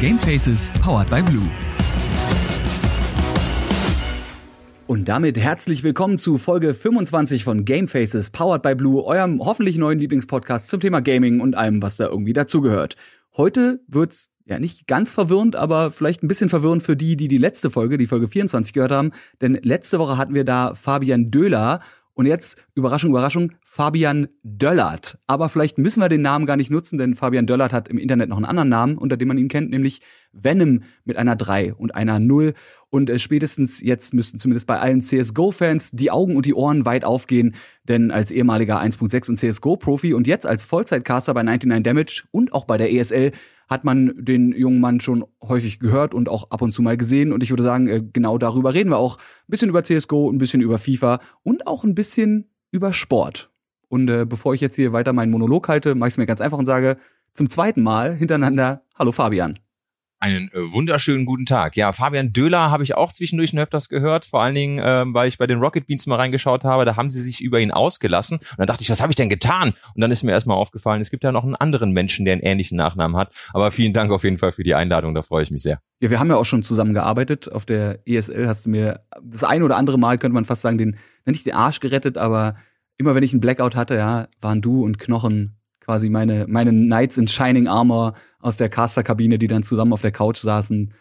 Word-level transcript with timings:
Gamefaces 0.00 0.70
powered 0.80 1.10
by 1.10 1.20
Blue. 1.22 1.50
Und 4.86 5.08
damit 5.08 5.36
herzlich 5.36 5.82
willkommen 5.82 6.18
zu 6.18 6.38
Folge 6.38 6.72
25 6.72 7.42
von 7.42 7.64
Gamefaces 7.64 8.30
powered 8.30 8.62
by 8.62 8.76
Blue, 8.76 9.04
eurem 9.04 9.40
hoffentlich 9.44 9.76
neuen 9.76 9.98
Lieblingspodcast 9.98 10.68
zum 10.68 10.78
Thema 10.78 11.00
Gaming 11.00 11.40
und 11.40 11.56
allem, 11.56 11.82
was 11.82 11.96
da 11.96 12.06
irgendwie 12.06 12.32
dazugehört. 12.32 12.94
Heute 13.36 13.80
wird's 13.88 14.30
ja 14.44 14.60
nicht 14.60 14.86
ganz 14.86 15.12
verwirrend, 15.12 15.56
aber 15.56 15.90
vielleicht 15.90 16.22
ein 16.22 16.28
bisschen 16.28 16.48
verwirrend 16.48 16.84
für 16.84 16.94
die, 16.94 17.16
die 17.16 17.26
die 17.26 17.38
letzte 17.38 17.68
Folge, 17.68 17.98
die 17.98 18.06
Folge 18.06 18.28
24 18.28 18.72
gehört 18.72 18.92
haben, 18.92 19.10
denn 19.40 19.58
letzte 19.64 19.98
Woche 19.98 20.16
hatten 20.16 20.32
wir 20.32 20.44
da 20.44 20.76
Fabian 20.76 21.32
Döhler 21.32 21.80
und 22.18 22.26
jetzt, 22.26 22.58
Überraschung, 22.74 23.10
Überraschung, 23.10 23.52
Fabian 23.64 24.26
Döllert. 24.42 25.18
Aber 25.28 25.48
vielleicht 25.48 25.78
müssen 25.78 26.00
wir 26.00 26.08
den 26.08 26.20
Namen 26.20 26.46
gar 26.46 26.56
nicht 26.56 26.68
nutzen, 26.68 26.98
denn 26.98 27.14
Fabian 27.14 27.46
Döllert 27.46 27.72
hat 27.72 27.86
im 27.86 27.96
Internet 27.96 28.28
noch 28.28 28.38
einen 28.38 28.44
anderen 28.44 28.68
Namen, 28.68 28.98
unter 28.98 29.16
dem 29.16 29.28
man 29.28 29.38
ihn 29.38 29.46
kennt, 29.46 29.70
nämlich 29.70 30.00
Venom 30.32 30.82
mit 31.04 31.16
einer 31.16 31.36
3 31.36 31.74
und 31.74 31.94
einer 31.94 32.18
0. 32.18 32.54
Und 32.90 33.08
äh, 33.08 33.20
spätestens 33.20 33.80
jetzt 33.80 34.14
müssten 34.14 34.40
zumindest 34.40 34.66
bei 34.66 34.80
allen 34.80 35.00
CSGO-Fans 35.00 35.92
die 35.92 36.10
Augen 36.10 36.34
und 36.34 36.44
die 36.44 36.54
Ohren 36.54 36.84
weit 36.84 37.04
aufgehen, 37.04 37.54
denn 37.84 38.10
als 38.10 38.32
ehemaliger 38.32 38.82
1.6 38.82 39.28
und 39.28 39.36
CSGO-Profi 39.36 40.12
und 40.12 40.26
jetzt 40.26 40.44
als 40.44 40.64
Vollzeitcaster 40.64 41.34
bei 41.34 41.44
99 41.44 41.84
Damage 41.84 42.24
und 42.32 42.52
auch 42.52 42.64
bei 42.64 42.78
der 42.78 42.92
ESL 42.92 43.30
hat 43.68 43.84
man 43.84 44.12
den 44.16 44.52
jungen 44.52 44.80
Mann 44.80 45.00
schon 45.00 45.24
häufig 45.42 45.78
gehört 45.78 46.14
und 46.14 46.28
auch 46.28 46.50
ab 46.50 46.62
und 46.62 46.72
zu 46.72 46.82
mal 46.82 46.96
gesehen. 46.96 47.32
Und 47.32 47.42
ich 47.42 47.50
würde 47.50 47.62
sagen, 47.62 47.86
äh, 47.86 48.02
genau 48.12 48.38
darüber 48.38 48.74
reden 48.74 48.90
wir 48.90 48.98
auch. 48.98 49.18
Ein 49.18 49.50
bisschen 49.50 49.68
über 49.68 49.84
CSGO, 49.84 50.30
ein 50.30 50.38
bisschen 50.38 50.62
über 50.62 50.78
FIFA 50.78 51.20
und 51.42 51.66
auch 51.66 51.84
ein 51.84 51.94
bisschen 51.94 52.50
über 52.70 52.92
Sport. 52.92 53.50
Und 53.88 54.08
äh, 54.10 54.26
bevor 54.26 54.54
ich 54.54 54.60
jetzt 54.60 54.76
hier 54.76 54.92
weiter 54.92 55.12
meinen 55.12 55.30
Monolog 55.30 55.68
halte, 55.68 55.94
mache 55.94 56.08
ich 56.08 56.14
es 56.14 56.18
mir 56.18 56.26
ganz 56.26 56.40
einfach 56.40 56.58
und 56.58 56.66
sage 56.66 56.96
zum 57.34 57.48
zweiten 57.48 57.82
Mal 57.82 58.14
hintereinander 58.14 58.82
Hallo 58.98 59.12
Fabian. 59.12 59.52
Einen 60.20 60.50
äh, 60.52 60.72
wunderschönen 60.72 61.26
guten 61.26 61.46
Tag. 61.46 61.76
Ja, 61.76 61.92
Fabian 61.92 62.32
Döhler 62.32 62.72
habe 62.72 62.82
ich 62.82 62.96
auch 62.96 63.12
zwischendurch 63.12 63.50
schon 63.50 63.60
öfters 63.60 63.88
gehört, 63.88 64.24
vor 64.24 64.42
allen 64.42 64.56
Dingen, 64.56 64.80
ähm, 64.82 65.14
weil 65.14 65.28
ich 65.28 65.38
bei 65.38 65.46
den 65.46 65.60
Rocket 65.60 65.86
Beans 65.86 66.08
mal 66.08 66.16
reingeschaut 66.16 66.64
habe, 66.64 66.84
da 66.84 66.96
haben 66.96 67.08
sie 67.08 67.22
sich 67.22 67.40
über 67.40 67.60
ihn 67.60 67.70
ausgelassen. 67.70 68.38
Und 68.38 68.58
dann 68.58 68.66
dachte 68.66 68.82
ich, 68.82 68.90
was 68.90 69.00
habe 69.00 69.12
ich 69.12 69.16
denn 69.16 69.28
getan? 69.28 69.74
Und 69.94 70.00
dann 70.00 70.10
ist 70.10 70.24
mir 70.24 70.32
erstmal 70.32 70.56
aufgefallen, 70.56 71.00
es 71.00 71.10
gibt 71.10 71.22
ja 71.22 71.30
noch 71.30 71.44
einen 71.44 71.54
anderen 71.54 71.92
Menschen, 71.92 72.24
der 72.24 72.32
einen 72.32 72.42
ähnlichen 72.42 72.76
Nachnamen 72.76 73.16
hat. 73.16 73.32
Aber 73.52 73.70
vielen 73.70 73.92
Dank 73.92 74.10
auf 74.10 74.24
jeden 74.24 74.38
Fall 74.38 74.50
für 74.50 74.64
die 74.64 74.74
Einladung, 74.74 75.14
da 75.14 75.22
freue 75.22 75.44
ich 75.44 75.52
mich 75.52 75.62
sehr. 75.62 75.80
Ja, 76.00 76.10
wir 76.10 76.18
haben 76.18 76.30
ja 76.30 76.36
auch 76.36 76.44
schon 76.44 76.64
zusammen 76.64 76.94
gearbeitet. 76.94 77.52
Auf 77.52 77.64
der 77.64 78.00
ESL 78.04 78.48
hast 78.48 78.66
du 78.66 78.70
mir 78.70 79.04
das 79.22 79.44
ein 79.44 79.62
oder 79.62 79.76
andere 79.76 80.00
Mal, 80.00 80.18
könnte 80.18 80.34
man 80.34 80.44
fast 80.44 80.62
sagen, 80.62 80.78
den, 80.78 80.96
nicht 81.26 81.46
den 81.46 81.54
Arsch 81.54 81.78
gerettet, 81.78 82.18
aber 82.18 82.56
immer 82.96 83.14
wenn 83.14 83.22
ich 83.22 83.32
einen 83.32 83.40
Blackout 83.40 83.76
hatte, 83.76 83.94
ja, 83.94 84.26
waren 84.40 84.62
du 84.62 84.82
und 84.82 84.98
Knochen 84.98 85.57
quasi 85.88 86.10
meine, 86.10 86.46
meine 86.46 86.70
Knights 86.70 87.16
in 87.16 87.28
Shining 87.28 87.66
Armor 87.66 88.12
aus 88.40 88.58
der 88.58 88.68
Caster-Kabine, 88.68 89.38
die 89.38 89.46
dann 89.46 89.62
zusammen 89.62 89.94
auf 89.94 90.02
der 90.02 90.12
Couch 90.12 90.36
saßen 90.36 90.92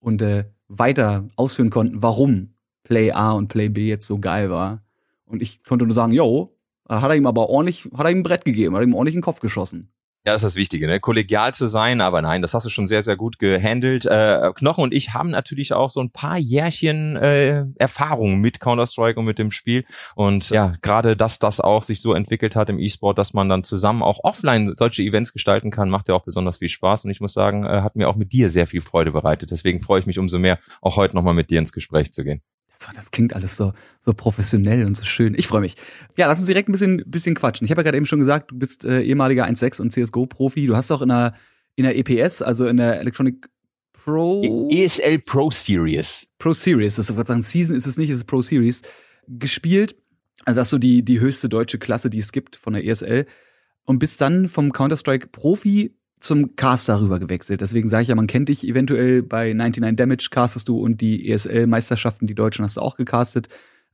und 0.00 0.20
äh, 0.20 0.44
weiter 0.68 1.26
ausführen 1.36 1.70
konnten, 1.70 2.02
warum 2.02 2.52
Play 2.82 3.10
A 3.10 3.32
und 3.32 3.48
Play 3.48 3.70
B 3.70 3.88
jetzt 3.88 4.06
so 4.06 4.18
geil 4.18 4.50
war. 4.50 4.82
Und 5.24 5.40
ich 5.40 5.64
konnte 5.64 5.86
nur 5.86 5.94
sagen, 5.94 6.12
yo, 6.12 6.58
hat 6.86 7.10
er 7.10 7.16
ihm 7.16 7.26
aber 7.26 7.48
ordentlich, 7.48 7.88
hat 7.96 8.04
er 8.04 8.10
ihm 8.10 8.18
ein 8.18 8.22
Brett 8.22 8.44
gegeben, 8.44 8.76
hat 8.76 8.82
ihm 8.82 8.92
ordentlich 8.92 9.14
in 9.14 9.20
den 9.20 9.24
Kopf 9.24 9.40
geschossen. 9.40 9.93
Ja, 10.26 10.32
das 10.32 10.42
ist 10.42 10.54
das 10.54 10.56
Wichtige, 10.56 10.86
ne? 10.86 11.00
kollegial 11.00 11.52
zu 11.52 11.66
sein, 11.66 12.00
aber 12.00 12.22
nein, 12.22 12.40
das 12.40 12.54
hast 12.54 12.64
du 12.64 12.70
schon 12.70 12.86
sehr, 12.86 13.02
sehr 13.02 13.14
gut 13.14 13.38
gehandelt. 13.38 14.06
Äh, 14.06 14.52
Knochen 14.54 14.82
und 14.82 14.94
ich 14.94 15.12
haben 15.12 15.28
natürlich 15.28 15.74
auch 15.74 15.90
so 15.90 16.00
ein 16.00 16.12
paar 16.12 16.38
Jährchen 16.38 17.16
äh, 17.16 17.66
Erfahrung 17.76 18.40
mit 18.40 18.58
Counter-Strike 18.58 19.20
und 19.20 19.26
mit 19.26 19.38
dem 19.38 19.50
Spiel. 19.50 19.84
Und 20.14 20.48
ja, 20.48 20.72
gerade, 20.80 21.14
dass 21.14 21.40
das 21.40 21.60
auch 21.60 21.82
sich 21.82 22.00
so 22.00 22.14
entwickelt 22.14 22.56
hat 22.56 22.70
im 22.70 22.78
E-Sport, 22.78 23.18
dass 23.18 23.34
man 23.34 23.50
dann 23.50 23.64
zusammen 23.64 24.02
auch 24.02 24.20
offline 24.22 24.72
solche 24.78 25.02
Events 25.02 25.34
gestalten 25.34 25.70
kann, 25.70 25.90
macht 25.90 26.08
ja 26.08 26.14
auch 26.14 26.24
besonders 26.24 26.56
viel 26.56 26.70
Spaß. 26.70 27.04
Und 27.04 27.10
ich 27.10 27.20
muss 27.20 27.34
sagen, 27.34 27.66
äh, 27.66 27.82
hat 27.82 27.94
mir 27.94 28.08
auch 28.08 28.16
mit 28.16 28.32
dir 28.32 28.48
sehr 28.48 28.66
viel 28.66 28.80
Freude 28.80 29.12
bereitet. 29.12 29.50
Deswegen 29.50 29.80
freue 29.80 30.00
ich 30.00 30.06
mich 30.06 30.18
umso 30.18 30.38
mehr, 30.38 30.58
auch 30.80 30.96
heute 30.96 31.16
nochmal 31.16 31.34
mit 31.34 31.50
dir 31.50 31.58
ins 31.58 31.74
Gespräch 31.74 32.14
zu 32.14 32.24
gehen. 32.24 32.40
So, 32.84 32.90
das 32.94 33.10
klingt 33.10 33.34
alles 33.34 33.56
so, 33.56 33.72
so 34.00 34.12
professionell 34.12 34.84
und 34.84 34.96
so 34.96 35.04
schön. 35.04 35.34
Ich 35.36 35.46
freue 35.46 35.62
mich. 35.62 35.76
Ja, 36.16 36.26
lass 36.26 36.38
uns 36.38 36.46
direkt 36.46 36.68
ein 36.68 36.72
bisschen, 36.72 37.02
bisschen 37.06 37.34
quatschen. 37.34 37.64
Ich 37.64 37.70
habe 37.70 37.80
ja 37.80 37.84
gerade 37.84 37.96
eben 37.96 38.06
schon 38.06 38.18
gesagt, 38.18 38.50
du 38.50 38.58
bist 38.58 38.84
äh, 38.84 39.00
ehemaliger 39.00 39.46
1.6 39.46 39.80
und 39.80 39.92
CSGO-Profi. 39.92 40.66
Du 40.66 40.76
hast 40.76 40.90
auch 40.90 41.00
in 41.00 41.08
der, 41.08 41.34
in 41.76 41.84
der 41.84 41.96
EPS, 41.96 42.42
also 42.42 42.66
in 42.66 42.76
der 42.76 43.00
Electronic 43.00 43.48
Pro... 43.92 44.68
ESL 44.70 45.20
Pro 45.20 45.50
Series. 45.50 46.26
Pro 46.38 46.52
Series, 46.52 46.96
das 46.96 47.08
ist 47.08 47.26
sagen, 47.26 47.40
Season 47.40 47.74
ist 47.74 47.86
es 47.86 47.96
nicht, 47.96 48.10
es 48.10 48.16
ist 48.16 48.26
Pro 48.26 48.42
Series. 48.42 48.82
Gespielt, 49.26 49.96
also 50.44 50.58
das 50.60 50.66
ist 50.66 50.70
so 50.72 50.78
die, 50.78 51.02
die 51.02 51.20
höchste 51.20 51.48
deutsche 51.48 51.78
Klasse, 51.78 52.10
die 52.10 52.18
es 52.18 52.32
gibt 52.32 52.56
von 52.56 52.74
der 52.74 52.84
ESL. 52.84 53.24
Und 53.86 53.98
bist 53.98 54.20
dann 54.20 54.48
vom 54.48 54.72
Counter-Strike 54.72 55.28
Profi 55.28 55.96
zum 56.24 56.56
Caster 56.56 57.00
rüber 57.00 57.18
gewechselt. 57.18 57.60
Deswegen 57.60 57.88
sage 57.88 58.02
ich 58.02 58.08
ja, 58.08 58.14
man 58.14 58.26
kennt 58.26 58.48
dich 58.48 58.66
eventuell 58.66 59.22
bei 59.22 59.52
99 59.52 59.96
Damage 59.96 60.28
castest 60.30 60.68
du 60.68 60.78
und 60.78 61.00
die 61.00 61.30
ESL-Meisterschaften, 61.30 62.26
die 62.26 62.34
Deutschen 62.34 62.64
hast 62.64 62.76
du 62.76 62.80
auch 62.80 62.96
gecastet. 62.96 63.48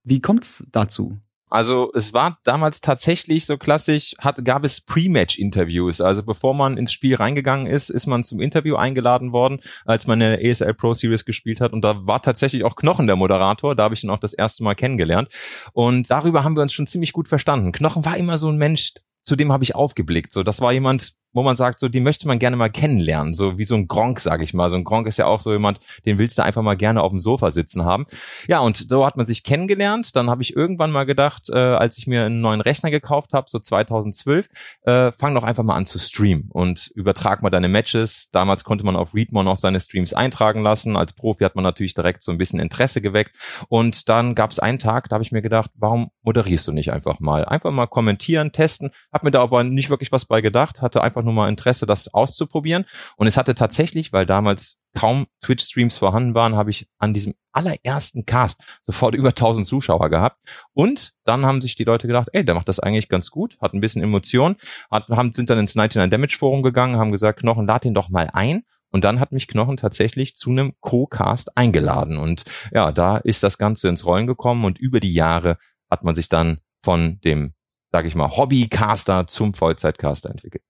Wie 0.04 0.20
kommt's 0.20 0.64
dazu? 0.72 1.18
Also 1.50 1.90
es 1.94 2.14
war 2.14 2.38
damals 2.44 2.80
tatsächlich 2.80 3.44
so 3.44 3.58
klassisch, 3.58 4.14
hat, 4.18 4.44
gab 4.44 4.62
es 4.62 4.80
Pre-Match-Interviews. 4.80 6.00
Also 6.00 6.22
bevor 6.22 6.54
man 6.54 6.76
ins 6.76 6.92
Spiel 6.92 7.16
reingegangen 7.16 7.66
ist, 7.66 7.90
ist 7.90 8.06
man 8.06 8.22
zum 8.22 8.40
Interview 8.40 8.76
eingeladen 8.76 9.32
worden, 9.32 9.58
als 9.84 10.06
man 10.06 10.22
eine 10.22 10.40
ESL 10.40 10.74
Pro 10.74 10.94
Series 10.94 11.24
gespielt 11.24 11.60
hat. 11.60 11.72
Und 11.72 11.82
da 11.82 12.06
war 12.06 12.22
tatsächlich 12.22 12.62
auch 12.62 12.76
Knochen 12.76 13.08
der 13.08 13.16
Moderator. 13.16 13.74
Da 13.74 13.82
habe 13.82 13.94
ich 13.94 14.04
ihn 14.04 14.10
auch 14.10 14.20
das 14.20 14.32
erste 14.32 14.62
Mal 14.62 14.76
kennengelernt. 14.76 15.28
Und 15.72 16.08
darüber 16.08 16.44
haben 16.44 16.54
wir 16.54 16.62
uns 16.62 16.72
schon 16.72 16.86
ziemlich 16.86 17.12
gut 17.12 17.26
verstanden. 17.26 17.72
Knochen 17.72 18.04
war 18.04 18.16
immer 18.16 18.38
so 18.38 18.48
ein 18.48 18.56
Mensch, 18.56 18.94
zu 19.24 19.34
dem 19.34 19.50
habe 19.50 19.64
ich 19.64 19.74
aufgeblickt. 19.74 20.32
So, 20.32 20.44
das 20.44 20.60
war 20.60 20.72
jemand, 20.72 21.14
wo 21.32 21.42
man 21.42 21.56
sagt, 21.56 21.80
so, 21.80 21.88
die 21.88 22.00
möchte 22.00 22.26
man 22.26 22.38
gerne 22.38 22.56
mal 22.56 22.70
kennenlernen, 22.70 23.34
so 23.34 23.58
wie 23.58 23.64
so 23.64 23.74
ein 23.74 23.88
Gronk, 23.88 24.20
sag 24.20 24.42
ich 24.42 24.54
mal. 24.54 24.70
So 24.70 24.76
ein 24.76 24.84
Gronk 24.84 25.06
ist 25.06 25.16
ja 25.16 25.26
auch 25.26 25.40
so 25.40 25.52
jemand, 25.52 25.80
den 26.06 26.18
willst 26.18 26.38
du 26.38 26.42
einfach 26.42 26.62
mal 26.62 26.76
gerne 26.76 27.02
auf 27.02 27.10
dem 27.10 27.18
Sofa 27.18 27.50
sitzen 27.50 27.84
haben. 27.84 28.06
Ja, 28.48 28.60
und 28.60 28.86
so 28.88 29.06
hat 29.06 29.16
man 29.16 29.26
sich 29.26 29.44
kennengelernt. 29.44 30.16
Dann 30.16 30.30
habe 30.30 30.42
ich 30.42 30.56
irgendwann 30.56 30.90
mal 30.90 31.04
gedacht, 31.04 31.48
äh, 31.50 31.58
als 31.58 31.98
ich 31.98 32.06
mir 32.06 32.24
einen 32.24 32.40
neuen 32.40 32.60
Rechner 32.60 32.90
gekauft 32.90 33.32
habe, 33.32 33.48
so 33.48 33.58
2012, 33.58 34.48
äh, 34.82 35.12
fang 35.12 35.34
doch 35.34 35.44
einfach 35.44 35.62
mal 35.62 35.76
an 35.76 35.86
zu 35.86 35.98
streamen 35.98 36.48
und 36.50 36.90
übertrag 36.94 37.42
mal 37.42 37.50
deine 37.50 37.68
Matches. 37.68 38.30
Damals 38.32 38.64
konnte 38.64 38.84
man 38.84 38.96
auf 38.96 39.14
Readmon 39.14 39.48
auch 39.48 39.56
seine 39.56 39.80
Streams 39.80 40.14
eintragen 40.14 40.62
lassen. 40.62 40.96
Als 40.96 41.12
Profi 41.12 41.44
hat 41.44 41.54
man 41.54 41.64
natürlich 41.64 41.94
direkt 41.94 42.22
so 42.22 42.32
ein 42.32 42.38
bisschen 42.38 42.60
Interesse 42.60 43.00
geweckt. 43.00 43.36
Und 43.68 44.08
dann 44.08 44.34
gab 44.34 44.50
es 44.50 44.58
einen 44.58 44.78
Tag, 44.78 45.08
da 45.08 45.14
habe 45.14 45.24
ich 45.24 45.32
mir 45.32 45.42
gedacht, 45.42 45.70
warum 45.74 46.10
moderierst 46.22 46.68
du 46.68 46.72
nicht 46.72 46.92
einfach 46.92 47.20
mal? 47.20 47.44
Einfach 47.44 47.70
mal 47.70 47.86
kommentieren, 47.86 48.52
testen. 48.52 48.90
Hab 49.12 49.24
mir 49.24 49.30
da 49.30 49.40
aber 49.40 49.64
nicht 49.64 49.90
wirklich 49.90 50.12
was 50.12 50.24
bei 50.24 50.40
gedacht, 50.40 50.82
hatte 50.82 51.02
einfach 51.02 51.19
einfach 51.20 51.32
nur 51.32 51.34
mal 51.34 51.48
Interesse, 51.48 51.86
das 51.86 52.12
auszuprobieren. 52.12 52.84
Und 53.16 53.26
es 53.26 53.36
hatte 53.36 53.54
tatsächlich, 53.54 54.12
weil 54.12 54.26
damals 54.26 54.80
kaum 54.94 55.26
Twitch-Streams 55.42 55.98
vorhanden 55.98 56.34
waren, 56.34 56.56
habe 56.56 56.70
ich 56.70 56.88
an 56.98 57.14
diesem 57.14 57.34
allerersten 57.52 58.26
Cast 58.26 58.60
sofort 58.82 59.14
über 59.16 59.28
1000 59.28 59.66
Zuschauer 59.66 60.10
gehabt. 60.10 60.38
Und 60.72 61.12
dann 61.24 61.46
haben 61.46 61.60
sich 61.60 61.76
die 61.76 61.84
Leute 61.84 62.06
gedacht, 62.06 62.28
ey, 62.32 62.44
der 62.44 62.54
macht 62.54 62.68
das 62.68 62.80
eigentlich 62.80 63.08
ganz 63.08 63.30
gut, 63.30 63.56
hat 63.60 63.74
ein 63.74 63.80
bisschen 63.80 64.02
Emotion, 64.02 64.56
hat, 64.90 65.08
haben, 65.10 65.32
sind 65.34 65.50
dann 65.50 65.58
ins 65.58 65.74
99 65.74 66.10
Damage 66.10 66.38
Forum 66.38 66.62
gegangen, 66.62 66.96
haben 66.96 67.12
gesagt, 67.12 67.40
Knochen, 67.40 67.66
lad 67.66 67.84
den 67.84 67.94
doch 67.94 68.08
mal 68.08 68.28
ein. 68.32 68.62
Und 68.92 69.04
dann 69.04 69.20
hat 69.20 69.30
mich 69.30 69.46
Knochen 69.46 69.76
tatsächlich 69.76 70.34
zu 70.34 70.50
einem 70.50 70.72
Co-Cast 70.80 71.56
eingeladen. 71.56 72.16
Und 72.18 72.44
ja, 72.72 72.90
da 72.90 73.18
ist 73.18 73.44
das 73.44 73.56
Ganze 73.56 73.88
ins 73.88 74.04
Rollen 74.04 74.26
gekommen 74.26 74.64
und 74.64 74.78
über 74.78 74.98
die 74.98 75.14
Jahre 75.14 75.58
hat 75.88 76.02
man 76.02 76.16
sich 76.16 76.28
dann 76.28 76.58
von 76.82 77.20
dem, 77.20 77.54
sage 77.92 78.08
ich 78.08 78.16
mal, 78.16 78.36
Hobbycaster 78.36 79.28
zum 79.28 79.54
Vollzeitcaster 79.54 80.30
entwickelt. 80.30 80.64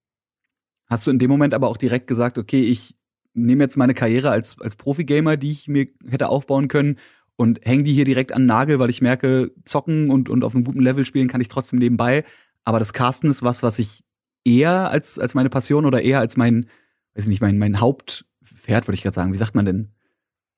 Hast 0.90 1.06
du 1.06 1.10
in 1.12 1.18
dem 1.18 1.30
Moment 1.30 1.54
aber 1.54 1.68
auch 1.68 1.76
direkt 1.76 2.08
gesagt, 2.08 2.36
okay, 2.36 2.62
ich 2.62 2.96
nehme 3.32 3.62
jetzt 3.62 3.76
meine 3.76 3.94
Karriere 3.94 4.30
als, 4.30 4.60
als 4.60 4.74
Profi-Gamer, 4.74 5.36
die 5.36 5.52
ich 5.52 5.68
mir 5.68 5.86
hätte 6.08 6.28
aufbauen 6.28 6.66
können 6.66 6.98
und 7.36 7.60
hänge 7.64 7.84
die 7.84 7.92
hier 7.92 8.04
direkt 8.04 8.32
an 8.32 8.42
den 8.42 8.46
Nagel, 8.46 8.80
weil 8.80 8.90
ich 8.90 9.00
merke, 9.00 9.52
zocken 9.64 10.10
und, 10.10 10.28
und 10.28 10.42
auf 10.42 10.54
einem 10.54 10.64
guten 10.64 10.80
Level 10.80 11.04
spielen 11.04 11.28
kann 11.28 11.40
ich 11.40 11.48
trotzdem 11.48 11.78
nebenbei. 11.78 12.24
Aber 12.64 12.80
das 12.80 12.92
Casten 12.92 13.30
ist 13.30 13.42
was, 13.42 13.62
was 13.62 13.78
ich 13.78 14.02
eher 14.44 14.90
als, 14.90 15.18
als 15.18 15.34
meine 15.34 15.48
Passion 15.48 15.86
oder 15.86 16.02
eher 16.02 16.18
als 16.18 16.36
mein, 16.36 16.66
weiß 17.14 17.24
ich 17.24 17.28
nicht, 17.28 17.40
mein, 17.40 17.56
mein 17.56 17.80
Hauptpferd, 17.80 18.88
würde 18.88 18.94
ich 18.94 19.02
gerade 19.02 19.14
sagen. 19.14 19.32
Wie 19.32 19.38
sagt 19.38 19.54
man 19.54 19.64
denn? 19.64 19.92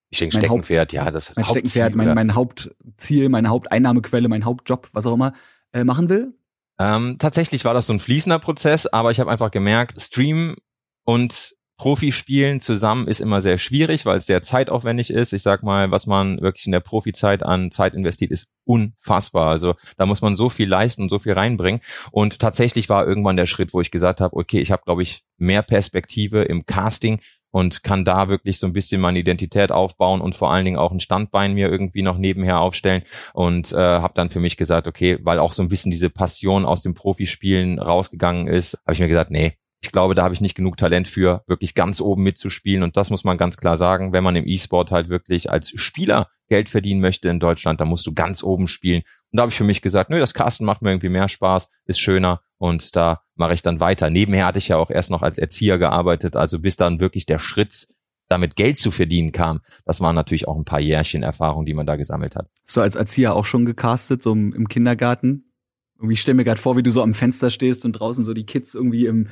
Ich 0.09 0.19
denke 0.19 0.37
Steckenpferd, 0.39 0.93
Haupt, 0.93 0.93
ja, 0.93 1.11
das 1.11 1.35
mein 1.37 1.45
Steckenpferd, 1.45 1.95
mein, 1.95 2.15
mein 2.15 2.35
Hauptziel, 2.35 3.29
meine 3.29 3.49
Haupteinnahmequelle, 3.49 4.29
mein 4.29 4.45
Hauptjob, 4.45 4.89
was 4.93 5.07
auch 5.07 5.15
immer, 5.15 5.35
äh, 5.73 5.85
machen 5.85 6.09
will. 6.09 6.35
Ähm, 6.83 7.17
tatsächlich 7.19 7.65
war 7.65 7.75
das 7.75 7.87
so 7.87 7.93
ein 7.93 8.01
fließender 8.01 8.41
Prozess, 8.41 8.87
aber 8.87 9.13
ich 9.13 9.21
habe 9.21 9.31
einfach 9.31 9.53
gemerkt, 9.53 10.01
Stream 10.03 10.57
und 11.05 11.55
Profispielen 11.77 12.61
zusammen 12.61 13.09
ist 13.09 13.21
immer 13.21 13.41
sehr 13.41 13.59
schwierig, 13.59 14.05
weil 14.05 14.17
es 14.17 14.27
sehr 14.27 14.43
zeitaufwendig 14.43 15.11
ist. 15.11 15.33
Ich 15.33 15.43
sag 15.43 15.63
mal, 15.63 15.91
was 15.91 16.07
man 16.07 16.41
wirklich 16.41 16.67
in 16.67 16.73
der 16.73 16.81
Profizeit 16.81 17.43
an 17.43 17.71
Zeit 17.71 17.95
investiert, 17.95 18.31
ist 18.31 18.49
unfassbar. 18.65 19.51
Also 19.51 19.75
da 19.97 20.07
muss 20.07 20.23
man 20.23 20.37
so 20.37 20.49
viel 20.49 20.69
leisten 20.69 21.03
und 21.03 21.09
so 21.09 21.19
viel 21.19 21.33
reinbringen. 21.33 21.81
Und 22.11 22.39
tatsächlich 22.39 22.89
war 22.89 23.07
irgendwann 23.07 23.37
der 23.37 23.47
Schritt, 23.47 23.75
wo 23.75 23.81
ich 23.81 23.91
gesagt 23.91 24.21
habe, 24.21 24.37
okay, 24.37 24.61
ich 24.61 24.71
habe, 24.71 24.83
glaube 24.85 25.03
ich, 25.03 25.25
mehr 25.39 25.63
Perspektive 25.63 26.43
im 26.43 26.67
Casting 26.67 27.21
und 27.53 27.85
kann 27.85 28.05
da 28.05 28.29
wirklich 28.29 28.59
so 28.59 28.67
ein 28.67 28.73
bisschen 28.73 29.01
meine 29.01 29.21
Identität 29.21 29.71
aufbauen 29.71 30.21
und 30.21 30.35
vor 30.35 30.53
allen 30.53 30.65
Dingen 30.65 30.79
auch 30.79 30.91
ein 30.91 31.01
Standbein 31.01 31.53
mir 31.53 31.69
irgendwie 31.69 32.03
noch 32.03 32.19
nebenher 32.19 32.61
aufstellen. 32.61 33.03
Und 33.35 33.73
äh, 33.73 33.77
habe 33.77 34.15
dann 34.15 34.31
für 34.31 34.41
mich 34.41 34.57
gesagt, 34.57 34.89
okay, 34.89 35.19
weil 35.23 35.39
auch 35.39 35.53
so 35.53 35.63
ein 35.63 35.69
bisschen 35.69 35.93
diese 35.93 36.11
Passion 36.11 36.65
aus 36.65 36.83
dem 36.83 36.95
Profispielen 36.95 37.79
rausgegangen 37.79 38.49
ist, 38.49 38.79
habe 38.85 38.95
ich 38.95 39.01
mir 39.01 39.09
gesagt, 39.09 39.31
nee, 39.31 39.53
ich 39.83 39.91
glaube, 39.91 40.15
da 40.15 40.23
habe 40.23 40.33
ich 40.33 40.41
nicht 40.41 40.55
genug 40.55 40.77
Talent 40.77 41.09
für, 41.09 41.43
wirklich 41.49 41.75
ganz 41.75 42.01
oben 42.01 42.23
mitzuspielen. 42.23 42.85
Und 42.85 42.97
das 42.97 43.11
muss 43.11 43.25
man 43.25 43.37
ganz 43.37 43.57
klar 43.57 43.77
sagen, 43.77 44.13
wenn 44.13 44.23
man 44.23 44.37
im 44.37 44.47
E-Sport 44.47 44.93
halt 44.93 45.09
wirklich 45.09 45.51
als 45.51 45.73
Spieler 45.75 46.29
Geld 46.49 46.69
verdienen 46.69 47.01
möchte 47.01 47.29
in 47.29 47.41
Deutschland, 47.41 47.81
dann 47.81 47.89
musst 47.89 48.07
du 48.07 48.15
ganz 48.15 48.45
oben 48.45 48.69
spielen. 48.69 49.03
Und 49.33 49.37
da 49.37 49.43
habe 49.43 49.51
ich 49.51 49.57
für 49.57 49.65
mich 49.65 49.83
gesagt, 49.83 50.09
nö, 50.09 50.21
das 50.21 50.35
Casten 50.35 50.67
macht 50.67 50.83
mir 50.83 50.91
irgendwie 50.91 51.09
mehr 51.09 51.29
Spaß, 51.29 51.69
ist 51.87 51.99
schöner 51.99 52.43
und 52.59 52.95
da 52.95 53.23
mache 53.35 53.55
ich 53.55 53.63
dann 53.63 53.81
weiter. 53.81 54.09
Nebenher 54.09 54.47
hatte 54.47 54.59
ich 54.59 54.69
ja 54.69 54.77
auch 54.77 54.91
erst 54.91 55.11
noch 55.11 55.23
als 55.23 55.39
Erzieher 55.39 55.79
gearbeitet, 55.79 56.37
also 56.37 56.61
bis 56.61 56.77
dann 56.77 57.01
wirklich 57.01 57.27
der 57.27 57.41
Schritt 57.41 57.89
damit 58.29 58.57
Geld 58.57 58.79
zu 58.79 58.91
verdienen 58.91 59.33
kam, 59.33 59.61
das 59.85 60.01
waren 60.01 60.15
natürlich 60.15 60.49
auch 60.49 60.57
ein 60.57 60.65
paar 60.65 60.81
Jährchen 60.81 61.23
Erfahrung, 61.23 61.67
die 61.67 61.75
man 61.75 61.87
da 61.87 61.97
gesammelt 61.97 62.35
hat. 62.35 62.49
So 62.65 62.81
als 62.81 62.95
Erzieher 62.95 63.35
auch 63.35 63.45
schon 63.45 63.67
gecastet, 63.67 64.23
so 64.23 64.33
im 64.33 64.69
Kindergarten? 64.69 65.53
Irgendwie 65.99 66.17
stell 66.17 66.35
mir 66.35 66.45
gerade 66.45 66.61
vor, 66.61 66.77
wie 66.77 66.83
du 66.83 66.91
so 66.91 67.03
am 67.03 67.15
Fenster 67.15 67.51
stehst 67.51 67.85
und 67.85 67.93
draußen 67.93 68.25
so 68.25 68.33
die 68.33 68.47
Kids 68.47 68.75
irgendwie 68.75 69.07
im 69.07 69.29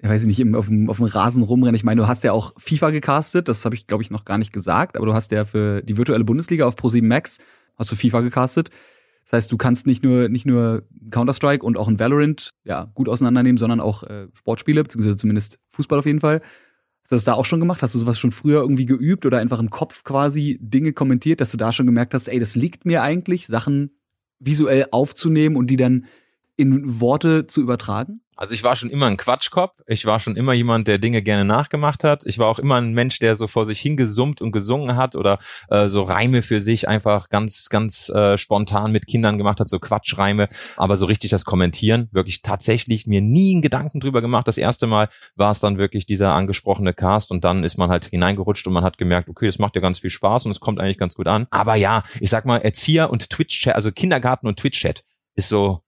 ich 0.00 0.08
weiß 0.08 0.24
nicht, 0.24 0.54
auf, 0.54 0.66
dem, 0.66 0.88
auf 0.88 0.98
dem 0.98 1.06
Rasen 1.06 1.42
rumrennen. 1.42 1.74
Ich 1.74 1.84
meine, 1.84 2.00
du 2.00 2.08
hast 2.08 2.22
ja 2.22 2.32
auch 2.32 2.52
FIFA 2.56 2.90
gecastet, 2.90 3.48
das 3.48 3.64
habe 3.64 3.74
ich, 3.74 3.86
glaube 3.86 4.02
ich, 4.02 4.10
noch 4.10 4.24
gar 4.24 4.38
nicht 4.38 4.52
gesagt, 4.52 4.96
aber 4.96 5.06
du 5.06 5.14
hast 5.14 5.32
ja 5.32 5.44
für 5.44 5.82
die 5.82 5.96
virtuelle 5.96 6.24
Bundesliga 6.24 6.66
auf 6.66 6.76
Pro7 6.76 7.04
Max 7.04 7.38
hast 7.76 7.90
du 7.90 7.96
FIFA 7.96 8.20
gecastet. 8.20 8.70
Das 9.24 9.32
heißt, 9.32 9.52
du 9.52 9.56
kannst 9.56 9.86
nicht 9.86 10.02
nur 10.02 10.28
nicht 10.28 10.46
nur 10.46 10.84
Counter-Strike 11.10 11.64
und 11.64 11.76
auch 11.76 11.88
ein 11.88 11.98
Valorant 11.98 12.50
ja 12.64 12.90
gut 12.94 13.08
auseinandernehmen, 13.08 13.58
sondern 13.58 13.80
auch 13.80 14.02
äh, 14.04 14.28
Sportspiele, 14.32 14.82
beziehungsweise 14.82 15.16
zumindest 15.16 15.58
Fußball 15.68 15.98
auf 15.98 16.06
jeden 16.06 16.20
Fall. 16.20 16.40
Hast 17.02 17.12
du 17.12 17.16
das 17.16 17.24
da 17.24 17.34
auch 17.34 17.44
schon 17.44 17.60
gemacht? 17.60 17.82
Hast 17.82 17.94
du 17.94 17.98
sowas 17.98 18.18
schon 18.18 18.32
früher 18.32 18.60
irgendwie 18.60 18.86
geübt 18.86 19.26
oder 19.26 19.38
einfach 19.38 19.58
im 19.58 19.70
Kopf 19.70 20.04
quasi 20.04 20.58
Dinge 20.60 20.92
kommentiert, 20.92 21.40
dass 21.40 21.50
du 21.50 21.56
da 21.56 21.72
schon 21.72 21.86
gemerkt 21.86 22.14
hast, 22.14 22.28
ey, 22.28 22.38
das 22.38 22.54
liegt 22.54 22.86
mir 22.86 23.02
eigentlich, 23.02 23.46
Sachen 23.46 23.90
visuell 24.38 24.86
aufzunehmen 24.92 25.56
und 25.56 25.68
die 25.68 25.76
dann 25.76 26.06
in 26.56 27.00
Worte 27.00 27.46
zu 27.46 27.60
übertragen? 27.60 28.20
Also 28.38 28.54
ich 28.54 28.62
war 28.62 28.76
schon 28.76 28.88
immer 28.88 29.06
ein 29.06 29.16
Quatschkopf. 29.16 29.82
Ich 29.88 30.06
war 30.06 30.20
schon 30.20 30.36
immer 30.36 30.52
jemand, 30.52 30.86
der 30.86 30.98
Dinge 30.98 31.22
gerne 31.22 31.44
nachgemacht 31.44 32.04
hat. 32.04 32.24
Ich 32.24 32.38
war 32.38 32.46
auch 32.46 32.60
immer 32.60 32.76
ein 32.76 32.92
Mensch, 32.92 33.18
der 33.18 33.34
so 33.34 33.48
vor 33.48 33.66
sich 33.66 33.80
hingesummt 33.80 34.40
und 34.40 34.52
gesungen 34.52 34.94
hat 34.94 35.16
oder 35.16 35.40
äh, 35.70 35.88
so 35.88 36.04
Reime 36.04 36.42
für 36.42 36.60
sich 36.60 36.86
einfach 36.86 37.30
ganz, 37.30 37.68
ganz 37.68 38.08
äh, 38.10 38.38
spontan 38.38 38.92
mit 38.92 39.08
Kindern 39.08 39.38
gemacht 39.38 39.58
hat, 39.58 39.68
so 39.68 39.80
Quatschreime. 39.80 40.48
Aber 40.76 40.96
so 40.96 41.06
richtig 41.06 41.32
das 41.32 41.44
Kommentieren, 41.44 42.08
wirklich 42.12 42.40
tatsächlich 42.42 43.08
mir 43.08 43.22
nie 43.22 43.54
einen 43.54 43.62
Gedanken 43.62 43.98
drüber 43.98 44.20
gemacht. 44.20 44.46
Das 44.46 44.56
erste 44.56 44.86
Mal 44.86 45.08
war 45.34 45.50
es 45.50 45.58
dann 45.58 45.76
wirklich 45.76 46.06
dieser 46.06 46.32
angesprochene 46.32 46.94
Cast 46.94 47.32
und 47.32 47.42
dann 47.42 47.64
ist 47.64 47.76
man 47.76 47.90
halt 47.90 48.04
hineingerutscht 48.04 48.68
und 48.68 48.72
man 48.72 48.84
hat 48.84 48.98
gemerkt, 48.98 49.28
okay, 49.28 49.46
das 49.46 49.58
macht 49.58 49.74
ja 49.74 49.80
ganz 49.80 49.98
viel 49.98 50.10
Spaß 50.10 50.46
und 50.46 50.52
es 50.52 50.60
kommt 50.60 50.78
eigentlich 50.78 50.98
ganz 50.98 51.16
gut 51.16 51.26
an. 51.26 51.48
Aber 51.50 51.74
ja, 51.74 52.04
ich 52.20 52.30
sag 52.30 52.46
mal, 52.46 52.58
Erzieher 52.58 53.10
und 53.10 53.30
Twitch-Chat, 53.30 53.74
also 53.74 53.90
Kindergarten 53.90 54.46
und 54.46 54.60
Twitch-Chat 54.60 55.02
ist 55.34 55.48
so 55.48 55.82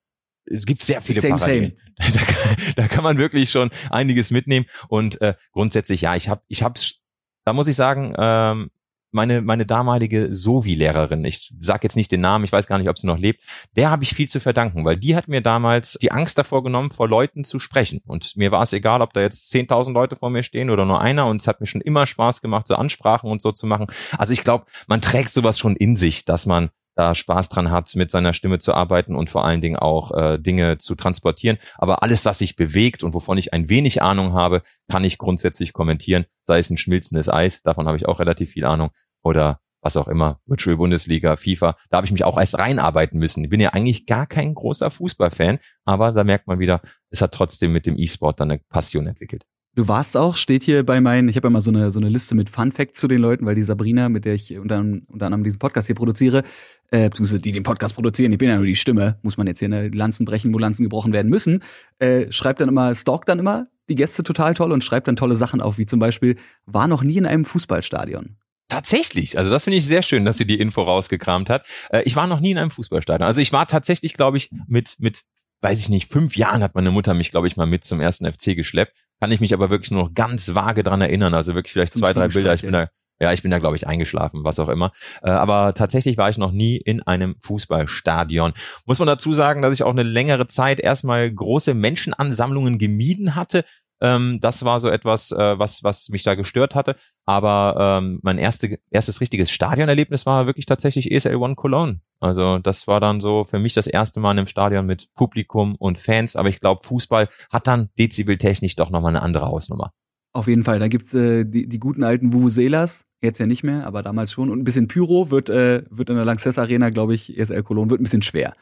es 0.45 0.67
gibt 0.67 0.83
sehr 0.83 1.01
viele 1.01 1.21
same, 1.21 1.37
Parallelen. 1.37 1.77
Same. 1.77 1.91
Da, 2.15 2.21
kann, 2.21 2.57
da 2.77 2.89
kann 2.89 3.05
man 3.05 3.19
wirklich 3.19 3.51
schon 3.51 3.69
einiges 3.91 4.31
mitnehmen. 4.31 4.65
Und 4.89 5.21
äh, 5.21 5.35
grundsätzlich, 5.53 6.01
ja, 6.01 6.17
ich 6.17 6.31
habe, 6.31 6.41
ich 6.49 6.63
hab's, 6.63 7.01
da 7.45 7.53
muss 7.53 7.69
ich 7.69 7.77
sagen, 7.77 8.15
ähm, 8.17 8.71
meine 9.13 9.43
meine 9.43 9.67
damalige 9.67 10.33
Sovi-Lehrerin, 10.33 11.25
ich 11.25 11.53
sag 11.59 11.83
jetzt 11.83 11.97
nicht 11.97 12.13
den 12.13 12.21
Namen, 12.21 12.45
ich 12.45 12.53
weiß 12.53 12.67
gar 12.67 12.79
nicht, 12.79 12.89
ob 12.89 12.99
sie 12.99 13.07
noch 13.07 13.19
lebt, 13.19 13.43
der 13.77 13.91
habe 13.91 14.05
ich 14.05 14.15
viel 14.15 14.29
zu 14.29 14.41
verdanken, 14.41 14.85
weil 14.85 14.97
die 14.97 15.17
hat 15.17 15.29
mir 15.29 15.41
damals 15.41 15.99
die 16.01 16.13
Angst 16.13 16.39
davor 16.39 16.63
genommen, 16.63 16.91
vor 16.91 17.09
Leuten 17.09 17.45
zu 17.45 17.59
sprechen. 17.59 18.03
Und 18.07 18.37
mir 18.37 18.53
war 18.53 18.63
es 18.63 18.73
egal, 18.73 19.03
ob 19.03 19.13
da 19.13 19.21
jetzt 19.21 19.53
10.000 19.53 19.93
Leute 19.93 20.17
vor 20.17 20.31
mir 20.31 20.43
stehen 20.43 20.71
oder 20.71 20.85
nur 20.85 21.01
einer. 21.01 21.27
Und 21.27 21.41
es 21.41 21.49
hat 21.49 21.61
mir 21.61 21.67
schon 21.67 21.81
immer 21.81 22.07
Spaß 22.07 22.41
gemacht, 22.41 22.69
so 22.69 22.77
Ansprachen 22.77 23.31
und 23.31 23.43
so 23.43 23.53
zu 23.53 23.67
machen. 23.67 23.87
Also 24.17 24.33
ich 24.33 24.45
glaube, 24.45 24.67
man 24.87 25.01
trägt 25.01 25.33
sowas 25.33 25.59
schon 25.59 25.77
in 25.77 25.97
sich, 25.97 26.25
dass 26.25 26.47
man 26.47 26.71
da 26.95 27.15
Spaß 27.15 27.49
dran 27.49 27.71
hat, 27.71 27.95
mit 27.97 28.11
seiner 28.11 28.33
Stimme 28.33 28.59
zu 28.59 28.75
arbeiten 28.75 29.15
und 29.15 29.31
vor 29.31 29.45
allen 29.45 29.61
Dingen 29.61 29.77
auch 29.77 30.13
äh, 30.13 30.39
Dinge 30.39 30.79
zu 30.79 30.95
transportieren. 30.95 31.59
Aber 31.79 32.03
alles, 32.03 32.25
was 32.25 32.39
sich 32.39 32.57
bewegt 32.57 33.03
und 33.03 33.15
wovon 33.15 33.39
ich 33.39 33.53
ein 33.53 33.69
wenig 33.69 34.03
Ahnung 34.03 34.33
habe, 34.33 34.63
kann 34.91 35.05
ich 35.05 35.19
grundsätzlich 35.19 35.73
kommentieren. 35.73 36.27
Sei 36.47 36.59
es 36.59 36.71
ein 36.71 36.77
schmilzendes 36.77 37.29
Eis, 37.29 37.63
davon 37.63 37.87
habe 37.87 37.97
ich 37.97 38.07
auch 38.07 38.21
relativ 38.21 38.51
viel 38.51 38.65
Ahnung. 38.65 38.91
Oder 39.23 39.61
was 39.83 39.97
auch 39.97 40.09
immer, 40.09 40.41
Virtual 40.47 40.77
Bundesliga, 40.77 41.37
FIFA, 41.37 41.77
da 41.89 41.97
habe 41.97 42.07
ich 42.07 42.13
mich 42.13 42.25
auch 42.25 42.39
erst 42.39 42.59
reinarbeiten 42.59 43.19
müssen. 43.19 43.45
Ich 43.45 43.51
bin 43.51 43.61
ja 43.61 43.71
eigentlich 43.71 44.07
gar 44.07 44.27
kein 44.27 44.55
großer 44.55 44.91
Fußballfan, 44.91 45.59
aber 45.85 46.13
da 46.13 46.25
merkt 46.25 46.47
man 46.47 46.59
wieder, 46.59 46.83
es 47.11 47.23
hat 47.23 47.33
trotzdem 47.33 47.73
mit 47.73 47.87
dem 47.87 47.99
E-Sport 47.99 48.41
dann 48.41 48.51
eine 48.51 48.61
Passion 48.69 49.07
entwickelt. 49.07 49.47
Du 49.77 49.87
warst 49.87 50.17
auch, 50.17 50.37
steht 50.37 50.65
hier 50.65 50.85
bei 50.85 51.01
meinen, 51.01 51.29
ich 51.29 51.37
habe 51.37 51.49
mal 51.49 51.61
so 51.61 51.71
eine, 51.71 51.93
so 51.93 52.01
eine 52.01 52.09
Liste 52.09 52.35
mit 52.35 52.51
Fun 52.51 52.73
Facts 52.73 52.99
zu 52.99 53.07
den 53.07 53.21
Leuten, 53.21 53.47
weil 53.47 53.55
die 53.55 53.63
Sabrina, 53.63 54.09
mit 54.09 54.25
der 54.25 54.35
ich 54.35 54.59
unter, 54.59 54.81
unter 54.81 55.27
anderem 55.27 55.45
diesen 55.45 55.61
Podcast 55.61 55.87
hier 55.87 55.95
produziere, 55.95 56.43
äh, 56.91 57.11
die 57.11 57.53
den 57.53 57.63
Podcast 57.63 57.95
produzieren, 57.95 58.33
ich 58.33 58.39
bin 58.39 58.49
ja 58.49 58.57
nur 58.57 58.67
die 58.67 58.77
Stimme, 58.77 59.19
muss 59.23 59.37
man 59.37 59.47
jetzt 59.47 59.61
hier 59.61 59.67
eine 59.67 59.89
Lanzen 59.89 60.25
brechen, 60.25 60.53
wo 60.53 60.59
Lanzen 60.59 60.83
gebrochen 60.83 61.13
werden 61.13 61.29
müssen, 61.29 61.63
äh, 61.99 62.31
schreibt 62.33 62.61
dann 62.61 62.69
immer, 62.69 62.95
stalkt 62.95 63.29
dann 63.29 63.39
immer 63.39 63.67
die 63.89 63.95
Gäste 63.95 64.23
total 64.23 64.55
toll 64.55 64.73
und 64.73 64.85
schreibt 64.85 65.09
dann 65.09 65.17
tolle 65.17 65.37
Sachen 65.37 65.61
auf, 65.61 65.79
wie 65.79 65.87
zum 65.87 65.99
Beispiel, 65.99 66.37
war 66.67 66.87
noch 66.87 67.03
nie 67.03 67.17
in 67.17 67.27
einem 67.27 67.45
Fußballstadion. 67.45 68.37
Tatsächlich, 68.69 69.37
also 69.37 69.51
das 69.51 69.65
finde 69.65 69.79
ich 69.79 69.87
sehr 69.87 70.03
schön, 70.03 70.25
dass 70.25 70.39
sie 70.39 70.47
die 70.47 70.61
Info 70.61 70.83
rausgekramt 70.83 71.51
hat. 71.51 71.67
Äh, 71.91 72.03
ich 72.03 72.15
war 72.15 72.27
noch 72.27 72.41
nie 72.41 72.53
in 72.53 72.59
einem 72.59 72.71
Fußballstadion. 72.71 73.27
Also 73.27 73.41
ich 73.41 73.53
war 73.53 73.67
tatsächlich, 73.67 74.15
glaube 74.15 74.37
ich, 74.37 74.51
mit 74.69 74.97
mit 74.99 75.25
weiß 75.63 75.79
ich 75.79 75.89
nicht, 75.89 76.11
fünf 76.11 76.37
Jahren 76.37 76.63
hat 76.63 76.75
meine 76.75 76.91
Mutter 76.91 77.15
mich, 77.15 77.31
glaube 77.31 77.47
ich, 77.47 77.57
mal 77.57 77.67
mit 77.67 77.85
zum 77.85 78.01
ersten 78.01 78.31
FC 78.31 78.57
geschleppt. 78.57 78.97
Kann 79.21 79.33
ich 79.33 79.41
mich 79.41 79.53
aber 79.53 79.69
wirklich 79.69 79.91
nur 79.91 80.05
noch 80.05 80.15
ganz 80.15 80.55
vage 80.55 80.83
dran 80.83 81.03
erinnern. 81.03 81.35
Also 81.35 81.55
wirklich 81.55 81.73
vielleicht 81.73 81.93
zwei, 81.93 82.13
drei 82.13 82.29
Bilder. 82.29 82.55
Ich 82.55 82.63
bin 82.63 82.73
da, 82.73 82.89
ja, 83.21 83.33
ich 83.33 83.43
bin 83.43 83.51
da, 83.51 83.59
glaube 83.59 83.77
ich, 83.77 83.87
eingeschlafen, 83.87 84.45
was 84.45 84.59
auch 84.59 84.69
immer. 84.69 84.93
Äh, 85.23 85.31
aber 85.31 85.75
tatsächlich 85.75 86.17
war 86.17 86.31
ich 86.31 86.39
noch 86.39 86.53
nie 86.53 86.77
in 86.77 87.03
einem 87.03 87.37
Fußballstadion. 87.41 88.53
Muss 88.87 88.99
man 88.99 89.07
dazu 89.07 89.35
sagen, 89.35 89.61
dass 89.61 89.75
ich 89.75 89.83
auch 89.83 89.91
eine 89.91 90.03
längere 90.03 90.47
Zeit 90.47 90.81
erstmal 90.81 91.31
große 91.31 91.75
Menschenansammlungen 91.75 92.79
gemieden 92.79 93.35
hatte. 93.35 93.65
Ähm, 94.01 94.39
das 94.41 94.65
war 94.65 94.81
so 94.81 94.89
etwas, 94.89 95.31
äh, 95.33 95.59
was, 95.59 95.85
was 95.85 96.09
mich 96.09 96.23
da 96.23 96.35
gestört 96.35 96.75
hatte. 96.75 96.97
Aber 97.27 98.01
ähm, 98.01 98.21
mein 98.23 98.39
erste, 98.39 98.79
erstes 98.91 99.21
richtiges 99.21 99.51
Stadionerlebnis 99.51 100.25
war 100.25 100.47
wirklich 100.47 100.67
tatsächlich 100.67 101.13
ESL 101.13 101.37
One 101.37 101.55
Cologne. 101.55 102.01
Also 102.21 102.59
das 102.59 102.89
war 102.89 103.01
dann 103.01 103.21
so 103.21 103.45
für 103.45 103.59
mich 103.59 103.75
das 103.75 103.87
erste 103.87 104.21
Mal 104.21 104.33
in 104.33 104.39
einem 104.39 104.47
Stadion 104.47 104.87
mit 104.87 105.13
Publikum 105.15 105.75
und 105.77 105.99
Fans. 105.99 106.37
Aber 106.37 106.49
ich 106.49 106.61
glaube, 106.61 106.83
Fußball 106.85 107.29
hat 107.51 107.67
dann 107.67 107.91
dezibeltechnisch 107.99 108.77
doch 108.77 108.89
nochmal 108.89 109.11
eine 109.11 109.23
andere 109.23 109.47
Hausnummer. 109.47 109.93
Auf 110.33 110.47
jeden 110.47 110.63
Fall, 110.63 110.79
da 110.79 110.89
gibt's 110.89 111.13
äh, 111.13 111.45
die, 111.45 111.67
die 111.67 111.79
guten 111.79 112.05
alten 112.05 112.33
Vuvuzelas, 112.33 113.05
jetzt 113.21 113.39
ja 113.39 113.47
nicht 113.47 113.65
mehr, 113.65 113.87
aber 113.87 114.03
damals 114.03 114.31
schon. 114.31 114.51
Und 114.51 114.61
ein 114.61 114.65
bisschen 114.65 114.87
Pyro 114.87 115.31
wird, 115.31 115.51
äh, 115.51 115.83
wird 115.91 116.09
in 116.09 116.17
der 116.17 116.25
Lanxess 116.25 116.59
Arena, 116.59 116.91
glaube 116.91 117.15
ich, 117.15 117.37
ESL 117.37 117.65
Cologne, 117.65 117.91
wird 117.91 118.01
ein 118.01 118.05
bisschen 118.05 118.23
schwer. 118.23 118.55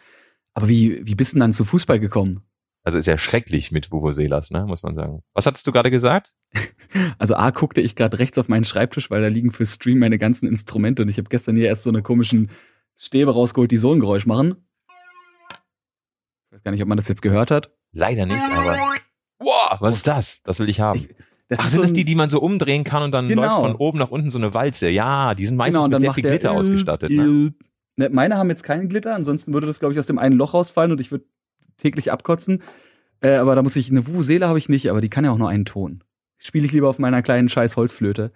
Aber 0.54 0.68
wie, 0.68 1.06
wie 1.06 1.14
bist 1.14 1.32
du 1.32 1.36
denn 1.36 1.40
dann 1.40 1.52
zu 1.52 1.64
Fußball 1.64 2.00
gekommen? 2.00 2.40
Also 2.84 2.96
ist 2.96 3.06
ja 3.06 3.18
schrecklich 3.18 3.70
mit 3.70 3.92
Vuvuzelas, 3.92 4.50
ne, 4.50 4.64
muss 4.64 4.82
man 4.82 4.94
sagen. 4.94 5.22
Was 5.34 5.44
hattest 5.44 5.66
du 5.66 5.72
gerade 5.72 5.90
gesagt? 5.90 6.34
Also 7.18 7.34
A 7.34 7.50
guckte 7.50 7.82
ich 7.82 7.96
gerade 7.96 8.18
rechts 8.18 8.38
auf 8.38 8.48
meinen 8.48 8.64
Schreibtisch, 8.64 9.10
weil 9.10 9.20
da 9.20 9.28
liegen 9.28 9.50
für 9.50 9.66
Stream 9.66 9.98
meine 9.98 10.16
ganzen 10.16 10.48
Instrumente 10.48 11.02
und 11.02 11.10
ich 11.10 11.18
habe 11.18 11.28
gestern 11.28 11.54
hier 11.54 11.66
erst 11.66 11.82
so 11.82 11.90
eine 11.90 12.00
komischen 12.00 12.50
Stäbe 12.96 13.34
rausgeholt, 13.34 13.70
die 13.70 13.76
so 13.76 13.92
ein 13.92 14.00
Geräusch 14.00 14.24
machen. 14.24 14.66
Ich 16.46 16.52
weiß 16.52 16.62
gar 16.62 16.70
nicht, 16.70 16.80
ob 16.80 16.88
man 16.88 16.96
das 16.96 17.06
jetzt 17.08 17.20
gehört 17.20 17.50
hat. 17.50 17.70
Leider 17.92 18.24
nicht, 18.24 18.40
aber. 18.40 18.78
Wow, 19.38 19.80
was 19.80 19.96
ist 19.96 20.06
das? 20.06 20.42
Das 20.44 20.58
will 20.60 20.70
ich 20.70 20.80
haben. 20.80 20.98
Ich, 20.98 21.14
das 21.48 21.58
Ach, 21.60 21.68
sind 21.68 21.76
so 21.76 21.82
das 21.82 21.92
die, 21.94 22.04
die 22.04 22.14
man 22.14 22.28
so 22.28 22.40
umdrehen 22.40 22.84
kann 22.84 23.02
und 23.02 23.12
dann 23.12 23.28
genau. 23.28 23.42
läuft 23.42 23.60
von 23.60 23.76
oben 23.76 23.98
nach 23.98 24.10
unten 24.10 24.30
so 24.30 24.38
eine 24.38 24.52
Walze? 24.52 24.88
Ja, 24.90 25.34
die 25.34 25.46
sind 25.46 25.56
meistens 25.56 25.84
genau, 25.84 25.88
mit 25.88 26.00
sehr 26.00 26.12
viel 26.12 26.24
Glitter 26.24 26.52
ausgestattet. 26.52 27.10
Ne? 27.10 27.54
ne? 27.96 28.10
Meine 28.10 28.36
haben 28.36 28.50
jetzt 28.50 28.62
keinen 28.62 28.88
Glitter, 28.88 29.14
ansonsten 29.14 29.54
würde 29.54 29.66
das, 29.66 29.78
glaube 29.78 29.94
ich, 29.94 29.98
aus 29.98 30.06
dem 30.06 30.18
einen 30.18 30.36
Loch 30.36 30.52
rausfallen 30.52 30.92
und 30.92 31.00
ich 31.00 31.10
würde 31.10 31.24
täglich 31.78 32.12
abkotzen. 32.12 32.62
Äh, 33.20 33.36
aber 33.36 33.54
da 33.54 33.62
muss 33.62 33.76
ich, 33.76 33.90
eine 33.90 34.06
Vuvuzela 34.06 34.48
habe 34.48 34.58
ich 34.58 34.68
nicht, 34.68 34.90
aber 34.90 35.00
die 35.00 35.08
kann 35.08 35.24
ja 35.24 35.30
auch 35.30 35.38
nur 35.38 35.48
einen 35.48 35.64
Ton. 35.64 36.04
Spiele 36.36 36.66
ich 36.66 36.72
lieber 36.72 36.88
auf 36.88 36.98
meiner 36.98 37.22
kleinen 37.22 37.48
scheiß 37.48 37.76
Holzflöte. 37.76 38.30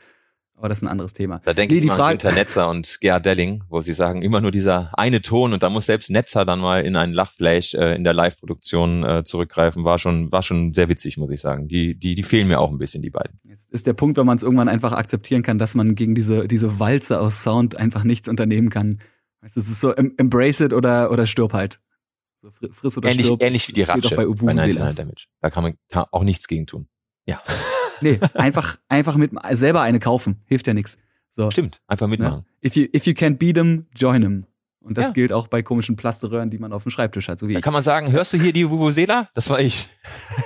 Aber 0.63 0.69
das 0.69 0.79
ist 0.79 0.85
ein 0.85 0.89
anderes 0.89 1.13
Thema. 1.13 1.41
Da 1.45 1.55
denke 1.55 1.75
nee, 1.75 1.79
ich 1.79 1.83
die 1.83 1.89
mal 1.89 1.97
Frage 1.97 2.13
an 2.13 2.19
Günter 2.19 2.35
Netzer 2.37 2.69
und 2.69 2.99
Gerhard 3.01 3.27
Delling, 3.27 3.65
wo 3.69 3.81
sie 3.81 3.95
sagen, 3.95 4.23
immer 4.23 4.41
nur 4.41 4.53
dieser 4.53 4.97
eine 4.97 5.21
Ton 5.21 5.53
und 5.53 5.65
da 5.65 5.69
muss 5.69 5.87
selbst 5.87 6.09
Netzer 6.09 6.45
dann 6.45 6.61
mal 6.61 6.85
in 6.85 6.95
einen 6.95 7.13
Lachflash 7.13 7.75
äh, 7.75 7.97
in 7.97 8.05
der 8.05 8.13
Live-Produktion 8.13 9.03
äh, 9.03 9.25
zurückgreifen, 9.25 9.83
war 9.83 9.99
schon, 9.99 10.31
war 10.31 10.45
schon 10.45 10.73
sehr 10.73 10.89
witzig, 10.89 11.17
muss 11.19 11.33
ich 11.33 11.41
sagen. 11.41 11.67
Die, 11.67 11.99
die, 11.99 12.15
die 12.15 12.23
fehlen 12.23 12.47
mir 12.47 12.61
auch 12.61 12.71
ein 12.71 12.79
bisschen, 12.79 13.03
die 13.03 13.11
beiden. 13.11 13.41
Jetzt 13.43 13.73
ist 13.73 13.89
der 13.89 13.95
Punkt, 13.95 14.17
wenn 14.19 14.25
man 14.25 14.37
es 14.37 14.45
irgendwann 14.45 14.69
einfach 14.69 14.93
akzeptieren 14.93 15.43
kann, 15.43 15.59
dass 15.59 15.75
man 15.75 15.97
gegen 15.97 16.15
diese, 16.15 16.47
diese 16.47 16.79
Walze 16.79 17.19
aus 17.19 17.43
Sound 17.43 17.77
einfach 17.77 18.05
nichts 18.05 18.29
unternehmen 18.29 18.71
kann. 18.71 19.01
Es 19.41 19.57
ist 19.57 19.81
so, 19.81 19.91
embrace 19.91 20.61
it 20.61 20.73
oder, 20.73 21.11
oder 21.11 21.27
stirb 21.27 21.55
halt. 21.55 21.81
So 22.41 22.51
friss 22.71 22.97
oder 22.97 23.09
ähnlich, 23.09 23.27
stirb. 23.27 23.43
Ähnlich 23.43 23.67
wie 23.67 23.73
die 23.73 23.83
Ratsche 23.83 24.15
bei, 24.15 24.27
bei 24.27 24.55
Damage. 24.55 25.27
Da 25.41 25.51
kann 25.51 25.65
man 25.65 25.75
kann 25.89 26.05
auch 26.13 26.23
nichts 26.23 26.47
gegen 26.47 26.69
tun. 26.69 26.87
Ja. 27.27 27.41
Nee, 28.03 28.21
einfach, 28.35 28.79
einfach 28.89 29.17
mit, 29.17 29.33
selber 29.53 29.83
eine 29.83 30.01
kaufen. 30.01 30.43
Hilft 30.47 30.67
ja 30.67 30.75
nichts. 30.75 30.99
So. 31.31 31.51
Stimmt, 31.51 31.81
einfach 31.87 32.09
mitmachen. 32.09 32.41
Ne? 32.41 32.69
If 32.69 32.77
you, 32.77 32.87
if 32.95 33.07
you 33.07 33.15
can't 33.15 33.39
beat 33.39 33.55
them, 33.55 33.87
join 33.95 34.23
them. 34.23 34.47
Und 34.85 34.99
das 34.99 35.07
ja. 35.07 35.13
gilt 35.13 35.33
auch 35.33 35.47
bei 35.47 35.63
komischen 35.63 35.97
Plasterröhren, 35.97 36.51
die 36.51 36.59
man 36.59 36.73
auf 36.73 36.83
dem 36.83 36.91
Schreibtisch 36.91 37.29
hat, 37.29 37.39
so 37.39 37.47
wie 37.47 37.53
da 37.53 37.61
ich. 37.61 37.65
kann 37.65 37.73
man 37.73 37.85
sagen, 37.85 38.11
hörst 38.11 38.33
du 38.33 38.39
hier 38.39 38.53
die 38.53 38.69
Vuvuzela? 38.69 39.29
Das 39.35 39.49
war 39.49 39.61
ich. 39.61 39.89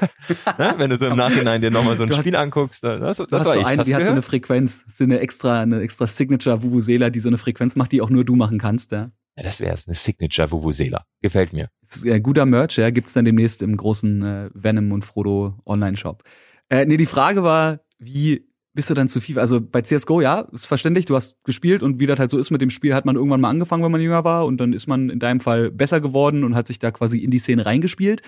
ne? 0.58 0.75
Wenn 0.76 0.90
du 0.90 0.98
so 0.98 1.06
im 1.06 1.16
Nachhinein 1.16 1.62
dir 1.62 1.70
nochmal 1.70 1.96
so 1.96 2.02
ein 2.02 2.10
hast, 2.10 2.18
Spiel 2.18 2.36
anguckst, 2.36 2.84
das, 2.84 3.16
das 3.16 3.30
war 3.30 3.42
so 3.42 3.60
ich. 3.60 3.66
Eine, 3.66 3.84
die 3.84 3.94
hat 3.94 4.04
so 4.04 4.12
eine 4.12 4.22
Frequenz, 4.22 4.84
ist 4.86 5.00
eine 5.00 5.20
extra, 5.20 5.62
eine 5.62 5.80
extra 5.80 6.06
Signature 6.06 6.62
Vuvuzela, 6.62 7.08
die 7.08 7.20
so 7.20 7.28
eine 7.28 7.38
Frequenz 7.38 7.76
macht, 7.76 7.92
die 7.92 8.02
auch 8.02 8.10
nur 8.10 8.25
du 8.25 8.36
machen 8.36 8.58
kannst, 8.58 8.92
ja. 8.92 9.10
Ja, 9.36 9.42
das 9.42 9.60
wäre 9.60 9.75
es, 9.75 9.86
eine 9.86 9.94
Signature 9.94 10.50
Vuvuzela. 10.50 11.04
Gefällt 11.20 11.52
mir. 11.52 11.68
Das 11.82 11.96
ist 11.96 12.06
ein 12.06 12.22
guter 12.22 12.46
Merch, 12.46 12.76
ja, 12.76 12.90
gibt's 12.90 13.14
dann 13.14 13.25
demnächst 13.25 13.62
im 13.62 13.76
großen 13.76 14.22
äh, 14.22 14.50
Venom 14.54 14.92
und 14.92 15.04
Frodo 15.04 15.58
Online-Shop. 15.66 16.22
Äh, 16.68 16.85
nee, 16.87 16.96
die 16.96 17.06
Frage 17.06 17.42
war, 17.42 17.80
wie 17.99 18.46
bist 18.75 18.90
du 18.90 18.94
dann 18.94 19.08
zu 19.08 19.20
FIFA? 19.20 19.40
Also 19.40 19.61
bei 19.61 19.82
CSGO, 19.82 20.20
ja, 20.20 20.40
ist 20.52 20.66
verständlich, 20.66 21.06
du 21.06 21.16
hast 21.16 21.42
gespielt 21.44 21.82
und 21.82 21.99
wie 21.99 22.06
das 22.06 22.18
halt 22.18 22.30
so 22.30 22.38
ist 22.38 22.50
mit 22.50 22.61
dem 22.61 22.70
Spiel, 22.70 22.94
hat 22.94 23.06
man 23.06 23.16
irgendwann 23.16 23.40
mal 23.40 23.50
angefangen, 23.50 23.82
wenn 23.82 23.92
man 23.92 24.00
jünger 24.00 24.25
war 24.25 24.46
und 24.46 24.58
dann 24.58 24.73
ist 24.73 24.87
man 24.87 25.08
in 25.08 25.18
deinem 25.18 25.40
Fall 25.40 25.70
besser 25.70 26.00
geworden 26.00 26.44
und 26.44 26.54
hat 26.54 26.66
sich 26.66 26.78
da 26.78 26.90
quasi 26.90 27.18
in 27.18 27.30
die 27.30 27.38
Szene 27.38 27.64
reingespielt. 27.64 28.23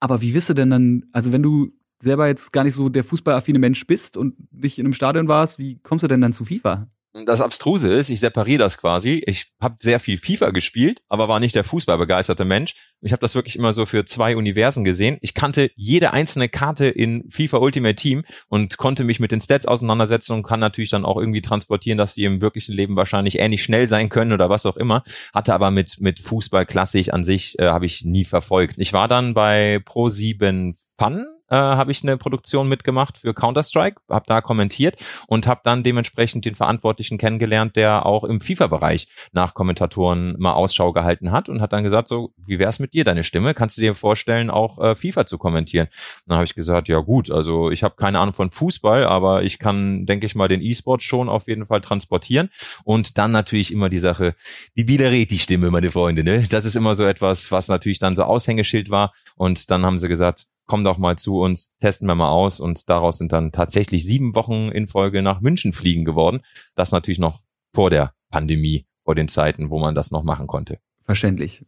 Aber 0.00 0.20
wie 0.20 0.34
wirst 0.34 0.48
du 0.48 0.54
denn 0.54 0.70
dann, 0.70 1.04
also 1.12 1.32
wenn 1.32 1.42
du 1.42 1.72
selber 2.00 2.26
jetzt 2.26 2.52
gar 2.52 2.64
nicht 2.64 2.74
so 2.74 2.88
der 2.88 3.04
fußballaffine 3.04 3.58
Mensch 3.58 3.86
bist 3.86 4.16
und 4.16 4.34
nicht 4.52 4.78
in 4.78 4.86
einem 4.86 4.94
Stadion 4.94 5.28
warst, 5.28 5.58
wie 5.58 5.78
kommst 5.82 6.02
du 6.02 6.08
denn 6.08 6.20
dann 6.20 6.32
zu 6.32 6.44
FIFA? 6.44 6.88
Das 7.14 7.42
Abstruse 7.42 7.92
ist, 7.92 8.08
ich 8.08 8.20
separiere 8.20 8.58
das 8.58 8.78
quasi. 8.78 9.22
Ich 9.26 9.52
habe 9.60 9.76
sehr 9.78 10.00
viel 10.00 10.16
FIFA 10.16 10.50
gespielt, 10.50 11.02
aber 11.10 11.28
war 11.28 11.40
nicht 11.40 11.54
der 11.54 11.62
fußballbegeisterte 11.62 12.46
Mensch. 12.46 12.74
Ich 13.02 13.12
habe 13.12 13.20
das 13.20 13.34
wirklich 13.34 13.56
immer 13.56 13.74
so 13.74 13.84
für 13.84 14.06
zwei 14.06 14.34
Universen 14.34 14.82
gesehen. 14.82 15.18
Ich 15.20 15.34
kannte 15.34 15.70
jede 15.74 16.14
einzelne 16.14 16.48
Karte 16.48 16.86
in 16.86 17.28
FIFA 17.30 17.58
Ultimate 17.58 17.96
Team 17.96 18.24
und 18.48 18.78
konnte 18.78 19.04
mich 19.04 19.20
mit 19.20 19.30
den 19.30 19.42
Stats 19.42 19.66
auseinandersetzen 19.66 20.32
und 20.32 20.42
kann 20.42 20.60
natürlich 20.60 20.88
dann 20.88 21.04
auch 21.04 21.18
irgendwie 21.18 21.42
transportieren, 21.42 21.98
dass 21.98 22.14
die 22.14 22.24
im 22.24 22.40
wirklichen 22.40 22.72
Leben 22.72 22.96
wahrscheinlich 22.96 23.38
ähnlich 23.38 23.62
schnell 23.62 23.88
sein 23.88 24.08
können 24.08 24.32
oder 24.32 24.48
was 24.48 24.64
auch 24.64 24.78
immer. 24.78 25.04
Hatte 25.34 25.52
aber 25.52 25.70
mit 25.70 26.00
mit 26.00 26.18
Fußball 26.20 26.64
klassisch 26.64 27.10
an 27.10 27.24
sich 27.24 27.58
äh, 27.58 27.66
habe 27.66 27.84
ich 27.84 28.06
nie 28.06 28.24
verfolgt. 28.24 28.76
Ich 28.78 28.94
war 28.94 29.06
dann 29.06 29.34
bei 29.34 29.80
Pro 29.84 30.08
7 30.08 30.76
Fun 30.96 31.26
äh, 31.52 31.56
habe 31.56 31.92
ich 31.92 32.02
eine 32.02 32.16
Produktion 32.16 32.66
mitgemacht 32.68 33.18
für 33.18 33.34
Counter-Strike, 33.34 34.00
habe 34.08 34.24
da 34.26 34.40
kommentiert 34.40 34.96
und 35.26 35.46
habe 35.46 35.60
dann 35.62 35.82
dementsprechend 35.82 36.46
den 36.46 36.54
Verantwortlichen 36.54 37.18
kennengelernt, 37.18 37.76
der 37.76 38.06
auch 38.06 38.24
im 38.24 38.40
FIFA-Bereich 38.40 39.08
nach 39.32 39.52
Kommentatoren 39.52 40.34
mal 40.38 40.54
Ausschau 40.54 40.92
gehalten 40.92 41.30
hat 41.30 41.50
und 41.50 41.60
hat 41.60 41.74
dann 41.74 41.84
gesagt, 41.84 42.08
so, 42.08 42.32
wie 42.38 42.58
wär's 42.58 42.78
mit 42.78 42.94
dir, 42.94 43.04
deine 43.04 43.22
Stimme? 43.22 43.52
Kannst 43.52 43.76
du 43.76 43.82
dir 43.82 43.94
vorstellen, 43.94 44.48
auch 44.48 44.78
äh, 44.78 44.94
FIFA 44.94 45.26
zu 45.26 45.36
kommentieren? 45.36 45.88
Und 45.88 46.22
dann 46.28 46.36
habe 46.38 46.46
ich 46.46 46.54
gesagt, 46.54 46.88
ja 46.88 47.00
gut, 47.00 47.30
also 47.30 47.70
ich 47.70 47.82
habe 47.82 47.96
keine 47.96 48.18
Ahnung 48.18 48.34
von 48.34 48.50
Fußball, 48.50 49.04
aber 49.04 49.42
ich 49.42 49.58
kann, 49.58 50.06
denke 50.06 50.24
ich 50.24 50.34
mal, 50.34 50.48
den 50.48 50.62
E-Sport 50.62 51.02
schon 51.02 51.28
auf 51.28 51.48
jeden 51.48 51.66
Fall 51.66 51.82
transportieren. 51.82 52.48
Und 52.84 53.18
dann 53.18 53.30
natürlich 53.30 53.72
immer 53.72 53.90
die 53.90 53.98
Sache, 53.98 54.34
die 54.74 54.84
Biedereti-Stimme, 54.84 55.70
meine 55.70 55.90
Freunde, 55.90 56.24
ne? 56.24 56.46
Das 56.48 56.64
ist 56.64 56.76
immer 56.76 56.94
so 56.94 57.04
etwas, 57.04 57.52
was 57.52 57.68
natürlich 57.68 57.98
dann 57.98 58.16
so 58.16 58.24
Aushängeschild 58.24 58.88
war. 58.88 59.12
Und 59.36 59.70
dann 59.70 59.84
haben 59.84 59.98
sie 59.98 60.08
gesagt, 60.08 60.46
komm 60.66 60.84
doch 60.84 60.98
mal 60.98 61.18
zu 61.18 61.40
uns, 61.40 61.74
testen 61.78 62.06
wir 62.06 62.14
mal 62.14 62.30
aus 62.30 62.60
und 62.60 62.88
daraus 62.88 63.18
sind 63.18 63.32
dann 63.32 63.52
tatsächlich 63.52 64.04
sieben 64.04 64.34
Wochen 64.34 64.70
in 64.70 64.86
Folge 64.86 65.22
nach 65.22 65.40
München 65.40 65.72
fliegen 65.72 66.04
geworden. 66.04 66.40
Das 66.74 66.92
natürlich 66.92 67.18
noch 67.18 67.42
vor 67.74 67.90
der 67.90 68.14
Pandemie, 68.30 68.86
vor 69.04 69.14
den 69.14 69.28
Zeiten, 69.28 69.70
wo 69.70 69.78
man 69.78 69.94
das 69.94 70.10
noch 70.10 70.22
machen 70.22 70.46
konnte. 70.46 70.78
Verständlich. 71.00 71.64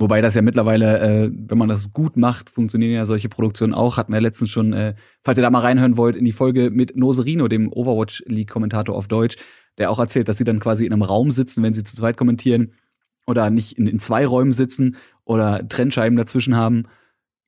Wobei 0.00 0.20
das 0.20 0.36
ja 0.36 0.42
mittlerweile, 0.42 1.00
äh, 1.00 1.30
wenn 1.32 1.58
man 1.58 1.68
das 1.68 1.92
gut 1.92 2.16
macht, 2.16 2.50
funktionieren 2.50 2.92
ja 2.92 3.04
solche 3.04 3.28
Produktionen 3.28 3.74
auch. 3.74 3.96
Hatten 3.96 4.12
wir 4.12 4.20
letztens 4.20 4.50
schon, 4.50 4.72
äh, 4.72 4.94
falls 5.22 5.38
ihr 5.38 5.42
da 5.42 5.50
mal 5.50 5.60
reinhören 5.60 5.96
wollt, 5.96 6.14
in 6.14 6.24
die 6.24 6.32
Folge 6.32 6.70
mit 6.70 6.96
Noserino, 6.96 7.48
dem 7.48 7.72
Overwatch 7.72 8.22
League 8.26 8.48
Kommentator 8.48 8.94
auf 8.94 9.08
Deutsch, 9.08 9.36
der 9.76 9.90
auch 9.90 9.98
erzählt, 9.98 10.28
dass 10.28 10.38
sie 10.38 10.44
dann 10.44 10.60
quasi 10.60 10.86
in 10.86 10.92
einem 10.92 11.02
Raum 11.02 11.32
sitzen, 11.32 11.64
wenn 11.64 11.74
sie 11.74 11.82
zu 11.82 11.96
zweit 11.96 12.16
kommentieren 12.16 12.74
oder 13.26 13.50
nicht 13.50 13.76
in, 13.76 13.88
in 13.88 13.98
zwei 13.98 14.24
Räumen 14.24 14.52
sitzen 14.52 14.96
oder 15.24 15.66
Trennscheiben 15.68 16.16
dazwischen 16.16 16.54
haben 16.54 16.84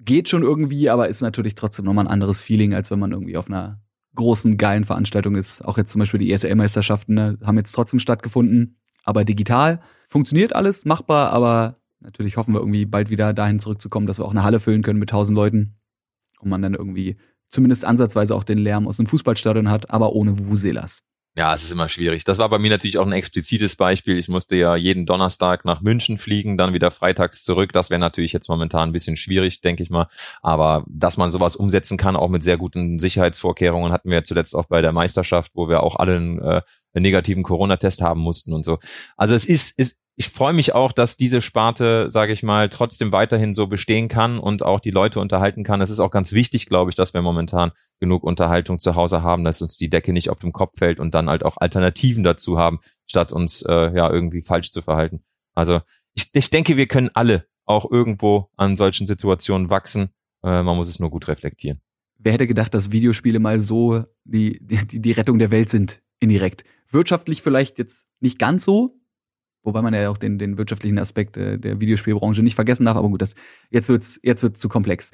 geht 0.00 0.28
schon 0.28 0.42
irgendwie, 0.42 0.90
aber 0.90 1.09
ist 1.09 1.21
natürlich 1.21 1.54
trotzdem 1.54 1.85
nochmal 1.85 2.07
ein 2.07 2.12
anderes 2.12 2.40
Feeling, 2.40 2.75
als 2.75 2.90
wenn 2.90 2.99
man 2.99 3.12
irgendwie 3.12 3.37
auf 3.37 3.49
einer 3.49 3.80
großen, 4.14 4.57
geilen 4.57 4.85
Veranstaltung 4.85 5.37
ist. 5.37 5.64
Auch 5.64 5.78
jetzt 5.78 5.92
zum 5.92 6.00
Beispiel 6.00 6.19
die 6.19 6.33
ESL-Meisterschaften 6.33 7.14
ne, 7.14 7.38
haben 7.45 7.57
jetzt 7.57 7.73
trotzdem 7.73 8.00
stattgefunden, 8.00 8.80
aber 9.04 9.25
digital. 9.25 9.80
Funktioniert 10.09 10.54
alles, 10.54 10.85
machbar, 10.85 11.30
aber 11.30 11.76
natürlich 12.00 12.37
hoffen 12.37 12.54
wir 12.54 12.61
irgendwie 12.61 12.87
bald 12.87 13.11
wieder 13.11 13.33
dahin 13.33 13.61
zurückzukommen, 13.61 14.07
dass 14.07 14.19
wir 14.19 14.25
auch 14.25 14.33
eine 14.33 14.42
Halle 14.42 14.61
füllen 14.61 14.83
können 14.83 14.99
mit 14.99 15.11
tausend 15.11 15.37
Leuten 15.37 15.76
und 16.40 16.49
man 16.49 16.62
dann 16.62 16.75
irgendwie 16.75 17.16
zumindest 17.50 17.85
ansatzweise 17.85 18.35
auch 18.35 18.45
den 18.45 18.59
Lärm 18.59 18.88
aus 18.88 18.99
einem 18.99 19.07
Fußballstadion 19.07 19.69
hat, 19.69 19.90
aber 19.90 20.12
ohne 20.12 20.38
Vuvuzelas. 20.38 21.02
Ja, 21.37 21.54
es 21.54 21.62
ist 21.62 21.70
immer 21.70 21.88
schwierig. 21.88 22.25
Das 22.25 22.38
war 22.38 22.49
bei 22.49 22.58
mir 22.58 22.70
natürlich 22.70 22.99
auch 22.99 23.06
ein 23.06 23.12
explizites 23.12 23.76
Beispiel. 23.76 24.18
Ich 24.18 24.28
musste 24.28 24.56
ja 24.56 24.75
jeden 24.75 25.06
Donnerstag 25.06 25.64
nach 25.64 25.80
München 25.80 26.18
fliegen, 26.18 26.58
dann 26.58 26.75
wieder 26.75 26.90
freitags 26.90 27.44
zurück. 27.44 27.72
Das 27.72 27.88
wäre 27.88 28.00
natürlich 28.00 28.32
jetzt 28.32 28.49
momentan 28.49 28.88
ein 28.88 28.92
bisschen 28.92 29.16
schwierig, 29.16 29.60
denke 29.60 29.84
ich 29.84 29.90
mal. 29.90 30.08
Aber 30.42 30.84
dass 30.88 31.16
man 31.16 31.30
sowas 31.30 31.54
umsetzen 31.54 31.96
kann, 31.96 32.16
auch 32.16 32.28
mit 32.28 32.42
sehr 32.42 32.56
guten 32.56 32.99
Sicherheitsvorkehrungen, 32.99 33.92
hatten 33.92 34.10
wir 34.10 34.25
zuletzt 34.25 34.56
auch 34.56 34.66
bei 34.66 34.82
der 34.82 34.92
Meisterschaft, 34.92 35.52
wo 35.54 35.68
wir 35.68 35.84
auch 35.84 35.94
alle 35.96 36.16
einen, 36.16 36.38
äh, 36.40 36.62
einen 36.94 37.02
negativen 37.02 37.44
Corona-Test 37.44 38.02
haben 38.02 38.20
mussten 38.20 38.52
und 38.52 38.64
so. 38.64 38.78
Also 39.16 39.37
es 39.37 39.44
ist, 39.44 39.78
ist 39.78 40.00
ich 40.21 40.29
freue 40.29 40.53
mich 40.53 40.75
auch, 40.75 40.93
dass 40.93 41.17
diese 41.17 41.41
Sparte, 41.41 42.11
sage 42.11 42.35
ich 42.35 42.43
mal, 42.43 42.69
trotzdem 42.69 43.11
weiterhin 43.11 43.55
so 43.55 43.69
bestehen 43.69 44.09
kann 44.09 44.39
und 44.39 44.62
auch 44.62 44.79
die 44.79 44.91
Leute 44.91 45.19
unterhalten 45.19 45.65
kann. 45.65 45.81
Es 45.81 45.89
ist 45.89 45.99
auch 45.99 46.11
ganz 46.11 46.33
wichtig, 46.33 46.67
glaube 46.67 46.91
ich, 46.91 46.95
dass 46.95 47.15
wir 47.15 47.23
momentan 47.23 47.73
genug 48.00 48.23
Unterhaltung 48.23 48.79
zu 48.81 48.97
Hause 48.97 49.23
haben, 49.23 49.45
dass 49.45 49.62
uns 49.62 49.79
die 49.79 49.89
Decke 49.89 50.12
nicht 50.12 50.29
auf 50.29 50.39
dem 50.39 50.53
Kopf 50.53 50.77
fällt 50.77 51.00
und 51.00 51.15
dann 51.15 51.31
halt 51.31 51.43
auch 51.43 51.57
Alternativen 51.57 52.23
dazu 52.23 52.59
haben, 52.59 52.81
statt 53.07 53.33
uns 53.33 53.62
äh, 53.62 53.97
ja 53.97 54.12
irgendwie 54.12 54.43
falsch 54.43 54.73
zu 54.73 54.83
verhalten. 54.83 55.25
Also 55.55 55.81
ich, 56.12 56.29
ich 56.35 56.50
denke, 56.50 56.77
wir 56.77 56.87
können 56.87 57.09
alle 57.15 57.47
auch 57.65 57.91
irgendwo 57.91 58.50
an 58.59 58.77
solchen 58.77 59.07
Situationen 59.07 59.71
wachsen. 59.71 60.11
Äh, 60.43 60.62
man 60.62 60.77
muss 60.77 60.91
es 60.91 61.00
nur 61.00 61.09
gut 61.09 61.29
reflektieren. 61.29 61.81
Wer 62.19 62.35
hätte 62.35 62.47
gedacht, 62.47 62.75
dass 62.75 62.93
Videospiele 62.93 63.39
mal 63.39 63.61
so 63.61 64.05
die, 64.25 64.59
die, 64.61 65.00
die 65.00 65.12
Rettung 65.12 65.39
der 65.39 65.50
Welt 65.50 65.71
sind, 65.71 66.03
indirekt. 66.19 66.65
Wirtschaftlich 66.91 67.41
vielleicht 67.41 67.79
jetzt 67.79 68.07
nicht 68.21 68.39
ganz 68.39 68.67
so, 68.67 69.00
Wobei 69.62 69.83
man 69.83 69.93
ja 69.93 70.09
auch 70.09 70.17
den, 70.17 70.38
den 70.38 70.57
wirtschaftlichen 70.57 70.99
Aspekt 70.99 71.37
äh, 71.37 71.59
der 71.59 71.81
Videospielbranche 71.81 72.43
nicht 72.43 72.55
vergessen 72.55 72.87
darf, 72.87 72.97
aber 72.97 73.09
gut, 73.09 73.23
das, 73.23 73.35
jetzt 73.71 73.88
wird's, 73.88 74.19
jetzt 74.23 74.43
wird's 74.43 74.61
zu 74.61 74.69
komplex. 74.69 75.11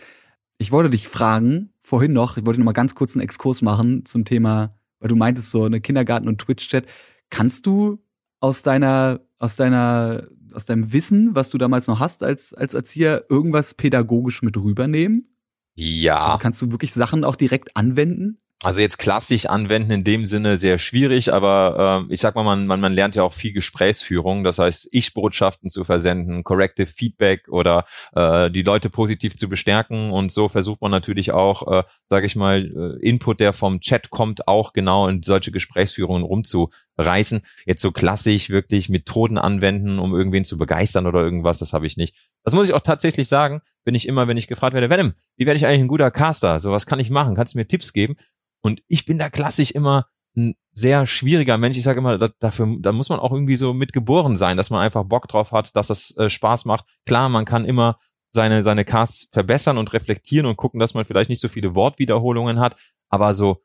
Ich 0.59 0.73
wollte 0.73 0.91
dich 0.91 1.09
fragen, 1.09 1.73
vorhin 1.83 2.13
noch, 2.13 2.37
ich 2.37 2.47
wollte 2.47 2.61
noch 2.61 2.65
mal 2.65 2.73
ganz 2.73 2.95
kurz 2.95 3.15
einen 3.15 3.25
Exkurs 3.25 3.61
machen 3.63 4.05
zum 4.05 4.25
Thema, 4.25 4.77
weil 5.01 5.09
du 5.09 5.17
meintest 5.17 5.51
so 5.51 5.65
eine 5.65 5.81
Kindergarten- 5.81 6.29
und 6.29 6.41
Twitch-Chat. 6.41 6.87
Kannst 7.29 7.67
du 7.67 7.99
aus 8.41 8.63
deiner, 8.63 9.21
aus 9.39 9.57
deiner, 9.57 10.29
aus 10.53 10.65
deinem 10.65 10.93
Wissen, 10.93 11.35
was 11.35 11.51
du 11.51 11.59
damals 11.59 11.89
noch 11.89 12.01
hast 12.01 12.23
als, 12.23 12.55
als 12.55 12.75
Erzieher, 12.75 13.25
irgendwas 13.29 13.75
pädagogisch 13.75 14.43
mit 14.43 14.57
rübernehmen? 14.57 15.37
Ja. 15.75 16.27
Also 16.27 16.39
kannst 16.39 16.63
du 16.63 16.71
wirklich 16.71 16.95
Sachen 16.95 17.25
auch 17.25 17.37
direkt 17.37 17.77
anwenden? 17.77 18.39
Also 18.63 18.81
jetzt 18.81 18.97
klassisch 18.97 19.45
anwenden 19.45 19.91
in 19.91 20.03
dem 20.03 20.25
Sinne 20.25 20.57
sehr 20.57 20.79
schwierig, 20.79 21.31
aber 21.31 22.07
äh, 22.09 22.15
ich 22.15 22.23
sag 22.23 22.35
mal, 22.35 22.43
man, 22.43 22.67
man, 22.67 22.81
man 22.81 22.95
lernt 22.95 23.15
ja 23.15 23.23
auch 23.23 23.35
viel 23.35 23.53
Gesprächsführung, 23.53 24.45
das 24.45 24.59
heißt, 24.59 24.89
Ich-Botschaften 24.93 25.69
zu 25.69 25.85
versenden, 25.85 26.43
Corrective 26.43 26.87
Feedback 26.87 27.49
oder 27.49 27.85
äh, 28.15 28.51
die 28.51 28.63
Leute 28.63 28.89
positiv 28.89 29.37
zu 29.37 29.51
bestärken 29.51 30.11
und 30.11 30.33
so 30.33 30.49
versucht 30.49 30.81
man 30.81 30.91
natürlich 30.91 31.33
auch, 31.33 31.71
äh, 31.71 31.83
sage 32.09 32.25
ich 32.25 32.35
mal, 32.35 32.65
äh, 32.65 33.07
Input, 33.07 33.41
der 33.41 33.53
vom 33.53 33.81
Chat 33.81 34.09
kommt, 34.09 34.49
auch 34.49 34.73
genau 34.73 35.07
in 35.07 35.23
solche 35.23 35.53
Gesprächsführungen 35.53 36.23
rumzureißen. 36.23 37.43
Jetzt 37.67 37.83
so 37.83 37.93
klassisch 37.93 38.49
wirklich 38.49 38.89
Methoden 38.89 39.37
anwenden, 39.37 39.99
um 39.99 40.15
irgendwen 40.15 40.47
zu 40.47 40.57
begeistern 40.57 41.07
oder 41.07 41.21
irgendwas, 41.21 41.59
das 41.59 41.75
habe 41.75 41.87
ich 41.87 41.99
nicht. 41.99 42.17
Das 42.43 42.55
muss 42.55 42.67
ich 42.67 42.73
auch 42.73 42.81
tatsächlich 42.81 43.29
sagen, 43.29 43.61
bin 43.85 43.95
ich 43.95 44.09
immer, 44.09 44.29
wenn 44.29 44.39
ich 44.39 44.49
gefragt 44.49 44.73
werde, 44.73 44.89
Venom, 44.89 45.13
wie 45.37 45.45
werde 45.45 45.59
ich 45.59 45.67
eigentlich 45.67 45.81
ein 45.81 45.89
guter 45.89 46.11
Caster? 46.11 46.59
So 46.59 46.73
was 46.73 46.87
kann 46.87 47.01
ich 47.01 47.11
machen? 47.11 47.35
Kannst 47.35 47.53
du 47.53 47.59
mir 47.59 47.69
Tipps 47.69 47.93
geben? 47.93 48.17
Und 48.63 48.83
ich 48.89 49.05
bin 49.07 49.19
da 49.19 49.31
klassisch 49.31 49.71
immer 49.71 50.07
ein 50.37 50.55
sehr 50.73 51.07
schwieriger 51.07 51.57
Mensch. 51.59 51.77
Ich 51.77 51.85
sage 51.85 52.01
immer, 52.01 52.19
da, 52.19 52.29
dafür, 52.39 52.77
da 52.81 52.93
muss 52.93 53.09
man 53.09 53.19
auch 53.19 53.33
irgendwie 53.33 53.57
so 53.57 53.73
mitgeboren 53.73 54.37
sein, 54.37 54.57
dass 54.57 54.71
man 54.71 54.81
einfach 54.81 55.05
Bock 55.05 55.29
drauf 55.29 55.53
hat, 55.53 55.75
dass 55.77 55.87
das 55.87 56.15
äh, 56.17 56.29
Spaß 56.29 56.67
macht. 56.67 56.85
Klar, 57.07 57.29
man 57.29 57.45
kann 57.45 57.65
immer 57.65 57.99
seine, 58.33 58.63
seine 58.63 58.85
Casts 58.85 59.29
verbessern 59.33 59.79
und 59.79 59.93
reflektieren 59.93 60.47
und 60.47 60.57
gucken, 60.57 60.79
dass 60.79 60.95
man 60.95 61.05
vielleicht 61.05 61.31
nicht 61.31 61.41
so 61.41 61.49
viele 61.49 61.75
Wortwiederholungen 61.75 62.61
hat, 62.61 62.77
aber 63.09 63.35
so 63.35 63.63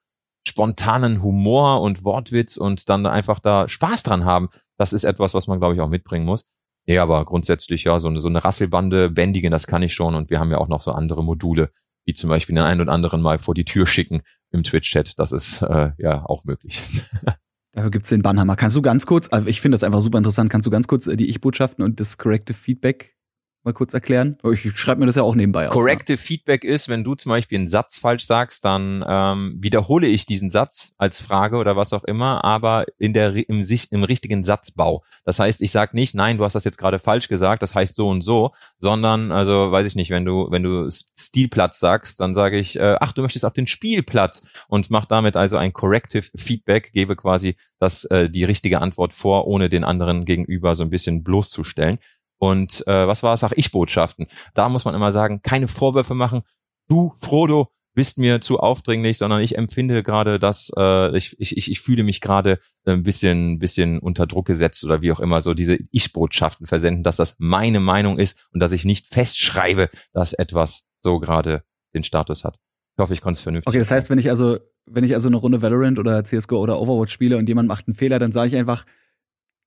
spontanen 0.48 1.22
Humor 1.22 1.82
und 1.82 2.04
Wortwitz 2.04 2.58
und 2.58 2.90
dann 2.90 3.06
einfach 3.06 3.40
da 3.40 3.68
Spaß 3.68 4.04
dran 4.04 4.26
haben, 4.26 4.50
das 4.78 4.94
ist 4.94 5.04
etwas, 5.04 5.34
was 5.34 5.48
man, 5.48 5.60
glaube 5.60 5.76
ich, 5.76 5.82
auch 5.82 5.90
mitbringen 5.90 6.26
muss. 6.26 6.50
Ja, 6.88 7.04
aber 7.04 7.26
grundsätzlich 7.26 7.84
ja, 7.84 8.00
so 8.00 8.08
eine, 8.08 8.22
so 8.22 8.28
eine 8.28 8.44
Rasselbande 8.44 9.12
bändigen, 9.12 9.52
das 9.52 9.68
kann 9.68 9.84
ich 9.84 9.94
schon 9.94 10.16
und 10.16 10.32
wir 10.32 10.40
haben 10.40 10.50
ja 10.50 10.58
auch 10.58 10.68
noch 10.68 10.82
so 10.82 10.92
andere 10.94 11.24
Module, 11.24 11.72
wie 12.12 12.14
zum 12.14 12.30
Beispiel 12.30 12.56
den 12.56 12.66
einen 12.66 12.82
oder 12.82 12.92
anderen 12.92 13.22
mal 13.22 13.40
vor 13.40 13.54
die 13.54 13.64
Tür 13.64 13.88
schicken 13.88 14.22
im 14.52 14.64
Twitch-Chat. 14.64 15.18
Das 15.18 15.32
ist 15.32 15.62
äh, 15.62 15.92
ja 15.98 16.26
auch 16.26 16.44
möglich. 16.44 16.84
Dafür 17.72 17.90
gibt's 17.90 18.10
den 18.10 18.22
Bannhammer. 18.22 18.58
Kannst 18.58 18.76
du 18.76 18.82
ganz 18.82 19.06
kurz, 19.06 19.30
also 19.32 19.48
ich 19.48 19.62
finde 19.62 19.76
das 19.76 19.84
einfach 19.84 20.02
super 20.02 20.18
interessant, 20.18 20.50
kannst 20.50 20.68
du 20.68 20.72
ganz 20.72 20.88
kurz 20.88 21.08
äh, 21.08 21.16
die 21.16 21.30
Ich-Botschaften 21.30 21.86
und 21.86 22.02
das 22.02 22.18
Corrective 22.18 22.58
Feedback 22.58 23.16
mal 23.64 23.74
kurz 23.74 23.94
erklären? 23.94 24.38
Oh, 24.44 24.52
ich 24.52 24.78
schreibe 24.78 25.00
mir 25.00 25.06
das 25.06 25.16
ja 25.16 25.24
auch 25.24 25.36
nebenbei 25.36 25.68
auf. 25.68 25.74
Corrective 25.74 26.18
Feedback 26.18 26.64
ist, 26.64 26.90
wenn 26.90 27.04
du 27.04 27.16
zum 27.16 27.30
Beispiel 27.30 27.58
einen 27.58 27.68
Satz 27.68 28.00
falsch 28.00 28.26
sagst, 28.26 28.66
dann 28.66 29.04
ähm, 29.08 29.58
wiederhole 29.60 30.08
ich 30.08 30.26
diesen 30.26 30.50
Satz 30.50 30.94
als 30.98 31.20
Frage 31.20 31.58
oder 31.58 31.76
was 31.76 31.94
auch 31.94 32.04
immer, 32.04 32.44
aber 32.44 32.86
in 32.98 33.14
der 33.14 33.36
im, 33.50 33.64
sich, 33.64 33.92
im 33.92 34.04
richtigen 34.04 34.44
Satzbau. 34.44 35.04
Das 35.26 35.40
heißt, 35.40 35.62
ich 35.62 35.72
sage 35.72 35.96
nicht, 35.96 36.16
nein, 36.16 36.38
du 36.38 36.44
hast 36.44 36.54
das 36.54 36.64
jetzt 36.64 36.78
gerade 36.78 37.00
falsch 37.00 37.28
gesagt, 37.28 37.62
das 37.62 37.76
heißt 37.76 37.96
so 37.96 38.08
und 38.08 38.22
so, 38.22 38.52
sondern 38.78 39.32
also 39.32 39.72
weiß 39.72 39.88
ich 39.88 39.96
nicht, 39.96 40.12
wenn 40.12 40.26
du 40.26 40.48
wenn 40.50 40.64
du 40.64 40.90
Stilplatz 40.92 41.80
sagst, 41.80 42.20
dann 42.20 42.34
sage 42.34 42.58
ich, 42.58 42.78
äh, 42.78 42.96
ach, 43.00 43.14
du 43.14 43.22
möchtest 43.22 43.46
auf 43.46 43.54
den 43.54 43.68
Spielplatz 43.68 44.48
und 44.68 44.90
mach 44.90 45.06
damit 45.06 45.36
also 45.36 45.58
ein 45.58 45.74
Corrective 45.74 46.26
Feedback, 46.36 46.92
gebe 46.94 47.16
quasi 47.16 47.56
das 47.80 48.06
äh, 48.06 48.30
die 48.30 48.44
richtige 48.44 48.82
Antwort 48.82 49.14
vor, 49.14 49.48
ohne 49.48 49.70
den 49.70 49.84
anderen 49.84 50.26
gegenüber 50.26 50.76
so 50.76 50.84
ein 50.84 50.90
bisschen 50.90 51.24
bloßzustellen. 51.24 52.00
Und 52.42 52.86
äh, 52.88 53.08
was 53.08 53.22
war 53.22 53.36
es? 53.36 53.44
Ach, 53.44 53.52
Ich-Botschaften. 53.56 54.26
Da 54.56 54.68
muss 54.68 54.84
man 54.84 54.96
immer 54.96 55.12
sagen, 55.12 55.44
keine 55.44 55.68
Vorwürfe 55.68 56.16
machen. 56.16 56.42
Du, 56.88 57.14
Frodo, 57.22 57.70
bist 57.94 58.18
mir 58.18 58.42
zu 58.42 58.60
aufdringlich, 58.60 59.20
sondern 59.20 59.42
ich 59.42 59.60
empfinde 59.60 60.02
gerade, 60.02 60.40
dass 60.40 60.72
äh, 60.76 61.16
ich, 61.16 61.40
ich, 61.40 61.70
ich 61.70 61.82
fühle 61.82 62.04
mich 62.04 62.20
gerade 62.20 62.58
ein 62.84 63.04
bisschen, 63.04 63.60
bisschen 63.60 64.00
unter 64.00 64.26
Druck 64.26 64.48
gesetzt 64.48 64.84
oder 64.84 65.04
wie 65.04 65.12
auch 65.12 65.20
immer, 65.20 65.42
so 65.42 65.54
diese 65.54 65.78
Ich-Botschaften 65.92 66.66
versenden, 66.66 67.04
dass 67.04 67.16
das 67.16 67.36
meine 67.38 67.80
Meinung 67.80 68.18
ist 68.18 68.50
und 68.54 68.60
dass 68.60 68.72
ich 68.72 68.86
nicht 68.86 69.06
festschreibe, 69.14 69.90
dass 70.12 70.34
etwas 70.34 70.88
so 70.98 71.20
gerade 71.20 71.64
den 71.94 72.04
Status 72.04 72.44
hat. 72.44 72.58
Ich 72.96 73.02
hoffe, 73.04 73.14
ich 73.14 73.22
konnte 73.22 73.38
es 73.38 73.42
vernünftig. 73.42 73.70
Okay, 73.70 73.80
das 73.80 73.92
heißt, 73.92 74.10
wenn 74.10 74.18
ich 74.18 74.32
also, 74.32 74.58
wenn 74.88 75.04
ich 75.04 75.14
also 75.14 75.30
eine 75.30 75.38
Runde 75.38 75.62
Valorant 75.62 76.00
oder 76.00 76.24
CSGO 76.24 76.58
oder 76.58 76.80
Overwatch 76.80 77.14
spiele 77.14 77.38
und 77.38 77.48
jemand 77.48 77.68
macht 77.68 77.88
einen 77.88 77.94
Fehler, 77.94 78.18
dann 78.18 78.32
sage 78.32 78.48
ich 78.48 78.56
einfach, 78.56 78.86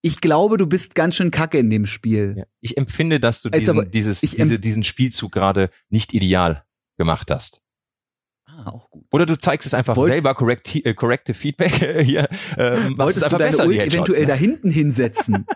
ich 0.05 0.21
glaube, 0.21 0.59
du 0.59 0.67
bist 0.67 0.95
ganz 0.95 1.17
schön 1.17 1.31
kacke 1.31 1.57
in 1.57 1.71
dem 1.71 1.87
Spiel. 1.87 2.35
Ja. 2.37 2.45
Ich 2.61 2.77
empfinde, 2.77 3.21
dass 3.21 3.41
du 3.41 3.49
diesen, 3.49 3.71
aber, 3.71 3.87
dieses, 3.87 4.21
diese, 4.21 4.59
diesen 4.59 4.85
Spielzug 4.85 5.33
gerade 5.33 5.71
nicht 5.89 6.13
ideal 6.13 6.63
gemacht 6.99 7.31
hast. 7.31 7.63
Ah, 8.45 8.71
auch 8.71 8.91
gut. 8.91 9.07
Oder 9.11 9.25
du 9.25 9.39
zeigst 9.39 9.67
es 9.67 9.73
einfach 9.73 9.97
Wollt, 9.97 10.13
selber, 10.13 10.35
correct, 10.35 10.75
äh, 10.77 10.93
corrective 10.93 11.35
Feedback 11.35 11.73
hier. 12.05 12.29
Äh, 12.59 12.91
Wolltest 12.99 13.33
du 13.33 13.39
deine 13.39 13.57
Ult 13.57 13.79
eventuell 13.79 14.21
ne? 14.21 14.27
da 14.27 14.35
hinten 14.35 14.71
hinsetzen? 14.71 15.47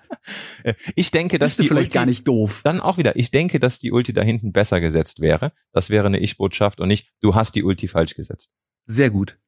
ich 0.97 1.11
denke, 1.11 1.39
dass 1.39 1.51
Bist 1.51 1.65
die 1.65 1.69
vielleicht 1.69 1.89
Ulti, 1.89 1.95
gar 1.99 2.07
nicht 2.07 2.27
doof. 2.27 2.63
Dann 2.65 2.81
auch 2.81 2.97
wieder, 2.97 3.17
ich 3.17 3.31
denke, 3.31 3.61
dass 3.61 3.81
die 3.81 3.93
Ulti 3.93 4.15
da 4.15 4.23
hinten 4.23 4.53
besser 4.53 4.81
gesetzt 4.81 5.21
wäre. 5.21 5.53
Das 5.73 5.91
wäre 5.91 6.07
eine 6.07 6.21
Ich-Botschaft 6.21 6.81
und 6.81 6.89
nicht, 6.89 7.13
du 7.21 7.35
hast 7.35 7.55
die 7.55 7.65
Ulti 7.65 7.87
falsch 7.87 8.15
gesetzt. 8.15 8.51
Sehr 8.87 9.11
gut. 9.11 9.39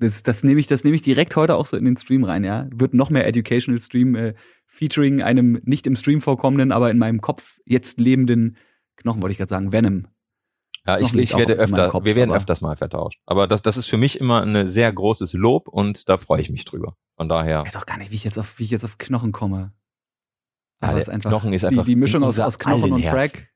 Das, 0.00 0.22
das 0.22 0.42
nehme 0.42 0.58
ich, 0.58 0.66
das 0.66 0.82
nehme 0.82 0.96
ich 0.96 1.02
direkt 1.02 1.36
heute 1.36 1.56
auch 1.56 1.66
so 1.66 1.76
in 1.76 1.84
den 1.84 1.96
Stream 1.96 2.24
rein, 2.24 2.42
ja. 2.42 2.66
Wird 2.72 2.94
noch 2.94 3.10
mehr 3.10 3.26
Educational 3.26 3.78
Stream 3.78 4.14
äh, 4.14 4.34
featuring 4.66 5.22
einem 5.22 5.60
nicht 5.64 5.86
im 5.86 5.94
Stream 5.94 6.22
vorkommenden, 6.22 6.72
aber 6.72 6.90
in 6.90 6.98
meinem 6.98 7.20
Kopf 7.20 7.58
jetzt 7.66 8.00
lebenden 8.00 8.56
Knochen, 8.96 9.20
wollte 9.20 9.32
ich 9.32 9.38
gerade 9.38 9.50
sagen, 9.50 9.72
Venom. 9.72 10.06
Ja, 10.86 10.98
ich, 10.98 11.12
ich 11.12 11.36
werde 11.36 11.54
öfter, 11.54 11.90
Kopf, 11.90 12.06
wir 12.06 12.14
werden 12.14 12.32
öfters 12.32 12.62
mal 12.62 12.76
vertauscht. 12.76 13.20
Aber 13.26 13.46
das, 13.46 13.60
das 13.60 13.76
ist 13.76 13.86
für 13.86 13.98
mich 13.98 14.18
immer 14.18 14.42
ein 14.42 14.66
sehr 14.66 14.90
großes 14.90 15.34
Lob 15.34 15.68
und 15.68 16.08
da 16.08 16.16
freue 16.16 16.40
ich 16.40 16.48
mich 16.48 16.64
drüber. 16.64 16.96
Von 17.16 17.28
daher. 17.28 17.60
Ich 17.60 17.74
weiß 17.74 17.76
auch 17.76 17.86
gar 17.86 17.98
nicht, 17.98 18.10
wie 18.10 18.16
ich 18.16 18.24
jetzt 18.24 18.38
auf, 18.38 18.58
wie 18.58 18.64
ich 18.64 18.70
jetzt 18.70 18.84
auf 18.84 18.96
Knochen 18.96 19.32
komme. 19.32 19.74
Aber 20.80 20.94
ja, 20.94 20.98
ist 20.98 21.10
einfach, 21.10 21.28
Knochen 21.28 21.52
ist 21.52 21.66
einfach 21.66 21.84
die, 21.84 21.90
die 21.90 21.96
Mischung 21.96 22.24
aus, 22.24 22.40
aus 22.40 22.58
Knochen 22.58 22.92
und 22.92 23.04
Frag. 23.04 23.50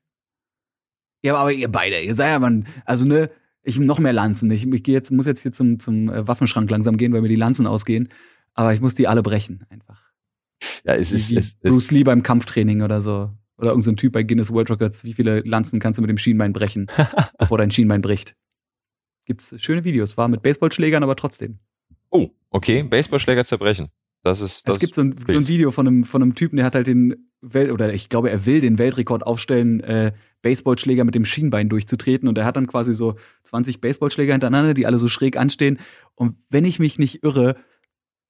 Ja, 1.23 1.35
aber 1.37 1.51
ihr 1.51 1.71
beide, 1.71 1.99
ihr 1.99 2.13
seid 2.13 2.29
ja 2.29 2.37
man, 2.37 2.67
also 2.85 3.03
ne, 3.03 3.31
ich 3.65 3.79
noch 3.79 3.99
mehr 3.99 4.13
Lanzen. 4.13 4.49
Ich, 4.51 4.65
ich 4.65 4.87
jetzt, 4.87 5.11
muss 5.11 5.25
jetzt 5.25 5.41
hier 5.41 5.51
zum, 5.51 5.79
zum 5.79 6.09
äh, 6.09 6.27
Waffenschrank 6.27 6.69
langsam 6.69 6.97
gehen, 6.97 7.13
weil 7.13 7.21
mir 7.21 7.29
die 7.29 7.35
Lanzen 7.35 7.67
ausgehen. 7.67 8.09
Aber 8.53 8.73
ich 8.73 8.81
muss 8.81 8.95
die 8.95 9.07
alle 9.07 9.23
brechen, 9.23 9.65
einfach. 9.69 10.01
Ja, 10.85 10.93
es 10.93 11.11
ist, 11.11 11.31
wie, 11.31 11.37
es, 11.37 11.55
Bruce 11.55 11.91
Lee 11.91 12.03
beim 12.03 12.23
Kampftraining 12.23 12.81
oder 12.81 13.01
so. 13.01 13.31
Oder 13.57 13.69
irgendein 13.69 13.95
so 13.95 14.01
Typ 14.01 14.13
bei 14.13 14.23
Guinness 14.23 14.51
World 14.51 14.69
Records. 14.69 15.03
Wie 15.03 15.13
viele 15.13 15.41
Lanzen 15.41 15.79
kannst 15.79 15.97
du 15.97 16.01
mit 16.01 16.09
dem 16.09 16.17
Schienbein 16.17 16.53
brechen, 16.53 16.87
bevor 17.37 17.57
dein 17.57 17.71
Schienbein 17.71 18.01
bricht? 18.01 18.35
Gibt's 19.25 19.55
schöne 19.61 19.83
Videos. 19.83 20.17
War 20.17 20.27
mit 20.27 20.43
Baseballschlägern, 20.43 21.03
aber 21.03 21.15
trotzdem. 21.15 21.59
Oh, 22.09 22.29
okay. 22.51 22.83
Baseballschläger 22.83 23.43
zerbrechen. 23.43 23.89
Das 24.25 24.41
ist, 24.41 24.67
das 24.67 24.77
es 24.77 24.79
gibt 24.79 24.95
so 24.95 25.01
ein, 25.01 25.15
so 25.27 25.37
ein 25.37 25.47
Video 25.47 25.69
von 25.69 25.87
einem, 25.87 26.03
von 26.03 26.23
einem 26.23 26.33
Typen, 26.33 26.55
der 26.55 26.65
hat 26.65 26.73
halt 26.73 26.87
den 26.87 27.29
Welt, 27.41 27.71
oder 27.71 27.93
ich 27.93 28.09
glaube, 28.09 28.31
er 28.31 28.47
will 28.47 28.59
den 28.59 28.79
Weltrekord 28.79 29.23
aufstellen, 29.23 29.81
äh, 29.81 30.13
Baseballschläger 30.41 31.03
mit 31.03 31.13
dem 31.13 31.25
Schienbein 31.25 31.69
durchzutreten. 31.69 32.27
Und 32.27 32.35
er 32.35 32.43
hat 32.43 32.55
dann 32.55 32.65
quasi 32.65 32.95
so 32.95 33.17
20 33.43 33.81
Baseballschläger 33.81 34.33
hintereinander, 34.33 34.73
die 34.73 34.87
alle 34.87 34.97
so 34.97 35.09
schräg 35.09 35.37
anstehen. 35.37 35.77
Und 36.15 36.37
wenn 36.49 36.65
ich 36.65 36.79
mich 36.79 36.97
nicht 36.97 37.23
irre, 37.23 37.55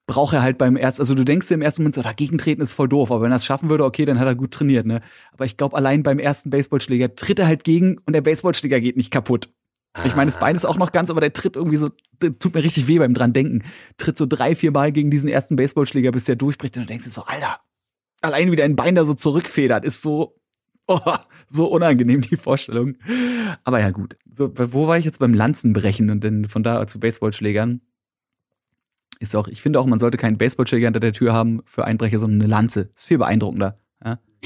braucht 0.06 0.34
er 0.34 0.42
halt 0.42 0.58
beim 0.58 0.76
ersten, 0.76 1.00
also 1.00 1.14
du 1.14 1.24
denkst 1.24 1.48
dir 1.48 1.54
im 1.54 1.62
ersten 1.62 1.80
Moment 1.80 1.94
so, 1.94 2.02
dagegen 2.02 2.36
treten 2.36 2.60
ist 2.60 2.74
voll 2.74 2.90
doof, 2.90 3.10
aber 3.10 3.22
wenn 3.22 3.32
er 3.32 3.36
es 3.36 3.46
schaffen 3.46 3.70
würde, 3.70 3.86
okay, 3.86 4.04
dann 4.04 4.20
hat 4.20 4.26
er 4.26 4.34
gut 4.34 4.50
trainiert, 4.50 4.84
ne? 4.84 5.00
Aber 5.32 5.46
ich 5.46 5.56
glaube, 5.56 5.74
allein 5.74 6.02
beim 6.02 6.18
ersten 6.18 6.50
Baseballschläger 6.50 7.16
tritt 7.16 7.38
er 7.38 7.46
halt 7.46 7.64
gegen 7.64 7.96
und 8.04 8.12
der 8.12 8.20
Baseballschläger 8.20 8.82
geht 8.82 8.98
nicht 8.98 9.10
kaputt. 9.10 9.48
Ich 10.04 10.14
meine, 10.14 10.30
das 10.30 10.38
Bein 10.38 10.56
ist 10.56 10.64
auch 10.64 10.76
noch 10.76 10.92
ganz, 10.92 11.10
aber 11.10 11.20
der 11.20 11.32
tritt 11.32 11.56
irgendwie 11.56 11.76
so, 11.76 11.90
tut 12.20 12.54
mir 12.54 12.62
richtig 12.62 12.86
weh 12.86 12.98
beim 12.98 13.14
dran 13.14 13.32
denken. 13.32 13.62
Tritt 13.96 14.18
so 14.18 14.26
drei, 14.26 14.54
vier 14.54 14.70
Mal 14.70 14.92
gegen 14.92 15.10
diesen 15.10 15.28
ersten 15.28 15.56
Baseballschläger, 15.56 16.12
bis 16.12 16.24
der 16.24 16.36
durchbricht 16.36 16.76
und 16.76 16.84
du 16.84 16.86
denkst 16.86 17.04
dir 17.04 17.10
so, 17.10 17.24
Alter, 17.24 17.60
allein 18.20 18.52
wie 18.52 18.56
dein 18.56 18.76
Bein 18.76 18.94
da 18.94 19.04
so 19.04 19.14
zurückfedert, 19.14 19.84
ist 19.84 20.02
so, 20.02 20.38
oh, 20.86 21.00
so 21.48 21.66
unangenehm, 21.66 22.20
die 22.20 22.36
Vorstellung. 22.36 22.96
Aber 23.64 23.80
ja, 23.80 23.90
gut. 23.90 24.16
So, 24.32 24.52
wo 24.54 24.86
war 24.86 24.98
ich 24.98 25.04
jetzt 25.04 25.18
beim 25.18 25.34
Lanzenbrechen 25.34 26.10
und 26.10 26.22
dann 26.22 26.46
von 26.46 26.62
da 26.62 26.86
zu 26.86 27.00
Baseballschlägern? 27.00 27.80
Ist 29.18 29.34
auch, 29.34 29.48
ich 29.48 29.62
finde 29.62 29.80
auch, 29.80 29.86
man 29.86 29.98
sollte 29.98 30.18
keinen 30.18 30.36
Baseballschläger 30.36 30.86
hinter 30.86 31.00
der 31.00 31.14
Tür 31.14 31.32
haben 31.32 31.62
für 31.64 31.86
Einbrecher, 31.86 32.18
sondern 32.18 32.42
eine 32.42 32.50
Lanze. 32.50 32.90
Ist 32.94 33.06
viel 33.06 33.18
beeindruckender. 33.18 33.80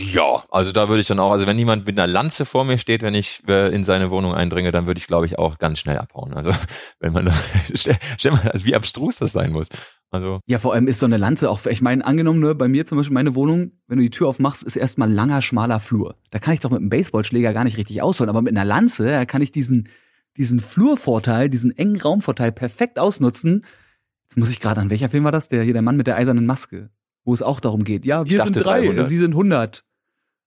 Ja? 0.00 0.44
Also 0.50 0.72
da 0.72 0.88
würde 0.88 1.00
ich 1.00 1.06
dann 1.06 1.18
auch, 1.18 1.30
also 1.30 1.46
wenn 1.46 1.58
jemand 1.58 1.86
mit 1.86 1.98
einer 1.98 2.10
Lanze 2.10 2.46
vor 2.46 2.64
mir 2.64 2.78
steht, 2.78 3.02
wenn 3.02 3.14
ich 3.14 3.42
äh, 3.48 3.74
in 3.74 3.84
seine 3.84 4.10
Wohnung 4.10 4.34
eindringe, 4.34 4.72
dann 4.72 4.86
würde 4.86 4.98
ich, 4.98 5.06
glaube 5.06 5.26
ich, 5.26 5.38
auch 5.38 5.58
ganz 5.58 5.78
schnell 5.78 5.98
abhauen. 5.98 6.32
Also 6.32 6.52
wenn 7.00 7.12
man, 7.12 7.32
stell, 7.74 7.96
stell 8.18 8.32
mal, 8.32 8.48
also 8.50 8.64
wie 8.64 8.74
abstrus 8.74 9.16
das 9.16 9.32
sein 9.32 9.52
muss. 9.52 9.68
Also 10.10 10.40
ja, 10.46 10.58
vor 10.58 10.74
allem 10.74 10.88
ist 10.88 10.98
so 10.98 11.06
eine 11.06 11.18
Lanze 11.18 11.50
auch, 11.50 11.64
ich 11.66 11.82
meine, 11.82 12.04
angenommen, 12.04 12.40
ne, 12.40 12.54
bei 12.54 12.66
mir 12.66 12.86
zum 12.86 12.98
Beispiel 12.98 13.14
meine 13.14 13.34
Wohnung, 13.34 13.72
wenn 13.86 13.98
du 13.98 14.02
die 14.02 14.10
Tür 14.10 14.28
aufmachst, 14.28 14.62
ist 14.62 14.76
erstmal 14.76 15.10
langer, 15.10 15.42
schmaler 15.42 15.78
Flur. 15.78 16.14
Da 16.30 16.38
kann 16.38 16.54
ich 16.54 16.60
doch 16.60 16.70
mit 16.70 16.80
einem 16.80 16.88
Baseballschläger 16.88 17.52
gar 17.52 17.64
nicht 17.64 17.76
richtig 17.76 18.02
ausholen, 18.02 18.30
aber 18.30 18.42
mit 18.42 18.56
einer 18.56 18.64
Lanze, 18.64 19.06
da 19.06 19.24
kann 19.24 19.42
ich 19.42 19.52
diesen, 19.52 19.88
diesen 20.36 20.58
Flurvorteil, 20.58 21.48
diesen 21.48 21.76
engen 21.76 22.00
Raumvorteil 22.00 22.50
perfekt 22.50 22.98
ausnutzen. 22.98 23.64
Jetzt 24.24 24.36
muss 24.36 24.50
ich 24.50 24.60
gerade 24.60 24.80
an 24.80 24.90
welcher 24.90 25.08
Film 25.08 25.24
war 25.24 25.32
das? 25.32 25.48
Der 25.48 25.62
hier 25.62 25.72
der 25.72 25.82
Mann 25.82 25.96
mit 25.96 26.06
der 26.06 26.16
eisernen 26.16 26.46
Maske 26.46 26.90
wo 27.24 27.34
es 27.34 27.42
auch 27.42 27.60
darum 27.60 27.84
geht. 27.84 28.04
Ja, 28.04 28.24
wir 28.24 28.42
sind 28.42 28.56
drei, 28.56 28.82
300. 28.82 29.06
sie 29.06 29.18
sind 29.18 29.32
100. 29.32 29.84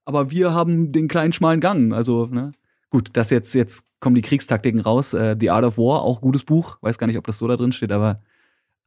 Aber 0.06 0.32
wir 0.32 0.54
haben 0.54 0.92
den 0.92 1.08
kleinen 1.08 1.34
schmalen 1.34 1.60
Gang. 1.60 1.94
Also, 1.94 2.28
ne? 2.28 2.52
Gut, 2.90 3.10
das 3.14 3.30
jetzt, 3.30 3.54
jetzt 3.54 3.86
kommen 4.00 4.16
die 4.16 4.22
Kriegstaktiken 4.22 4.80
raus. 4.80 5.14
Äh, 5.14 5.36
The 5.40 5.50
Art 5.50 5.66
of 5.66 5.78
War, 5.78 6.02
auch 6.02 6.22
gutes 6.22 6.44
Buch. 6.44 6.78
Weiß 6.82 6.98
gar 6.98 7.08
nicht, 7.08 7.18
ob 7.18 7.26
das 7.26 7.38
so 7.38 7.48
da 7.48 7.58
drin 7.58 7.72
steht, 7.72 7.92
aber 7.92 8.22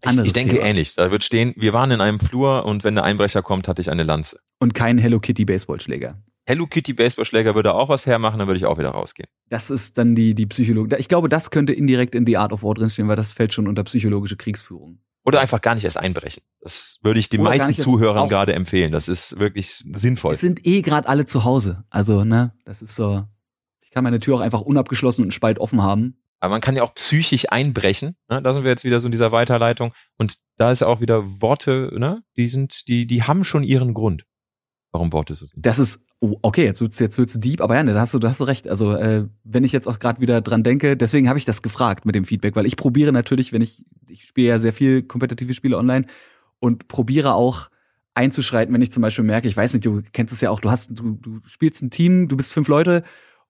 ich, 0.05 0.19
ich 0.19 0.33
denke 0.33 0.57
Thema. 0.57 0.67
ähnlich. 0.67 0.95
Da 0.95 1.11
wird 1.11 1.25
stehen, 1.25 1.55
wir 1.57 1.73
waren 1.73 1.91
in 1.91 2.01
einem 2.01 2.21
Flur 2.21 2.65
und 2.65 2.85
wenn 2.85 2.95
der 2.95 3.05
Einbrecher 3.05 3.43
kommt, 3.43 3.67
hatte 3.67 3.81
ich 3.81 3.91
eine 3.91 4.03
Lanze. 4.03 4.41
Und 4.59 4.75
kein 4.75 4.99
Hello 4.99 5.21
Kitty 5.21 5.45
Baseballschläger. 5.45 6.19
Hello 6.47 6.67
Kitty 6.67 6.93
Baseballschläger 6.93 7.55
würde 7.55 7.75
auch 7.75 7.89
was 7.89 8.07
hermachen, 8.07 8.39
dann 8.39 8.47
würde 8.47 8.59
ich 8.59 8.67
auch 8.67 8.79
wieder 8.79 8.91
rausgehen. 8.91 9.29
Das 9.49 9.71
ist 9.71 9.99
dann 9.99 10.15
die, 10.15 10.35
die 10.35 10.47
Psychologie. 10.47 10.97
Ich 10.99 11.09
glaube, 11.09 11.29
das 11.29 11.51
könnte 11.51 11.73
indirekt 11.73 12.15
in 12.15 12.27
The 12.27 12.37
Art 12.37 12.53
of 12.53 12.63
War 12.63 12.75
drinstehen, 12.75 13.09
weil 13.09 13.17
das 13.17 13.33
fällt 13.33 13.53
schon 13.53 13.67
unter 13.67 13.83
psychologische 13.85 14.37
Kriegsführung. 14.37 15.01
Oder 15.27 15.41
einfach 15.41 15.61
gar 15.61 15.75
nicht 15.75 15.85
erst 15.85 15.99
einbrechen. 15.99 16.43
Das 16.61 16.99
würde 17.03 17.19
ich 17.19 17.29
den 17.29 17.41
Oder 17.41 17.51
meisten 17.51 17.75
Zuhörern 17.75 18.29
gerade 18.29 18.53
empfehlen. 18.53 18.93
Das 18.93 19.09
ist 19.09 19.39
wirklich 19.39 19.83
sinnvoll. 19.93 20.35
Es 20.35 20.41
sind 20.41 20.65
eh 20.65 20.83
gerade 20.83 21.09
alle 21.09 21.27
zu 21.27 21.43
Hause. 21.43 21.85
Also, 21.91 22.25
ne, 22.25 22.53
das 22.65 22.81
ist 22.81 22.95
so. 22.95 23.25
Ich 23.81 23.91
kann 23.91 24.05
meine 24.05 24.21
Tür 24.21 24.37
auch 24.37 24.41
einfach 24.41 24.61
unabgeschlossen 24.61 25.23
und 25.23 25.27
einen 25.27 25.33
Spalt 25.33 25.59
offen 25.59 25.83
haben. 25.83 26.23
Aber 26.39 26.53
man 26.53 26.61
kann 26.61 26.77
ja 26.77 26.85
auch 26.85 26.95
psychisch 26.95 27.51
einbrechen. 27.51 28.15
Ne? 28.29 28.41
Da 28.41 28.53
sind 28.53 28.63
wir 28.63 28.71
jetzt 28.71 28.85
wieder 28.85 29.01
so 29.01 29.09
in 29.09 29.13
dieser 29.13 29.33
Weiterleitung. 29.33 29.93
Und 30.17 30.37
da 30.59 30.71
ist 30.71 30.81
ja 30.81 30.87
auch 30.87 31.01
wieder 31.01 31.41
Worte, 31.41 31.91
ne? 31.99 32.23
Die 32.37 32.47
sind, 32.47 32.87
die, 32.89 33.07
die 33.07 33.23
haben 33.25 33.43
schon 33.45 33.65
ihren 33.65 33.95
Grund 33.95 34.27
warum 34.97 35.13
Worte 35.13 35.35
so 35.35 35.47
sind. 35.47 35.65
Das 35.65 35.79
ist, 35.79 36.01
oh, 36.21 36.37
okay, 36.41 36.65
jetzt 36.65 36.81
wird's, 36.81 36.99
jetzt 36.99 37.19
wird's 37.19 37.39
deep, 37.39 37.61
aber 37.61 37.77
ja, 37.77 37.83
ne, 37.83 37.93
da 37.93 38.01
hast 38.01 38.15
du, 38.15 38.19
da 38.19 38.31
hast 38.31 38.41
du 38.41 38.45
recht. 38.45 38.67
Also, 38.67 38.95
äh, 38.95 39.27
wenn 39.45 39.63
ich 39.63 39.73
jetzt 39.73 39.87
auch 39.87 39.99
gerade 39.99 40.21
wieder 40.21 40.41
dran 40.41 40.63
denke, 40.63 40.97
deswegen 40.97 41.29
habe 41.29 41.39
ich 41.39 41.45
das 41.45 41.61
gefragt 41.61 42.07
mit 42.07 42.15
dem 42.15 42.25
Feedback, 42.25 42.57
weil 42.57 42.67
ich 42.67 42.77
probiere 42.77 43.13
natürlich, 43.13 43.53
wenn 43.53 43.61
ich, 43.61 43.85
ich 44.09 44.25
spiele 44.25 44.49
ja 44.49 44.59
sehr 44.59 44.73
viel 44.73 45.03
kompetitive 45.03 45.53
Spiele 45.53 45.77
online 45.77 46.07
und 46.59 46.89
probiere 46.89 47.35
auch 47.35 47.69
einzuschreiten, 48.15 48.75
wenn 48.75 48.81
ich 48.81 48.91
zum 48.91 49.03
Beispiel 49.03 49.25
merke, 49.25 49.47
ich 49.47 49.57
weiß 49.57 49.75
nicht, 49.75 49.85
du 49.85 50.03
kennst 50.13 50.33
es 50.33 50.41
ja 50.41 50.51
auch, 50.51 50.61
du 50.61 50.71
hast, 50.71 50.91
du, 50.99 51.19
du 51.21 51.41
spielst 51.45 51.83
ein 51.83 51.91
Team, 51.91 52.29
du 52.29 52.37
bist 52.37 52.55
fünf 52.55 52.69
Leute 52.69 53.03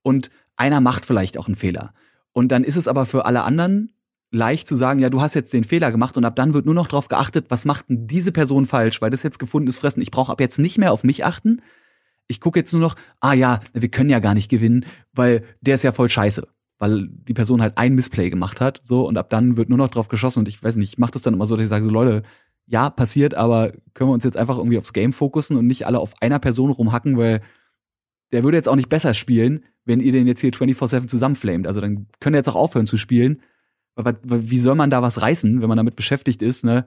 und 0.03 0.31
einer 0.57 0.81
macht 0.81 1.07
vielleicht 1.07 1.39
auch 1.39 1.47
einen 1.47 1.55
Fehler. 1.55 1.95
Und 2.33 2.49
dann 2.49 2.65
ist 2.65 2.77
es 2.77 2.89
aber 2.89 3.07
für 3.07 3.25
alle 3.25 3.45
anderen 3.45 3.95
leicht 4.31 4.67
zu 4.67 4.75
sagen, 4.75 5.01
ja, 5.01 5.11
du 5.11 5.21
hast 5.21 5.35
jetzt 5.35 5.53
den 5.53 5.65
Fehler 5.65 5.91
gemacht 5.91 6.17
und 6.17 6.25
ab 6.25 6.37
dann 6.37 6.55
wird 6.55 6.67
nur 6.67 6.75
noch 6.75 6.89
darauf 6.89 7.09
geachtet, 7.09 7.47
was 7.49 7.65
macht 7.65 7.89
denn 7.89 8.07
diese 8.07 8.33
Person 8.33 8.67
falsch, 8.67 9.01
weil 9.01 9.11
das 9.11 9.23
jetzt 9.23 9.39
gefunden 9.39 9.69
ist 9.69 9.79
fressen. 9.79 10.03
Ich 10.03 10.11
brauche 10.11 10.33
ab 10.33 10.41
jetzt 10.41 10.59
nicht 10.59 10.79
mehr 10.79 10.93
auf 10.93 11.05
mich 11.05 11.25
achten. 11.25 11.61
Ich 12.27 12.41
gucke 12.41 12.59
jetzt 12.59 12.73
nur 12.73 12.83
noch, 12.83 12.97
ah 13.21 13.35
ja, 13.35 13.61
wir 13.73 13.89
können 13.89 14.11
ja 14.11 14.19
gar 14.19 14.35
nicht 14.35 14.51
gewinnen, 14.51 14.85
weil 15.13 15.45
der 15.61 15.77
ist 15.77 15.85
ja 15.85 15.93
voll 15.93 16.09
scheiße. 16.09 16.47
Weil 16.79 17.09
die 17.09 17.35
Person 17.35 17.63
halt 17.63 17.79
ein 17.79 17.95
Missplay 17.95 18.29
gemacht 18.29 18.61
hat, 18.61 18.81
so, 18.83 19.07
und 19.07 19.17
ab 19.17 19.31
dann 19.31 19.57
wird 19.57 19.71
nur 19.71 19.79
noch 19.79 19.89
drauf 19.89 20.09
geschossen 20.09 20.41
und 20.41 20.49
ich 20.49 20.63
weiß 20.63 20.77
nicht, 20.77 20.95
ich 20.95 20.99
mache 20.99 21.13
das 21.13 21.23
dann 21.23 21.35
immer 21.35 21.47
so, 21.47 21.57
dass 21.57 21.65
ich 21.65 21.71
sage, 21.71 21.85
so 21.85 21.91
Leute, 21.91 22.23
ja, 22.67 22.91
passiert, 22.91 23.35
aber 23.35 23.73
können 23.95 24.11
wir 24.11 24.15
uns 24.15 24.25
jetzt 24.25 24.37
einfach 24.37 24.59
irgendwie 24.59 24.77
aufs 24.77 24.93
Game 24.93 25.13
fokussen 25.13 25.57
und 25.57 25.67
nicht 25.67 25.87
alle 25.87 26.01
auf 26.01 26.21
einer 26.21 26.41
Person 26.41 26.71
rumhacken, 26.71 27.17
weil 27.17 27.41
der 28.33 28.43
würde 28.43 28.57
jetzt 28.57 28.69
auch 28.69 28.77
nicht 28.77 28.89
besser 28.89 29.15
spielen, 29.15 29.65
wenn 29.85 30.01
ihr 30.01 30.13
den 30.13 30.27
jetzt 30.27 30.41
hier 30.41 30.51
24-7 30.51 31.07
zusammenflamet. 31.07 31.67
Also 31.67 31.81
dann 31.81 32.09
könnt 32.21 32.35
ihr 32.35 32.39
jetzt 32.39 32.49
auch 32.49 32.57
aufhören 32.57 32.87
zu 32.87 32.97
spielen. 32.97 33.41
Wie 33.97 34.59
soll 34.59 34.75
man 34.75 34.91
da 34.91 35.03
was 35.03 35.21
reißen, 35.23 35.61
wenn 35.61 35.69
man 35.69 35.79
damit 35.79 35.97
beschäftigt 35.97 36.43
ist, 36.43 36.65
ne, 36.65 36.87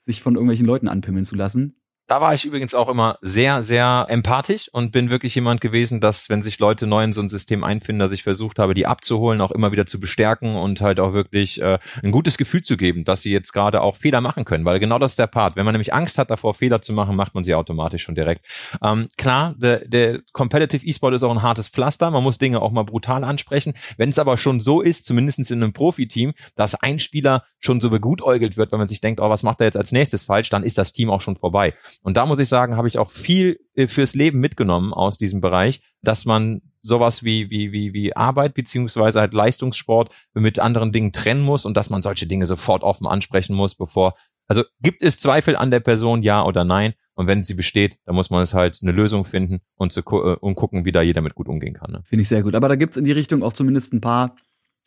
sich 0.00 0.22
von 0.22 0.34
irgendwelchen 0.34 0.66
Leuten 0.66 0.88
anpimmeln 0.88 1.24
zu 1.24 1.36
lassen? 1.36 1.77
Da 2.08 2.22
war 2.22 2.32
ich 2.32 2.46
übrigens 2.46 2.72
auch 2.72 2.88
immer 2.88 3.18
sehr, 3.20 3.62
sehr 3.62 4.06
empathisch 4.08 4.70
und 4.72 4.92
bin 4.92 5.10
wirklich 5.10 5.34
jemand 5.34 5.60
gewesen, 5.60 6.00
dass, 6.00 6.30
wenn 6.30 6.40
sich 6.40 6.58
Leute 6.58 6.86
neu 6.86 7.04
in 7.04 7.12
so 7.12 7.20
ein 7.20 7.28
System 7.28 7.62
einfinden, 7.62 8.00
dass 8.00 8.12
ich 8.12 8.22
versucht 8.22 8.58
habe, 8.58 8.72
die 8.72 8.86
abzuholen, 8.86 9.42
auch 9.42 9.50
immer 9.50 9.72
wieder 9.72 9.84
zu 9.84 10.00
bestärken 10.00 10.56
und 10.56 10.80
halt 10.80 11.00
auch 11.00 11.12
wirklich 11.12 11.60
äh, 11.60 11.78
ein 12.02 12.10
gutes 12.10 12.38
Gefühl 12.38 12.62
zu 12.62 12.78
geben, 12.78 13.04
dass 13.04 13.20
sie 13.20 13.30
jetzt 13.30 13.52
gerade 13.52 13.82
auch 13.82 13.96
Fehler 13.96 14.22
machen 14.22 14.46
können. 14.46 14.64
Weil 14.64 14.80
genau 14.80 14.98
das 14.98 15.12
ist 15.12 15.18
der 15.18 15.26
Part. 15.26 15.56
Wenn 15.56 15.66
man 15.66 15.74
nämlich 15.74 15.92
Angst 15.92 16.16
hat 16.16 16.30
davor, 16.30 16.54
Fehler 16.54 16.80
zu 16.80 16.94
machen, 16.94 17.14
macht 17.14 17.34
man 17.34 17.44
sie 17.44 17.54
automatisch 17.54 18.04
schon 18.04 18.14
direkt. 18.14 18.46
Ähm, 18.82 19.08
klar, 19.18 19.54
der, 19.58 19.86
der 19.86 20.22
Competitive 20.32 20.86
E-Sport 20.86 21.12
ist 21.12 21.22
auch 21.24 21.30
ein 21.30 21.42
hartes 21.42 21.68
Pflaster. 21.68 22.10
Man 22.10 22.22
muss 22.22 22.38
Dinge 22.38 22.62
auch 22.62 22.72
mal 22.72 22.84
brutal 22.84 23.22
ansprechen. 23.22 23.74
Wenn 23.98 24.08
es 24.08 24.18
aber 24.18 24.38
schon 24.38 24.60
so 24.60 24.80
ist, 24.80 25.04
zumindest 25.04 25.50
in 25.50 25.62
einem 25.62 25.74
Profiteam, 25.74 26.32
dass 26.56 26.74
ein 26.74 27.00
Spieler 27.00 27.44
schon 27.58 27.82
so 27.82 27.90
begutäugelt 27.90 28.56
wird, 28.56 28.72
wenn 28.72 28.78
man 28.78 28.88
sich 28.88 29.02
denkt, 29.02 29.20
oh, 29.20 29.28
was 29.28 29.42
macht 29.42 29.60
er 29.60 29.66
jetzt 29.66 29.76
als 29.76 29.92
nächstes 29.92 30.24
falsch, 30.24 30.48
dann 30.48 30.62
ist 30.62 30.78
das 30.78 30.94
Team 30.94 31.10
auch 31.10 31.20
schon 31.20 31.36
vorbei. 31.36 31.74
Und 32.02 32.16
da 32.16 32.26
muss 32.26 32.38
ich 32.38 32.48
sagen, 32.48 32.76
habe 32.76 32.88
ich 32.88 32.98
auch 32.98 33.10
viel 33.10 33.60
äh, 33.74 33.86
fürs 33.86 34.14
Leben 34.14 34.40
mitgenommen 34.40 34.92
aus 34.92 35.18
diesem 35.18 35.40
Bereich, 35.40 35.82
dass 36.02 36.24
man 36.24 36.62
sowas 36.80 37.24
wie, 37.24 37.50
wie, 37.50 37.72
wie, 37.72 37.92
wie 37.92 38.16
Arbeit 38.16 38.54
beziehungsweise 38.54 39.20
halt 39.20 39.34
Leistungssport 39.34 40.10
mit 40.34 40.58
anderen 40.58 40.92
Dingen 40.92 41.12
trennen 41.12 41.42
muss 41.42 41.66
und 41.66 41.76
dass 41.76 41.90
man 41.90 42.02
solche 42.02 42.26
Dinge 42.26 42.46
sofort 42.46 42.82
offen 42.82 43.06
ansprechen 43.06 43.54
muss, 43.54 43.74
bevor, 43.74 44.14
also 44.46 44.62
gibt 44.80 45.02
es 45.02 45.18
Zweifel 45.18 45.56
an 45.56 45.70
der 45.70 45.80
Person, 45.80 46.22
ja 46.22 46.44
oder 46.44 46.64
nein? 46.64 46.94
Und 47.14 47.26
wenn 47.26 47.42
sie 47.42 47.54
besteht, 47.54 47.98
dann 48.04 48.14
muss 48.14 48.30
man 48.30 48.44
es 48.44 48.54
halt 48.54 48.78
eine 48.80 48.92
Lösung 48.92 49.24
finden 49.24 49.60
und, 49.74 49.92
zu, 49.92 50.02
äh, 50.02 50.36
und 50.36 50.54
gucken, 50.54 50.84
wie 50.84 50.92
da 50.92 51.02
jeder 51.02 51.20
mit 51.20 51.34
gut 51.34 51.48
umgehen 51.48 51.74
kann. 51.74 51.90
Ne? 51.90 52.00
Finde 52.04 52.22
ich 52.22 52.28
sehr 52.28 52.44
gut. 52.44 52.54
Aber 52.54 52.68
da 52.68 52.76
gibt's 52.76 52.96
in 52.96 53.04
die 53.04 53.12
Richtung 53.12 53.42
auch 53.42 53.52
zumindest 53.52 53.92
ein 53.92 54.00
paar, 54.00 54.36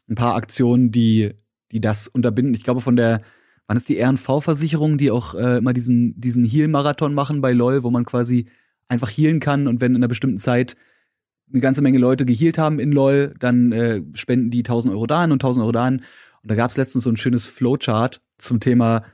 ein 0.10 0.15
paar 0.15 0.36
Aktionen, 0.36 0.91
die, 0.91 1.34
die 1.74 1.82
das 1.82 2.08
unterbinden. 2.08 2.54
Ich 2.54 2.63
glaube, 2.63 2.80
von 2.80 2.95
der 2.95 3.21
wann 3.72 3.78
ist 3.78 3.88
die 3.88 4.02
RNV-Versicherung, 4.02 4.98
die 4.98 5.12
auch 5.12 5.34
äh, 5.34 5.60
immer 5.60 5.72
diesen, 5.72 6.20
diesen 6.20 6.44
Heal-Marathon 6.44 7.14
machen 7.14 7.40
bei 7.40 7.54
LOL, 7.54 7.84
wo 7.84 7.90
man 7.90 8.04
quasi 8.04 8.48
einfach 8.90 9.10
healen 9.10 9.40
kann 9.40 9.66
und 9.70 9.80
wenn 9.80 9.94
in 9.94 10.02
einer 10.02 10.10
bestimmten 10.10 10.40
Zeit 10.40 10.76
eine 11.50 11.62
ganze 11.62 11.82
Menge 11.82 11.98
Leute 11.98 12.26
gehealt 12.26 12.58
haben 12.58 12.80
in 12.82 12.92
LOL, 12.92 13.34
dann 13.40 13.72
äh, 13.72 14.02
spenden 14.14 14.52
die 14.52 14.60
1000 14.60 14.94
Euro 14.94 15.08
dahin 15.08 15.32
und 15.32 15.42
1000 15.42 15.64
Euro 15.64 15.72
dahin. 15.72 16.02
Und 16.42 16.52
da 16.52 16.56
gab 16.56 16.70
es 16.70 16.76
letztens 16.76 17.06
so 17.06 17.10
ein 17.10 17.16
schönes 17.16 17.48
Flowchart 17.48 18.20
zum 18.38 18.60
Thema, 18.60 19.06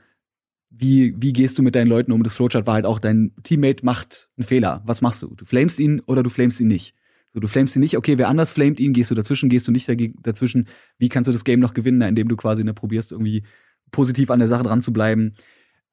wie, 0.70 1.14
wie 1.16 1.32
gehst 1.32 1.56
du 1.56 1.62
mit 1.62 1.76
deinen 1.76 1.86
Leuten 1.86 2.10
um? 2.10 2.24
Das 2.24 2.34
Flowchart 2.34 2.66
war 2.66 2.74
halt 2.74 2.84
auch, 2.84 2.98
dein 2.98 3.36
Teammate 3.44 3.84
macht 3.84 4.28
einen 4.36 4.44
Fehler. 4.44 4.82
Was 4.84 5.02
machst 5.02 5.22
du? 5.22 5.36
Du 5.36 5.44
flamest 5.44 5.78
ihn 5.78 6.00
oder 6.00 6.24
du 6.24 6.30
flamest 6.30 6.58
ihn 6.58 6.66
nicht. 6.66 6.96
So, 7.32 7.38
du 7.38 7.46
flamest 7.46 7.76
ihn 7.76 7.80
nicht, 7.80 7.96
okay, 7.96 8.18
wer 8.18 8.26
anders 8.26 8.50
flamet 8.50 8.80
ihn, 8.80 8.92
gehst 8.92 9.12
du 9.12 9.14
dazwischen, 9.14 9.50
gehst 9.50 9.68
du 9.68 9.72
nicht 9.72 9.88
dazwischen. 10.22 10.66
Wie 10.98 11.08
kannst 11.08 11.28
du 11.28 11.32
das 11.32 11.44
Game 11.44 11.60
noch 11.60 11.74
gewinnen, 11.74 12.02
indem 12.02 12.26
du 12.26 12.34
quasi 12.34 12.64
ne, 12.64 12.74
probierst, 12.74 13.12
irgendwie 13.12 13.44
positiv 13.90 14.30
an 14.30 14.38
der 14.38 14.48
Sache 14.48 14.62
dran 14.62 14.82
zu 14.82 14.92
bleiben. 14.92 15.32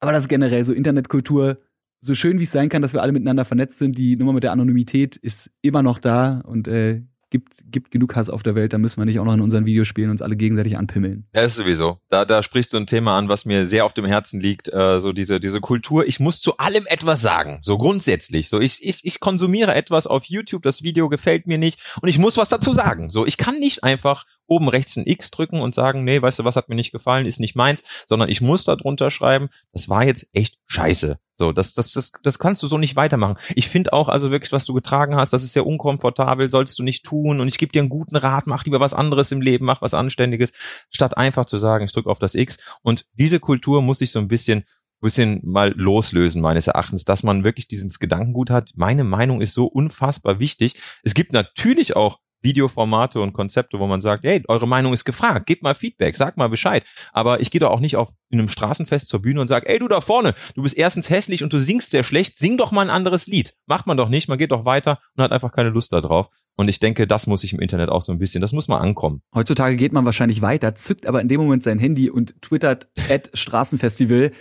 Aber 0.00 0.12
das 0.12 0.24
ist 0.24 0.28
generell 0.28 0.64
so 0.64 0.72
Internetkultur, 0.72 1.56
so 2.00 2.14
schön 2.14 2.38
wie 2.38 2.44
es 2.44 2.52
sein 2.52 2.68
kann, 2.68 2.82
dass 2.82 2.92
wir 2.92 3.02
alle 3.02 3.12
miteinander 3.12 3.44
vernetzt 3.44 3.78
sind, 3.78 3.96
die 3.96 4.16
Nummer 4.16 4.32
mit 4.32 4.42
der 4.42 4.52
Anonymität 4.52 5.16
ist 5.16 5.50
immer 5.62 5.82
noch 5.82 5.98
da 5.98 6.40
und 6.44 6.68
äh, 6.68 7.02
gibt, 7.30 7.56
gibt 7.70 7.90
genug 7.90 8.14
Hass 8.14 8.30
auf 8.30 8.42
der 8.42 8.54
Welt, 8.54 8.72
da 8.72 8.78
müssen 8.78 9.00
wir 9.00 9.04
nicht 9.04 9.18
auch 9.18 9.24
noch 9.24 9.34
in 9.34 9.40
unseren 9.40 9.66
Videospielen 9.66 10.10
uns 10.10 10.22
alle 10.22 10.36
gegenseitig 10.36 10.76
anpimmeln. 10.76 11.26
Ja, 11.34 11.42
ist 11.42 11.56
sowieso. 11.56 11.98
Da, 12.08 12.24
da 12.24 12.42
sprichst 12.42 12.72
du 12.72 12.76
ein 12.76 12.86
Thema 12.86 13.18
an, 13.18 13.28
was 13.28 13.44
mir 13.44 13.66
sehr 13.66 13.84
auf 13.84 13.92
dem 13.92 14.04
Herzen 14.04 14.40
liegt, 14.40 14.72
äh, 14.72 15.00
so 15.00 15.12
diese, 15.12 15.40
diese 15.40 15.60
Kultur. 15.60 16.06
Ich 16.06 16.20
muss 16.20 16.40
zu 16.40 16.56
allem 16.58 16.84
etwas 16.86 17.22
sagen, 17.22 17.58
so 17.62 17.78
grundsätzlich. 17.78 18.48
So, 18.48 18.60
ich, 18.60 18.84
ich, 18.86 19.04
ich 19.04 19.20
konsumiere 19.20 19.74
etwas 19.74 20.06
auf 20.06 20.24
YouTube, 20.24 20.62
das 20.62 20.82
Video 20.82 21.08
gefällt 21.08 21.46
mir 21.46 21.58
nicht 21.58 21.80
und 22.00 22.08
ich 22.08 22.18
muss 22.18 22.36
was 22.36 22.48
dazu 22.48 22.72
sagen. 22.72 23.10
So, 23.10 23.26
ich 23.26 23.36
kann 23.36 23.58
nicht 23.58 23.82
einfach 23.82 24.26
oben 24.46 24.68
rechts 24.68 24.96
ein 24.96 25.06
X 25.06 25.30
drücken 25.30 25.60
und 25.60 25.74
sagen, 25.74 26.04
nee, 26.04 26.20
weißt 26.20 26.38
du, 26.38 26.44
was 26.44 26.56
hat 26.56 26.68
mir 26.68 26.74
nicht 26.74 26.92
gefallen, 26.92 27.26
ist 27.26 27.40
nicht 27.40 27.56
meins, 27.56 27.82
sondern 28.06 28.28
ich 28.28 28.40
muss 28.40 28.64
da 28.64 28.76
drunter 28.76 29.10
schreiben, 29.10 29.48
das 29.72 29.88
war 29.88 30.04
jetzt 30.04 30.28
echt 30.32 30.58
scheiße. 30.66 31.18
So, 31.38 31.52
das, 31.52 31.74
das, 31.74 31.92
das, 31.92 32.12
das 32.22 32.38
kannst 32.38 32.62
du 32.62 32.66
so 32.66 32.78
nicht 32.78 32.96
weitermachen. 32.96 33.36
Ich 33.54 33.68
finde 33.68 33.92
auch, 33.92 34.08
also 34.08 34.30
wirklich, 34.30 34.52
was 34.52 34.64
du 34.64 34.72
getragen 34.72 35.16
hast, 35.16 35.34
das 35.34 35.44
ist 35.44 35.52
sehr 35.52 35.66
unkomfortabel, 35.66 36.48
sollst 36.48 36.78
du 36.78 36.82
nicht 36.82 37.04
tun. 37.04 37.40
Und 37.40 37.48
ich 37.48 37.58
gebe 37.58 37.72
dir 37.72 37.80
einen 37.80 37.90
guten 37.90 38.16
Rat, 38.16 38.46
mach 38.46 38.64
lieber 38.64 38.80
was 38.80 38.94
anderes 38.94 39.32
im 39.32 39.42
Leben, 39.42 39.66
mach 39.66 39.82
was 39.82 39.92
Anständiges, 39.92 40.52
statt 40.90 41.16
einfach 41.18 41.44
zu 41.44 41.58
sagen, 41.58 41.84
ich 41.84 41.92
drücke 41.92 42.08
auf 42.08 42.18
das 42.18 42.34
X. 42.34 42.58
Und 42.82 43.06
diese 43.12 43.38
Kultur 43.38 43.82
muss 43.82 43.98
sich 43.98 44.12
so 44.12 44.18
ein 44.18 44.28
bisschen 44.28 44.64
bisschen 45.02 45.40
mal 45.44 45.72
loslösen, 45.76 46.40
meines 46.40 46.66
Erachtens, 46.66 47.04
dass 47.04 47.22
man 47.22 47.44
wirklich 47.44 47.68
dieses 47.68 47.98
Gedankengut 47.98 48.50
hat. 48.50 48.70
Meine 48.76 49.04
Meinung 49.04 49.40
ist 49.40 49.52
so 49.54 49.66
unfassbar 49.66 50.38
wichtig. 50.38 50.76
Es 51.02 51.14
gibt 51.14 51.32
natürlich 51.32 51.94
auch 51.94 52.18
Videoformate 52.46 53.20
und 53.20 53.32
Konzepte, 53.32 53.78
wo 53.78 53.86
man 53.86 54.00
sagt, 54.00 54.24
hey, 54.24 54.42
eure 54.48 54.66
Meinung 54.66 54.92
ist 54.92 55.04
gefragt, 55.04 55.46
gebt 55.46 55.62
mal 55.62 55.74
Feedback, 55.74 56.16
sagt 56.16 56.38
mal 56.38 56.48
Bescheid. 56.48 56.84
Aber 57.12 57.40
ich 57.40 57.50
gehe 57.50 57.60
doch 57.60 57.70
auch 57.70 57.80
nicht 57.80 57.96
auf 57.96 58.10
in 58.30 58.38
einem 58.38 58.48
Straßenfest 58.48 59.08
zur 59.08 59.20
Bühne 59.20 59.40
und 59.40 59.48
sage, 59.48 59.68
ey, 59.68 59.78
du 59.78 59.88
da 59.88 60.00
vorne, 60.00 60.34
du 60.54 60.62
bist 60.62 60.76
erstens 60.76 61.10
hässlich 61.10 61.42
und 61.42 61.52
du 61.52 61.60
singst 61.60 61.90
sehr 61.90 62.04
schlecht, 62.04 62.38
sing 62.38 62.56
doch 62.56 62.72
mal 62.72 62.82
ein 62.82 62.90
anderes 62.90 63.26
Lied. 63.26 63.54
Macht 63.66 63.86
man 63.86 63.96
doch 63.96 64.08
nicht, 64.08 64.28
man 64.28 64.38
geht 64.38 64.52
doch 64.52 64.64
weiter 64.64 65.00
und 65.16 65.22
hat 65.22 65.32
einfach 65.32 65.52
keine 65.52 65.70
Lust 65.70 65.92
darauf. 65.92 66.28
Und 66.56 66.68
ich 66.68 66.80
denke, 66.80 67.06
das 67.06 67.26
muss 67.26 67.42
sich 67.42 67.52
im 67.52 67.60
Internet 67.60 67.90
auch 67.90 68.02
so 68.02 68.12
ein 68.12 68.18
bisschen, 68.18 68.40
das 68.40 68.52
muss 68.52 68.68
mal 68.68 68.78
ankommen. 68.78 69.22
Heutzutage 69.34 69.76
geht 69.76 69.92
man 69.92 70.06
wahrscheinlich 70.06 70.40
weiter, 70.40 70.74
zückt 70.74 71.06
aber 71.06 71.20
in 71.20 71.28
dem 71.28 71.40
Moment 71.40 71.62
sein 71.62 71.78
Handy 71.78 72.10
und 72.10 72.40
twittert 72.40 72.88
at 73.10 73.30
Straßenfestival 73.34 74.32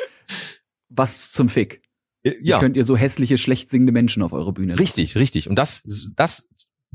was 0.89 1.31
zum 1.31 1.49
Fick. 1.49 1.81
Ja. 2.23 2.57
Wie 2.57 2.59
könnt 2.59 2.77
ihr 2.77 2.85
so 2.85 2.97
hässliche, 2.97 3.37
schlecht 3.37 3.69
singende 3.69 3.91
Menschen 3.91 4.23
auf 4.23 4.33
eure 4.33 4.51
Bühne? 4.51 4.79
Richtig, 4.79 5.15
richtig. 5.15 5.47
Und 5.47 5.59
das, 5.59 5.83
das 6.15 6.49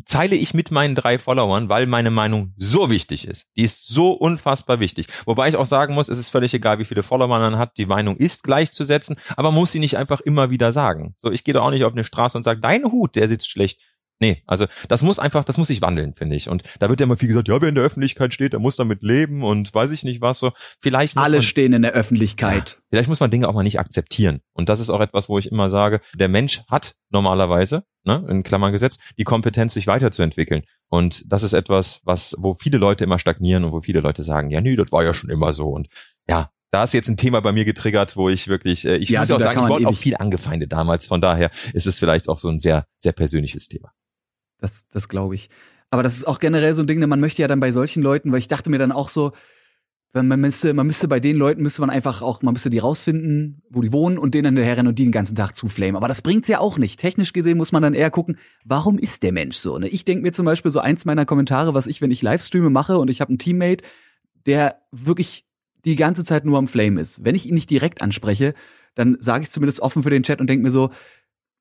zeile 0.04 0.36
ich 0.36 0.54
mit 0.54 0.70
meinen 0.70 0.94
drei 0.94 1.18
Followern, 1.18 1.68
weil 1.68 1.86
meine 1.86 2.10
Meinung 2.10 2.54
so 2.56 2.90
wichtig 2.90 3.26
ist. 3.26 3.48
Die 3.56 3.62
ist 3.62 3.88
so 3.88 4.12
unfassbar 4.12 4.80
wichtig. 4.80 5.06
Wobei 5.26 5.48
ich 5.48 5.56
auch 5.56 5.66
sagen 5.66 5.94
muss, 5.94 6.08
es 6.08 6.18
ist 6.18 6.28
völlig 6.28 6.54
egal, 6.54 6.78
wie 6.78 6.84
viele 6.84 7.02
Follower 7.02 7.28
man 7.28 7.58
hat. 7.58 7.76
Die 7.78 7.86
Meinung 7.86 8.16
ist 8.16 8.42
gleichzusetzen, 8.42 9.16
aber 9.36 9.50
muss 9.50 9.72
sie 9.72 9.78
nicht 9.78 9.96
einfach 9.96 10.20
immer 10.20 10.50
wieder 10.50 10.72
sagen. 10.72 11.14
So, 11.18 11.30
ich 11.30 11.44
gehe 11.44 11.54
da 11.54 11.60
auch 11.60 11.70
nicht 11.70 11.84
auf 11.84 11.92
eine 11.92 12.04
Straße 12.04 12.36
und 12.36 12.44
sage, 12.44 12.60
dein 12.60 12.84
Hut, 12.84 13.16
der 13.16 13.28
sitzt 13.28 13.50
schlecht. 13.50 13.80
Nee, 14.20 14.42
also 14.46 14.66
das 14.88 15.00
muss 15.00 15.18
einfach, 15.18 15.44
das 15.44 15.56
muss 15.56 15.68
sich 15.68 15.80
wandeln, 15.80 16.14
finde 16.14 16.36
ich. 16.36 16.50
Und 16.50 16.62
da 16.78 16.90
wird 16.90 17.00
ja 17.00 17.04
immer 17.04 17.16
viel 17.16 17.28
gesagt, 17.28 17.48
ja, 17.48 17.58
wer 17.60 17.70
in 17.70 17.74
der 17.74 17.84
Öffentlichkeit 17.84 18.34
steht, 18.34 18.52
der 18.52 18.60
muss 18.60 18.76
damit 18.76 19.02
leben 19.02 19.42
und 19.42 19.72
weiß 19.74 19.90
ich 19.92 20.04
nicht 20.04 20.20
was 20.20 20.38
so. 20.38 20.52
Vielleicht 20.78 21.16
alle 21.16 21.38
man, 21.38 21.42
stehen 21.42 21.72
in 21.72 21.80
der 21.80 21.92
Öffentlichkeit. 21.92 22.70
Ja, 22.70 22.76
vielleicht 22.90 23.08
muss 23.08 23.20
man 23.20 23.30
Dinge 23.30 23.48
auch 23.48 23.54
mal 23.54 23.62
nicht 23.62 23.80
akzeptieren. 23.80 24.40
Und 24.52 24.68
das 24.68 24.78
ist 24.78 24.90
auch 24.90 25.00
etwas, 25.00 25.30
wo 25.30 25.38
ich 25.38 25.50
immer 25.50 25.70
sage, 25.70 26.02
der 26.14 26.28
Mensch 26.28 26.62
hat 26.68 26.96
normalerweise, 27.08 27.84
ne, 28.04 28.26
in 28.28 28.42
Klammern 28.42 28.72
gesetzt, 28.72 29.00
die 29.16 29.24
Kompetenz, 29.24 29.72
sich 29.72 29.86
weiterzuentwickeln. 29.86 30.64
Und 30.88 31.24
das 31.32 31.42
ist 31.42 31.54
etwas, 31.54 32.02
was, 32.04 32.36
wo 32.38 32.52
viele 32.52 32.76
Leute 32.76 33.04
immer 33.04 33.18
stagnieren 33.18 33.64
und 33.64 33.72
wo 33.72 33.80
viele 33.80 34.00
Leute 34.00 34.22
sagen, 34.22 34.50
ja, 34.50 34.60
nee, 34.60 34.76
das 34.76 34.92
war 34.92 35.02
ja 35.02 35.14
schon 35.14 35.30
immer 35.30 35.54
so. 35.54 35.68
Und 35.68 35.88
ja, 36.28 36.50
da 36.70 36.82
ist 36.82 36.92
jetzt 36.92 37.08
ein 37.08 37.16
Thema 37.16 37.40
bei 37.40 37.52
mir 37.52 37.64
getriggert, 37.64 38.16
wo 38.16 38.28
ich 38.28 38.48
wirklich, 38.48 38.84
äh, 38.84 38.96
ich 38.96 39.08
ja, 39.08 39.20
muss 39.20 39.30
auch 39.30 39.40
sagen, 39.40 39.60
ich 39.62 39.68
wurde 39.68 39.88
auch 39.88 39.96
viel 39.96 40.16
angefeindet 40.16 40.72
damals. 40.72 41.06
Von 41.06 41.22
daher 41.22 41.50
ist 41.72 41.86
es 41.86 41.98
vielleicht 41.98 42.28
auch 42.28 42.38
so 42.38 42.48
ein 42.48 42.60
sehr, 42.60 42.86
sehr 42.98 43.12
persönliches 43.12 43.68
Thema. 43.68 43.92
Das, 44.60 44.88
das 44.88 45.08
glaube 45.08 45.34
ich. 45.34 45.50
Aber 45.90 46.02
das 46.02 46.14
ist 46.14 46.26
auch 46.26 46.38
generell 46.38 46.74
so 46.74 46.82
ein 46.82 46.86
Ding, 46.86 47.00
ne, 47.00 47.06
man 47.06 47.20
möchte 47.20 47.42
ja 47.42 47.48
dann 47.48 47.60
bei 47.60 47.72
solchen 47.72 48.02
Leuten, 48.02 48.30
weil 48.32 48.38
ich 48.38 48.48
dachte 48.48 48.70
mir 48.70 48.78
dann 48.78 48.92
auch 48.92 49.08
so, 49.08 49.32
man 50.12 50.40
müsste, 50.40 50.74
man 50.74 50.86
müsste 50.88 51.06
bei 51.06 51.20
den 51.20 51.36
Leuten 51.36 51.62
müsste 51.62 51.82
man 51.82 51.90
einfach 51.90 52.20
auch, 52.20 52.42
man 52.42 52.52
müsste 52.52 52.70
die 52.70 52.78
rausfinden, 52.78 53.62
wo 53.70 53.80
die 53.80 53.92
wohnen 53.92 54.18
und 54.18 54.34
denen 54.34 54.56
hinterher 54.56 54.84
und 54.84 54.98
die 54.98 55.04
den 55.04 55.12
ganzen 55.12 55.36
Tag 55.36 55.56
zuflamen. 55.56 55.96
Aber 55.96 56.08
das 56.08 56.22
bringt's 56.22 56.48
ja 56.48 56.58
auch 56.58 56.78
nicht. 56.78 56.98
Technisch 56.98 57.32
gesehen 57.32 57.56
muss 57.56 57.70
man 57.70 57.82
dann 57.82 57.94
eher 57.94 58.10
gucken, 58.10 58.36
warum 58.64 58.98
ist 58.98 59.22
der 59.22 59.30
Mensch 59.30 59.56
so? 59.56 59.78
Ne? 59.78 59.88
Ich 59.88 60.04
denke 60.04 60.22
mir 60.22 60.32
zum 60.32 60.46
Beispiel 60.46 60.72
so 60.72 60.80
eins 60.80 61.04
meiner 61.04 61.26
Kommentare, 61.26 61.74
was 61.74 61.86
ich, 61.86 62.00
wenn 62.00 62.10
ich 62.10 62.22
Livestreame 62.22 62.70
mache 62.70 62.98
und 62.98 63.08
ich 63.08 63.20
habe 63.20 63.28
einen 63.28 63.38
Teammate, 63.38 63.84
der 64.46 64.80
wirklich 64.90 65.44
die 65.84 65.96
ganze 65.96 66.24
Zeit 66.24 66.44
nur 66.44 66.58
am 66.58 66.66
Flame 66.66 67.00
ist. 67.00 67.24
Wenn 67.24 67.36
ich 67.36 67.46
ihn 67.46 67.54
nicht 67.54 67.70
direkt 67.70 68.02
anspreche, 68.02 68.54
dann 68.96 69.16
sage 69.20 69.44
ich 69.44 69.50
zumindest 69.50 69.80
offen 69.80 70.02
für 70.02 70.10
den 70.10 70.24
Chat 70.24 70.40
und 70.40 70.48
denke 70.48 70.64
mir 70.64 70.72
so, 70.72 70.90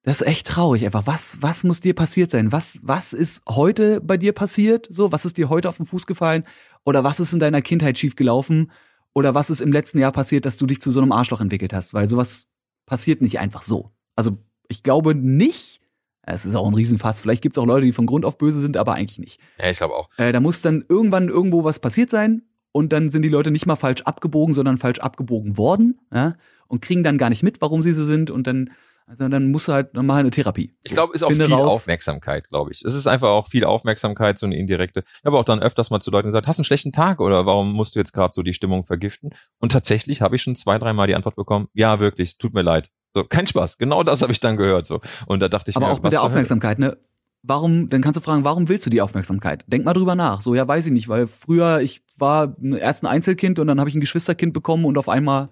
das 0.03 0.21
ist 0.21 0.27
echt 0.27 0.47
traurig 0.47 0.85
einfach. 0.85 1.07
Was, 1.07 1.37
was 1.41 1.63
muss 1.63 1.81
dir 1.81 1.93
passiert 1.93 2.31
sein? 2.31 2.51
Was, 2.51 2.79
was 2.81 3.13
ist 3.13 3.41
heute 3.47 3.99
bei 4.01 4.17
dir 4.17 4.33
passiert? 4.33 4.87
So, 4.89 5.11
was 5.11 5.25
ist 5.25 5.37
dir 5.37 5.49
heute 5.49 5.67
auf 5.67 5.77
den 5.77 5.85
Fuß 5.85 6.07
gefallen? 6.07 6.45
Oder 6.85 7.03
was 7.03 7.19
ist 7.19 7.33
in 7.33 7.39
deiner 7.39 7.61
Kindheit 7.61 7.97
schief 7.97 8.15
gelaufen? 8.15 8.71
Oder 9.13 9.35
was 9.35 9.49
ist 9.49 9.59
im 9.59 9.71
letzten 9.71 9.99
Jahr 9.99 10.11
passiert, 10.11 10.45
dass 10.45 10.57
du 10.57 10.65
dich 10.65 10.81
zu 10.81 10.91
so 10.91 11.01
einem 11.01 11.11
Arschloch 11.11 11.41
entwickelt 11.41 11.73
hast? 11.73 11.93
Weil 11.93 12.07
sowas 12.07 12.47
passiert 12.85 13.21
nicht 13.21 13.39
einfach 13.39 13.63
so. 13.63 13.91
Also, 14.15 14.37
ich 14.69 14.83
glaube 14.83 15.15
nicht. 15.15 15.81
Es 16.21 16.45
ist 16.45 16.55
auch 16.55 16.67
ein 16.67 16.75
Riesenfass. 16.75 17.19
Vielleicht 17.19 17.41
gibt 17.41 17.57
es 17.57 17.57
auch 17.57 17.65
Leute, 17.65 17.85
die 17.85 17.91
von 17.91 18.05
Grund 18.05 18.23
auf 18.23 18.37
böse 18.37 18.59
sind, 18.59 18.77
aber 18.77 18.93
eigentlich 18.93 19.19
nicht. 19.19 19.41
Ja, 19.59 19.69
ich 19.69 19.77
glaube 19.77 19.95
auch. 19.95 20.09
Äh, 20.17 20.31
da 20.31 20.39
muss 20.39 20.61
dann 20.61 20.85
irgendwann 20.87 21.27
irgendwo 21.27 21.63
was 21.63 21.79
passiert 21.79 22.09
sein 22.09 22.43
und 22.71 22.93
dann 22.93 23.09
sind 23.09 23.23
die 23.23 23.29
Leute 23.29 23.51
nicht 23.51 23.65
mal 23.65 23.75
falsch 23.75 24.03
abgebogen, 24.03 24.53
sondern 24.53 24.77
falsch 24.77 24.99
abgebogen 24.99 25.57
worden, 25.57 25.99
ja, 26.13 26.35
und 26.67 26.81
kriegen 26.81 27.03
dann 27.03 27.17
gar 27.17 27.29
nicht 27.29 27.41
mit, 27.41 27.61
warum 27.61 27.81
sie 27.81 27.93
so 27.93 28.05
sind 28.05 28.29
und 28.29 28.45
dann 28.45 28.69
also 29.09 29.27
dann 29.27 29.49
musst 29.49 29.67
du 29.67 29.73
halt 29.73 29.95
nochmal 29.95 30.19
eine 30.19 30.29
Therapie. 30.29 30.75
Ich 30.83 30.93
glaube, 30.93 31.15
ist 31.15 31.23
auch 31.23 31.29
Finde 31.29 31.45
viel 31.45 31.55
raus. 31.55 31.81
Aufmerksamkeit, 31.81 32.47
glaube 32.49 32.71
ich. 32.71 32.85
Es 32.85 32.93
ist 32.93 33.07
einfach 33.07 33.29
auch 33.29 33.47
viel 33.47 33.65
Aufmerksamkeit, 33.65 34.37
so 34.37 34.45
eine 34.45 34.55
indirekte. 34.55 35.03
Ich 35.03 35.25
habe 35.25 35.35
auch 35.39 35.43
dann 35.43 35.59
öfters 35.61 35.89
mal 35.89 35.99
zu 35.99 36.11
Leuten 36.11 36.27
gesagt, 36.27 36.45
hast 36.45 36.59
du 36.59 36.61
einen 36.61 36.65
schlechten 36.65 36.91
Tag 36.91 37.19
oder 37.19 37.47
warum 37.47 37.73
musst 37.73 37.95
du 37.95 37.99
jetzt 37.99 38.13
gerade 38.13 38.31
so 38.31 38.43
die 38.43 38.53
Stimmung 38.53 38.85
vergiften? 38.85 39.31
Und 39.59 39.71
tatsächlich 39.71 40.21
habe 40.21 40.35
ich 40.35 40.43
schon 40.43 40.55
zwei, 40.55 40.77
dreimal 40.77 41.07
die 41.07 41.15
Antwort 41.15 41.35
bekommen, 41.35 41.69
ja, 41.73 41.99
wirklich, 41.99 42.37
tut 42.37 42.53
mir 42.53 42.61
leid. 42.61 42.91
So, 43.15 43.23
kein 43.23 43.47
Spaß. 43.47 43.79
Genau 43.79 44.03
das 44.03 44.21
habe 44.21 44.31
ich 44.31 44.39
dann 44.39 44.57
gehört. 44.57 44.85
So. 44.85 45.01
Und 45.25 45.39
da 45.39 45.49
dachte 45.49 45.71
ich 45.71 45.77
Aber 45.77 45.87
mir, 45.87 45.93
auch 45.93 46.03
mit 46.03 46.13
der 46.13 46.21
Aufmerksamkeit, 46.21 46.77
ne? 46.77 46.95
warum, 47.41 47.89
dann 47.89 48.01
kannst 48.01 48.17
du 48.17 48.21
fragen, 48.21 48.43
warum 48.43 48.69
willst 48.69 48.85
du 48.85 48.91
die 48.91 49.01
Aufmerksamkeit? 49.01 49.63
Denk 49.65 49.85
mal 49.85 49.93
drüber 49.93 50.13
nach. 50.13 50.41
So, 50.41 50.53
ja, 50.53 50.67
weiß 50.67 50.85
ich 50.85 50.91
nicht, 50.91 51.07
weil 51.07 51.25
früher, 51.25 51.81
ich 51.81 52.03
war 52.17 52.55
erst 52.61 53.03
ein 53.03 53.07
Einzelkind 53.07 53.57
und 53.57 53.65
dann 53.65 53.79
habe 53.79 53.89
ich 53.89 53.95
ein 53.95 54.01
Geschwisterkind 54.01 54.53
bekommen 54.53 54.85
und 54.85 54.99
auf 54.99 55.09
einmal 55.09 55.49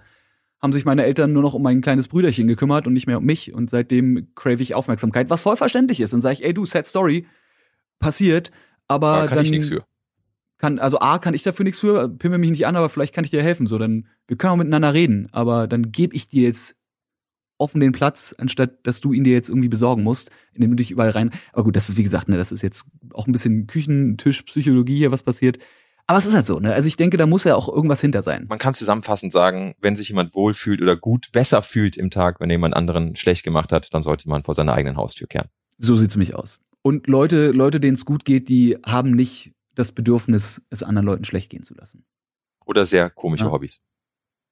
haben 0.61 0.73
sich 0.73 0.85
meine 0.85 1.03
Eltern 1.03 1.33
nur 1.33 1.43
noch 1.43 1.53
um 1.53 1.61
mein 1.61 1.81
kleines 1.81 2.07
Brüderchen 2.07 2.47
gekümmert 2.47 2.87
und 2.87 2.93
nicht 2.93 3.07
mehr 3.07 3.19
um 3.19 3.25
mich 3.25 3.53
und 3.53 3.69
seitdem 3.69 4.29
crave 4.35 4.61
ich 4.61 4.73
Aufmerksamkeit, 4.75 5.29
was 5.29 5.41
voll 5.41 5.55
verständlich 5.55 5.99
ist. 5.99 6.13
Dann 6.13 6.21
sage 6.21 6.33
ich, 6.33 6.43
ey 6.43 6.53
du, 6.53 6.65
sad 6.65 6.85
story, 6.85 7.27
passiert, 7.99 8.51
aber, 8.87 9.07
aber 9.09 9.27
kann 9.27 9.35
dann 9.37 9.45
ich 9.45 9.51
nichts 9.51 9.67
für. 9.67 9.85
Kann, 10.57 10.79
also 10.79 10.99
A, 10.99 11.19
kann 11.19 11.35
ich 11.35 11.43
dafür 11.43 11.63
nichts 11.63 11.79
für, 11.79 12.09
pimmel 12.09 12.39
mich 12.39 12.49
nicht 12.49 12.65
an, 12.65 12.75
aber 12.75 12.89
vielleicht 12.89 13.13
kann 13.13 13.23
ich 13.23 13.29
dir 13.29 13.43
helfen. 13.43 13.67
So, 13.67 13.77
dann, 13.77 14.07
wir 14.27 14.37
können 14.37 14.53
auch 14.53 14.57
miteinander 14.57 14.93
reden, 14.93 15.29
aber 15.31 15.67
dann 15.67 15.91
gebe 15.91 16.15
ich 16.15 16.27
dir 16.27 16.43
jetzt 16.43 16.75
offen 17.59 17.79
den 17.79 17.91
Platz, 17.91 18.35
anstatt 18.37 18.85
dass 18.85 19.01
du 19.01 19.13
ihn 19.13 19.23
dir 19.23 19.33
jetzt 19.33 19.49
irgendwie 19.49 19.69
besorgen 19.69 20.03
musst, 20.03 20.31
indem 20.53 20.71
du 20.71 20.75
dich 20.77 20.91
überall 20.91 21.09
rein. 21.09 21.31
Aber 21.53 21.63
gut, 21.63 21.75
das 21.75 21.89
ist 21.89 21.97
wie 21.97 22.03
gesagt, 22.03 22.29
ne, 22.29 22.37
das 22.37 22.51
ist 22.51 22.61
jetzt 22.61 22.85
auch 23.13 23.27
ein 23.27 23.31
bisschen 23.31 23.67
Küchentischpsychologie 23.67 24.97
hier, 24.97 25.11
was 25.11 25.23
passiert. 25.23 25.59
Aber 26.07 26.17
es 26.17 26.25
ist 26.25 26.33
halt 26.33 26.47
so, 26.47 26.59
ne? 26.59 26.73
Also 26.73 26.87
ich 26.87 26.95
denke, 26.95 27.17
da 27.17 27.25
muss 27.25 27.43
ja 27.43 27.55
auch 27.55 27.67
irgendwas 27.67 27.99
hinter 27.99 28.21
sein. 28.21 28.45
Man 28.47 28.59
kann 28.59 28.73
zusammenfassend 28.73 29.33
sagen, 29.33 29.75
wenn 29.81 29.97
sich 29.97 30.07
jemand 30.07 30.33
wohlfühlt 30.33 30.81
oder 30.81 30.95
gut, 30.95 31.33
besser 31.33 31.61
fühlt 31.61 31.97
im 31.97 32.09
Tag, 32.09 32.39
wenn 32.39 32.49
jemand 32.49 32.75
anderen 32.75 33.17
schlecht 33.17 33.43
gemacht 33.43 33.73
hat, 33.73 33.93
dann 33.93 34.03
sollte 34.03 34.29
man 34.29 34.43
vor 34.43 34.55
seiner 34.55 34.73
eigenen 34.73 34.95
Haustür 34.95 35.27
kehren. 35.27 35.49
So 35.77 35.97
sieht's 35.97 36.15
mich 36.15 36.33
aus. 36.33 36.59
Und 36.81 37.07
Leute, 37.07 37.51
Leute, 37.51 37.81
denen 37.81 37.95
es 37.95 38.05
gut 38.05 38.23
geht, 38.23 38.47
die 38.47 38.77
haben 38.85 39.11
nicht 39.11 39.53
das 39.75 39.91
Bedürfnis, 39.91 40.61
es 40.69 40.81
anderen 40.81 41.05
Leuten 41.05 41.25
schlecht 41.25 41.49
gehen 41.49 41.63
zu 41.63 41.73
lassen. 41.73 42.05
Oder 42.65 42.85
sehr 42.85 43.09
komische 43.09 43.45
ja. 43.45 43.51
Hobbys. 43.51 43.81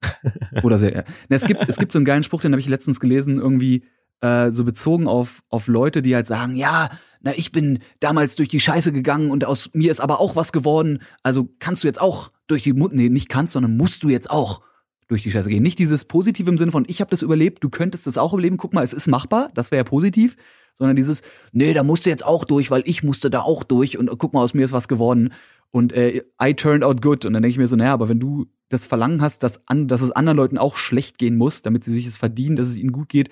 Oder 0.63 0.77
sehr. 0.77 0.93
Ja. 0.93 1.03
Es 1.29 1.45
gibt, 1.45 1.67
es 1.69 1.77
gibt 1.77 1.93
so 1.93 1.99
einen 1.99 2.05
geilen 2.05 2.23
Spruch, 2.23 2.41
den 2.41 2.51
habe 2.51 2.59
ich 2.59 2.67
letztens 2.67 2.99
gelesen, 2.99 3.39
irgendwie 3.39 3.85
äh, 4.21 4.51
so 4.51 4.65
bezogen 4.65 5.07
auf, 5.07 5.41
auf 5.49 5.67
Leute, 5.67 6.01
die 6.01 6.15
halt 6.15 6.27
sagen, 6.27 6.55
ja, 6.55 6.89
na, 7.25 7.33
ich 7.35 7.51
bin 7.51 7.79
damals 7.99 8.35
durch 8.35 8.49
die 8.49 8.59
Scheiße 8.59 8.91
gegangen 8.91 9.31
und 9.31 9.45
aus 9.45 9.71
mir 9.73 9.91
ist 9.91 9.99
aber 9.99 10.19
auch 10.19 10.35
was 10.35 10.51
geworden. 10.51 11.01
Also 11.23 11.49
kannst 11.57 11.83
du 11.83 11.88
jetzt 11.88 11.99
auch 11.99 12.31
durch 12.45 12.61
die, 12.61 12.73
nee, 12.73 13.09
nicht 13.09 13.29
kannst, 13.29 13.53
sondern 13.53 13.75
musst 13.75 14.03
du 14.03 14.09
jetzt 14.09 14.29
auch 14.29 14.61
durch 15.07 15.23
die 15.23 15.31
Scheiße 15.31 15.49
gehen. 15.49 15.63
Nicht 15.63 15.79
dieses 15.79 16.05
Positive 16.05 16.47
im 16.47 16.59
Sinne 16.59 16.71
von, 16.71 16.85
ich 16.88 17.01
habe 17.01 17.09
das 17.09 17.23
überlebt, 17.23 17.63
du 17.63 17.69
könntest 17.71 18.05
das 18.05 18.19
auch 18.19 18.33
überleben, 18.33 18.57
guck 18.57 18.73
mal, 18.73 18.83
es 18.83 18.93
ist 18.93 19.07
machbar, 19.07 19.49
das 19.55 19.71
wäre 19.71 19.79
ja 19.79 19.89
positiv, 19.89 20.38
sondern 20.75 20.95
dieses, 20.95 21.23
nee, 21.51 21.73
da 21.73 21.81
musst 21.81 22.05
du 22.05 22.11
jetzt 22.11 22.23
auch 22.23 22.45
durch, 22.45 22.69
weil 22.69 22.83
ich 22.85 23.01
musste 23.01 23.31
da 23.31 23.41
auch 23.41 23.63
durch 23.63 23.97
und 23.97 24.07
guck 24.19 24.33
mal, 24.33 24.43
aus 24.43 24.53
mir 24.53 24.63
ist 24.63 24.71
was 24.71 24.88
geworden 24.88 25.33
und 25.71 25.93
äh, 25.93 26.21
I 26.39 26.53
turned 26.53 26.83
out 26.83 27.01
good. 27.01 27.25
Und 27.25 27.33
dann 27.33 27.41
denke 27.41 27.53
ich 27.53 27.57
mir 27.57 27.67
so, 27.67 27.75
naja, 27.75 27.93
aber 27.93 28.07
wenn 28.07 28.19
du 28.19 28.45
das 28.69 28.85
Verlangen 28.85 29.21
hast, 29.21 29.41
dass, 29.41 29.67
an, 29.67 29.88
dass 29.88 30.01
es 30.01 30.11
anderen 30.11 30.38
Leuten 30.38 30.59
auch 30.59 30.75
schlecht 30.75 31.17
gehen 31.17 31.38
muss, 31.38 31.63
damit 31.63 31.83
sie 31.83 31.91
sich 31.91 32.05
es 32.05 32.17
verdienen, 32.17 32.55
dass 32.55 32.69
es 32.69 32.77
ihnen 32.77 32.91
gut 32.91 33.09
geht, 33.09 33.29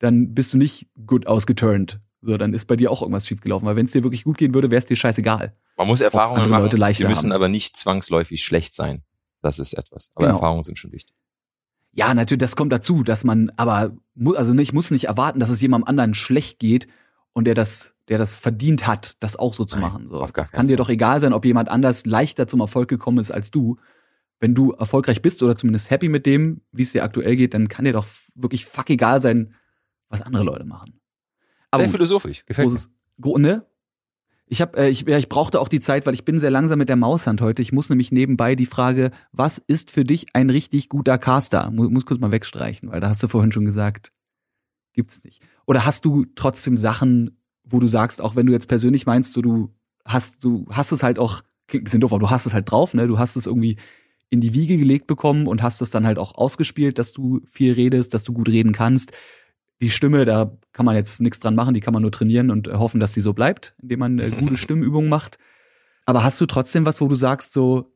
dann 0.00 0.34
bist 0.34 0.52
du 0.52 0.58
nicht 0.58 0.88
gut 1.06 1.28
ausgeturnt. 1.28 2.00
So, 2.26 2.36
dann 2.36 2.52
ist 2.54 2.66
bei 2.66 2.76
dir 2.76 2.90
auch 2.90 3.02
irgendwas 3.02 3.26
schiefgelaufen. 3.26 3.66
Weil 3.66 3.76
wenn 3.76 3.86
es 3.86 3.92
dir 3.92 4.02
wirklich 4.02 4.24
gut 4.24 4.36
gehen 4.36 4.52
würde, 4.52 4.70
wäre 4.70 4.78
es 4.78 4.86
dir 4.86 4.96
scheißegal. 4.96 5.52
Man 5.76 5.86
muss 5.86 6.00
Erfahrungen 6.00 6.50
machen, 6.50 6.70
Leute 6.70 6.96
sie 6.96 7.04
müssen 7.04 7.30
haben. 7.30 7.32
aber 7.32 7.48
nicht 7.48 7.76
zwangsläufig 7.76 8.42
schlecht 8.42 8.74
sein. 8.74 9.02
Das 9.42 9.58
ist 9.58 9.74
etwas. 9.74 10.10
Aber 10.14 10.26
genau. 10.26 10.38
Erfahrungen 10.38 10.64
sind 10.64 10.78
schon 10.78 10.92
wichtig. 10.92 11.14
Ja, 11.92 12.12
natürlich, 12.12 12.40
das 12.40 12.56
kommt 12.56 12.72
dazu, 12.72 13.02
dass 13.02 13.24
man, 13.24 13.50
aber 13.56 13.96
also 14.34 14.54
ich 14.54 14.72
muss 14.72 14.90
nicht 14.90 15.04
erwarten, 15.04 15.40
dass 15.40 15.48
es 15.48 15.60
jemandem 15.60 15.88
anderen 15.88 16.14
schlecht 16.14 16.58
geht 16.58 16.88
und 17.32 17.44
der 17.44 17.54
das, 17.54 17.94
der 18.08 18.18
das 18.18 18.36
verdient 18.36 18.86
hat, 18.86 19.14
das 19.22 19.36
auch 19.36 19.54
so 19.54 19.64
zu 19.64 19.78
machen. 19.78 20.08
So, 20.08 20.26
das 20.26 20.52
kann 20.52 20.68
dir 20.68 20.76
doch 20.76 20.90
egal 20.90 21.20
sein, 21.20 21.32
ob 21.32 21.44
jemand 21.44 21.70
anders 21.70 22.04
leichter 22.04 22.48
zum 22.48 22.60
Erfolg 22.60 22.88
gekommen 22.88 23.18
ist 23.18 23.30
als 23.30 23.50
du. 23.50 23.76
Wenn 24.40 24.54
du 24.54 24.72
erfolgreich 24.72 25.22
bist 25.22 25.42
oder 25.42 25.56
zumindest 25.56 25.88
happy 25.88 26.08
mit 26.08 26.26
dem, 26.26 26.60
wie 26.72 26.82
es 26.82 26.92
dir 26.92 27.04
aktuell 27.04 27.36
geht, 27.36 27.54
dann 27.54 27.68
kann 27.68 27.86
dir 27.86 27.94
doch 27.94 28.06
wirklich 28.34 28.66
fuck 28.66 28.90
egal 28.90 29.22
sein, 29.22 29.54
was 30.08 30.20
andere 30.20 30.44
Leute 30.44 30.64
machen. 30.64 30.95
Aber 31.70 31.84
sehr 31.84 31.90
philosophisch, 31.90 32.44
gefällt 32.46 32.68
großes, 32.68 32.90
mir. 33.18 33.38
Ne? 33.38 33.66
Ich 34.48 34.60
habe, 34.60 34.78
äh, 34.78 34.88
ich, 34.88 35.02
ja, 35.02 35.18
ich 35.18 35.28
brauchte 35.28 35.60
auch 35.60 35.68
die 35.68 35.80
Zeit, 35.80 36.06
weil 36.06 36.14
ich 36.14 36.24
bin 36.24 36.38
sehr 36.38 36.52
langsam 36.52 36.78
mit 36.78 36.88
der 36.88 36.96
Maushand 36.96 37.40
heute. 37.40 37.62
Ich 37.62 37.72
muss 37.72 37.88
nämlich 37.88 38.12
nebenbei 38.12 38.54
die 38.54 38.66
Frage, 38.66 39.10
was 39.32 39.58
ist 39.58 39.90
für 39.90 40.04
dich 40.04 40.26
ein 40.34 40.50
richtig 40.50 40.88
guter 40.88 41.18
Caster? 41.18 41.70
Muss, 41.72 41.90
muss 41.90 42.06
kurz 42.06 42.20
mal 42.20 42.30
wegstreichen, 42.30 42.90
weil 42.90 43.00
da 43.00 43.08
hast 43.08 43.22
du 43.22 43.28
vorhin 43.28 43.50
schon 43.50 43.64
gesagt, 43.64 44.12
gibt's 44.92 45.24
nicht. 45.24 45.42
Oder 45.66 45.84
hast 45.84 46.04
du 46.04 46.26
trotzdem 46.36 46.76
Sachen, 46.76 47.38
wo 47.64 47.80
du 47.80 47.88
sagst, 47.88 48.22
auch 48.22 48.36
wenn 48.36 48.46
du 48.46 48.52
jetzt 48.52 48.68
persönlich 48.68 49.04
meinst, 49.04 49.32
so 49.32 49.42
du 49.42 49.74
hast, 50.04 50.44
du 50.44 50.66
hast 50.70 50.92
es 50.92 51.02
halt 51.02 51.18
auch, 51.18 51.42
klingt 51.66 51.82
ein 51.82 51.84
bisschen 51.86 52.00
doof, 52.00 52.12
aber 52.12 52.20
du 52.20 52.30
hast 52.30 52.46
es 52.46 52.54
halt 52.54 52.70
drauf, 52.70 52.94
ne? 52.94 53.08
Du 53.08 53.18
hast 53.18 53.34
es 53.34 53.46
irgendwie 53.46 53.76
in 54.30 54.40
die 54.40 54.54
Wiege 54.54 54.76
gelegt 54.76 55.08
bekommen 55.08 55.48
und 55.48 55.62
hast 55.62 55.82
es 55.82 55.90
dann 55.90 56.06
halt 56.06 56.18
auch 56.18 56.36
ausgespielt, 56.36 56.98
dass 56.98 57.12
du 57.12 57.40
viel 57.46 57.72
redest, 57.72 58.14
dass 58.14 58.22
du 58.22 58.32
gut 58.32 58.48
reden 58.48 58.72
kannst 58.72 59.12
die 59.80 59.90
Stimme, 59.90 60.24
da 60.24 60.56
kann 60.72 60.86
man 60.86 60.96
jetzt 60.96 61.20
nichts 61.20 61.40
dran 61.40 61.54
machen, 61.54 61.74
die 61.74 61.80
kann 61.80 61.92
man 61.92 62.02
nur 62.02 62.12
trainieren 62.12 62.50
und 62.50 62.68
hoffen, 62.68 63.00
dass 63.00 63.12
die 63.12 63.20
so 63.20 63.32
bleibt, 63.32 63.74
indem 63.82 64.00
man 64.00 64.18
äh, 64.18 64.30
gute 64.30 64.56
Stimmübungen 64.56 65.08
macht. 65.08 65.38
Aber 66.06 66.22
hast 66.22 66.40
du 66.40 66.46
trotzdem 66.46 66.86
was, 66.86 67.00
wo 67.00 67.08
du 67.08 67.14
sagst, 67.14 67.52
so, 67.52 67.92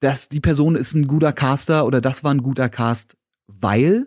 dass 0.00 0.28
die 0.28 0.40
Person 0.40 0.76
ist 0.76 0.94
ein 0.94 1.06
guter 1.06 1.32
Caster 1.32 1.84
oder 1.84 2.00
das 2.00 2.24
war 2.24 2.32
ein 2.32 2.42
guter 2.42 2.68
Cast, 2.68 3.16
weil? 3.46 4.06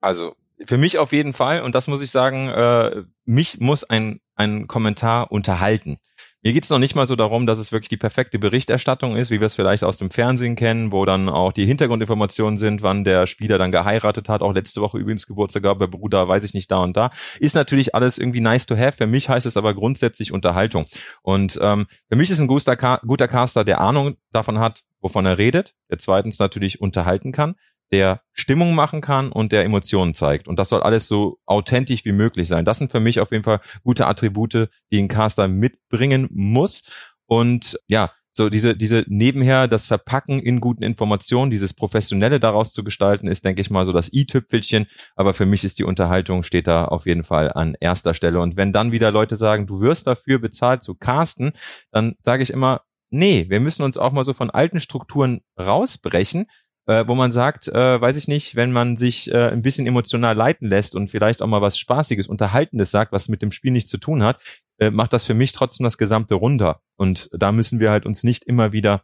Also, 0.00 0.34
für 0.64 0.78
mich 0.78 0.98
auf 0.98 1.12
jeden 1.12 1.32
Fall, 1.32 1.62
und 1.62 1.74
das 1.74 1.86
muss 1.86 2.00
ich 2.00 2.10
sagen, 2.10 2.48
äh, 2.48 3.04
mich 3.24 3.60
muss 3.60 3.84
ein, 3.84 4.20
ein 4.34 4.66
Kommentar 4.66 5.30
unterhalten. 5.30 5.98
Mir 6.46 6.52
geht's 6.52 6.70
noch 6.70 6.78
nicht 6.78 6.94
mal 6.94 7.08
so 7.08 7.16
darum, 7.16 7.44
dass 7.44 7.58
es 7.58 7.72
wirklich 7.72 7.88
die 7.88 7.96
perfekte 7.96 8.38
Berichterstattung 8.38 9.16
ist, 9.16 9.32
wie 9.32 9.40
wir 9.40 9.48
es 9.48 9.56
vielleicht 9.56 9.82
aus 9.82 9.98
dem 9.98 10.12
Fernsehen 10.12 10.54
kennen, 10.54 10.92
wo 10.92 11.04
dann 11.04 11.28
auch 11.28 11.50
die 11.50 11.66
Hintergrundinformationen 11.66 12.56
sind, 12.56 12.82
wann 12.82 13.02
der 13.02 13.26
Spieler 13.26 13.58
dann 13.58 13.72
geheiratet 13.72 14.28
hat. 14.28 14.42
Auch 14.42 14.52
letzte 14.52 14.80
Woche 14.80 14.96
übrigens 14.96 15.26
Geburtstag 15.26 15.64
gab, 15.64 15.80
bei 15.80 15.88
Bruder, 15.88 16.28
weiß 16.28 16.44
ich 16.44 16.54
nicht, 16.54 16.70
da 16.70 16.84
und 16.84 16.96
da. 16.96 17.10
Ist 17.40 17.56
natürlich 17.56 17.96
alles 17.96 18.16
irgendwie 18.16 18.40
nice 18.40 18.64
to 18.66 18.76
have. 18.76 18.92
Für 18.92 19.08
mich 19.08 19.28
heißt 19.28 19.44
es 19.44 19.56
aber 19.56 19.74
grundsätzlich 19.74 20.30
Unterhaltung. 20.30 20.86
Und 21.22 21.58
ähm, 21.60 21.88
für 22.08 22.16
mich 22.16 22.30
ist 22.30 22.38
ein 22.38 22.46
guter, 22.46 22.76
guter 23.04 23.26
Caster, 23.26 23.64
der 23.64 23.80
Ahnung 23.80 24.14
davon 24.30 24.60
hat, 24.60 24.84
wovon 25.00 25.26
er 25.26 25.38
redet, 25.38 25.74
der 25.90 25.98
zweitens 25.98 26.38
natürlich 26.38 26.80
unterhalten 26.80 27.32
kann, 27.32 27.56
der 27.92 28.22
Stimmung 28.32 28.74
machen 28.74 29.00
kann 29.00 29.30
und 29.30 29.52
der 29.52 29.64
Emotionen 29.64 30.14
zeigt. 30.14 30.48
Und 30.48 30.58
das 30.58 30.68
soll 30.68 30.82
alles 30.82 31.08
so 31.08 31.38
authentisch 31.46 32.04
wie 32.04 32.12
möglich 32.12 32.48
sein. 32.48 32.64
Das 32.64 32.78
sind 32.78 32.90
für 32.90 33.00
mich 33.00 33.20
auf 33.20 33.30
jeden 33.30 33.44
Fall 33.44 33.60
gute 33.82 34.06
Attribute, 34.06 34.68
die 34.90 34.98
ein 34.98 35.08
Caster 35.08 35.48
mitbringen 35.48 36.28
muss. 36.32 36.82
Und 37.26 37.78
ja, 37.86 38.12
so 38.36 38.50
diese, 38.50 38.76
diese 38.76 39.04
nebenher 39.08 39.66
das 39.66 39.86
Verpacken 39.86 40.40
in 40.40 40.60
guten 40.60 40.82
Informationen, 40.82 41.50
dieses 41.50 41.72
Professionelle 41.72 42.38
daraus 42.38 42.72
zu 42.72 42.84
gestalten, 42.84 43.28
ist, 43.28 43.44
denke 43.46 43.62
ich 43.62 43.70
mal, 43.70 43.86
so 43.86 43.92
das 43.92 44.12
i-Tüpfelchen. 44.12 44.86
Aber 45.14 45.32
für 45.32 45.46
mich 45.46 45.64
ist 45.64 45.78
die 45.78 45.84
Unterhaltung, 45.84 46.42
steht 46.42 46.66
da 46.66 46.84
auf 46.84 47.06
jeden 47.06 47.24
Fall 47.24 47.50
an 47.50 47.76
erster 47.80 48.12
Stelle. 48.12 48.40
Und 48.40 48.56
wenn 48.56 48.72
dann 48.72 48.92
wieder 48.92 49.10
Leute 49.10 49.36
sagen, 49.36 49.66
du 49.66 49.80
wirst 49.80 50.06
dafür 50.06 50.38
bezahlt 50.38 50.82
zu 50.82 50.94
casten, 50.94 51.52
dann 51.90 52.16
sage 52.20 52.42
ich 52.42 52.50
immer, 52.50 52.82
nee, 53.08 53.46
wir 53.48 53.60
müssen 53.60 53.82
uns 53.82 53.96
auch 53.96 54.12
mal 54.12 54.24
so 54.24 54.34
von 54.34 54.50
alten 54.50 54.80
Strukturen 54.80 55.40
rausbrechen 55.58 56.46
äh, 56.86 57.06
wo 57.06 57.14
man 57.14 57.32
sagt, 57.32 57.68
äh, 57.68 58.00
weiß 58.00 58.16
ich 58.16 58.28
nicht, 58.28 58.56
wenn 58.56 58.72
man 58.72 58.96
sich 58.96 59.30
äh, 59.30 59.48
ein 59.48 59.62
bisschen 59.62 59.86
emotional 59.86 60.36
leiten 60.36 60.68
lässt 60.68 60.94
und 60.94 61.10
vielleicht 61.10 61.42
auch 61.42 61.46
mal 61.46 61.62
was 61.62 61.78
Spaßiges, 61.78 62.28
Unterhaltendes 62.28 62.90
sagt, 62.90 63.12
was 63.12 63.28
mit 63.28 63.42
dem 63.42 63.50
Spiel 63.50 63.72
nichts 63.72 63.90
zu 63.90 63.98
tun 63.98 64.22
hat, 64.22 64.40
äh, 64.78 64.90
macht 64.90 65.12
das 65.12 65.24
für 65.24 65.34
mich 65.34 65.52
trotzdem 65.52 65.84
das 65.84 65.98
Gesamte 65.98 66.34
runter. 66.34 66.80
Und 66.96 67.28
da 67.32 67.52
müssen 67.52 67.80
wir 67.80 67.90
halt 67.90 68.06
uns 68.06 68.22
nicht 68.22 68.44
immer 68.44 68.72
wieder 68.72 69.02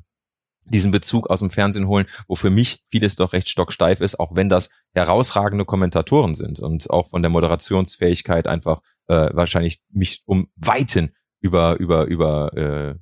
diesen 0.67 0.93
Bezug 0.93 1.29
aus 1.29 1.41
dem 1.41 1.51
Fernsehen 1.51 1.89
holen, 1.89 2.07
wo 2.29 2.37
für 2.37 2.51
mich 2.51 2.85
vieles 2.89 3.17
doch 3.17 3.33
recht 3.33 3.49
stocksteif 3.49 4.01
ist, 4.01 4.21
auch 4.21 4.37
wenn 4.37 4.49
das 4.49 4.71
herausragende 4.95 5.65
Kommentatoren 5.65 6.37
sind 6.37 6.61
und 6.61 6.89
auch 6.91 7.09
von 7.09 7.23
der 7.23 7.31
Moderationsfähigkeit 7.31 8.47
einfach 8.47 8.81
äh, 9.09 9.31
wahrscheinlich 9.33 9.83
mich 9.91 10.23
um 10.25 10.49
Weiten 10.55 11.15
über 11.41 11.81
über 11.81 12.07
über 12.07 12.53
äh, 12.57 12.95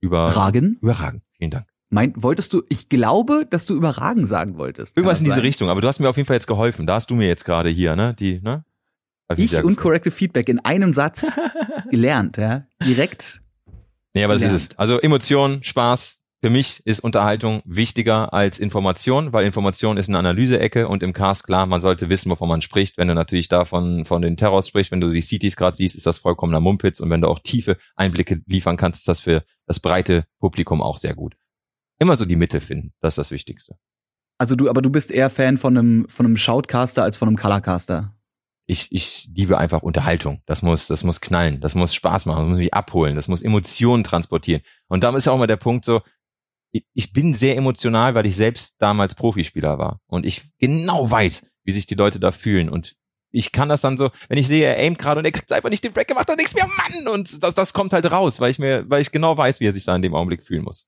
über 0.00 0.24
Ragen? 0.34 0.78
überragen. 0.80 1.22
Vielen 1.36 1.52
Dank. 1.52 1.67
Mein, 1.90 2.12
wolltest 2.16 2.52
du, 2.52 2.62
ich 2.68 2.88
glaube, 2.88 3.46
dass 3.48 3.64
du 3.64 3.74
überragen 3.74 4.26
sagen 4.26 4.58
wolltest. 4.58 4.96
Irgendwas 4.96 5.20
in 5.20 5.24
diese 5.24 5.42
Richtung, 5.42 5.70
aber 5.70 5.80
du 5.80 5.88
hast 5.88 6.00
mir 6.00 6.10
auf 6.10 6.16
jeden 6.16 6.26
Fall 6.26 6.36
jetzt 6.36 6.46
geholfen. 6.46 6.86
Da 6.86 6.94
hast 6.94 7.10
du 7.10 7.14
mir 7.14 7.26
jetzt 7.26 7.44
gerade 7.44 7.70
hier, 7.70 7.96
ne? 7.96 8.14
Die, 8.14 8.40
ne? 8.42 8.64
Ich, 9.36 9.52
ich 9.52 9.64
und 9.64 9.76
Corrective 9.76 10.10
Feedback 10.10 10.48
in 10.48 10.58
einem 10.60 10.92
Satz 10.92 11.26
gelernt, 11.90 12.36
ja. 12.36 12.66
Direkt. 12.84 13.40
Nee, 14.14 14.24
aber 14.24 14.34
gelernt. 14.34 14.54
das 14.54 14.62
ist 14.62 14.72
es. 14.72 14.78
Also 14.78 15.00
Emotion, 15.00 15.62
Spaß. 15.62 16.16
Für 16.40 16.50
mich 16.50 16.86
ist 16.86 17.00
Unterhaltung 17.00 17.62
wichtiger 17.64 18.32
als 18.32 18.60
Information, 18.60 19.32
weil 19.32 19.44
Information 19.44 19.96
ist 19.96 20.08
eine 20.08 20.18
Analyseecke 20.18 20.86
und 20.86 21.02
im 21.02 21.12
Cast, 21.12 21.42
klar, 21.42 21.66
man 21.66 21.80
sollte 21.80 22.08
wissen, 22.10 22.30
wovon 22.30 22.48
man 22.48 22.62
spricht. 22.62 22.96
Wenn 22.96 23.08
du 23.08 23.14
natürlich 23.14 23.48
davon 23.48 24.04
von 24.04 24.22
den 24.22 24.36
Terrors 24.36 24.68
sprichst, 24.68 24.92
wenn 24.92 25.00
du 25.00 25.08
die 25.08 25.20
Cities 25.20 25.56
gerade 25.56 25.76
siehst, 25.76 25.96
ist 25.96 26.06
das 26.06 26.18
vollkommener 26.18 26.60
Mumpitz 26.60 27.00
und 27.00 27.10
wenn 27.10 27.22
du 27.22 27.28
auch 27.28 27.40
tiefe 27.40 27.76
Einblicke 27.96 28.40
liefern 28.46 28.76
kannst, 28.76 29.00
ist 29.00 29.08
das 29.08 29.18
für 29.18 29.42
das 29.66 29.80
breite 29.80 30.26
Publikum 30.38 30.80
auch 30.80 30.98
sehr 30.98 31.14
gut 31.14 31.34
immer 31.98 32.16
so 32.16 32.24
die 32.24 32.36
Mitte 32.36 32.60
finden. 32.60 32.92
Das 33.00 33.12
ist 33.12 33.18
das 33.18 33.30
Wichtigste. 33.30 33.76
Also 34.38 34.54
du, 34.54 34.68
aber 34.70 34.82
du 34.82 34.90
bist 34.90 35.10
eher 35.10 35.30
Fan 35.30 35.56
von 35.56 35.76
einem, 35.76 36.08
von 36.08 36.26
einem 36.26 36.36
Shoutcaster 36.36 37.02
als 37.02 37.16
von 37.16 37.28
einem 37.28 37.36
Colorcaster. 37.36 38.14
Ich, 38.66 38.92
ich 38.92 39.28
liebe 39.34 39.58
einfach 39.58 39.82
Unterhaltung. 39.82 40.42
Das 40.46 40.62
muss, 40.62 40.86
das 40.86 41.02
muss 41.02 41.20
knallen. 41.20 41.60
Das 41.60 41.74
muss 41.74 41.94
Spaß 41.94 42.26
machen. 42.26 42.40
Das 42.40 42.48
muss 42.48 42.58
mich 42.58 42.74
abholen. 42.74 43.16
Das 43.16 43.28
muss 43.28 43.42
Emotionen 43.42 44.04
transportieren. 44.04 44.62
Und 44.88 45.02
da 45.02 45.16
ist 45.16 45.24
ja 45.24 45.32
auch 45.32 45.38
mal 45.38 45.46
der 45.46 45.56
Punkt 45.56 45.84
so, 45.84 46.02
ich 46.70 47.12
bin 47.12 47.34
sehr 47.34 47.56
emotional, 47.56 48.14
weil 48.14 48.26
ich 48.26 48.36
selbst 48.36 48.80
damals 48.80 49.14
Profispieler 49.14 49.78
war. 49.78 50.00
Und 50.06 50.26
ich 50.26 50.42
genau 50.58 51.10
weiß, 51.10 51.50
wie 51.64 51.72
sich 51.72 51.86
die 51.86 51.94
Leute 51.94 52.20
da 52.20 52.30
fühlen 52.30 52.68
und 52.68 52.94
ich 53.30 53.52
kann 53.52 53.68
das 53.68 53.82
dann 53.82 53.96
so, 53.96 54.10
wenn 54.28 54.38
ich 54.38 54.48
sehe, 54.48 54.66
er 54.66 54.78
aimt 54.78 54.98
gerade 54.98 55.18
und 55.18 55.24
er 55.24 55.32
kriegt 55.32 55.52
einfach 55.52 55.68
nicht 55.68 55.84
den 55.84 55.92
Break 55.92 56.08
gemacht, 56.08 56.28
dann 56.28 56.38
denkst 56.38 56.54
du 56.54 56.58
mir, 56.58 56.66
Mann, 56.66 57.14
und 57.14 57.42
das, 57.42 57.54
das 57.54 57.72
kommt 57.72 57.92
halt 57.92 58.10
raus, 58.10 58.40
weil 58.40 58.50
ich 58.50 58.58
mir, 58.58 58.88
weil 58.88 59.02
ich 59.02 59.12
genau 59.12 59.36
weiß, 59.36 59.60
wie 59.60 59.66
er 59.66 59.72
sich 59.72 59.84
da 59.84 59.94
in 59.94 60.02
dem 60.02 60.14
Augenblick 60.14 60.42
fühlen 60.42 60.62
muss. 60.62 60.86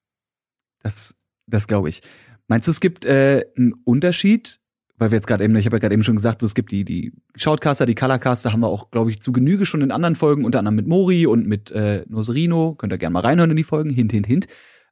Das, 0.82 1.14
das 1.46 1.66
glaube 1.66 1.88
ich. 1.88 2.02
Meinst 2.48 2.66
du, 2.66 2.70
es 2.70 2.80
gibt 2.80 3.04
äh, 3.04 3.44
einen 3.56 3.74
Unterschied? 3.84 4.60
Weil 4.96 5.12
wir 5.12 5.16
jetzt 5.16 5.26
gerade 5.26 5.44
eben, 5.44 5.56
ich 5.56 5.64
habe 5.64 5.76
ja 5.76 5.80
gerade 5.80 5.94
eben 5.94 6.04
schon 6.04 6.16
gesagt, 6.16 6.42
es 6.42 6.54
gibt 6.54 6.72
die, 6.72 6.84
die 6.84 7.14
Shoutcaster, 7.34 7.86
die 7.86 7.94
Colorcaster 7.94 8.52
haben 8.52 8.60
wir 8.60 8.68
auch, 8.68 8.90
glaube 8.90 9.10
ich, 9.10 9.22
zu 9.22 9.32
Genüge 9.32 9.64
schon 9.64 9.80
in 9.80 9.92
anderen 9.92 10.14
Folgen, 10.14 10.44
unter 10.44 10.58
anderem 10.58 10.74
mit 10.74 10.86
Mori 10.86 11.26
und 11.26 11.46
mit 11.46 11.70
äh, 11.70 12.04
Noserino. 12.06 12.74
Könnt 12.74 12.92
ihr 12.92 12.98
gerne 12.98 13.14
mal 13.14 13.20
reinhören 13.20 13.50
in 13.50 13.56
die 13.56 13.64
Folgen, 13.64 13.88
hint, 13.88 14.12
hint, 14.12 14.26
hint. 14.26 14.46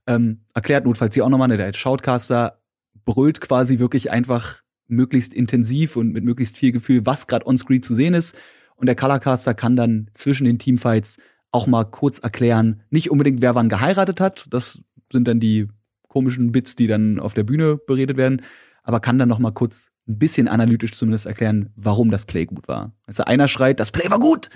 Ähm, 0.06 0.40
erklärt 0.54 0.86
notfalls 0.86 1.12
hier 1.12 1.26
auch 1.26 1.28
nochmal, 1.28 1.48
ne, 1.48 1.58
der 1.58 1.74
Shoutcaster 1.74 2.62
brüllt 3.04 3.42
quasi 3.42 3.78
wirklich 3.78 4.10
einfach 4.10 4.62
möglichst 4.86 5.34
intensiv 5.34 5.96
und 5.96 6.12
mit 6.12 6.24
möglichst 6.24 6.56
viel 6.56 6.72
Gefühl, 6.72 7.04
was 7.04 7.26
gerade 7.26 7.46
on-screen 7.46 7.82
zu 7.82 7.94
sehen 7.94 8.14
ist. 8.14 8.34
Und 8.76 8.86
der 8.86 8.96
Colorcaster 8.96 9.52
kann 9.52 9.76
dann 9.76 10.08
zwischen 10.14 10.44
den 10.44 10.58
Teamfights 10.58 11.18
auch 11.52 11.66
mal 11.66 11.84
kurz 11.84 12.18
erklären, 12.18 12.82
nicht 12.88 13.10
unbedingt, 13.10 13.42
wer 13.42 13.54
wann 13.54 13.68
geheiratet 13.68 14.20
hat. 14.20 14.46
Das 14.50 14.80
sind 15.12 15.28
dann 15.28 15.40
die 15.40 15.68
komischen 16.08 16.52
Bits, 16.52 16.76
die 16.76 16.86
dann 16.86 17.20
auf 17.20 17.34
der 17.34 17.44
Bühne 17.44 17.76
beredet 17.76 18.16
werden, 18.16 18.42
aber 18.82 19.00
kann 19.00 19.18
dann 19.18 19.28
noch 19.28 19.38
mal 19.38 19.52
kurz 19.52 19.90
ein 20.08 20.18
bisschen 20.18 20.48
analytisch 20.48 20.92
zumindest 20.92 21.26
erklären, 21.26 21.72
warum 21.76 22.10
das 22.10 22.24
Play 22.24 22.46
gut 22.46 22.68
war. 22.68 22.92
Also 23.06 23.24
einer 23.24 23.48
schreit, 23.48 23.78
das 23.80 23.90
Play 23.90 24.10
war 24.10 24.18
gut, 24.18 24.48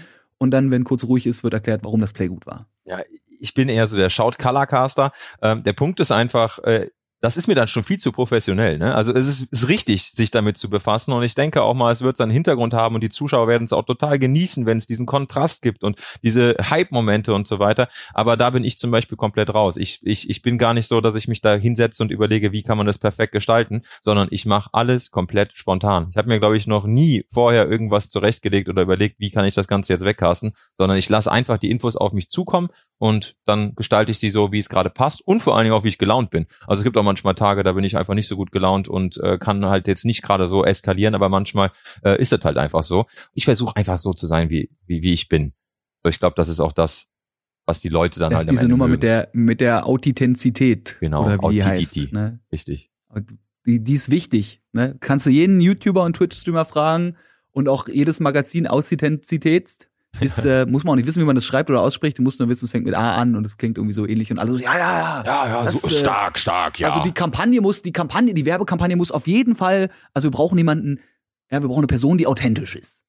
und 0.42 0.50
dann, 0.50 0.72
wenn 0.72 0.82
kurz 0.82 1.04
ruhig 1.04 1.24
ist, 1.28 1.44
wird 1.44 1.54
erklärt, 1.54 1.84
warum 1.84 2.00
das 2.00 2.12
Play 2.12 2.26
gut 2.26 2.46
war. 2.46 2.66
Ja, 2.84 2.98
ich 3.38 3.54
bin 3.54 3.68
eher 3.68 3.86
so 3.86 3.96
der 3.96 4.10
Shout-Color-Caster. 4.10 5.12
Ähm, 5.40 5.62
der 5.62 5.72
Punkt 5.72 6.00
ist 6.00 6.10
einfach, 6.10 6.58
äh, 6.64 6.90
das 7.22 7.36
ist 7.36 7.46
mir 7.46 7.54
dann 7.54 7.68
schon 7.68 7.84
viel 7.84 8.00
zu 8.00 8.10
professionell. 8.10 8.78
Ne? 8.78 8.96
Also 8.96 9.14
es 9.14 9.28
ist, 9.28 9.42
ist 9.52 9.68
richtig, 9.68 10.10
sich 10.12 10.32
damit 10.32 10.56
zu 10.56 10.68
befassen. 10.68 11.12
Und 11.12 11.22
ich 11.22 11.36
denke 11.36 11.62
auch 11.62 11.72
mal, 11.72 11.92
es 11.92 12.02
wird 12.02 12.16
seinen 12.16 12.32
Hintergrund 12.32 12.74
haben 12.74 12.96
und 12.96 13.00
die 13.00 13.10
Zuschauer 13.10 13.46
werden 13.46 13.62
es 13.62 13.72
auch 13.72 13.84
total 13.84 14.18
genießen, 14.18 14.66
wenn 14.66 14.76
es 14.76 14.86
diesen 14.86 15.06
Kontrast 15.06 15.62
gibt 15.62 15.84
und 15.84 16.02
diese 16.24 16.56
Hype-Momente 16.58 17.32
und 17.32 17.46
so 17.46 17.60
weiter. 17.60 17.88
Aber 18.12 18.36
da 18.36 18.50
bin 18.50 18.64
ich 18.64 18.76
zum 18.76 18.90
Beispiel 18.90 19.16
komplett 19.16 19.54
raus. 19.54 19.76
Ich, 19.76 20.00
ich, 20.02 20.28
ich 20.28 20.42
bin 20.42 20.58
gar 20.58 20.74
nicht 20.74 20.88
so, 20.88 21.00
dass 21.00 21.14
ich 21.14 21.28
mich 21.28 21.40
da 21.40 21.54
hinsetze 21.54 22.02
und 22.02 22.10
überlege, 22.10 22.50
wie 22.50 22.64
kann 22.64 22.76
man 22.76 22.88
das 22.88 22.98
perfekt 22.98 23.32
gestalten, 23.32 23.82
sondern 24.00 24.26
ich 24.32 24.44
mache 24.44 24.70
alles 24.72 25.12
komplett 25.12 25.52
spontan. 25.56 26.08
Ich 26.10 26.16
habe 26.16 26.28
mir, 26.28 26.40
glaube 26.40 26.56
ich, 26.56 26.66
noch 26.66 26.86
nie 26.86 27.24
vorher 27.30 27.70
irgendwas 27.70 28.08
zurechtgelegt 28.08 28.68
oder 28.68 28.82
überlegt, 28.82 29.20
wie 29.20 29.30
kann 29.30 29.44
ich 29.44 29.54
das 29.54 29.68
Ganze 29.68 29.92
jetzt 29.92 30.04
wegcasten, 30.04 30.54
sondern 30.76 30.98
ich 30.98 31.08
lasse 31.08 31.30
einfach 31.30 31.58
die 31.58 31.70
Infos 31.70 31.94
auf 31.94 32.12
mich 32.12 32.28
zukommen 32.28 32.68
und 32.98 33.36
dann 33.46 33.76
gestalte 33.76 34.10
ich 34.10 34.18
sie 34.18 34.30
so, 34.30 34.50
wie 34.50 34.58
es 34.58 34.68
gerade 34.68 34.90
passt 34.90 35.26
und 35.26 35.40
vor 35.40 35.56
allen 35.56 35.64
Dingen 35.64 35.74
auch, 35.74 35.84
wie 35.84 35.88
ich 35.88 35.98
gelaunt 35.98 36.30
bin. 36.30 36.46
Also 36.66 36.80
es 36.80 36.84
gibt 36.84 36.96
auch 36.96 37.11
manchmal 37.12 37.34
Tage, 37.34 37.62
da 37.62 37.72
bin 37.72 37.84
ich 37.84 37.98
einfach 37.98 38.14
nicht 38.14 38.26
so 38.26 38.36
gut 38.36 38.52
gelaunt 38.52 38.88
und 38.88 39.18
äh, 39.18 39.36
kann 39.36 39.66
halt 39.66 39.86
jetzt 39.86 40.06
nicht 40.06 40.22
gerade 40.22 40.48
so 40.48 40.64
eskalieren, 40.64 41.14
aber 41.14 41.28
manchmal 41.28 41.70
äh, 42.02 42.18
ist 42.18 42.32
es 42.32 42.42
halt 42.42 42.56
einfach 42.56 42.82
so. 42.82 43.04
Ich 43.34 43.44
versuche 43.44 43.76
einfach 43.76 43.98
so 43.98 44.14
zu 44.14 44.26
sein, 44.26 44.48
wie, 44.48 44.70
wie, 44.86 45.02
wie 45.02 45.12
ich 45.12 45.28
bin. 45.28 45.52
Ich 46.08 46.18
glaube, 46.18 46.34
das 46.36 46.48
ist 46.48 46.58
auch 46.58 46.72
das, 46.72 47.12
was 47.66 47.80
die 47.80 47.90
Leute 47.90 48.18
dann 48.18 48.30
das 48.30 48.38
halt 48.40 48.48
ist 48.48 48.60
diese 48.60 48.68
Nummer 48.68 48.86
mögen. 48.86 48.92
mit 48.92 49.02
der 49.02 49.28
mit 49.34 49.60
der 49.60 49.86
Authentizität 49.86 50.96
genau, 51.00 51.26
oder 51.26 51.38
wie 51.50 51.56
die 51.56 51.64
heißt, 51.64 52.12
ne? 52.12 52.40
Richtig. 52.50 52.90
Die, 53.66 53.84
die 53.84 53.92
ist 53.92 54.10
wichtig. 54.10 54.62
Ne? 54.72 54.96
Kannst 54.98 55.26
du 55.26 55.30
jeden 55.30 55.60
YouTuber 55.60 56.02
und 56.02 56.16
Twitch-Streamer 56.16 56.64
fragen 56.64 57.16
und 57.52 57.68
auch 57.68 57.88
jedes 57.88 58.18
Magazin 58.18 58.66
Authentizität 58.66 59.88
ist, 60.20 60.44
äh, 60.44 60.66
muss 60.66 60.84
man 60.84 60.92
auch 60.92 60.96
nicht 60.96 61.06
wissen, 61.06 61.20
wie 61.20 61.24
man 61.26 61.34
das 61.34 61.44
schreibt 61.44 61.70
oder 61.70 61.80
ausspricht. 61.80 62.18
Du 62.18 62.22
musst 62.22 62.38
nur 62.38 62.48
wissen, 62.48 62.64
es 62.64 62.70
fängt 62.70 62.84
mit 62.84 62.94
A 62.94 63.14
an 63.16 63.34
und 63.34 63.46
es 63.46 63.56
klingt 63.56 63.76
irgendwie 63.78 63.94
so 63.94 64.06
ähnlich 64.06 64.30
und 64.30 64.38
alle 64.38 64.52
so, 64.52 64.58
ja, 64.58 64.76
ja, 64.78 64.98
ja. 64.98 65.22
Ja, 65.24 65.46
ja, 65.48 65.64
das, 65.64 65.80
so 65.82 65.88
äh, 65.88 66.00
stark, 66.00 66.38
stark, 66.38 66.78
ja. 66.78 66.88
Also 66.88 67.00
die 67.02 67.12
Kampagne 67.12 67.60
muss, 67.60 67.82
die 67.82 67.92
Kampagne, 67.92 68.34
die 68.34 68.44
Werbekampagne 68.46 68.96
muss 68.96 69.10
auf 69.10 69.26
jeden 69.26 69.56
Fall, 69.56 69.88
also 70.14 70.26
wir 70.26 70.30
brauchen 70.32 70.58
jemanden, 70.58 71.00
ja, 71.50 71.60
wir 71.62 71.68
brauchen 71.68 71.80
eine 71.80 71.86
Person, 71.86 72.18
die 72.18 72.26
authentisch 72.26 72.76
ist. 72.76 73.04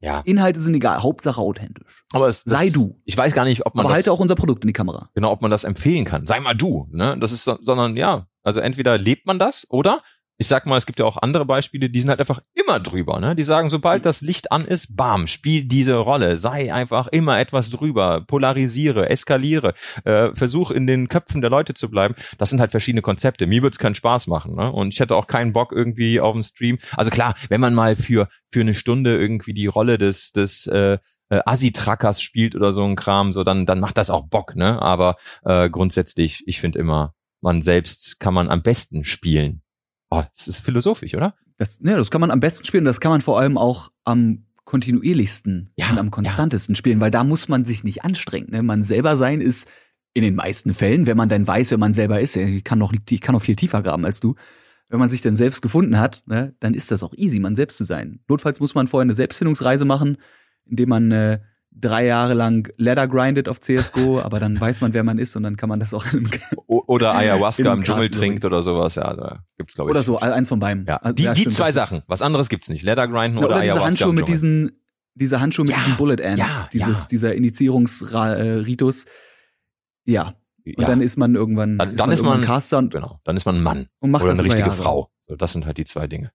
ja. 0.00 0.20
Inhalte 0.24 0.60
sind 0.60 0.74
egal, 0.74 1.02
Hauptsache 1.02 1.40
authentisch. 1.40 2.04
Aber 2.12 2.28
es, 2.28 2.42
Sei 2.44 2.68
du. 2.70 3.00
Ich 3.04 3.16
weiß 3.16 3.32
gar 3.34 3.44
nicht, 3.44 3.64
ob 3.66 3.74
man 3.74 3.84
Aber 3.86 3.90
das, 3.90 3.96
halte 3.96 4.12
auch 4.12 4.20
unser 4.20 4.34
Produkt 4.34 4.64
in 4.64 4.68
die 4.68 4.72
Kamera. 4.74 5.10
genau, 5.14 5.32
ob 5.32 5.42
man 5.42 5.50
das 5.50 5.64
empfehlen 5.64 6.04
kann. 6.04 6.26
Sei 6.26 6.40
mal 6.40 6.54
du, 6.54 6.88
ne? 6.92 7.16
Das 7.18 7.32
ist, 7.32 7.44
so- 7.44 7.58
sondern 7.62 7.96
ja, 7.96 8.26
also 8.42 8.60
entweder 8.60 8.98
lebt 8.98 9.26
man 9.26 9.38
das 9.38 9.66
oder 9.70 10.02
ich 10.36 10.48
sag 10.48 10.66
mal, 10.66 10.76
es 10.76 10.86
gibt 10.86 10.98
ja 10.98 11.04
auch 11.04 11.16
andere 11.22 11.44
Beispiele, 11.44 11.88
die 11.88 12.00
sind 12.00 12.10
halt 12.10 12.18
einfach 12.18 12.40
immer 12.54 12.80
drüber, 12.80 13.20
ne? 13.20 13.36
Die 13.36 13.44
sagen, 13.44 13.70
sobald 13.70 14.04
das 14.04 14.20
Licht 14.20 14.50
an 14.50 14.64
ist, 14.64 14.96
bam, 14.96 15.28
spiel 15.28 15.64
diese 15.64 15.94
Rolle, 15.96 16.36
sei 16.36 16.72
einfach 16.74 17.06
immer 17.08 17.38
etwas 17.38 17.70
drüber, 17.70 18.22
polarisiere, 18.26 19.08
eskaliere, 19.08 19.74
äh, 20.04 20.34
versuch 20.34 20.72
in 20.72 20.86
den 20.88 21.08
Köpfen 21.08 21.40
der 21.40 21.50
Leute 21.50 21.74
zu 21.74 21.88
bleiben. 21.88 22.16
Das 22.38 22.50
sind 22.50 22.60
halt 22.60 22.72
verschiedene 22.72 23.02
Konzepte. 23.02 23.46
Mir 23.46 23.62
wird's 23.62 23.78
keinen 23.78 23.94
Spaß 23.94 24.26
machen, 24.26 24.56
ne? 24.56 24.72
Und 24.72 24.92
ich 24.92 25.00
hätte 25.00 25.14
auch 25.14 25.28
keinen 25.28 25.52
Bock 25.52 25.72
irgendwie 25.72 26.20
auf 26.20 26.34
dem 26.34 26.42
Stream. 26.42 26.78
Also 26.96 27.10
klar, 27.10 27.34
wenn 27.48 27.60
man 27.60 27.74
mal 27.74 27.94
für 27.94 28.28
für 28.50 28.60
eine 28.60 28.74
Stunde 28.74 29.16
irgendwie 29.16 29.54
die 29.54 29.66
Rolle 29.66 29.98
des 29.98 30.32
des 30.32 30.66
äh, 30.66 30.98
äh, 31.28 31.40
Assi-Trackers 31.44 32.20
spielt 32.20 32.56
oder 32.56 32.72
so 32.72 32.84
ein 32.84 32.96
Kram, 32.96 33.32
so 33.32 33.44
dann 33.44 33.66
dann 33.66 33.80
macht 33.80 33.98
das 33.98 34.10
auch 34.10 34.26
Bock, 34.28 34.56
ne? 34.56 34.82
Aber 34.82 35.16
äh, 35.44 35.70
grundsätzlich, 35.70 36.42
ich 36.46 36.60
finde 36.60 36.80
immer, 36.80 37.14
man 37.40 37.62
selbst 37.62 38.18
kann 38.18 38.34
man 38.34 38.50
am 38.50 38.62
besten 38.62 39.04
spielen. 39.04 39.63
Oh, 40.18 40.24
das 40.32 40.48
ist 40.48 40.60
philosophisch, 40.60 41.14
oder? 41.14 41.34
Das, 41.56 41.80
ne, 41.80 41.96
das 41.96 42.10
kann 42.10 42.20
man 42.20 42.30
am 42.30 42.40
besten 42.40 42.64
spielen, 42.64 42.84
das 42.84 43.00
kann 43.00 43.10
man 43.10 43.20
vor 43.20 43.38
allem 43.38 43.58
auch 43.58 43.90
am 44.04 44.46
kontinuierlichsten 44.64 45.70
Ja, 45.76 45.90
und 45.90 45.98
am 45.98 46.10
konstantesten 46.10 46.74
spielen, 46.74 47.00
weil 47.00 47.10
da 47.10 47.22
muss 47.22 47.48
man 47.48 47.64
sich 47.64 47.84
nicht 47.84 48.04
anstrengen. 48.04 48.50
Ne? 48.50 48.62
Man 48.62 48.82
selber 48.82 49.16
sein 49.16 49.40
ist 49.40 49.68
in 50.14 50.22
den 50.22 50.34
meisten 50.34 50.74
Fällen, 50.74 51.06
wenn 51.06 51.16
man 51.16 51.28
dann 51.28 51.46
weiß, 51.46 51.70
wer 51.70 51.78
man 51.78 51.92
selber 51.92 52.20
ist, 52.20 52.36
ich 52.36 52.64
kann 52.64 52.78
noch, 52.78 52.92
ich 53.10 53.20
kann 53.20 53.34
noch 53.34 53.42
viel 53.42 53.56
tiefer 53.56 53.82
graben 53.82 54.04
als 54.04 54.20
du, 54.20 54.36
wenn 54.88 54.98
man 54.98 55.10
sich 55.10 55.20
dann 55.20 55.36
selbst 55.36 55.60
gefunden 55.60 55.98
hat, 55.98 56.22
ne, 56.26 56.54
dann 56.60 56.74
ist 56.74 56.90
das 56.90 57.02
auch 57.02 57.14
easy, 57.14 57.40
man 57.40 57.56
selbst 57.56 57.78
zu 57.78 57.84
sein. 57.84 58.20
Notfalls 58.28 58.60
muss 58.60 58.74
man 58.74 58.86
vorher 58.86 59.02
eine 59.02 59.14
Selbstfindungsreise 59.14 59.84
machen, 59.84 60.18
indem 60.66 60.88
man 60.88 61.10
äh, 61.10 61.40
drei 61.74 62.06
Jahre 62.06 62.34
lang 62.34 62.72
Ladder 62.76 63.08
grindet 63.08 63.48
auf 63.48 63.60
CSGO, 63.60 64.20
aber 64.22 64.40
dann 64.40 64.60
weiß 64.60 64.80
man, 64.80 64.94
wer 64.94 65.02
man 65.02 65.18
ist 65.18 65.34
und 65.36 65.42
dann 65.42 65.56
kann 65.56 65.68
man 65.68 65.80
das 65.80 65.92
auch 65.92 66.04
O 66.66 66.82
oder 66.86 67.14
Ayahuasca 67.14 67.72
im 67.72 67.82
Dschungel 67.82 68.10
trinkt 68.10 68.44
oder 68.44 68.62
sowas, 68.62 68.94
ja, 68.94 69.14
da 69.14 69.44
gibt's 69.56 69.74
glaube 69.74 69.90
ich. 69.90 69.92
oder 69.92 70.02
so, 70.02 70.18
eins 70.20 70.48
von 70.48 70.60
beiden. 70.60 70.86
Ja, 70.86 70.96
Also, 70.98 71.14
die, 71.14 71.24
die 71.24 71.36
stimmt, 71.40 71.54
zwei 71.54 71.72
das 71.72 71.84
ist- 71.84 71.90
Sachen. 71.96 72.04
Was 72.06 72.22
anderes 72.22 72.48
gibt's 72.48 72.68
nicht. 72.68 72.82
Leather 72.82 73.08
grinden 73.08 73.38
Ja, 73.38 73.44
oder, 73.44 73.56
oder 73.56 73.60
diese 73.60 73.72
Ayahuasca 73.72 73.88
Handschuhe 73.88 74.08
im 74.10 74.14
mit 74.16 74.28
diesen, 74.28 74.80
diese 75.14 75.40
Handschuhe 75.40 75.64
mit 75.64 75.72
Ja, 75.72 75.78
diesen 75.80 75.96
Bullet 75.96 76.22
Ants, 76.22 76.38
ja, 76.40 76.68
dieses, 76.72 77.02
ja. 77.02 77.08
dieser 77.10 77.34
Initiierungsritus. 77.34 79.04
Ja. 80.04 80.34
Und 80.66 80.80
ja, 80.80 80.86
dann 80.86 81.00
ist 81.02 81.16
man 81.18 81.34
irgendwann, 81.34 81.76
Dann- 81.78 81.96
dann 81.96 82.10
ist 82.10 82.20
irgendwann 82.20 82.40
man- 82.40 82.46
Caster 82.48 82.78
und, 82.78 82.92
genau. 82.92 83.20
Dann 83.24 83.36
ist 83.36 83.44
man 83.46 83.56
ein 83.56 83.62
Mann 83.62 83.86
und 83.98 84.10
macht 84.10 84.22
oder 84.24 84.32
eine 84.32 84.42
richtige 84.44 84.68
Jahre. 84.68 84.72
Frau. 84.82 85.10
So, 85.26 85.36
das 85.36 85.52
sind 85.52 85.66
halt 85.66 85.76
die 85.78 85.84
zwei 85.84 86.06
Dinge. 86.06 86.32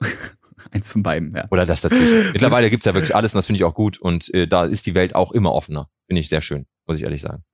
Eins 0.70 0.92
von 0.92 1.02
beiden, 1.02 1.34
ja. 1.34 1.46
Oder 1.50 1.66
das 1.66 1.82
dazwischen. 1.82 2.28
Mittlerweile 2.32 2.70
gibt's 2.70 2.86
ja 2.86 2.94
wirklich 2.94 3.14
alles 3.14 3.34
und 3.34 3.38
das 3.38 3.46
finde 3.46 3.58
ich 3.58 3.64
auch 3.64 3.74
gut 3.74 3.98
und 3.98 4.32
äh, 4.34 4.46
da 4.46 4.64
ist 4.64 4.86
die 4.86 4.94
Welt 4.94 5.14
auch 5.14 5.32
immer 5.32 5.52
offener. 5.52 5.88
Finde 6.06 6.20
ich 6.20 6.28
sehr 6.28 6.42
schön, 6.42 6.66
muss 6.86 6.98
ich 6.98 7.04
ehrlich 7.04 7.22
sagen. 7.22 7.44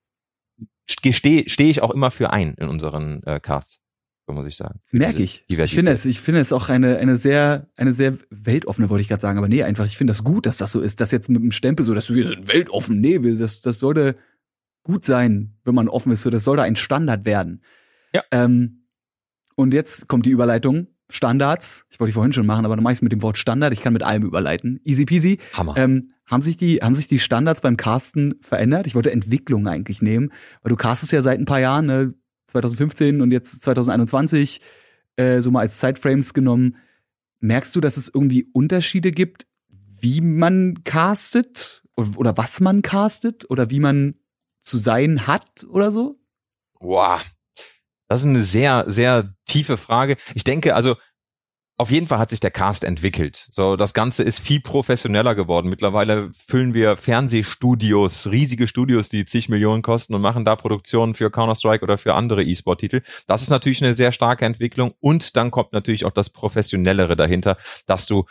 Stehe 0.88 1.48
steh 1.48 1.70
ich 1.70 1.82
auch 1.82 1.92
immer 1.92 2.10
für 2.10 2.32
ein 2.32 2.54
in 2.54 2.68
unseren 2.68 3.22
äh, 3.22 3.38
Casts, 3.38 3.82
so 4.26 4.32
muss 4.32 4.46
ich 4.46 4.56
sagen. 4.56 4.80
Merke 4.90 5.18
diese 5.18 5.24
ich. 5.24 5.44
Ich 5.48 5.74
finde 5.74 5.92
es, 5.92 6.04
ich 6.04 6.20
finde 6.20 6.40
es 6.40 6.52
auch 6.52 6.68
eine, 6.68 6.98
eine 6.98 7.16
sehr, 7.16 7.68
eine 7.76 7.92
sehr 7.92 8.18
weltoffene, 8.30 8.90
wollte 8.90 9.02
ich 9.02 9.08
gerade 9.08 9.22
sagen, 9.22 9.38
aber 9.38 9.48
nee, 9.48 9.62
einfach, 9.62 9.86
ich 9.86 9.96
finde 9.96 10.10
das 10.10 10.24
gut, 10.24 10.46
dass 10.46 10.58
das 10.58 10.72
so 10.72 10.80
ist. 10.80 11.00
Das 11.00 11.12
jetzt 11.12 11.28
mit 11.28 11.42
dem 11.42 11.52
Stempel 11.52 11.86
so, 11.86 11.94
dass 11.94 12.12
wir 12.12 12.26
sind 12.26 12.48
weltoffen. 12.48 13.00
Nee, 13.00 13.22
wir, 13.22 13.36
das, 13.36 13.60
das 13.60 13.78
sollte 13.78 14.16
gut 14.82 15.04
sein, 15.04 15.56
wenn 15.64 15.74
man 15.74 15.88
offen 15.88 16.12
ist. 16.12 16.22
So, 16.22 16.30
das 16.30 16.44
sollte 16.44 16.62
ein 16.62 16.76
Standard 16.76 17.24
werden. 17.24 17.62
Ja. 18.12 18.22
Ähm, 18.30 18.86
und 19.54 19.74
jetzt 19.74 20.08
kommt 20.08 20.26
die 20.26 20.30
Überleitung. 20.30 20.88
Standards. 21.10 21.86
Ich 21.90 22.00
wollte 22.00 22.10
die 22.10 22.14
vorhin 22.14 22.32
schon 22.32 22.46
machen, 22.46 22.64
aber 22.64 22.76
dann 22.76 22.82
mache 22.82 22.92
ich 22.92 22.98
es 22.98 23.02
mit 23.02 23.12
dem 23.12 23.22
Wort 23.22 23.38
Standard. 23.38 23.72
Ich 23.72 23.80
kann 23.80 23.92
mit 23.92 24.02
allem 24.02 24.22
überleiten. 24.24 24.80
Easy 24.84 25.04
peasy. 25.04 25.38
Hammer. 25.52 25.76
Ähm, 25.76 26.12
haben 26.26 26.42
sich 26.42 26.56
die, 26.56 26.78
haben 26.78 26.94
sich 26.94 27.08
die 27.08 27.18
Standards 27.18 27.60
beim 27.60 27.76
Casten 27.76 28.34
verändert? 28.40 28.86
Ich 28.86 28.94
wollte 28.94 29.10
Entwicklung 29.10 29.66
eigentlich 29.66 30.00
nehmen, 30.00 30.32
weil 30.62 30.70
du 30.70 30.76
castest 30.76 31.12
ja 31.12 31.22
seit 31.22 31.38
ein 31.38 31.44
paar 31.44 31.60
Jahren, 31.60 31.86
ne? 31.86 32.14
2015 32.46 33.20
und 33.20 33.30
jetzt 33.30 33.62
2021, 33.62 34.60
äh, 35.16 35.40
so 35.40 35.50
mal 35.50 35.60
als 35.60 35.78
Zeitframes 35.78 36.34
genommen. 36.34 36.76
Merkst 37.40 37.74
du, 37.74 37.80
dass 37.80 37.96
es 37.96 38.10
irgendwie 38.12 38.46
Unterschiede 38.52 39.12
gibt, 39.12 39.46
wie 40.00 40.20
man 40.20 40.82
castet 40.84 41.82
oder, 41.96 42.18
oder 42.18 42.36
was 42.36 42.60
man 42.60 42.82
castet 42.82 43.48
oder 43.50 43.70
wie 43.70 43.80
man 43.80 44.16
zu 44.60 44.78
sein 44.78 45.26
hat 45.26 45.64
oder 45.68 45.92
so? 45.92 46.18
Wow. 46.80 47.22
Das 48.08 48.20
ist 48.20 48.26
eine 48.26 48.42
sehr, 48.42 48.84
sehr 48.88 49.34
tiefe 49.50 49.76
Frage. 49.76 50.16
Ich 50.34 50.44
denke, 50.44 50.74
also 50.74 50.96
auf 51.80 51.90
jeden 51.90 52.08
Fall 52.08 52.18
hat 52.18 52.28
sich 52.28 52.40
der 52.40 52.50
Cast 52.50 52.84
entwickelt. 52.84 53.48
So, 53.52 53.74
das 53.74 53.94
Ganze 53.94 54.22
ist 54.22 54.38
viel 54.38 54.60
professioneller 54.60 55.34
geworden. 55.34 55.70
Mittlerweile 55.70 56.30
füllen 56.34 56.74
wir 56.74 56.94
Fernsehstudios, 56.98 58.30
riesige 58.30 58.66
Studios, 58.66 59.08
die 59.08 59.24
zig 59.24 59.48
Millionen 59.48 59.80
kosten 59.80 60.14
und 60.14 60.20
machen 60.20 60.44
da 60.44 60.56
Produktionen 60.56 61.14
für 61.14 61.30
Counter-Strike 61.30 61.82
oder 61.82 61.96
für 61.96 62.12
andere 62.12 62.44
E-Sport-Titel. 62.44 63.00
Das 63.26 63.40
ist 63.40 63.48
natürlich 63.48 63.82
eine 63.82 63.94
sehr 63.94 64.12
starke 64.12 64.44
Entwicklung 64.44 64.92
und 65.00 65.36
dann 65.36 65.50
kommt 65.50 65.72
natürlich 65.72 66.04
auch 66.04 66.12
das 66.12 66.28
Professionellere 66.28 67.16
dahinter, 67.16 67.56
dass 67.86 68.04
du 68.04 68.26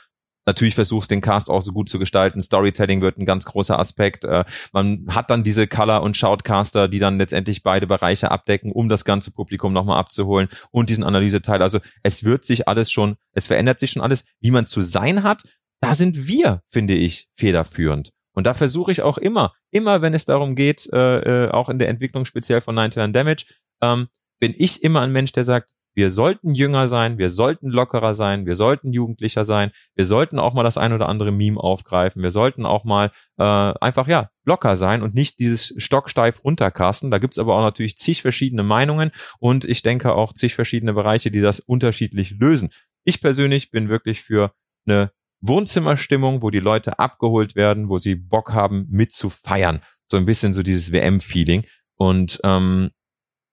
natürlich 0.49 0.75
versuchst, 0.75 1.11
den 1.11 1.21
Cast 1.21 1.49
auch 1.49 1.61
so 1.61 1.71
gut 1.71 1.89
zu 1.89 1.99
gestalten. 1.99 2.41
Storytelling 2.41 3.01
wird 3.01 3.17
ein 3.17 3.25
ganz 3.25 3.45
großer 3.45 3.77
Aspekt. 3.77 4.25
Äh, 4.25 4.45
man 4.73 5.05
hat 5.09 5.29
dann 5.29 5.43
diese 5.43 5.67
Color- 5.67 6.01
und 6.01 6.17
Shoutcaster, 6.17 6.87
die 6.87 6.99
dann 6.99 7.17
letztendlich 7.17 7.63
beide 7.63 7.87
Bereiche 7.87 8.31
abdecken, 8.31 8.71
um 8.71 8.89
das 8.89 9.05
ganze 9.05 9.31
Publikum 9.31 9.73
nochmal 9.73 9.99
abzuholen 9.99 10.49
und 10.71 10.89
diesen 10.89 11.03
Analyseteil. 11.03 11.61
Also 11.61 11.79
es 12.03 12.23
wird 12.23 12.43
sich 12.43 12.67
alles 12.67 12.91
schon, 12.91 13.15
es 13.33 13.47
verändert 13.47 13.79
sich 13.79 13.91
schon 13.91 14.01
alles. 14.01 14.25
Wie 14.41 14.51
man 14.51 14.65
zu 14.65 14.81
sein 14.81 15.23
hat, 15.23 15.43
da 15.81 15.95
sind 15.95 16.27
wir, 16.27 16.61
finde 16.67 16.95
ich, 16.95 17.29
federführend. 17.35 18.11
Und 18.33 18.47
da 18.47 18.53
versuche 18.53 18.91
ich 18.91 19.01
auch 19.01 19.17
immer, 19.17 19.53
immer 19.71 20.01
wenn 20.01 20.13
es 20.13 20.25
darum 20.25 20.55
geht, 20.55 20.89
äh, 20.91 21.45
äh, 21.45 21.51
auch 21.51 21.69
in 21.69 21.79
der 21.79 21.89
Entwicklung 21.89 22.25
speziell 22.25 22.61
von 22.61 22.75
9 22.75 23.13
Damage, 23.13 23.45
ähm, 23.81 24.07
bin 24.39 24.53
ich 24.57 24.83
immer 24.83 25.01
ein 25.01 25.11
Mensch, 25.11 25.31
der 25.31 25.43
sagt, 25.43 25.69
wir 25.99 26.11
sollten 26.11 26.55
jünger 26.55 26.87
sein, 26.87 27.17
wir 27.17 27.29
sollten 27.29 27.67
lockerer 27.67 28.13
sein, 28.13 28.45
wir 28.45 28.55
sollten 28.55 28.93
jugendlicher 28.93 29.43
sein, 29.43 29.71
wir 29.95 30.05
sollten 30.05 30.39
auch 30.39 30.53
mal 30.53 30.63
das 30.63 30.77
ein 30.77 30.93
oder 30.93 31.09
andere 31.09 31.33
Meme 31.33 31.59
aufgreifen, 31.59 32.23
wir 32.23 32.31
sollten 32.31 32.65
auch 32.65 32.85
mal 32.85 33.11
äh, 33.37 33.43
einfach 33.43 34.07
ja 34.07 34.29
locker 34.45 34.77
sein 34.77 35.01
und 35.01 35.13
nicht 35.13 35.39
dieses 35.39 35.73
stocksteif 35.75 36.41
runtercasten. 36.45 37.11
Da 37.11 37.17
gibt's 37.17 37.37
aber 37.37 37.53
auch 37.53 37.63
natürlich 37.63 37.97
zig 37.97 38.21
verschiedene 38.21 38.63
Meinungen 38.63 39.11
und 39.39 39.65
ich 39.65 39.81
denke 39.81 40.13
auch 40.13 40.31
zig 40.31 40.55
verschiedene 40.55 40.93
Bereiche, 40.93 41.31
die 41.31 41.41
das 41.41 41.59
unterschiedlich 41.59 42.31
lösen. 42.39 42.69
Ich 43.03 43.19
persönlich 43.19 43.69
bin 43.69 43.89
wirklich 43.89 44.21
für 44.21 44.53
eine 44.87 45.11
Wohnzimmerstimmung, 45.41 46.41
wo 46.41 46.49
die 46.49 46.61
Leute 46.61 46.97
abgeholt 46.97 47.55
werden, 47.55 47.89
wo 47.89 47.97
sie 47.97 48.15
Bock 48.15 48.53
haben, 48.53 48.87
mit 48.89 49.11
zu 49.11 49.29
feiern. 49.29 49.81
So 50.07 50.15
ein 50.15 50.25
bisschen 50.25 50.53
so 50.53 50.63
dieses 50.63 50.93
WM-Feeling. 50.93 51.65
Und 51.95 52.39
ähm, 52.45 52.91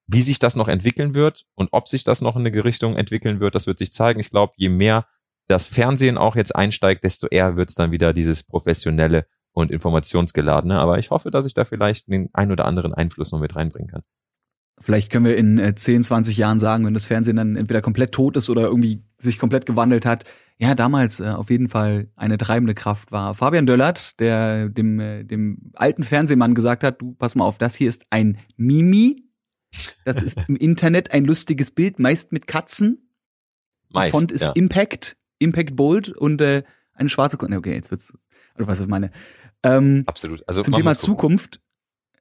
wie 0.06 0.22
sich 0.22 0.38
das 0.38 0.56
noch 0.56 0.68
entwickeln 0.68 1.14
wird 1.14 1.46
und 1.54 1.68
ob 1.72 1.88
sich 1.88 2.04
das 2.04 2.20
noch 2.20 2.36
in 2.36 2.46
eine 2.46 2.64
Richtung 2.64 2.96
entwickeln 2.96 3.40
wird, 3.40 3.54
das 3.54 3.66
wird 3.66 3.78
sich 3.78 3.92
zeigen. 3.92 4.20
Ich 4.20 4.30
glaube, 4.30 4.52
je 4.56 4.68
mehr 4.68 5.06
das 5.48 5.68
Fernsehen 5.68 6.18
auch 6.18 6.36
jetzt 6.36 6.54
einsteigt, 6.54 7.04
desto 7.04 7.26
eher 7.28 7.56
wird 7.56 7.70
es 7.70 7.74
dann 7.74 7.90
wieder 7.90 8.12
dieses 8.12 8.42
professionelle 8.42 9.26
und 9.52 9.70
informationsgeladene. 9.70 10.78
Aber 10.78 10.98
ich 10.98 11.10
hoffe, 11.10 11.30
dass 11.30 11.46
ich 11.46 11.54
da 11.54 11.64
vielleicht 11.64 12.08
den 12.08 12.30
ein 12.32 12.52
oder 12.52 12.66
anderen 12.66 12.94
Einfluss 12.94 13.32
noch 13.32 13.40
mit 13.40 13.56
reinbringen 13.56 13.90
kann. 13.90 14.02
Vielleicht 14.78 15.10
können 15.10 15.24
wir 15.24 15.36
in 15.36 15.58
äh, 15.58 15.74
10, 15.74 16.04
20 16.04 16.36
Jahren 16.36 16.60
sagen, 16.60 16.84
wenn 16.84 16.94
das 16.94 17.06
Fernsehen 17.06 17.36
dann 17.36 17.56
entweder 17.56 17.80
komplett 17.80 18.12
tot 18.12 18.36
ist 18.36 18.50
oder 18.50 18.62
irgendwie 18.62 19.02
sich 19.16 19.38
komplett 19.38 19.64
gewandelt 19.64 20.04
hat, 20.04 20.24
ja, 20.58 20.74
damals 20.74 21.20
äh, 21.20 21.28
auf 21.28 21.50
jeden 21.50 21.68
Fall 21.68 22.08
eine 22.16 22.38
treibende 22.38 22.74
Kraft 22.74 23.12
war 23.12 23.34
Fabian 23.34 23.66
Döllert, 23.66 24.18
der 24.20 24.68
dem, 24.68 25.00
äh, 25.00 25.24
dem 25.24 25.72
alten 25.74 26.02
Fernsehmann 26.02 26.54
gesagt 26.54 26.82
hat, 26.82 27.00
du 27.00 27.12
pass 27.14 27.34
mal 27.34 27.44
auf, 27.44 27.58
das 27.58 27.74
hier 27.74 27.88
ist 27.88 28.06
ein 28.10 28.38
Mimi, 28.56 29.25
das 30.04 30.22
ist 30.22 30.38
im 30.48 30.56
Internet 30.56 31.12
ein 31.12 31.24
lustiges 31.24 31.70
Bild, 31.70 31.98
meist 31.98 32.32
mit 32.32 32.46
Katzen. 32.46 33.10
Meist, 33.90 34.12
Font 34.12 34.32
ist 34.32 34.44
ja. 34.44 34.52
Impact, 34.52 35.16
Impact 35.38 35.76
Bold 35.76 36.08
und 36.08 36.40
äh, 36.40 36.62
eine 36.92 37.08
schwarze 37.08 37.36
Kunde. 37.36 37.56
Okay, 37.56 37.74
jetzt 37.74 37.90
wird's. 37.90 38.12
Also 38.54 38.68
was 38.68 38.80
ich 38.80 38.86
meine. 38.86 39.10
Ähm, 39.62 40.04
Absolut. 40.06 40.42
Also 40.48 40.62
zum 40.62 40.74
Thema 40.74 40.96
Zukunft. 40.96 41.60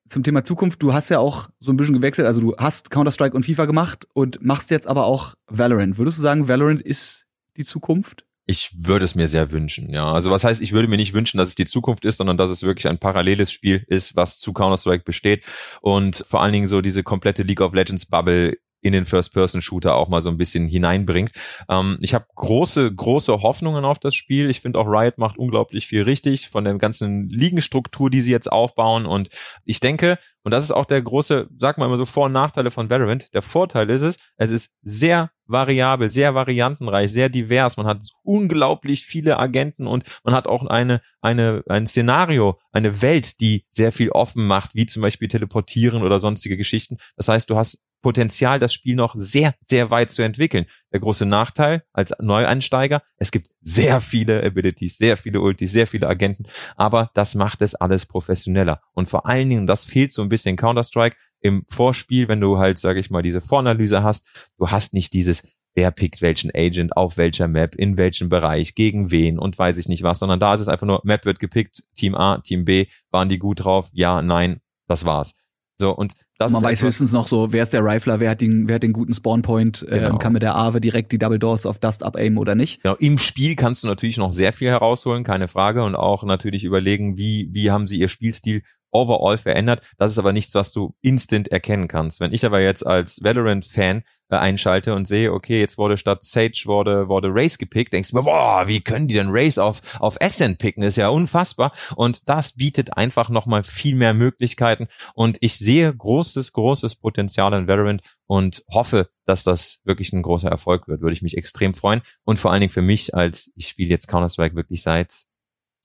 Zum 0.08 0.22
Thema 0.22 0.44
Zukunft, 0.44 0.84
du 0.84 0.94
hast 0.94 1.10
ja 1.10 1.18
auch 1.18 1.50
so 1.60 1.72
ein 1.72 1.78
bisschen 1.78 1.96
gewechselt, 1.96 2.28
also 2.28 2.40
du 2.40 2.56
hast 2.58 2.92
Counter-Strike 2.92 3.36
und 3.36 3.44
FIFA 3.44 3.66
gemacht 3.66 4.08
und 4.14 4.40
machst 4.40 4.70
jetzt 4.70 4.86
aber 4.86 5.06
auch 5.06 5.34
Valorant. 5.48 5.98
Würdest 5.98 6.20
du 6.20 6.22
sagen, 6.22 6.48
Valorant 6.48 6.80
ist 6.80 7.26
die 7.58 7.66
Zukunft? 7.66 8.24
Ich 8.48 8.72
würde 8.78 9.06
es 9.06 9.16
mir 9.16 9.28
sehr 9.28 9.52
wünschen, 9.52 9.90
ja. 9.90 10.12
Also 10.12 10.30
was 10.30 10.44
heißt, 10.44 10.62
ich 10.62 10.72
würde 10.72 10.88
mir 10.88 10.98
nicht 10.98 11.14
wünschen, 11.14 11.40
dass 11.40 11.50
es 11.50 11.56
die 11.56 11.66
Zukunft 11.66 12.06
ist, 12.06 12.18
sondern 12.18 12.38
dass 12.38 12.52
es 12.52 12.62
wirklich 12.62 12.88
ein 12.88 13.00
paralleles 13.00 13.52
Spiel 13.52 13.84
ist, 13.88 14.16
was 14.16 14.38
zu 14.38 14.54
Counter-Strike 14.54 15.04
besteht 15.04 15.46
und 15.82 16.24
vor 16.28 16.42
allen 16.42 16.54
Dingen 16.54 16.68
so 16.68 16.82
diese 16.82 17.02
komplette 17.02 17.44
League 17.44 17.62
of 17.62 17.74
Legends 17.74 18.06
Bubble 18.06 18.58
in 18.86 18.94
den 18.94 19.08
First-Person-Shooter 19.08 19.96
auch 19.96 20.10
mal 20.10 20.22
so 20.22 20.30
ein 20.30 20.38
bisschen 20.38 20.68
hineinbringt. 20.68 21.32
Ähm, 21.68 21.98
ich 22.02 22.14
habe 22.14 22.28
große, 22.36 22.94
große 22.94 23.42
Hoffnungen 23.42 23.84
auf 23.84 23.98
das 23.98 24.14
Spiel. 24.14 24.48
Ich 24.48 24.62
finde 24.62 24.78
auch 24.78 24.86
Riot 24.86 25.18
macht 25.18 25.40
unglaublich 25.40 25.88
viel 25.88 26.04
richtig 26.04 26.50
von 26.50 26.66
der 26.66 26.76
ganzen 26.76 27.28
Ligenstruktur, 27.28 28.12
die 28.12 28.22
sie 28.22 28.32
jetzt 28.32 28.52
aufbauen. 28.52 29.08
Und 29.08 29.30
ich 29.64 29.80
denke, 29.80 30.20
und 30.44 30.52
das 30.52 30.64
ist 30.64 30.72
auch 30.72 30.86
der 30.86 31.02
große, 31.02 31.50
sag 31.58 31.80
mal 31.80 31.88
immer 31.88 31.98
so 31.98 32.06
Vor- 32.06 32.28
und 32.28 32.34
Nachteile 32.34 32.70
von 32.70 32.88
Valorant. 32.88 33.34
Der 33.34 33.42
Vorteil 33.42 33.90
ist 33.90 34.04
es, 34.04 34.20
es 34.38 34.52
ist 34.52 34.76
sehr 34.84 35.32
variabel, 35.48 36.12
sehr 36.12 36.36
variantenreich, 36.36 37.12
sehr 37.12 37.30
divers. 37.30 37.78
Man 37.78 37.88
hat 37.88 38.04
unglaublich 38.22 39.08
viele 39.08 39.40
Agenten 39.40 39.88
und 39.88 40.04
man 40.24 40.36
hat 40.36 40.48
auch 40.48 40.64
eine, 40.68 41.02
eine, 41.22 41.64
ein 41.68 41.88
Szenario, 41.88 42.60
eine 42.72 43.02
Welt, 43.02 43.40
die 43.40 43.66
sehr 43.72 43.92
viel 43.92 44.12
offen 44.12 44.46
macht, 44.46 44.76
wie 44.76 44.86
zum 44.86 45.02
Beispiel 45.02 45.28
Teleportieren 45.28 46.04
oder 46.04 46.20
sonstige 46.20 46.58
Geschichten. 46.58 46.98
Das 47.16 47.28
heißt, 47.28 47.50
du 47.50 47.56
hast 47.56 47.84
Potenzial, 48.06 48.60
das 48.60 48.72
Spiel 48.72 48.96
noch 48.96 49.16
sehr, 49.18 49.56
sehr 49.66 49.90
weit 49.90 50.12
zu 50.12 50.22
entwickeln. 50.22 50.68
Der 50.94 51.00
große 51.00 51.26
Nachteil 51.26 51.82
als 51.92 52.14
Neueinsteiger, 52.20 53.02
es 53.18 53.32
gibt 53.32 53.50
sehr 53.62 54.00
viele 54.00 54.44
Abilities, 54.44 55.00
sehr 55.00 55.18
viele 55.18 55.42
Ultis, 55.42 55.72
sehr 55.72 55.88
viele 55.88 56.08
Agenten, 56.08 56.46
aber 56.76 57.10
das 57.16 57.34
macht 57.34 57.64
es 57.64 57.74
alles 57.74 58.06
professioneller. 58.06 58.80
Und 58.94 59.10
vor 59.10 59.26
allen 59.26 59.50
Dingen, 59.50 59.66
das 59.66 59.86
fehlt 59.86 60.12
so 60.12 60.22
ein 60.22 60.30
bisschen 60.30 60.56
Counter-Strike 60.56 61.18
im 61.40 61.66
Vorspiel, 61.68 62.28
wenn 62.28 62.40
du 62.40 62.60
halt, 62.60 62.78
sage 62.78 63.00
ich 63.00 63.10
mal, 63.10 63.24
diese 63.24 63.42
Voranalyse 63.42 64.04
hast, 64.04 64.28
du 64.60 64.70
hast 64.70 64.94
nicht 64.94 65.12
dieses 65.14 65.42
wer 65.74 65.90
pickt 65.90 66.22
welchen 66.22 66.52
Agent 66.56 66.96
auf 66.96 67.18
welcher 67.18 67.48
Map, 67.48 67.74
in 67.74 67.98
welchem 67.98 68.30
Bereich, 68.30 68.76
gegen 68.76 69.10
wen 69.10 69.40
und 69.40 69.58
weiß 69.58 69.78
ich 69.78 69.88
nicht 69.88 70.04
was, 70.04 70.20
sondern 70.20 70.40
da 70.40 70.54
ist 70.54 70.62
es 70.62 70.68
einfach 70.68 70.86
nur, 70.86 71.02
Map 71.04 71.26
wird 71.26 71.40
gepickt, 71.40 71.84
Team 71.96 72.14
A, 72.14 72.38
Team 72.38 72.66
B, 72.66 72.86
waren 73.10 73.30
die 73.30 73.40
gut 73.40 73.66
drauf, 73.66 73.90
ja, 73.94 74.22
nein, 74.22 74.62
das 74.88 75.06
war's. 75.06 75.36
So, 75.80 75.92
und 75.92 76.14
das 76.38 76.52
Man 76.52 76.64
weiß 76.64 76.84
höchstens 76.84 77.14
noch 77.14 77.28
so, 77.28 77.54
wer 77.54 77.64
ist 77.64 77.72
der 77.72 77.84
Rifler, 77.84 78.20
wer 78.20 78.32
hat 78.32 78.42
den, 78.42 78.68
wer 78.68 78.76
hat 78.76 78.84
den 78.84 78.92
guten 78.92 79.14
Spawnpoint, 79.14 79.84
äh, 79.84 80.00
genau. 80.00 80.18
kann 80.18 80.34
mit 80.34 80.42
der 80.42 80.56
Ave 80.56 80.82
direkt 80.82 81.12
die 81.14 81.18
Double 81.18 81.40
Doors 81.40 81.66
auf 81.66 81.80
Dust 81.80 82.04
abaimen 82.04 82.38
oder 82.38 82.56
nicht. 82.56 82.84
Genau, 82.84 82.96
im 82.96 83.18
Spiel 83.18 83.56
kannst 83.56 83.84
du 83.84 83.88
natürlich 83.88 84.18
noch 84.18 84.34
sehr 84.34 84.52
viel 84.52 84.68
herausholen, 84.68 85.24
keine 85.24 85.48
Frage, 85.48 85.84
und 85.84 85.96
auch 85.96 86.24
natürlich 86.24 86.66
überlegen, 86.66 87.18
wie, 87.18 87.50
wie 87.54 87.72
haben 87.72 87.88
sie 87.88 88.00
ihr 88.00 88.10
Spielstil 88.10 88.64
overall 88.92 89.38
verändert. 89.38 89.82
Das 89.98 90.12
ist 90.12 90.18
aber 90.18 90.34
nichts, 90.34 90.56
was 90.56 90.72
du 90.72 90.96
instant 91.02 91.50
erkennen 91.50 91.88
kannst. 91.88 92.20
Wenn 92.20 92.34
ich 92.34 92.46
aber 92.46 92.62
jetzt 92.62 92.86
als 92.86 93.24
Valorant-Fan 93.24 94.04
äh, 94.30 94.36
einschalte 94.38 94.96
und 94.96 95.08
sehe, 95.08 95.32
okay, 95.32 95.60
jetzt 95.60 95.78
wurde 95.78 95.98
statt 95.98 96.24
Sage 96.24 96.64
wurde, 96.66 97.08
wurde 97.10 97.30
Race 97.32 97.58
gepickt, 97.58 97.94
denkst 97.94 98.12
du 98.12 98.18
mir, 98.18 98.24
boah, 98.24 98.68
wie 98.68 98.82
können 98.82 99.08
die 99.08 99.14
denn 99.14 99.30
Race 99.30 99.58
auf, 99.58 99.82
auf 100.00 100.20
Ascent 100.22 100.58
picken? 100.58 100.84
Ist 100.84 100.96
ja 100.96 101.10
unfassbar. 101.10 101.74
Und 101.96 102.28
das 102.28 102.54
bietet 102.54 102.98
einfach 102.98 103.30
nochmal 103.30 103.64
viel 103.64 103.96
mehr 103.96 104.14
Möglichkeiten. 104.14 104.88
Und 105.14 105.38
ich 105.42 105.58
sehe 105.58 105.94
großes, 105.94 106.54
großes 106.54 106.96
Potenzial 106.96 107.54
in 107.54 107.68
Valorant 107.68 108.02
und 108.28 108.64
hoffe, 108.72 109.10
dass 109.26 109.44
das 109.44 109.82
wirklich 109.84 110.14
ein 110.14 110.24
großer 110.24 110.50
Erfolg 110.50 110.88
wird. 110.88 111.02
Würde 111.02 111.14
ich 111.14 111.22
mich 111.22 111.38
extrem 111.38 111.74
freuen. 111.74 112.02
Und 112.24 112.40
vor 112.40 112.52
allen 112.52 112.62
Dingen 112.62 112.74
für 112.74 112.82
mich, 112.82 113.14
als 113.14 113.52
ich 113.56 113.68
spiele 113.68 113.90
jetzt 113.90 114.08
Counter-Strike 114.08 114.56
wirklich 114.56 114.82
seit 114.82 115.26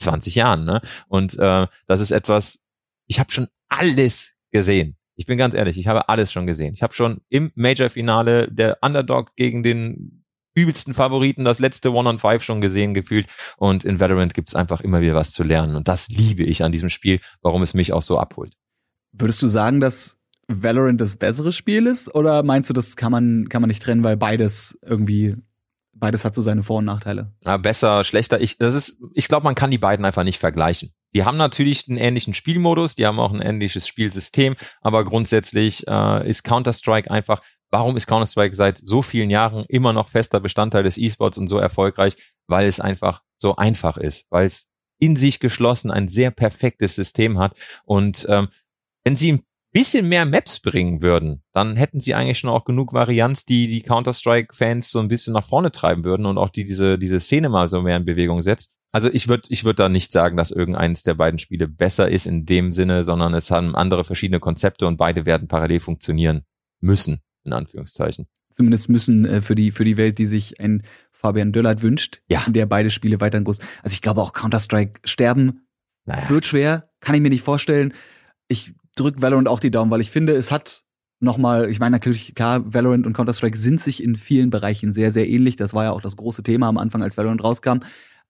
20 0.01 0.35
Jahren. 0.35 0.65
Ne? 0.65 0.81
Und 1.09 1.39
äh, 1.39 1.67
das 1.87 2.01
ist 2.01 2.11
etwas, 2.11 2.60
ich 3.11 3.19
habe 3.19 3.33
schon 3.33 3.49
alles 3.69 4.35
gesehen. 4.53 4.97
Ich 5.17 5.27
bin 5.27 5.37
ganz 5.37 5.55
ehrlich, 5.55 5.77
ich 5.77 5.89
habe 5.89 6.09
alles 6.09 6.33
schon 6.33 6.47
gesehen. 6.47 6.75
Ich 6.75 6.83
habe 6.83 6.95
schon 6.95 7.21
im 7.29 7.51
Major-Finale 7.57 8.49
der 8.51 8.79
Underdog 8.83 9.35
gegen 9.35 9.65
den 9.65 10.25
übelsten 10.55 10.95
Favoriten 10.95 11.45
das 11.45 11.59
letzte 11.59 11.93
One-on-Five 11.93 12.43
schon 12.45 12.61
gesehen, 12.61 12.95
gefühlt. 12.95 13.27
Und 13.57 13.85
in 13.85 13.99
Valorant 13.99 14.33
gibt's 14.33 14.55
einfach 14.55 14.81
immer 14.81 15.01
wieder 15.01 15.15
was 15.15 15.33
zu 15.33 15.43
lernen. 15.43 15.75
Und 15.75 15.89
das 15.89 16.09
liebe 16.09 16.45
ich 16.45 16.63
an 16.63 16.71
diesem 16.71 16.89
Spiel, 16.89 17.19
warum 17.43 17.63
es 17.63 17.75
mich 17.75 17.93
auch 17.93 18.03
so 18.03 18.17
abholt. 18.17 18.57
Würdest 19.13 19.43
du 19.43 19.49
sagen, 19.49 19.81
dass 19.81 20.19
Valorant 20.47 21.01
das 21.01 21.17
bessere 21.17 21.51
Spiel 21.51 21.89
ist? 21.89 22.15
Oder 22.15 22.45
meinst 22.45 22.71
du, 22.71 22.75
das 22.75 22.95
kann 22.95 23.11
man, 23.11 23.49
kann 23.49 23.61
man 23.61 23.69
nicht 23.69 23.83
trennen, 23.83 24.05
weil 24.05 24.17
beides 24.17 24.79
irgendwie 24.83 25.37
beides 25.93 26.25
hat 26.25 26.35
so 26.35 26.43
seine 26.43 26.63
Vor- 26.63 26.79
und 26.79 26.87
Nachteile. 26.87 27.33
Ja, 27.45 27.57
besser, 27.57 28.05
schlechter. 28.05 28.41
Ich, 28.41 28.59
das 28.59 28.75
ist, 28.75 29.03
ich 29.15 29.29
glaube, 29.29 29.45
man 29.45 29.55
kann 29.55 29.71
die 29.71 29.79
beiden 29.79 30.05
einfach 30.05 30.25
nicht 30.25 30.39
vergleichen. 30.39 30.93
Die 31.15 31.25
haben 31.25 31.37
natürlich 31.37 31.89
einen 31.89 31.99
ähnlichen 31.99 32.35
Spielmodus, 32.35 32.95
die 32.95 33.07
haben 33.07 33.19
auch 33.19 33.33
ein 33.33 33.43
ähnliches 33.43 33.87
Spielsystem, 33.89 34.57
aber 34.81 35.05
grundsätzlich 35.05 35.87
äh, 35.87 36.29
ist 36.29 36.45
Counter-Strike 36.45 37.11
einfach, 37.11 37.43
warum 37.71 37.97
ist 37.97 38.07
Counter-Strike 38.07 38.55
seit 38.55 38.79
so 38.79 39.03
vielen 39.03 39.31
Jahren 39.31 39.65
immer 39.69 39.93
noch 39.93 40.09
fester 40.09 40.41
Bestandteil 40.41 40.83
des 40.83 40.99
E-Sports 40.99 41.39
und 41.39 41.49
so 41.49 41.59
erfolgreich? 41.59 42.17
Weil 42.47 42.67
es 42.67 42.81
einfach 42.81 43.23
so 43.37 43.57
einfach 43.57 43.97
ist, 43.97 44.27
weil 44.31 44.47
es 44.47 44.71
in 44.99 45.17
sich 45.17 45.41
geschlossen 45.41 45.91
ein 45.91 46.09
sehr 46.09 46.31
perfektes 46.31 46.95
System 46.95 47.39
hat 47.39 47.59
und 47.85 48.27
ähm, 48.29 48.49
wenn 49.03 49.17
sie 49.17 49.33
ein 49.33 49.43
bisschen 49.73 50.09
mehr 50.09 50.27
Maps 50.27 50.61
bringen 50.61 51.01
würden, 51.01 51.43
dann 51.53 51.77
hätten 51.77 52.01
sie 52.01 52.15
eigentlich 52.15 52.39
schon 52.39 52.51
auch 52.51 52.65
genug 52.65 52.93
Varianz, 52.93 53.45
die 53.45 53.69
die 53.69 53.83
Counter-Strike-Fans 53.83 54.91
so 54.91 54.99
ein 54.99 55.09
bisschen 55.09 55.33
nach 55.33 55.47
vorne 55.47 55.71
treiben 55.71 56.05
würden 56.05 56.27
und 56.27 56.39
auch 56.39 56.51
die 56.51 56.65
diese, 56.65 56.99
diese 56.99 57.21
Szene 57.21 57.49
mal 57.49 57.69
so 57.69 57.81
mehr 57.81 57.97
in 57.97 58.05
Bewegung 58.05 58.43
setzt. 58.43 58.73
Also 58.93 59.09
ich 59.11 59.29
würde 59.29 59.49
ich 59.51 59.65
würde 59.65 59.77
da 59.77 59.89
nicht 59.89 60.13
sagen, 60.13 60.37
dass 60.37 60.51
irgendeines 60.51 61.03
der 61.05 61.15
beiden 61.15 61.39
Spiele 61.39 61.69
besser 61.69 62.11
ist 62.11 62.27
in 62.27 62.45
dem 62.45 62.73
Sinne, 62.73 63.05
sondern 63.05 63.35
es 63.35 63.51
haben 63.51 63.77
andere 63.77 64.05
verschiedene 64.05 64.41
Konzepte 64.41 64.87
und 64.87 64.97
beide 64.97 65.27
werden 65.27 65.49
parallel 65.49 65.81
funktionieren 65.81 66.43
müssen, 66.81 67.21
in 67.45 67.53
Anführungszeichen. 67.53 68.27
Zumindest 68.51 68.89
müssen 68.89 69.25
äh, 69.27 69.41
für 69.41 69.55
die 69.55 69.71
für 69.71 69.85
die 69.85 69.97
Welt, 69.97 70.19
die 70.19 70.27
sich 70.27 70.61
ein 70.61 70.83
Fabian 71.13 71.53
Döllert 71.53 71.83
wünscht, 71.83 72.23
ja. 72.29 72.43
in 72.47 72.53
der 72.53 72.67
beide 72.67 72.91
Spiele 72.91 73.21
weiterhin 73.21 73.45
groß. 73.45 73.59
Also 73.83 73.95
ich 73.95 74.03
glaube 74.03 74.21
auch 74.21 74.33
Counter-Strike 74.33 75.01
sterben 75.05 75.67
naja. 76.05 76.29
wird 76.29 76.47
schwer, 76.47 76.91
kann 77.01 77.15
ich 77.15 77.21
mir 77.21 77.31
nicht 77.31 77.45
vorstellen. 77.45 77.95
Ich 78.49 78.75
drück 78.97 79.23
Valorant 79.23 79.49
auch 79.49 79.61
die 79.61 79.71
Daumen, 79.71 79.91
weil 79.91 80.01
ich 80.01 80.11
finde, 80.11 80.35
es 80.35 80.51
hat 80.51 80.83
nochmal, 81.21 81.71
ich 81.71 81.79
meine 81.79 81.95
natürlich, 81.95 82.35
klar, 82.35 82.63
Valorant 82.73 83.07
und 83.07 83.13
Counter-Strike 83.13 83.57
sind 83.57 83.81
sich 83.81 84.03
in 84.03 84.17
vielen 84.17 84.51
Bereichen 84.51 84.93
sehr, 84.93 85.13
sehr 85.13 85.29
ähnlich. 85.29 85.57
Das 85.57 85.75
war 85.75 85.85
ja 85.85 85.93
auch 85.93 86.01
das 86.01 86.17
große 86.17 86.43
Thema 86.43 86.69
am 86.69 86.79
Anfang, 86.79 87.03
als 87.03 87.17
Valorant 87.17 87.45
rauskam. 87.45 87.81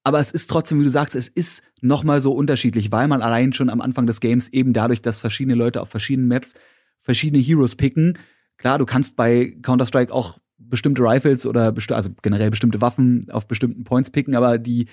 Aber 0.03 0.19
es 0.19 0.31
ist 0.31 0.49
trotzdem, 0.49 0.81
wie 0.81 0.85
du 0.85 0.91
sagst, 0.91 1.15
es 1.15 1.29
ist 1.29 1.63
nochmal 1.81 2.21
so 2.21 2.33
unterschiedlich, 2.33 2.91
weil 2.91 3.09
man 3.09 3.23
allein 3.23 3.53
schon 3.53 3.69
am 3.69 3.81
Anfang 3.81 4.07
des 4.07 4.21
Games 4.21 4.49
eben 4.49 4.73
dadurch, 4.73 5.03
dass 5.03 5.19
verschiedene 5.19 5.55
Leute 5.55 5.81
auf 5.81 5.91
verschiedenen 5.91 6.29
Maps 6.29 6.55
verschiedene 7.01 7.43
Heroes 7.43 7.77
picken. 7.77 8.19
Klar, 8.57 8.79
du 8.79 8.87
kannst 8.87 9.17
bei 9.17 9.57
Counter-Strike 9.63 10.13
auch 10.13 10.39
bestimmte 10.59 11.03
Rifles 11.03 11.47
oder 11.47 11.73
besti 11.73 11.95
also 11.95 12.11
generell 12.23 12.51
bestimmte 12.51 12.81
Waffen 12.81 13.27
auf 13.31 13.47
bestimmten 13.47 13.85
Points 13.85 14.11
picken, 14.11 14.35
aber 14.35 14.59
die 14.59 14.87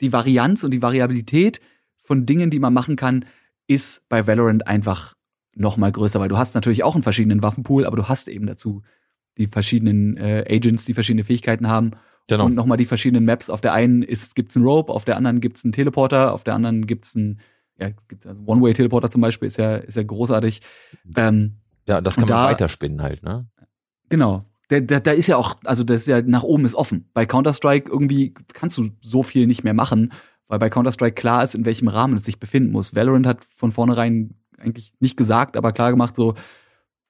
die 0.00 0.12
Varianz 0.12 0.64
und 0.64 0.72
die 0.72 0.82
Variabilität 0.82 1.60
von 2.02 2.26
Dingen, 2.26 2.50
die 2.50 2.58
man 2.58 2.74
machen 2.74 2.96
kann, 2.96 3.24
ist 3.68 4.08
bei 4.08 4.26
Valorant 4.26 4.66
einfach 4.66 5.14
noch 5.54 5.76
mal 5.76 5.92
größer, 5.92 6.18
weil 6.18 6.28
du 6.28 6.38
hast 6.38 6.54
natürlich 6.54 6.82
auch 6.82 6.94
einen 6.94 7.04
verschiedenen 7.04 7.42
Waffenpool, 7.42 7.86
aber 7.86 7.96
du 7.96 8.08
hast 8.08 8.28
eben 8.28 8.46
dazu 8.46 8.82
die 9.38 9.46
verschiedenen 9.46 10.16
äh, 10.16 10.44
Agents, 10.48 10.84
die 10.84 10.94
verschiedene 10.94 11.24
Fähigkeiten 11.24 11.68
haben 11.68 11.92
genau. 12.28 12.46
und 12.46 12.54
noch 12.54 12.66
mal 12.66 12.76
die 12.76 12.84
verschiedenen 12.84 13.24
Maps. 13.24 13.50
Auf 13.50 13.60
der 13.60 13.72
einen 13.72 14.02
ist 14.02 14.34
gibt's 14.34 14.56
einen 14.56 14.64
Rope, 14.64 14.92
auf 14.92 15.04
der 15.04 15.16
anderen 15.16 15.40
gibt's 15.40 15.64
einen 15.64 15.72
Teleporter, 15.72 16.32
auf 16.32 16.44
der 16.44 16.54
anderen 16.54 16.86
gibt's 16.86 17.16
einen 17.16 17.40
ja, 17.78 17.90
gibt's 18.08 18.26
also 18.26 18.42
One-Way-Teleporter 18.46 19.10
zum 19.10 19.20
Beispiel 19.20 19.48
ist 19.48 19.56
ja 19.56 19.76
ist 19.76 19.96
ja 19.96 20.02
großartig. 20.02 20.62
Ähm, 21.16 21.56
ja, 21.88 22.00
das 22.00 22.14
kann 22.14 22.22
man 22.22 22.28
da, 22.28 22.44
weiterspinnen 22.46 23.02
halt, 23.02 23.22
ne? 23.22 23.46
Genau. 24.08 24.44
Da, 24.68 24.80
da, 24.80 25.00
da 25.00 25.10
ist 25.10 25.26
ja 25.26 25.36
auch, 25.36 25.56
also 25.64 25.84
das 25.84 26.02
ist 26.02 26.06
ja 26.06 26.22
nach 26.22 26.44
oben 26.44 26.64
ist 26.64 26.74
offen. 26.74 27.10
Bei 27.12 27.26
Counter-Strike 27.26 27.90
irgendwie 27.90 28.34
kannst 28.52 28.78
du 28.78 28.90
so 29.00 29.22
viel 29.22 29.46
nicht 29.46 29.64
mehr 29.64 29.74
machen, 29.74 30.12
weil 30.48 30.58
bei 30.58 30.70
Counter-Strike 30.70 31.14
klar 31.14 31.42
ist, 31.42 31.54
in 31.54 31.64
welchem 31.64 31.88
Rahmen 31.88 32.16
es 32.16 32.24
sich 32.24 32.38
befinden 32.38 32.72
muss. 32.72 32.94
Valorant 32.94 33.26
hat 33.26 33.44
von 33.56 33.72
vornherein 33.72 34.34
eigentlich 34.58 34.92
nicht 35.00 35.16
gesagt, 35.16 35.56
aber 35.56 35.72
klar 35.72 35.90
gemacht, 35.90 36.14
so, 36.14 36.34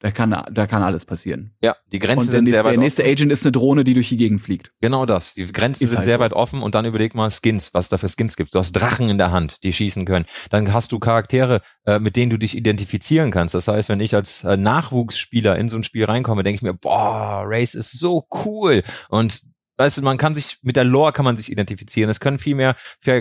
da 0.02 0.10
kann, 0.10 0.36
da 0.50 0.66
kann 0.66 0.82
alles 0.82 1.04
passieren. 1.04 1.54
Ja, 1.62 1.76
die 1.92 2.00
Grenzen 2.00 2.32
sind 2.32 2.44
nächste, 2.44 2.56
sehr 2.56 2.64
weit 2.64 2.72
Der 2.72 2.80
nächste 2.80 3.02
offen. 3.02 3.12
Agent 3.12 3.32
ist 3.32 3.44
eine 3.44 3.52
Drohne, 3.52 3.84
die 3.84 3.94
durch 3.94 4.08
die 4.08 4.16
Gegend 4.16 4.40
fliegt. 4.40 4.72
Genau 4.80 5.06
das. 5.06 5.34
Die 5.34 5.46
Grenzen 5.46 5.84
ist 5.84 5.90
sind 5.90 5.98
halt 5.98 6.06
sehr 6.06 6.16
so. 6.16 6.20
weit 6.20 6.32
offen 6.32 6.60
und 6.60 6.74
dann 6.74 6.84
überleg 6.84 7.14
mal 7.14 7.30
Skins, 7.30 7.72
was 7.72 7.88
da 7.88 7.98
für 7.98 8.08
Skins 8.08 8.36
gibt. 8.36 8.52
Du 8.52 8.58
hast 8.58 8.72
Drachen 8.72 9.08
in 9.08 9.16
der 9.16 9.30
Hand, 9.30 9.62
die 9.62 9.72
schießen 9.72 10.04
können. 10.04 10.24
Dann 10.50 10.72
hast 10.72 10.90
du 10.90 10.98
Charaktere, 10.98 11.62
äh, 11.86 12.00
mit 12.00 12.16
denen 12.16 12.30
du 12.30 12.36
dich 12.36 12.56
identifizieren 12.56 13.30
kannst. 13.30 13.54
Das 13.54 13.68
heißt, 13.68 13.88
wenn 13.90 14.00
ich 14.00 14.16
als 14.16 14.42
äh, 14.42 14.56
Nachwuchsspieler 14.56 15.56
in 15.56 15.68
so 15.68 15.76
ein 15.76 15.84
Spiel 15.84 16.04
reinkomme, 16.04 16.42
denke 16.42 16.56
ich 16.56 16.62
mir, 16.62 16.74
boah, 16.74 17.44
Race 17.46 17.76
ist 17.76 17.92
so 17.92 18.26
cool. 18.44 18.82
Und 19.08 19.42
Weißt 19.78 19.98
du, 19.98 20.02
man 20.02 20.18
kann 20.18 20.34
sich, 20.34 20.58
mit 20.62 20.76
der 20.76 20.84
Lore 20.84 21.12
kann 21.12 21.24
man 21.24 21.36
sich 21.36 21.50
identifizieren. 21.50 22.10
Es 22.10 22.20
können 22.20 22.38
viel 22.38 22.54
mehr 22.54 22.76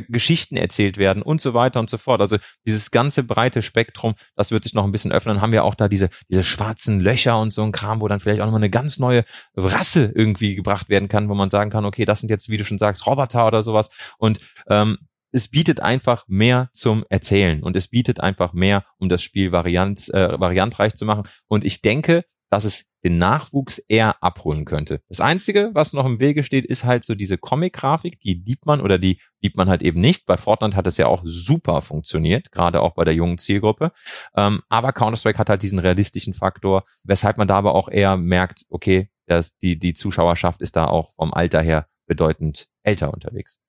Geschichten 0.09 0.57
erzählt 0.57 0.97
werden 0.97 1.23
und 1.23 1.39
so 1.39 1.53
weiter 1.53 1.79
und 1.79 1.89
so 1.89 1.97
fort. 1.97 2.21
Also 2.21 2.37
dieses 2.65 2.91
ganze 2.91 3.23
breite 3.23 3.61
Spektrum, 3.61 4.15
das 4.35 4.51
wird 4.51 4.63
sich 4.63 4.73
noch 4.73 4.83
ein 4.83 4.91
bisschen 4.91 5.11
öffnen. 5.11 5.41
Haben 5.41 5.53
wir 5.53 5.63
auch 5.63 5.75
da 5.75 5.87
diese, 5.87 6.09
diese 6.29 6.43
schwarzen 6.43 6.99
Löcher 6.99 7.39
und 7.39 7.51
so 7.51 7.63
ein 7.63 7.71
Kram, 7.71 8.01
wo 8.01 8.07
dann 8.07 8.19
vielleicht 8.19 8.41
auch 8.41 8.45
nochmal 8.45 8.59
eine 8.59 8.69
ganz 8.69 8.99
neue 8.99 9.23
Rasse 9.55 10.11
irgendwie 10.13 10.55
gebracht 10.55 10.89
werden 10.89 11.07
kann, 11.07 11.29
wo 11.29 11.35
man 11.35 11.49
sagen 11.49 11.71
kann, 11.71 11.85
okay, 11.85 12.05
das 12.05 12.19
sind 12.19 12.29
jetzt, 12.29 12.49
wie 12.49 12.57
du 12.57 12.65
schon 12.65 12.77
sagst, 12.77 13.07
Roboter 13.07 13.47
oder 13.47 13.63
sowas. 13.63 13.89
Und 14.17 14.39
ähm, 14.67 14.97
es 15.31 15.47
bietet 15.47 15.79
einfach 15.79 16.25
mehr 16.27 16.69
zum 16.73 17.05
Erzählen 17.09 17.63
und 17.63 17.75
es 17.75 17.87
bietet 17.87 18.19
einfach 18.19 18.53
mehr, 18.53 18.83
um 18.97 19.09
das 19.09 19.21
Spiel 19.21 19.51
variant, 19.51 20.13
äh, 20.13 20.39
variantreich 20.39 20.95
zu 20.95 21.05
machen. 21.05 21.23
Und 21.47 21.63
ich 21.63 21.81
denke, 21.81 22.25
dass 22.51 22.65
es 22.65 22.91
den 23.03 23.17
Nachwuchs 23.17 23.79
eher 23.87 24.21
abholen 24.21 24.65
könnte. 24.65 25.01
Das 25.07 25.21
Einzige, 25.21 25.71
was 25.73 25.93
noch 25.93 26.05
im 26.05 26.19
Wege 26.19 26.43
steht, 26.43 26.65
ist 26.65 26.83
halt 26.83 27.05
so 27.05 27.15
diese 27.15 27.37
Comic-Grafik, 27.37 28.19
die 28.19 28.33
liebt 28.33 28.65
man 28.65 28.81
oder 28.81 28.99
die 28.99 29.19
liebt 29.39 29.57
man 29.57 29.69
halt 29.69 29.81
eben 29.81 30.01
nicht. 30.01 30.25
Bei 30.25 30.37
Fortnite 30.37 30.75
hat 30.75 30.85
es 30.85 30.97
ja 30.97 31.07
auch 31.07 31.23
super 31.25 31.81
funktioniert, 31.81 32.51
gerade 32.51 32.81
auch 32.81 32.93
bei 32.93 33.05
der 33.05 33.15
jungen 33.15 33.37
Zielgruppe. 33.37 33.91
Ähm, 34.35 34.61
aber 34.69 34.91
Counter-Strike 34.91 35.39
hat 35.39 35.49
halt 35.49 35.63
diesen 35.63 35.79
realistischen 35.79 36.33
Faktor, 36.33 36.83
weshalb 37.03 37.37
man 37.37 37.47
da 37.47 37.57
aber 37.57 37.73
auch 37.73 37.89
eher 37.89 38.17
merkt, 38.17 38.65
okay, 38.69 39.09
dass 39.25 39.57
die, 39.57 39.79
die 39.79 39.93
Zuschauerschaft 39.93 40.61
ist 40.61 40.75
da 40.75 40.85
auch 40.85 41.13
vom 41.15 41.33
Alter 41.33 41.61
her 41.61 41.87
bedeutend 42.05 42.67
älter 42.83 43.13
unterwegs 43.13 43.59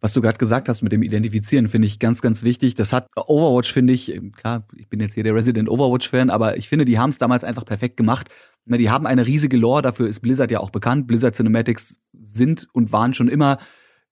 was 0.00 0.12
du 0.12 0.20
gerade 0.20 0.38
gesagt 0.38 0.68
hast 0.68 0.82
mit 0.82 0.92
dem 0.92 1.02
Identifizieren, 1.02 1.68
finde 1.68 1.86
ich 1.86 1.98
ganz, 1.98 2.22
ganz 2.22 2.42
wichtig. 2.42 2.74
Das 2.74 2.92
hat 2.92 3.06
Overwatch, 3.16 3.72
finde 3.72 3.92
ich, 3.92 4.18
klar, 4.36 4.64
ich 4.76 4.88
bin 4.88 5.00
jetzt 5.00 5.14
hier 5.14 5.24
der 5.24 5.34
Resident 5.34 5.68
Overwatch-Fan, 5.68 6.30
aber 6.30 6.56
ich 6.56 6.68
finde, 6.68 6.84
die 6.84 6.98
haben 6.98 7.10
es 7.10 7.18
damals 7.18 7.44
einfach 7.44 7.64
perfekt 7.64 7.96
gemacht. 7.96 8.28
Die 8.64 8.90
haben 8.90 9.06
eine 9.06 9.26
riesige 9.26 9.56
Lore, 9.56 9.82
dafür 9.82 10.08
ist 10.08 10.20
Blizzard 10.20 10.50
ja 10.50 10.60
auch 10.60 10.70
bekannt. 10.70 11.06
Blizzard 11.06 11.34
Cinematics 11.34 11.98
sind 12.12 12.68
und 12.72 12.92
waren 12.92 13.14
schon 13.14 13.28
immer 13.28 13.58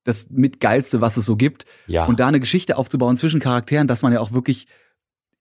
das 0.05 0.31
mitgeilste, 0.31 1.01
was 1.01 1.17
es 1.17 1.27
so 1.27 1.37
gibt. 1.37 1.65
Ja. 1.87 2.05
Und 2.05 2.21
da 2.21 2.29
eine 2.29 2.41
Geschichte 2.41 2.77
aufzubauen 2.77 3.17
zwischen 3.17 3.41
Charakteren, 3.41 3.89
dass 3.89 4.03
man 4.03 4.13
ja 4.13 4.21
auch 4.21 4.33
wirklich 4.33 4.67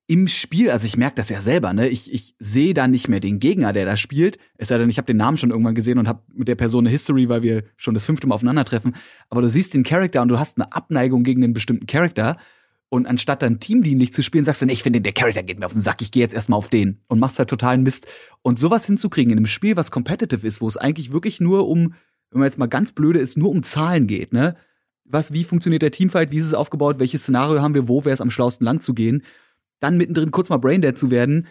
im 0.10 0.30
Spiel, 0.30 0.72
also 0.72 0.88
ich 0.88 0.96
merke 0.96 1.18
das 1.18 1.28
ja 1.28 1.42
selber, 1.42 1.74
ne? 1.74 1.90
Ich, 1.90 2.14
ich 2.14 2.34
sehe 2.40 2.74
da 2.74 2.88
nicht 2.88 3.10
mehr 3.10 3.20
den 3.20 3.40
Gegner, 3.40 3.74
der 3.74 3.86
da 3.86 3.98
spielt. 3.98 4.38
Es 4.58 4.70
sei 4.70 4.78
denn, 4.78 4.90
ich 4.90 4.98
habe 4.98 5.06
den 5.06 5.18
Namen 5.18 5.38
schon 5.38 5.52
irgendwann 5.52 5.76
gesehen 5.76 6.00
und 6.00 6.08
habe 6.08 6.24
mit 6.34 6.48
der 6.48 6.56
Person 6.56 6.86
eine 6.86 6.92
History, 6.92 7.28
weil 7.28 7.42
wir 7.42 7.64
schon 7.76 7.94
das 7.94 8.06
fünfte 8.06 8.26
Mal 8.26 8.36
aufeinandertreffen. 8.36 8.96
Aber 9.30 9.42
du 9.42 9.50
siehst 9.50 9.74
den 9.74 9.84
Charakter 9.84 10.22
und 10.22 10.30
du 10.30 10.40
hast 10.40 10.58
eine 10.58 10.72
Abneigung 10.72 11.24
gegen 11.24 11.44
einen 11.44 11.54
bestimmten 11.54 11.88
Charakter. 11.88 12.38
Und 12.88 13.06
anstatt 13.06 13.42
dann 13.42 13.60
teamdienlich 13.60 14.14
zu 14.14 14.24
spielen, 14.24 14.46
sagst 14.46 14.62
du, 14.62 14.66
nee, 14.66 14.72
ich 14.72 14.84
finde, 14.84 15.02
der 15.02 15.12
Charakter 15.12 15.44
geht 15.44 15.60
mir 15.60 15.66
auf 15.66 15.74
den 15.74 15.82
Sack, 15.82 16.02
ich 16.02 16.12
gehe 16.12 16.24
jetzt 16.24 16.34
erstmal 16.34 16.58
auf 16.58 16.70
den 16.70 17.02
und 17.10 17.20
machst 17.20 17.38
halt 17.38 17.50
totalen 17.50 17.84
Mist. 17.84 18.08
Und 18.42 18.62
sowas 18.62 18.86
hinzukriegen 18.86 19.34
in 19.34 19.40
einem 19.40 19.46
Spiel, 19.46 19.76
was 19.76 19.92
competitive 19.92 20.48
ist, 20.48 20.62
wo 20.62 20.70
es 20.70 20.78
eigentlich 20.78 21.12
wirklich 21.12 21.42
nur 21.42 21.68
um, 21.68 21.96
wenn 22.32 22.40
man 22.40 22.48
jetzt 22.48 22.58
mal 22.58 22.68
ganz 22.68 22.94
blöde 22.94 23.20
ist, 23.20 23.38
nur 23.38 23.50
um 23.50 23.64
Zahlen 23.64 24.08
geht, 24.08 24.32
ne? 24.32 24.56
Was, 25.04 25.34
wie 25.34 25.44
funktioniert 25.46 25.82
der 25.82 25.92
Teamfight, 25.92 26.32
wie 26.32 26.38
ist 26.38 26.46
es 26.46 26.54
aufgebaut, 26.54 27.00
welches 27.00 27.24
Szenario 27.24 27.62
haben 27.62 27.76
wir, 27.76 27.88
wo 27.88 28.04
wäre 28.04 28.14
es 28.14 28.20
am 28.20 28.30
schlausten 28.30 28.66
lang 28.66 28.82
zu 28.82 28.94
gehen? 28.94 29.24
Dann 29.80 29.98
mittendrin 29.98 30.32
kurz 30.32 30.50
mal 30.50 30.58
Braindead 30.58 30.98
zu 30.98 31.12
werden, 31.12 31.48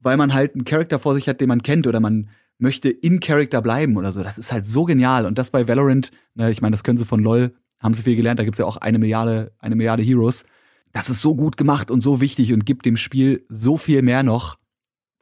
weil 0.00 0.16
man 0.16 0.34
halt 0.34 0.54
einen 0.54 0.64
Charakter 0.64 0.98
vor 0.98 1.14
sich 1.14 1.28
hat, 1.28 1.40
den 1.40 1.48
man 1.48 1.62
kennt 1.62 1.86
oder 1.86 2.00
man 2.00 2.30
möchte 2.58 2.88
in 2.88 3.20
Charakter 3.20 3.60
bleiben 3.60 3.96
oder 3.96 4.12
so. 4.12 4.22
Das 4.22 4.38
ist 4.38 4.52
halt 4.52 4.66
so 4.66 4.84
genial. 4.84 5.26
Und 5.26 5.38
das 5.38 5.50
bei 5.50 5.66
Valorant, 5.66 6.10
ne, 6.34 6.50
ich 6.50 6.62
meine, 6.62 6.72
das 6.72 6.84
können 6.84 6.98
sie 6.98 7.04
von 7.04 7.20
LOL, 7.20 7.54
haben 7.80 7.94
sie 7.94 8.02
viel 8.02 8.16
gelernt, 8.16 8.38
da 8.38 8.44
gibt's 8.44 8.58
ja 8.58 8.64
auch 8.64 8.76
eine 8.76 8.98
Milliarde, 8.98 9.52
eine 9.58 9.76
Milliarde 9.76 10.02
Heroes. 10.02 10.44
Das 10.92 11.10
ist 11.10 11.20
so 11.20 11.34
gut 11.34 11.56
gemacht 11.56 11.90
und 11.90 12.02
so 12.02 12.20
wichtig 12.20 12.52
und 12.52 12.64
gibt 12.64 12.86
dem 12.86 12.96
Spiel 12.96 13.44
so 13.48 13.76
viel 13.76 14.02
mehr 14.02 14.22
noch 14.22 14.58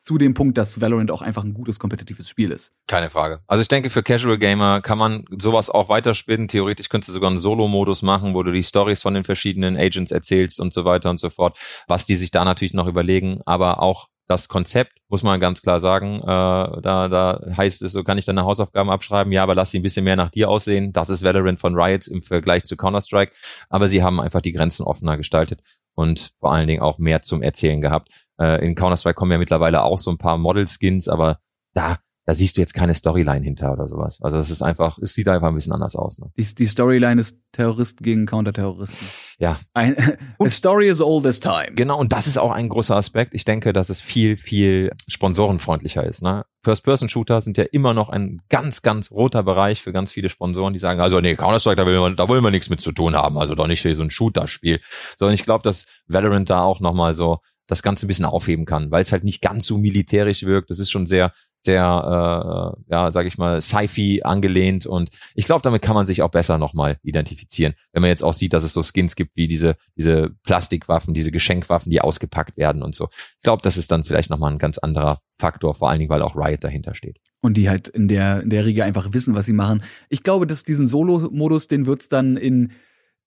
zu 0.02 0.18
dem 0.18 0.34
Punkt, 0.34 0.58
dass 0.58 0.80
Valorant 0.80 1.10
auch 1.10 1.22
einfach 1.22 1.44
ein 1.44 1.54
gutes 1.54 1.78
kompetitives 1.78 2.28
Spiel 2.28 2.50
ist. 2.50 2.72
Keine 2.88 3.08
Frage. 3.08 3.40
Also 3.46 3.62
ich 3.62 3.68
denke, 3.68 3.88
für 3.88 4.02
Casual 4.02 4.36
Gamer 4.36 4.80
kann 4.80 4.98
man 4.98 5.24
sowas 5.38 5.70
auch 5.70 5.88
weiterspinnen. 5.88 6.48
Theoretisch 6.48 6.88
könntest 6.88 7.10
du 7.10 7.12
sogar 7.12 7.30
einen 7.30 7.38
Solo-Modus 7.38 8.02
machen, 8.02 8.34
wo 8.34 8.42
du 8.42 8.50
die 8.50 8.64
Stories 8.64 9.02
von 9.02 9.14
den 9.14 9.24
verschiedenen 9.24 9.76
Agents 9.76 10.10
erzählst 10.10 10.60
und 10.60 10.72
so 10.72 10.84
weiter 10.84 11.08
und 11.08 11.18
so 11.18 11.30
fort. 11.30 11.56
Was 11.86 12.04
die 12.04 12.16
sich 12.16 12.32
da 12.32 12.44
natürlich 12.44 12.74
noch 12.74 12.88
überlegen, 12.88 13.40
aber 13.46 13.80
auch 13.80 14.08
das 14.28 14.48
Konzept, 14.48 14.92
muss 15.08 15.22
man 15.22 15.40
ganz 15.40 15.62
klar 15.62 15.78
sagen, 15.78 16.20
äh, 16.20 16.24
da, 16.24 17.08
da 17.08 17.40
heißt 17.56 17.82
es, 17.82 17.92
so 17.92 18.02
kann 18.02 18.18
ich 18.18 18.24
deine 18.24 18.44
Hausaufgaben 18.44 18.90
abschreiben, 18.90 19.32
ja, 19.32 19.42
aber 19.42 19.54
lass 19.54 19.70
sie 19.70 19.78
ein 19.78 19.82
bisschen 19.82 20.04
mehr 20.04 20.16
nach 20.16 20.30
dir 20.30 20.48
aussehen. 20.48 20.92
Das 20.92 21.10
ist 21.10 21.22
Valorant 21.22 21.60
von 21.60 21.74
Riot 21.74 22.08
im 22.08 22.22
Vergleich 22.22 22.64
zu 22.64 22.76
Counter-Strike. 22.76 23.32
Aber 23.68 23.88
sie 23.88 24.02
haben 24.02 24.20
einfach 24.20 24.40
die 24.40 24.52
Grenzen 24.52 24.84
offener 24.84 25.16
gestaltet 25.16 25.60
und 25.94 26.32
vor 26.40 26.52
allen 26.52 26.68
Dingen 26.68 26.82
auch 26.82 26.98
mehr 26.98 27.22
zum 27.22 27.42
Erzählen 27.42 27.80
gehabt. 27.80 28.08
Äh, 28.38 28.64
in 28.64 28.74
Counter-Strike 28.74 29.14
kommen 29.14 29.32
ja 29.32 29.38
mittlerweile 29.38 29.82
auch 29.82 29.98
so 29.98 30.10
ein 30.10 30.18
paar 30.18 30.38
Model-Skins, 30.38 31.08
aber 31.08 31.38
da 31.74 31.98
da 32.24 32.34
siehst 32.34 32.56
du 32.56 32.60
jetzt 32.60 32.74
keine 32.74 32.94
Storyline 32.94 33.44
hinter 33.44 33.72
oder 33.72 33.88
sowas. 33.88 34.20
Also 34.22 34.38
es 34.38 34.48
ist 34.48 34.62
einfach, 34.62 34.98
es 34.98 35.14
sieht 35.14 35.26
einfach 35.28 35.48
ein 35.48 35.54
bisschen 35.54 35.72
anders 35.72 35.96
aus. 35.96 36.18
Ne? 36.18 36.30
Die, 36.36 36.54
die 36.54 36.66
Storyline 36.66 37.20
ist 37.20 37.38
Terroristen 37.50 38.04
gegen 38.04 38.26
Counterterroristen. 38.26 39.08
Ja. 39.38 39.58
Ein, 39.74 39.96
a 40.38 40.48
story 40.48 40.88
is 40.88 41.02
all 41.02 41.20
this 41.20 41.40
time. 41.40 41.72
Genau, 41.74 41.98
und 41.98 42.12
das 42.12 42.28
ist 42.28 42.38
auch 42.38 42.52
ein 42.52 42.68
großer 42.68 42.96
Aspekt. 42.96 43.34
Ich 43.34 43.44
denke, 43.44 43.72
dass 43.72 43.90
es 43.90 44.00
viel, 44.00 44.36
viel 44.36 44.92
sponsorenfreundlicher 45.08 46.04
ist. 46.04 46.22
Ne? 46.22 46.44
First-Person-Shooter 46.64 47.40
sind 47.40 47.58
ja 47.58 47.64
immer 47.64 47.92
noch 47.92 48.08
ein 48.08 48.40
ganz, 48.48 48.82
ganz 48.82 49.10
roter 49.10 49.42
Bereich 49.42 49.82
für 49.82 49.92
ganz 49.92 50.12
viele 50.12 50.28
Sponsoren, 50.28 50.72
die 50.72 50.78
sagen, 50.78 51.00
also 51.00 51.20
nee, 51.20 51.34
Counter-Strike, 51.34 51.76
da, 51.76 51.86
will 51.86 51.98
man, 51.98 52.14
da 52.14 52.28
wollen 52.28 52.44
wir 52.44 52.52
nichts 52.52 52.70
mit 52.70 52.80
zu 52.80 52.92
tun 52.92 53.16
haben. 53.16 53.36
Also 53.36 53.56
doch 53.56 53.66
nicht 53.66 53.82
so 53.82 54.02
ein 54.02 54.10
Shooter-Spiel. 54.12 54.80
Sondern 55.16 55.34
ich 55.34 55.44
glaube, 55.44 55.64
dass 55.64 55.86
Valorant 56.06 56.48
da 56.48 56.62
auch 56.62 56.78
nochmal 56.78 57.14
so 57.14 57.38
das 57.72 57.82
Ganze 57.82 58.06
ein 58.06 58.08
bisschen 58.08 58.24
aufheben 58.26 58.66
kann, 58.66 58.90
weil 58.90 59.02
es 59.02 59.12
halt 59.12 59.24
nicht 59.24 59.40
ganz 59.40 59.66
so 59.66 59.78
militärisch 59.78 60.44
wirkt. 60.44 60.70
Das 60.70 60.78
ist 60.78 60.90
schon 60.90 61.06
sehr, 61.06 61.32
sehr, 61.64 62.76
äh, 62.86 62.92
ja, 62.92 63.10
sag 63.10 63.26
ich 63.26 63.38
mal, 63.38 63.60
Sci-Fi 63.60 64.22
angelehnt 64.24 64.84
und 64.84 65.10
ich 65.34 65.46
glaube, 65.46 65.62
damit 65.62 65.80
kann 65.80 65.94
man 65.94 66.04
sich 66.04 66.22
auch 66.22 66.30
besser 66.30 66.58
nochmal 66.58 66.98
identifizieren. 67.02 67.74
Wenn 67.92 68.02
man 68.02 68.10
jetzt 68.10 68.22
auch 68.22 68.34
sieht, 68.34 68.52
dass 68.52 68.64
es 68.64 68.72
so 68.72 68.82
Skins 68.82 69.16
gibt 69.16 69.36
wie 69.36 69.48
diese, 69.48 69.76
diese 69.96 70.30
Plastikwaffen, 70.42 71.14
diese 71.14 71.32
Geschenkwaffen, 71.32 71.90
die 71.90 72.00
ausgepackt 72.00 72.56
werden 72.56 72.82
und 72.82 72.94
so. 72.94 73.08
Ich 73.38 73.42
glaube, 73.42 73.62
das 73.62 73.76
ist 73.76 73.90
dann 73.90 74.04
vielleicht 74.04 74.28
nochmal 74.28 74.52
ein 74.52 74.58
ganz 74.58 74.78
anderer 74.78 75.20
Faktor, 75.38 75.74
vor 75.74 75.88
allen 75.88 75.98
Dingen, 75.98 76.10
weil 76.10 76.22
auch 76.22 76.36
Riot 76.36 76.62
dahinter 76.62 76.94
steht. 76.94 77.18
Und 77.40 77.56
die 77.56 77.68
halt 77.68 77.88
in 77.88 78.06
der, 78.06 78.42
in 78.42 78.50
der 78.50 78.66
Regel 78.66 78.82
einfach 78.82 79.12
wissen, 79.12 79.34
was 79.34 79.46
sie 79.46 79.52
machen. 79.52 79.82
Ich 80.10 80.22
glaube, 80.22 80.46
dass 80.46 80.62
diesen 80.62 80.86
Solo-Modus, 80.86 81.68
den 81.68 81.86
wird's 81.86 82.08
dann 82.08 82.36
in 82.36 82.72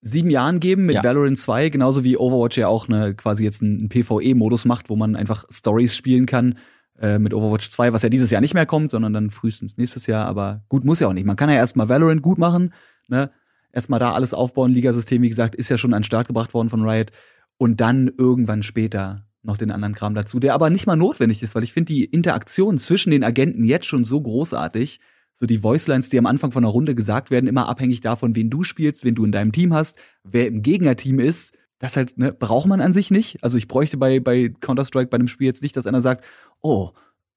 sieben 0.06 0.30
Jahren 0.30 0.60
geben 0.60 0.86
mit 0.86 0.96
ja. 0.96 1.04
Valorant 1.04 1.38
2, 1.38 1.70
genauso 1.70 2.04
wie 2.04 2.18
Overwatch 2.18 2.58
ja 2.58 2.68
auch 2.68 2.88
eine, 2.88 3.16
quasi 3.16 3.44
jetzt 3.44 3.62
einen 3.64 3.90
PvE-Modus 3.90 4.66
macht, 4.66 4.90
wo 4.90 4.96
man 4.96 5.16
einfach 5.16 5.46
Stories 5.50 5.96
spielen 5.96 6.28
kann 6.28 6.60
äh, 7.00 7.18
mit 7.18 7.34
Overwatch 7.34 7.70
2, 7.72 7.92
was 7.92 8.04
ja 8.04 8.10
dieses 8.10 8.30
Jahr 8.30 8.42
nicht 8.42 8.54
mehr 8.54 8.68
kommt, 8.68 8.92
sondern 8.92 9.14
dann 9.14 9.32
frühestens 9.32 9.78
nächstes 9.78 10.06
Jahr. 10.06 10.28
Aber 10.28 10.64
gut, 10.70 10.86
muss 10.86 11.00
ja 11.00 11.08
auch 11.08 11.14
nicht. 11.14 11.26
Man 11.26 11.36
kann 11.36 11.50
ja 11.50 11.56
erstmal 11.56 11.90
Valorant 11.90 12.22
gut 12.22 12.38
machen, 12.38 12.74
ne? 13.08 13.32
Erstmal 13.74 14.00
da 14.00 14.14
alles 14.14 14.34
aufbauen. 14.34 14.72
Ligasystem, 14.72 15.22
wie 15.22 15.28
gesagt, 15.28 15.54
ist 15.54 15.68
ja 15.68 15.78
schon 15.78 15.94
an 15.94 16.00
den 16.00 16.06
Start 16.06 16.28
gebracht 16.28 16.54
worden 16.54 16.70
von 16.70 16.88
Riot. 16.88 17.12
Und 17.58 17.82
dann 17.82 18.10
irgendwann 18.18 18.64
später 18.64 19.26
noch 19.44 19.58
den 19.58 19.72
anderen 19.72 19.96
Kram 19.96 20.16
dazu, 20.16 20.40
der 20.40 20.54
aber 20.54 20.70
nicht 20.70 20.88
mal 20.88 20.96
notwendig 20.96 21.44
ist, 21.44 21.56
weil 21.56 21.64
ich 21.64 21.74
finde 21.74 21.94
die 21.94 22.06
Interaktion 22.06 22.78
zwischen 22.78 23.12
den 23.12 23.24
Agenten 23.24 23.66
jetzt 23.66 23.86
schon 23.86 24.06
so 24.06 24.22
großartig. 24.22 25.02
So 25.38 25.46
die 25.46 25.62
Voicelines, 25.62 26.10
die 26.10 26.18
am 26.18 26.26
Anfang 26.26 26.52
von 26.52 26.64
einer 26.64 26.72
Runde 26.72 26.96
gesagt 26.96 27.30
werden, 27.30 27.48
immer 27.48 27.68
abhängig 27.68 28.00
davon, 28.00 28.36
wen 28.36 28.50
du 28.50 28.64
spielst, 28.64 29.04
wen 29.04 29.16
du 29.16 29.26
in 29.26 29.34
deinem 29.34 29.52
Team 29.52 29.74
hast, 29.74 30.00
wer 30.24 30.48
im 30.48 30.62
Gegnerteam 30.62 31.20
ist. 31.20 31.56
Das 31.78 31.98
halt, 31.98 32.18
ne, 32.18 32.32
braucht 32.32 32.68
man 32.68 32.80
an 32.80 32.94
sich 32.94 33.12
nicht. 33.12 33.44
Also 33.44 33.58
ich 33.58 33.68
bräuchte 33.68 33.98
bei, 33.98 34.22
bei 34.22 34.54
Counter-Strike 34.62 35.10
bei 35.10 35.16
einem 35.16 35.28
Spiel 35.28 35.48
jetzt 35.48 35.62
nicht, 35.62 35.76
dass 35.76 35.88
einer 35.88 36.02
sagt, 36.02 36.24
oh, 36.62 36.92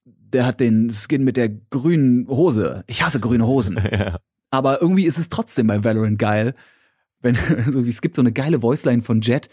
der 0.04 0.46
hat 0.46 0.60
den 0.60 0.90
Skin 0.90 1.24
mit 1.24 1.36
der 1.36 1.48
grünen 1.48 2.28
Hose. 2.28 2.84
Ich 2.86 3.02
hasse 3.02 3.20
grüne 3.20 3.46
Hosen. 3.46 3.78
Ja. 3.90 4.18
Aber 4.50 4.80
irgendwie 4.80 5.04
ist 5.04 5.18
es 5.18 5.28
trotzdem 5.28 5.66
bei 5.66 5.84
Valorant 5.84 6.18
geil, 6.18 6.54
wenn, 7.20 7.36
so 7.68 7.84
wie 7.84 7.90
es 7.90 8.00
gibt 8.00 8.16
so 8.16 8.22
eine 8.22 8.32
geile 8.32 8.62
Voiceline 8.62 9.02
von 9.02 9.20
Jet, 9.20 9.50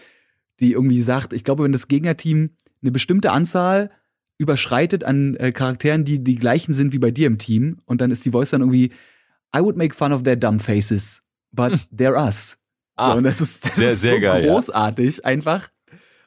die 0.60 0.72
irgendwie 0.72 1.02
sagt, 1.02 1.34
ich 1.34 1.44
glaube, 1.44 1.64
wenn 1.64 1.74
das 1.74 1.88
Gegnerteam 1.88 2.52
eine 2.82 2.92
bestimmte 2.92 3.32
Anzahl 3.32 3.90
überschreitet 4.38 5.04
an 5.04 5.36
äh, 5.36 5.52
Charakteren, 5.52 6.06
die 6.06 6.24
die 6.24 6.36
gleichen 6.36 6.74
sind 6.74 6.92
wie 6.94 7.00
bei 7.00 7.12
dir 7.12 7.28
im 7.28 7.38
Team, 7.38 7.80
und 7.86 8.02
dann 8.02 8.12
ist 8.12 8.26
die 8.26 8.32
Voice 8.32 8.50
dann 8.52 8.62
irgendwie, 8.62 8.92
I 9.56 9.60
would 9.60 9.78
make 9.78 9.96
fun 9.96 10.12
of 10.14 10.24
their 10.24 10.36
dumb 10.36 10.62
faces, 10.62 11.24
but 11.52 11.72
they're 11.96 12.22
us. 12.22 12.58
Ah, 12.98 13.12
so, 13.12 13.18
und 13.18 13.24
das 13.26 13.42
ist, 13.42 13.66
das 13.66 13.76
sehr, 13.76 13.88
ist 13.90 14.02
sehr 14.02 14.16
so 14.16 14.22
geil, 14.22 14.46
ja. 14.46 14.54
großartig, 14.54 15.26
einfach. 15.26 15.70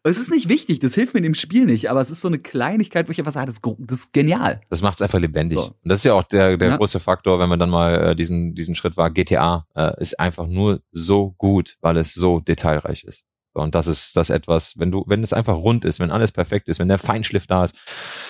Und 0.05 0.13
es 0.13 0.19
ist 0.19 0.31
nicht 0.31 0.49
wichtig, 0.49 0.79
das 0.79 0.95
hilft 0.95 1.13
mir 1.13 1.19
in 1.19 1.25
dem 1.25 1.35
Spiel 1.35 1.67
nicht, 1.67 1.91
aber 1.91 2.01
es 2.01 2.09
ist 2.11 2.21
so 2.21 2.29
eine 2.29 2.39
Kleinigkeit, 2.39 3.09
wo 3.09 3.13
ich 3.13 3.19
einfach 3.19 3.33
sage, 3.33 3.47
das 3.47 3.57
ist, 3.57 3.63
gro- 3.63 3.77
das 3.81 3.99
ist 4.01 4.13
genial. 4.13 4.61
Das 4.71 4.81
macht's 4.81 5.03
einfach 5.03 5.19
lebendig. 5.19 5.59
So. 5.59 5.67
Und 5.67 5.77
das 5.83 6.01
ist 6.01 6.05
ja 6.05 6.15
auch 6.15 6.23
der, 6.23 6.57
der 6.57 6.69
Ja. 6.69 6.77
große 6.77 7.01
Faktor, 7.01 7.39
wenn 7.41 7.49
man 7.49 7.59
dann 7.59 7.69
mal 7.69 8.11
äh, 8.13 8.17
diesen, 8.17 8.55
diesen 8.55 8.75
Schritt 8.77 8.97
war. 8.97 9.11
GTA 9.11 9.67
äh, 9.75 10.01
ist 10.01 10.19
einfach 10.21 10.47
nur 10.47 10.83
so 10.93 11.35
gut, 11.37 11.77
weil 11.81 11.97
es 11.97 12.15
so 12.15 12.39
detailreich 12.41 13.05
ist. 13.05 13.25
So, 13.59 13.63
Und 13.63 13.75
das 13.75 13.89
ist 13.89 14.17
das 14.17 14.31
etwas, 14.31 14.79
wenn 14.79 14.93
du, 14.93 15.05
wenn 15.09 15.21
es 15.25 15.33
einfach 15.33 15.57
rund 15.57 15.85
ist, 15.85 15.99
wenn 15.99 16.13
alles 16.13 16.31
perfekt 16.31 16.69
ist, 16.69 16.79
wenn 16.79 16.87
der 16.87 16.99
Feinschliff 16.99 17.49
da 17.49 17.65
ist. 17.65 17.75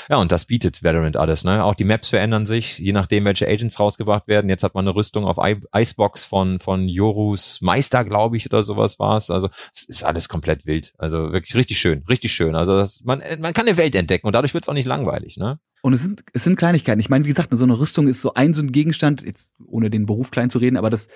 Ja, 0.08 0.16
und 0.16 0.32
das 0.32 0.46
bietet 0.46 0.82
Valorant 0.82 1.18
alles, 1.18 1.44
ne? 1.44 1.62
Auch 1.64 1.74
die 1.74 1.84
Maps 1.84 2.08
verändern 2.08 2.46
sich, 2.46 2.78
je 2.78 2.92
nachdem, 2.92 3.26
welche 3.26 3.46
Agents 3.46 3.78
rausgebracht 3.78 4.26
werden. 4.26 4.48
Jetzt 4.48 4.62
hat 4.62 4.74
man 4.74 4.86
eine 4.86 4.96
Rüstung 4.96 5.26
auf 5.26 5.36
I 5.38 5.60
Icebox 5.76 6.24
von, 6.24 6.60
von 6.60 6.88
Jorus 6.88 7.60
Meister, 7.60 8.04
glaube 8.04 8.38
ich, 8.38 8.46
oder 8.46 8.62
sowas 8.62 8.98
war's. 8.98 9.30
Also, 9.30 9.50
es 9.74 9.82
ist 9.82 10.02
alles 10.02 10.30
komplett 10.30 10.64
wild. 10.64 10.94
Also, 10.96 11.30
wirklich 11.30 11.54
richtig 11.54 11.78
schön, 11.78 12.04
richtig 12.08 12.32
schön. 12.32 12.54
Also, 12.54 12.74
das, 12.76 13.04
man, 13.04 13.22
man 13.38 13.52
kann 13.52 13.68
eine 13.68 13.76
Welt 13.76 13.94
entdecken 13.94 14.26
und 14.26 14.32
dadurch 14.32 14.54
wird's 14.54 14.68
auch 14.70 14.74
nicht 14.74 14.86
langweilig, 14.86 15.36
ne? 15.36 15.60
Und 15.82 15.92
es 15.92 16.02
sind, 16.02 16.24
es 16.32 16.42
sind 16.42 16.56
Kleinigkeiten. 16.56 17.00
Ich 17.00 17.10
meine, 17.10 17.26
wie 17.26 17.28
gesagt, 17.28 17.50
so 17.52 17.64
eine 17.64 17.78
Rüstung 17.78 18.08
ist 18.08 18.22
so 18.22 18.32
ein 18.32 18.54
so 18.54 18.62
ein 18.62 18.72
Gegenstand, 18.72 19.20
jetzt 19.22 19.52
ohne 19.66 19.90
den 19.90 20.06
Beruf 20.06 20.30
klein 20.30 20.48
zu 20.48 20.58
reden, 20.58 20.78
aber 20.78 20.88
das 20.88 21.08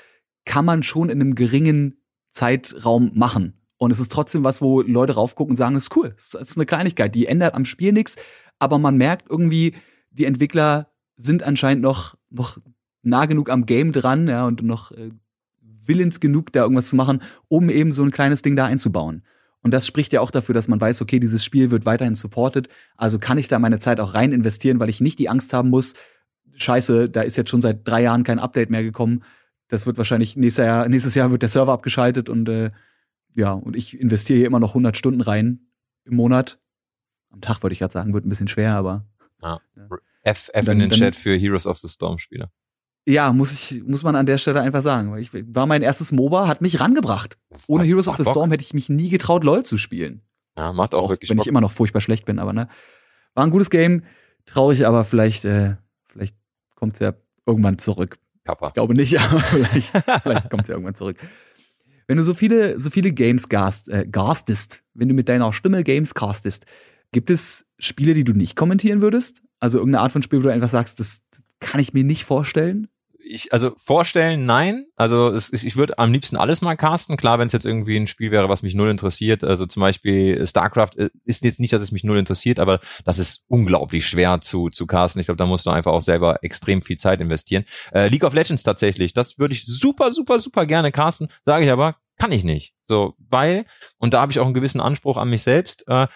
kann 0.45 0.67
man 0.67 0.83
schon 0.83 1.09
in 1.09 1.21
einem 1.21 1.35
geringen 1.35 2.03
Zeitraum 2.31 3.11
machen. 3.15 3.62
Und 3.83 3.91
es 3.91 3.99
ist 3.99 4.13
trotzdem 4.13 4.45
was, 4.45 4.63
wo 4.63 4.81
Leute 4.81 5.15
raufgucken 5.15 5.55
und 5.55 5.57
sagen, 5.57 5.75
das 5.75 5.89
ist 5.89 5.97
cool. 5.97 6.11
Das 6.15 6.35
ist 6.35 6.57
eine 6.57 6.67
Kleinigkeit, 6.67 7.13
die 7.17 7.27
ändert 7.27 7.55
am 7.55 7.65
Spiel 7.65 7.91
nichts, 7.91 8.15
aber 8.61 8.79
man 8.79 8.97
merkt 8.97 9.29
irgendwie, 9.29 9.75
die 10.13 10.25
Entwickler 10.25 10.93
sind 11.17 11.43
anscheinend 11.43 11.83
noch, 11.83 12.17
noch 12.31 12.59
nah 13.03 13.27
genug 13.27 13.51
am 13.51 13.67
Game 13.67 13.91
dran, 13.91 14.29
ja, 14.29 14.47
und 14.47 14.63
noch 14.63 14.93
äh, 14.93 15.11
willens 15.61 16.21
genug, 16.21 16.53
da 16.53 16.63
irgendwas 16.63 16.91
zu 16.91 16.95
machen, 16.95 17.23
um 17.49 17.71
eben 17.71 17.91
so 17.91 18.05
ein 18.05 18.13
kleines 18.13 18.43
Ding 18.43 18.55
da 18.55 18.67
einzubauen. 18.67 19.25
Und 19.63 19.75
das 19.75 19.85
spricht 19.85 20.13
ja 20.13 20.21
auch 20.21 20.31
dafür, 20.31 20.55
dass 20.55 20.69
man 20.69 20.81
weiß, 20.81 21.03
okay, 21.03 21.19
dieses 21.19 21.45
Spiel 21.45 21.73
wird 21.73 21.85
weiterhin 21.85 22.15
supported, 22.15 22.69
also 22.97 23.19
kann 23.19 23.37
ich 23.37 23.49
da 23.49 23.59
meine 23.59 23.81
Zeit 23.81 23.99
auch 23.99 24.15
rein 24.15 24.31
investieren, 24.31 24.79
weil 24.79 24.91
ich 24.91 25.01
nicht 25.01 25.19
die 25.19 25.29
Angst 25.29 25.53
haben 25.53 25.71
muss, 25.71 25.95
scheiße, 26.55 27.11
da 27.11 27.23
ist 27.23 27.37
jetzt 27.37 27.51
schon 27.51 27.63
seit 27.63 27.81
drei 27.83 28.03
Jahren 28.03 28.23
kein 28.23 28.39
Update 28.39 28.71
mehr 28.71 28.85
gekommen. 28.85 29.25
Das 29.67 29.87
wird 29.87 29.99
wahrscheinlich 29.99 30.37
nächstes 30.37 30.67
Jahr, 30.67 30.89
nächstes 30.89 31.17
Jahr 31.17 31.33
wird 31.33 31.43
der 31.43 31.49
Server 31.49 31.73
abgeschaltet 31.73 32.29
und 32.29 32.49
äh, 32.49 32.71
ja, 33.35 33.53
und 33.53 33.77
ich 33.77 33.99
investiere 33.99 34.39
hier 34.39 34.47
immer 34.47 34.61
noch 34.61 34.71
100 34.71 34.97
Stunden 34.97 35.21
rein 35.21 35.61
im 36.05 36.17
Monat. 36.17 36.59
Am 37.31 37.41
Tag 37.41 37.63
würde 37.63 37.73
ich 37.73 37.79
gerade 37.79 37.93
sagen, 37.93 38.13
wird 38.13 38.27
ein 38.27 38.29
bisschen 38.29 38.49
schwer, 38.49 38.75
aber 38.75 39.07
F, 40.25 40.51
F 40.53 40.65
Dann- 40.67 40.75
in 40.75 40.81
den 40.81 40.91
dann- 40.91 40.99
Chat 40.99 41.17
für 41.17 41.37
Heroes 41.37 41.67
of 41.67 41.79
the 41.79 41.89
Storm 41.89 42.19
Spieler. 42.19 42.51
ja, 43.07 43.33
muss 43.33 43.53
ich, 43.73 43.83
muss 43.85 44.03
man 44.05 44.15
an 44.15 44.27
der 44.27 44.39
Stelle 44.39 44.61
einfach 44.61 44.83
sagen. 44.83 45.11
weil 45.13 45.21
Ich 45.21 45.31
war 45.33 45.67
mein 45.67 45.83
erstes 45.83 46.13
MOBA, 46.13 46.47
hat 46.47 46.61
mich 46.61 46.79
rangebracht. 46.79 47.37
Ohne 47.67 47.85
Heroes 47.85 48.07
of 48.07 48.17
the 48.17 48.23
Bock. 48.23 48.33
Storm 48.33 48.51
hätte 48.51 48.63
ich 48.63 48.75
mich 48.75 48.89
nie 48.89 49.09
getraut, 49.09 49.43
LOL 49.45 49.65
zu 49.65 49.79
spielen. 49.79 50.23
Ja, 50.57 50.73
macht 50.73 50.95
auch, 50.95 51.05
Auch 51.05 51.11
wirklich 51.11 51.31
wenn 51.31 51.39
Bock. 51.39 51.47
ich 51.47 51.49
immer 51.49 51.61
noch 51.61 51.73
furchtbar 51.73 52.01
schlecht 52.01 52.25
bin, 52.27 52.39
aber 52.39 52.53
ne. 52.53 52.69
War 53.35 53.45
ein 53.45 53.51
gutes 53.51 53.71
Game, 53.71 54.05
traurig, 54.45 54.87
aber 54.87 55.05
vielleicht, 55.05 55.45
äh, 55.47 55.77
vielleicht 56.07 56.37
kommt's 56.77 56.99
ja 57.01 57.15
irgendwann 57.47 57.79
zurück. 57.79 58.19
Kappa. 58.45 58.69
Ich 58.69 58.75
glaube 58.75 58.95
nicht, 58.95 59.19
aber 59.21 59.41
vielleicht, 59.41 59.91
vielleicht 60.23 60.51
kommt's 60.51 60.69
ja 60.69 60.75
irgendwann 60.75 60.95
zurück. 60.95 61.17
Wenn 62.13 62.19
du 62.19 62.25
so 62.25 62.35
viele, 62.35 62.79
so 62.79 62.91
viele 62.91 63.11
Games 63.11 63.49
gast, 63.49 63.89
äh, 63.89 64.07
castest, 64.07 64.83
wenn 64.93 65.09
du 65.09 65.15
mit 65.15 65.31
deiner 65.31 65.51
Stimme 65.55 65.83
Games 65.83 66.13
castest, 66.13 66.67
gibt 67.11 67.31
es 67.31 67.65
Spiele, 67.79 68.13
die 68.13 68.23
du 68.23 68.35
nicht 68.35 68.55
kommentieren 68.55 69.01
würdest? 69.01 69.41
Also 69.61 69.79
irgendeine 69.79 70.03
Art 70.03 70.13
von 70.13 70.21
Spiel, 70.21 70.41
wo 70.41 70.43
du 70.43 70.53
einfach 70.53 70.69
sagst, 70.69 71.01
das, 71.01 71.23
kann 71.59 71.81
ich 71.81 71.95
mir 71.95 72.05
nicht 72.05 72.25
vorstellen? 72.25 72.89
Ich, 73.25 73.51
also 73.51 73.73
vorstellen, 73.83 74.45
nein. 74.45 74.85
Also 74.95 75.31
es, 75.31 75.53
ich 75.55 75.77
würde 75.77 75.99
am 75.99 76.13
liebsten 76.13 76.37
alles 76.37 76.61
mal 76.61 76.77
casten. 76.77 77.17
Klar, 77.17 77.39
wenn 77.39 77.47
es 77.47 77.53
jetzt 77.53 77.65
irgendwie 77.65 77.97
ein 77.97 78.07
Spiel 78.07 78.31
wäre, 78.31 78.51
was 78.51 78.63
mich 78.63 78.75
null 78.75 78.91
interessiert. 78.91 79.43
Also 79.43 79.65
zum 79.65 79.81
Beispiel 79.81 80.47
StarCraft 80.47 80.99
äh, 80.99 81.09
ist 81.25 81.45
jetzt 81.45 81.61
nicht, 81.61 81.73
dass 81.73 81.81
es 81.81 81.93
mich 81.93 82.05
null 82.05 82.19
interessiert, 82.19 82.61
aber 82.61 82.81
das 83.07 83.19
ist 83.19 83.47
unglaublich 83.49 84.07
schwer 84.07 84.43
zu, 84.43 84.69
zu 84.69 84.87
casten. 84.87 85.21
Ich 85.21 85.29
glaube, 85.29 85.39
da 85.39 85.47
musst 85.47 85.65
du 85.65 85.71
einfach 85.71 85.93
auch 85.93 86.03
selber 86.03 86.45
extrem 86.45 86.83
viel 86.83 86.99
Zeit 86.99 87.23
investieren. 87.23 87.65
Äh, 87.93 88.09
League 88.09 88.25
of 88.25 88.35
Legends 88.35 88.65
tatsächlich, 88.65 89.15
das 89.15 89.39
würde 89.39 89.55
ich 89.55 89.65
super, 89.65 90.13
super, 90.13 90.41
super 90.41 90.67
gerne 90.67 90.93
casten. 90.93 91.29
Sage 91.43 91.65
ich 91.65 91.71
aber, 91.71 91.97
kann 92.19 92.33
ich 92.33 92.45
nicht. 92.45 92.75
So, 92.85 93.15
weil, 93.19 93.65
und 93.99 94.15
da 94.15 94.21
habe 94.21 94.33
ich 94.33 94.39
auch 94.39 94.45
einen 94.45 94.55
gewissen 94.55 94.81
Anspruch 94.81 95.17
an 95.17 95.31
mich 95.31 95.43
selbst, 95.43 95.85
äh, 95.89 96.07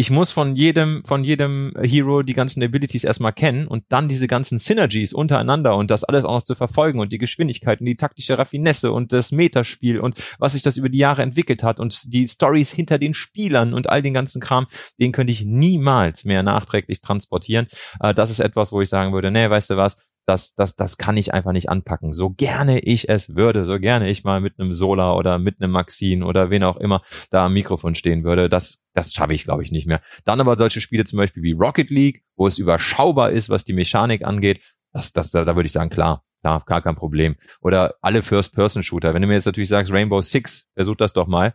ich 0.00 0.10
muss 0.10 0.32
von 0.32 0.56
jedem, 0.56 1.02
von 1.04 1.24
jedem 1.24 1.74
Hero 1.78 2.22
die 2.22 2.32
ganzen 2.32 2.62
Abilities 2.62 3.04
erstmal 3.04 3.34
kennen 3.34 3.66
und 3.66 3.84
dann 3.90 4.08
diese 4.08 4.28
ganzen 4.28 4.58
Synergies 4.58 5.12
untereinander 5.12 5.76
und 5.76 5.90
das 5.90 6.04
alles 6.04 6.24
auch 6.24 6.36
noch 6.36 6.42
zu 6.42 6.54
verfolgen 6.54 7.00
und 7.00 7.12
die 7.12 7.18
Geschwindigkeit 7.18 7.80
und 7.80 7.86
die 7.86 7.98
taktische 7.98 8.38
Raffinesse 8.38 8.92
und 8.92 9.12
das 9.12 9.30
Metaspiel 9.30 10.00
und 10.00 10.24
was 10.38 10.54
sich 10.54 10.62
das 10.62 10.78
über 10.78 10.88
die 10.88 10.96
Jahre 10.96 11.20
entwickelt 11.20 11.62
hat 11.62 11.80
und 11.80 12.14
die 12.14 12.26
Stories 12.26 12.72
hinter 12.72 12.98
den 12.98 13.12
Spielern 13.12 13.74
und 13.74 13.90
all 13.90 14.00
den 14.00 14.14
ganzen 14.14 14.40
Kram, 14.40 14.68
den 14.98 15.12
könnte 15.12 15.32
ich 15.32 15.44
niemals 15.44 16.24
mehr 16.24 16.42
nachträglich 16.42 17.02
transportieren. 17.02 17.66
Äh, 18.00 18.14
das 18.14 18.30
ist 18.30 18.40
etwas, 18.40 18.72
wo 18.72 18.80
ich 18.80 18.88
sagen 18.88 19.12
würde, 19.12 19.30
nee, 19.30 19.50
weißt 19.50 19.68
du 19.68 19.76
was, 19.76 19.98
das, 20.26 20.54
das, 20.54 20.76
das 20.76 20.96
kann 20.96 21.16
ich 21.16 21.34
einfach 21.34 21.52
nicht 21.52 21.68
anpacken. 21.68 22.12
So 22.12 22.30
gerne 22.30 22.80
ich 22.80 23.08
es 23.08 23.34
würde, 23.34 23.64
so 23.64 23.78
gerne 23.78 24.08
ich 24.08 24.24
mal 24.24 24.40
mit 24.40 24.58
einem 24.58 24.72
Solar 24.72 25.16
oder 25.16 25.38
mit 25.38 25.60
einem 25.60 25.72
Maxine 25.72 26.24
oder 26.24 26.50
wen 26.50 26.62
auch 26.62 26.76
immer 26.76 27.02
da 27.30 27.46
am 27.46 27.54
Mikrofon 27.54 27.94
stehen 27.94 28.24
würde, 28.24 28.48
das, 28.48 28.84
das 28.94 29.12
schaffe 29.12 29.34
ich, 29.34 29.44
glaube 29.44 29.62
ich, 29.62 29.72
nicht 29.72 29.86
mehr. 29.86 30.00
Dann 30.24 30.40
aber 30.40 30.56
solche 30.56 30.80
Spiele 30.80 31.04
zum 31.04 31.16
Beispiel 31.16 31.42
wie 31.42 31.52
Rocket 31.52 31.90
League, 31.90 32.22
wo 32.36 32.46
es 32.46 32.58
überschaubar 32.58 33.32
ist, 33.32 33.50
was 33.50 33.64
die 33.64 33.72
Mechanik 33.72 34.24
angeht, 34.24 34.60
das, 34.92 35.12
das, 35.12 35.30
da, 35.30 35.44
da 35.44 35.56
würde 35.56 35.66
ich 35.66 35.72
sagen, 35.72 35.90
klar, 35.90 36.24
klar, 36.42 36.62
gar 36.66 36.82
kein 36.82 36.96
Problem. 36.96 37.36
Oder 37.60 37.94
alle 38.00 38.22
First-Person-Shooter. 38.22 39.14
Wenn 39.14 39.22
du 39.22 39.28
mir 39.28 39.34
jetzt 39.34 39.46
natürlich 39.46 39.68
sagst, 39.68 39.92
Rainbow 39.92 40.20
Six, 40.20 40.68
versuch 40.74 40.96
das 40.96 41.12
doch 41.12 41.26
mal. 41.26 41.54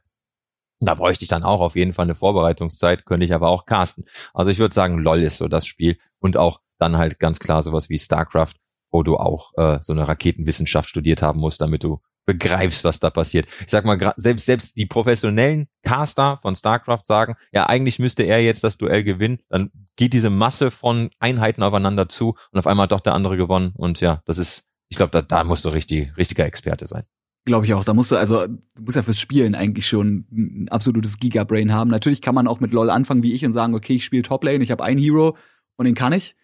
Da 0.81 0.95
bräuchte 0.95 1.23
ich 1.23 1.29
dann 1.29 1.43
auch 1.43 1.61
auf 1.61 1.75
jeden 1.75 1.93
Fall 1.93 2.03
eine 2.03 2.15
Vorbereitungszeit, 2.15 3.05
könnte 3.05 3.25
ich 3.25 3.33
aber 3.33 3.47
auch 3.47 3.65
casten. 3.65 4.05
Also 4.33 4.51
ich 4.51 4.59
würde 4.59 4.75
sagen, 4.75 4.99
LOL 4.99 5.23
ist 5.23 5.37
so 5.37 5.47
das 5.47 5.65
Spiel 5.65 5.97
und 6.19 6.35
auch 6.35 6.59
dann 6.77 6.97
halt 6.97 7.19
ganz 7.19 7.39
klar 7.39 7.63
sowas 7.63 7.89
wie 7.89 7.97
StarCraft, 7.97 8.53
wo 8.91 9.03
du 9.03 9.17
auch 9.17 9.51
äh, 9.57 9.79
so 9.81 9.93
eine 9.93 10.07
Raketenwissenschaft 10.07 10.89
studiert 10.89 11.21
haben 11.21 11.39
musst, 11.39 11.61
damit 11.61 11.83
du 11.83 11.99
begreifst, 12.25 12.83
was 12.83 12.99
da 12.99 13.09
passiert. 13.09 13.47
Ich 13.61 13.71
sag 13.71 13.85
mal, 13.85 14.13
selbst, 14.17 14.45
selbst 14.45 14.77
die 14.77 14.85
professionellen 14.85 15.67
Caster 15.83 16.39
von 16.41 16.55
StarCraft 16.55 17.03
sagen, 17.03 17.35
ja, 17.51 17.67
eigentlich 17.67 17.99
müsste 17.99 18.23
er 18.23 18.41
jetzt 18.41 18.63
das 18.63 18.77
Duell 18.77 19.03
gewinnen, 19.03 19.39
dann 19.49 19.71
geht 19.95 20.13
diese 20.13 20.29
Masse 20.29 20.71
von 20.71 21.09
Einheiten 21.19 21.63
aufeinander 21.63 22.09
zu 22.09 22.35
und 22.51 22.59
auf 22.59 22.67
einmal 22.67 22.85
hat 22.85 22.91
doch 22.91 23.01
der 23.01 23.13
andere 23.13 23.37
gewonnen 23.37 23.73
und 23.75 24.01
ja, 24.01 24.21
das 24.25 24.37
ist, 24.37 24.67
ich 24.89 24.97
glaube, 24.97 25.11
da, 25.11 25.21
da 25.21 25.43
musst 25.43 25.65
du 25.65 25.69
richtig, 25.69 26.17
richtiger 26.17 26.45
Experte 26.45 26.87
sein. 26.87 27.03
Glaube 27.47 27.67
ich 27.67 27.75
auch. 27.75 27.83
Da 27.83 27.93
musst 27.93 28.11
du, 28.11 28.15
also, 28.15 28.47
du 28.47 28.83
musst 28.83 28.95
ja 28.95 29.03
fürs 29.03 29.19
Spielen 29.19 29.53
eigentlich 29.53 29.87
schon 29.87 30.25
ein 30.31 30.67
absolutes 30.69 31.19
Gigabrain 31.19 31.71
haben. 31.71 31.91
Natürlich 31.91 32.23
kann 32.23 32.33
man 32.33 32.47
auch 32.47 32.59
mit 32.59 32.73
LOL 32.73 32.89
anfangen 32.89 33.21
wie 33.21 33.33
ich 33.33 33.45
und 33.45 33.53
sagen, 33.53 33.75
okay, 33.75 33.93
ich 33.93 34.05
spiele 34.05 34.23
Toplane, 34.23 34.63
ich 34.63 34.71
habe 34.71 34.83
einen 34.83 34.99
Hero 34.99 35.37
und 35.77 35.85
den 35.85 35.93
kann 35.93 36.11
ich. 36.11 36.35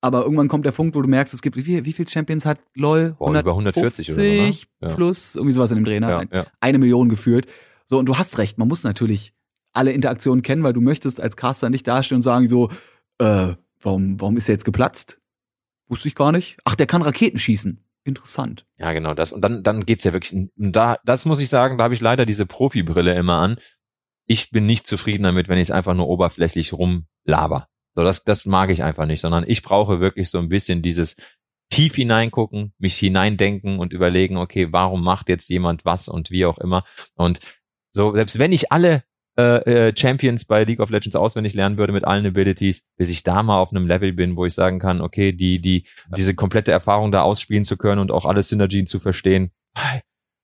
Aber 0.00 0.22
irgendwann 0.22 0.48
kommt 0.48 0.64
der 0.64 0.72
Punkt, 0.72 0.94
wo 0.96 1.02
du 1.02 1.08
merkst, 1.08 1.34
es 1.34 1.42
gibt, 1.42 1.56
wie 1.56 1.62
viel, 1.62 1.84
wie 1.84 1.92
viel 1.92 2.08
Champions 2.08 2.46
hat 2.46 2.58
LOL? 2.74 3.16
Boah, 3.18 3.38
über 3.38 3.50
140 3.50 4.12
oder 4.12 4.14
so, 4.14 4.20
ne? 4.22 4.54
Ja. 4.80 4.94
plus, 4.94 5.34
irgendwie 5.36 5.52
sowas 5.52 5.70
in 5.70 5.76
dem 5.76 5.84
Dreh, 5.84 6.00
ne? 6.00 6.08
Ja, 6.08 6.38
ja. 6.38 6.46
Eine 6.60 6.78
Million 6.78 7.08
gefühlt. 7.08 7.46
So, 7.86 7.98
und 7.98 8.06
du 8.06 8.16
hast 8.16 8.38
recht, 8.38 8.56
man 8.56 8.68
muss 8.68 8.82
natürlich 8.82 9.34
alle 9.72 9.92
Interaktionen 9.92 10.42
kennen, 10.42 10.62
weil 10.62 10.72
du 10.72 10.80
möchtest 10.80 11.20
als 11.20 11.36
Caster 11.36 11.70
nicht 11.70 11.86
dastehen 11.86 12.16
und 12.16 12.22
sagen 12.22 12.48
so, 12.48 12.70
äh, 13.18 13.54
warum, 13.80 14.20
warum 14.20 14.36
ist 14.36 14.48
er 14.48 14.54
jetzt 14.54 14.64
geplatzt? 14.64 15.18
Wusste 15.88 16.08
ich 16.08 16.14
gar 16.14 16.32
nicht. 16.32 16.56
Ach, 16.64 16.76
der 16.76 16.86
kann 16.86 17.02
Raketen 17.02 17.38
schießen. 17.38 17.84
Interessant. 18.04 18.66
Ja, 18.78 18.92
genau 18.92 19.14
das. 19.14 19.32
Und 19.32 19.42
dann, 19.42 19.62
dann 19.62 19.84
geht's 19.84 20.04
ja 20.04 20.12
wirklich, 20.12 20.48
da, 20.56 20.96
das 21.04 21.26
muss 21.26 21.40
ich 21.40 21.50
sagen, 21.50 21.76
da 21.76 21.84
habe 21.84 21.94
ich 21.94 22.00
leider 22.00 22.24
diese 22.24 22.46
Profibrille 22.46 23.14
immer 23.14 23.34
an. 23.34 23.58
Ich 24.26 24.50
bin 24.50 24.64
nicht 24.64 24.86
zufrieden 24.86 25.24
damit, 25.24 25.48
wenn 25.48 25.58
ich 25.58 25.68
es 25.68 25.70
einfach 25.70 25.94
nur 25.94 26.08
oberflächlich 26.08 26.72
rumlaber. 26.72 27.68
So, 27.94 28.04
das, 28.04 28.24
das 28.24 28.46
mag 28.46 28.70
ich 28.70 28.82
einfach 28.82 29.06
nicht, 29.06 29.20
sondern 29.20 29.44
ich 29.46 29.62
brauche 29.62 30.00
wirklich 30.00 30.30
so 30.30 30.38
ein 30.38 30.48
bisschen 30.48 30.82
dieses 30.82 31.16
tief 31.70 31.94
hineingucken, 31.94 32.72
mich 32.78 32.96
hineindenken 32.96 33.78
und 33.78 33.92
überlegen, 33.92 34.36
okay, 34.36 34.72
warum 34.72 35.02
macht 35.02 35.28
jetzt 35.28 35.48
jemand 35.48 35.84
was 35.84 36.08
und 36.08 36.30
wie 36.30 36.44
auch 36.44 36.58
immer. 36.58 36.84
Und 37.14 37.40
so, 37.90 38.12
selbst 38.14 38.38
wenn 38.38 38.52
ich 38.52 38.72
alle 38.72 39.04
äh, 39.38 39.88
äh, 39.88 39.96
Champions 39.96 40.44
bei 40.44 40.64
League 40.64 40.80
of 40.80 40.90
Legends 40.90 41.16
auswendig 41.16 41.54
lernen 41.54 41.78
würde 41.78 41.92
mit 41.92 42.04
allen 42.04 42.26
Abilities, 42.26 42.88
bis 42.96 43.08
ich 43.08 43.22
da 43.22 43.42
mal 43.42 43.58
auf 43.58 43.70
einem 43.70 43.86
Level 43.86 44.12
bin, 44.12 44.36
wo 44.36 44.44
ich 44.44 44.54
sagen 44.54 44.78
kann, 44.80 45.00
okay, 45.00 45.32
die, 45.32 45.60
die, 45.60 45.86
diese 46.16 46.34
komplette 46.34 46.72
Erfahrung 46.72 47.12
da 47.12 47.22
ausspielen 47.22 47.64
zu 47.64 47.76
können 47.76 48.00
und 48.00 48.10
auch 48.10 48.24
alle 48.24 48.42
Synergien 48.42 48.86
zu 48.86 48.98
verstehen. 48.98 49.52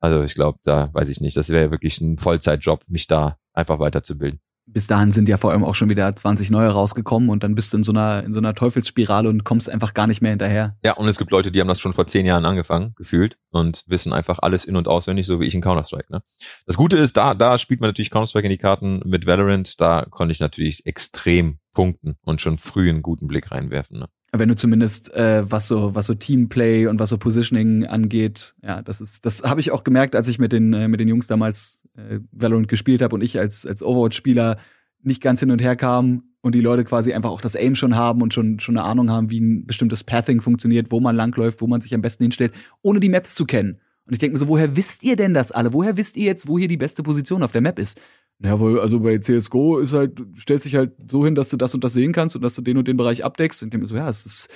Also 0.01 0.23
ich 0.23 0.35
glaube, 0.35 0.59
da 0.65 0.91
weiß 0.95 1.09
ich 1.09 1.21
nicht, 1.21 1.37
das 1.37 1.49
wäre 1.51 1.71
wirklich 1.71 2.01
ein 2.01 2.19
Vollzeitjob, 2.19 2.85
mich 2.87 3.07
da 3.07 3.39
einfach 3.53 3.79
weiterzubilden. 3.81 4.41
Bis 4.67 4.87
dahin 4.87 5.13
sind 5.13 5.29
ja 5.29 5.37
vor 5.37 5.53
allem 5.53 5.65
auch 5.65 5.75
schon 5.75 5.89
wieder 5.89 6.15
20 6.15 6.51
neue 6.51 6.69
rausgekommen 6.69 7.31
und 7.31 7.43
dann 7.43 7.55
bist 7.55 7.73
du 7.73 7.79
in 7.79 7.85
so 7.85 7.93
einer, 7.93 8.25
in 8.25 8.33
so 8.33 8.41
einer 8.41 8.55
Teufelsspirale 8.55 9.29
und 9.29 9.45
kommst 9.45 9.71
einfach 9.71 9.95
gar 9.95 10.07
nicht 10.07 10.21
mehr 10.21 10.31
hinterher. 10.31 10.77
Ja, 10.85 10.95
und 10.95 11.07
es 11.09 11.19
gibt 11.19 11.31
Leute, 11.31 11.53
die 11.53 11.61
haben 11.61 11.69
das 11.69 11.81
schon 11.81 11.93
vor 11.93 12.07
zehn 12.07 12.27
Jahren 12.27 12.45
angefangen, 12.45 12.95
gefühlt, 12.97 13.39
und 13.51 13.85
wissen 13.87 14.13
einfach 14.13 14.41
alles 14.41 14.65
in- 14.65 14.77
und 14.77 14.89
auswendig, 14.89 15.27
so 15.27 15.41
wie 15.41 15.47
ich 15.47 15.55
in 15.55 15.63
Counter-Strike, 15.63 16.13
ne? 16.13 16.23
Das 16.67 16.77
Gute 16.77 16.97
ist, 16.99 17.17
da, 17.17 17.35
da 17.35 17.59
spielt 17.59 17.81
man 17.81 17.91
natürlich 17.91 18.11
Counter-Strike 18.11 18.47
in 18.47 18.51
die 18.51 18.59
Karten 18.59 19.01
mit 19.05 19.27
Valorant, 19.27 19.81
da 19.81 20.07
konnte 20.11 20.33
ich 20.33 20.41
natürlich 20.41 20.85
extrem 20.85 21.59
punkten 21.73 22.17
und 22.23 22.41
schon 22.41 22.59
früh 22.59 22.89
einen 22.89 23.03
guten 23.03 23.29
Blick 23.29 23.51
reinwerfen, 23.53 24.01
ne? 24.01 24.09
Wenn 24.39 24.49
du 24.49 24.57
zumindest 24.57 25.13
äh, 25.15 25.51
was 25.51 25.69
so 25.69 25.95
was 25.95 26.07
so 26.07 26.15
Teamplay 26.15 26.87
und 26.87 26.99
was 26.99 27.11
so 27.11 27.19
Positioning 27.19 27.85
angeht, 27.85 28.55
ja, 28.63 28.83
das 28.83 29.01
ist 29.01 29.25
das 29.25 29.43
habe 29.43 29.61
ich 29.61 29.73
auch 29.73 29.85
gemerkt, 29.85 30.15
als 30.15 30.29
ich 30.29 30.39
mit 30.39 30.53
den 30.53 30.73
äh, 30.73 30.89
mit 30.89 31.01
den 31.01 31.09
Jungs 31.09 31.27
damals 31.27 31.89
äh, 31.97 32.21
Valorant 32.33 32.69
gespielt 32.69 33.03
habe 33.03 33.15
und 33.15 33.23
ich 33.23 33.39
als 33.39 33.67
als 33.67 33.83
Overwatch 33.83 34.17
Spieler 34.17 34.59
nicht 35.03 35.23
ganz 35.23 35.41
hin 35.41 35.51
und 35.51 35.63
her 35.63 35.77
kam 35.77 36.25
und 36.41 36.55
die 36.55 36.61
Leute 36.61 36.85
quasi 36.85 37.13
einfach 37.13 37.31
auch 37.31 37.41
das 37.41 37.57
Aim 37.57 37.75
schon 37.75 37.97
haben 37.97 38.23
und 38.23 38.35
schon 38.35 38.61
schon 38.61 38.77
eine 38.77 38.87
Ahnung 38.87 39.11
haben, 39.11 39.31
wie 39.31 39.41
ein 39.41 39.67
bestimmtes 39.67 40.05
Pathing 40.05 40.41
funktioniert, 40.41 40.91
wo 40.91 41.01
man 41.01 41.17
langläuft, 41.17 41.61
wo 41.61 41.67
man 41.67 41.81
sich 41.81 41.95
am 41.95 42.03
besten 42.03 42.25
hinstellt, 42.25 42.53
ohne 42.83 43.01
die 43.01 43.09
Maps 43.09 43.35
zu 43.35 43.45
kennen. 43.45 43.79
Und 44.07 44.13
ich 44.13 44.19
denke 44.21 44.35
mir 44.35 44.39
so, 44.39 44.49
woher 44.49 44.77
wisst 44.77 45.03
ihr 45.03 45.17
denn 45.17 45.35
das 45.35 45.51
alle? 45.51 45.73
Woher 45.73 45.97
wisst 45.97 46.17
ihr 46.17 46.27
jetzt, 46.27 46.47
wo 46.47 46.59
hier 46.59 46.69
die 46.69 46.77
beste 46.77 47.03
Position 47.03 47.43
auf 47.43 47.51
der 47.51 47.61
Map 47.61 47.79
ist? 47.79 48.01
Ja, 48.43 48.59
wohl, 48.61 48.81
also 48.81 49.01
bei 49.01 49.19
CSGO 49.19 49.79
ist 49.79 49.93
halt, 49.95 50.19
du 50.19 50.27
stellst 50.39 50.67
dich 50.67 50.75
halt 50.75 50.93
so 51.11 51.25
hin, 51.25 51.35
dass 51.35 51.49
du 51.49 51.57
das 51.57 51.75
und 51.75 51.83
das 51.83 51.95
sehen 51.95 52.13
kannst 52.13 52.37
und 52.37 52.43
dass 52.43 52.55
du 52.55 52.63
den 52.63 52.77
und 52.77 52.87
den 52.87 52.97
Bereich 52.97 53.25
abdeckst. 53.25 53.63
Und 53.63 53.73
mir 53.73 53.87
so, 53.87 53.97
ja, 53.97 54.09
es 54.09 54.27
ist, 54.27 54.49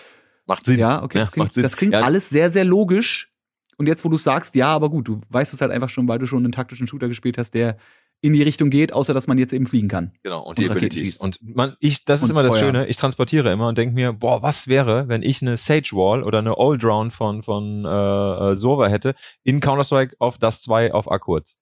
Macht 0.46 0.66
Sinn. 0.66 0.78
ja, 0.78 1.02
okay, 1.02 1.18
Ja, 1.18 1.24
das 1.24 1.32
klingt, 1.32 1.44
macht 1.46 1.54
Sinn. 1.54 1.62
das 1.62 1.76
klingt 1.76 1.94
Ja. 1.94 2.00
alles 2.00 2.28
sehr, 2.28 2.50
sehr 2.50 2.64
logisch. 2.64 3.30
Und 3.78 3.86
jetzt, 3.86 4.04
wo 4.04 4.10
du 4.10 4.18
sagst, 4.18 4.54
ja, 4.54 4.68
aber 4.68 4.90
gut, 4.90 5.08
du 5.08 5.20
weißt 5.30 5.54
es 5.54 5.62
halt 5.62 5.70
einfach 5.72 5.88
schon, 5.88 6.06
weil 6.08 6.18
du 6.18 6.26
schon 6.26 6.44
einen 6.44 6.52
taktischen 6.52 6.86
Shooter 6.86 7.08
gespielt 7.08 7.38
hast, 7.38 7.54
der 7.54 7.78
in 8.20 8.34
die 8.34 8.42
Richtung 8.42 8.68
geht, 8.68 8.92
außer 8.92 9.14
dass 9.14 9.26
man 9.26 9.38
jetzt 9.38 9.54
eben 9.54 9.64
fliegen 9.64 9.88
kann. 9.88 10.12
Genau, 10.22 10.40
und 10.42 10.48
Und 10.50 10.58
die 10.58 10.66
Raketen 10.66 10.84
Abilities. 10.84 11.12
schießt. 11.12 11.22
Und 11.22 11.38
man, 11.42 11.74
ich, 11.80 12.04
das 12.04 12.20
ist 12.20 12.24
Und 12.24 12.30
immer 12.32 12.42
das 12.42 12.52
Feuer. 12.52 12.64
Schöne, 12.66 12.86
ich 12.88 12.98
transportiere 12.98 13.50
immer 13.50 13.68
und 13.68 13.78
denke 13.78 13.94
mir, 13.94 14.12
boah, 14.12 14.42
was 14.42 14.68
wäre, 14.68 15.08
wenn 15.08 15.22
ich 15.22 15.40
eine 15.40 15.56
Sage 15.56 15.88
Wall 15.92 16.22
oder 16.22 16.40
eine 16.40 16.58
Old 16.58 16.84
Round 16.84 17.14
von, 17.14 17.42
von 17.42 17.86
äh, 17.86 17.88
äh, 18.50 18.54
Sova 18.56 18.88
hätte, 18.88 19.14
in 19.42 19.60
Counter-Strike 19.60 20.16
auf 20.18 20.36
das 20.36 20.60
2 20.60 20.92
auf 20.92 21.10
A 21.10 21.18
kurz. 21.18 21.56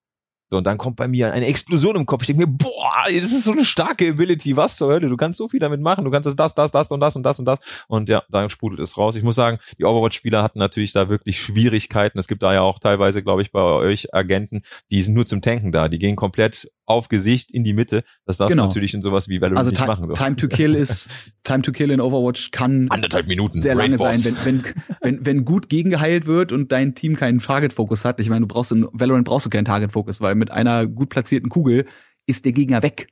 So, 0.51 0.57
und 0.57 0.65
dann 0.65 0.79
kommt 0.79 0.95
bei 0.95 1.07
mir 1.07 1.31
eine 1.31 1.45
Explosion 1.45 1.95
im 1.95 2.05
Kopf. 2.07 2.23
Ich 2.23 2.27
denke 2.27 2.47
mir, 2.47 2.47
boah, 2.47 3.03
das 3.05 3.31
ist 3.31 3.43
so 3.43 3.51
eine 3.51 3.65
starke 3.65 4.09
Ability, 4.09 4.55
was 4.55 4.77
zur 4.77 4.89
Hölle, 4.89 5.07
du 5.07 5.15
kannst 5.15 5.37
so 5.37 5.47
viel 5.47 5.59
damit 5.59 5.79
machen, 5.79 6.05
du 6.05 6.11
kannst 6.11 6.25
das, 6.25 6.55
das, 6.55 6.71
das, 6.71 6.87
und 6.89 6.99
das 6.99 7.15
und 7.15 7.23
das 7.23 7.37
und 7.37 7.45
das. 7.45 7.59
Und 7.87 8.09
ja, 8.09 8.23
da 8.29 8.49
sprudelt 8.49 8.79
es 8.79 8.97
raus. 8.97 9.15
Ich 9.15 9.23
muss 9.23 9.35
sagen, 9.35 9.59
die 9.77 9.85
Overwatch-Spieler 9.85 10.41
hatten 10.41 10.57
natürlich 10.57 10.91
da 10.91 11.07
wirklich 11.07 11.39
Schwierigkeiten. 11.39 12.17
Es 12.17 12.27
gibt 12.27 12.41
da 12.41 12.53
ja 12.53 12.61
auch 12.61 12.79
teilweise, 12.79 13.21
glaube 13.21 13.43
ich, 13.43 13.51
bei 13.51 13.61
euch 13.61 14.13
Agenten, 14.13 14.63
die 14.89 15.03
sind 15.03 15.13
nur 15.13 15.27
zum 15.27 15.41
Tanken 15.41 15.71
da. 15.71 15.87
Die 15.87 15.99
gehen 15.99 16.15
komplett 16.15 16.71
auf 16.89 17.07
Gesicht 17.07 17.51
in 17.51 17.63
die 17.63 17.73
Mitte. 17.73 18.03
Das 18.25 18.37
darfst 18.37 18.51
Genau. 18.51 18.63
du 18.63 18.67
natürlich 18.69 18.93
in 18.93 19.01
sowas 19.01 19.29
wie 19.29 19.39
Valorant 19.39 19.59
Also 19.59 19.69
nicht 19.71 19.87
machen. 19.87 20.07
So. 20.07 20.13
Time 20.13 20.35
to 20.35 20.47
Kill 20.47 20.75
ist, 20.75 21.09
Time 21.43 21.61
to 21.61 21.71
Kill 21.71 21.91
in 21.91 22.01
Overwatch 22.01 22.51
kann 22.51 22.89
Anderthalb 22.89 23.27
Minuten. 23.27 23.61
sehr 23.61 23.75
lange 23.75 23.97
Boss. 23.97 24.23
sein, 24.23 24.35
wenn, 24.43 24.63
wenn, 24.63 24.73
wenn, 25.01 25.25
wenn 25.25 25.45
gut 25.45 25.69
gegengeheilt 25.69 26.25
wird 26.25 26.51
und 26.51 26.71
dein 26.71 26.95
Team 26.95 27.15
keinen 27.15 27.39
Target-Fokus 27.39 28.03
hat. 28.05 28.19
Ich 28.19 28.29
meine, 28.29 28.41
du 28.41 28.47
brauchst 28.47 28.71
in 28.71 28.87
Valorant 28.91 29.25
brauchst 29.25 29.45
du 29.45 29.49
keinen 29.49 29.65
Target-Fokus, 29.65 30.19
weil 30.21 30.35
mit 30.35 30.51
einer 30.51 30.87
gut 30.87 31.09
platzierten 31.09 31.49
Kugel 31.49 31.85
ist 32.25 32.45
der 32.45 32.51
Gegner 32.53 32.81
weg. 32.83 33.07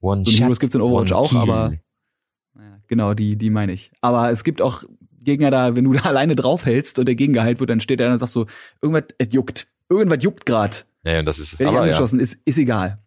One 0.00 0.24
So 0.26 0.32
Heroes 0.32 0.58
gibt's 0.58 0.74
in 0.74 0.80
Overwatch 0.80 1.12
auch, 1.12 1.30
kill. 1.30 1.38
aber 1.38 1.72
Ja, 2.56 2.80
genau, 2.88 3.14
die, 3.14 3.36
die 3.36 3.50
meine 3.50 3.72
ich. 3.72 3.92
Aber 4.00 4.30
es 4.30 4.42
gibt 4.44 4.60
auch 4.60 4.82
Gegner 5.20 5.50
da, 5.52 5.76
wenn 5.76 5.84
du 5.84 5.92
da 5.92 6.00
alleine 6.04 6.34
draufhältst 6.34 6.98
und 6.98 7.06
der 7.06 7.14
gegengeheilt 7.14 7.60
wird, 7.60 7.70
dann 7.70 7.78
steht 7.80 8.00
er 8.00 8.06
da 8.08 8.12
und 8.12 8.18
sagt 8.18 8.32
so, 8.32 8.46
irgendwas, 8.80 9.04
es 9.18 9.28
juckt. 9.32 9.68
Irgendwas 9.88 10.22
juckt 10.24 10.44
grad. 10.46 10.86
Ja, 11.04 11.18
und 11.18 11.26
das 11.26 11.38
ist 11.38 11.58
Wenn 11.58 11.66
ich 11.66 11.68
aber 11.68 11.86
ja. 11.86 11.92
angeschossen 11.92 12.20
ist, 12.20 12.38
ist 12.44 12.58
egal. 12.58 13.02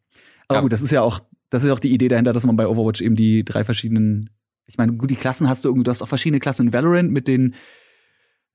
Aber 0.47 0.57
Ja. 0.57 0.61
gut, 0.61 0.73
das 0.73 0.81
ist 0.81 0.91
ja 0.91 1.01
auch, 1.01 1.21
das 1.49 1.63
ist 1.63 1.71
auch 1.71 1.79
die 1.79 1.93
Idee 1.93 2.07
dahinter, 2.07 2.33
dass 2.33 2.45
man 2.45 2.55
bei 2.55 2.67
Overwatch 2.67 3.01
eben 3.01 3.15
die 3.15 3.43
drei 3.45 3.63
verschiedenen, 3.63 4.29
ich 4.67 4.77
meine, 4.77 4.93
gut, 4.93 5.09
die 5.09 5.15
Klassen 5.15 5.47
hast 5.47 5.63
du 5.63 5.69
irgendwie, 5.69 5.83
du 5.83 5.91
hast 5.91 6.01
auch 6.01 6.07
verschiedene 6.07 6.39
Klassen 6.39 6.67
in 6.67 6.73
Valorant 6.73 7.11
mit 7.11 7.27
den, 7.27 7.55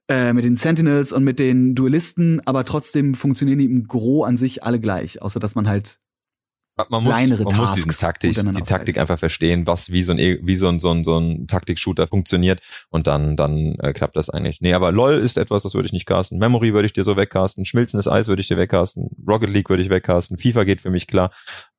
äh, 0.08 0.32
mit 0.32 0.44
den 0.44 0.56
Sentinels 0.56 1.12
und 1.12 1.24
mit 1.24 1.38
den 1.38 1.74
Duellisten, 1.74 2.40
aber 2.46 2.64
trotzdem 2.64 3.14
funktionieren 3.14 3.58
die 3.58 3.64
im 3.66 3.86
Gro 3.86 4.24
an 4.24 4.36
sich 4.36 4.62
alle 4.64 4.80
gleich, 4.80 5.22
außer 5.22 5.40
dass 5.40 5.54
man 5.54 5.68
halt 5.68 6.00
man 6.88 7.02
muss, 7.04 7.12
kleinere 7.12 7.44
man 7.44 7.56
muss 7.56 7.72
diesen 7.74 7.88
Tasks 7.88 8.00
Taktik, 8.00 8.34
die 8.34 8.62
Taktik 8.62 8.98
einfach 8.98 9.18
verstehen, 9.18 9.66
was 9.66 9.90
wie 9.92 10.02
so 10.02 10.12
ein 10.12 10.18
E- 10.18 10.38
wie 10.42 10.56
so 10.56 10.68
ein 10.68 10.80
so 10.80 10.90
ein, 10.92 11.04
so 11.04 11.18
ein 11.18 11.46
Taktik-Shooter 11.46 12.06
funktioniert 12.08 12.60
und 12.90 13.06
dann 13.06 13.36
dann 13.36 13.74
äh, 13.80 13.92
klappt 13.92 14.16
das 14.16 14.30
eigentlich. 14.30 14.60
Nee, 14.60 14.72
aber 14.74 14.92
LoL 14.92 15.18
ist 15.20 15.36
etwas, 15.38 15.62
das 15.64 15.74
würde 15.74 15.86
ich 15.86 15.92
nicht 15.92 16.06
casten. 16.06 16.38
Memory 16.38 16.72
würde 16.72 16.86
ich 16.86 16.92
dir 16.92 17.04
so 17.04 17.16
wegcasten, 17.16 17.64
schmilzendes 17.66 18.08
Eis 18.08 18.28
würde 18.28 18.40
ich 18.42 18.48
dir 18.48 18.56
wegcasten, 18.56 19.10
Rocket 19.28 19.50
League 19.50 19.68
würde 19.68 19.82
ich 19.82 19.90
wegcasten, 19.90 20.38
FIFA 20.38 20.64
geht 20.64 20.80
für 20.80 20.90
mich 20.90 21.06
klar. 21.06 21.32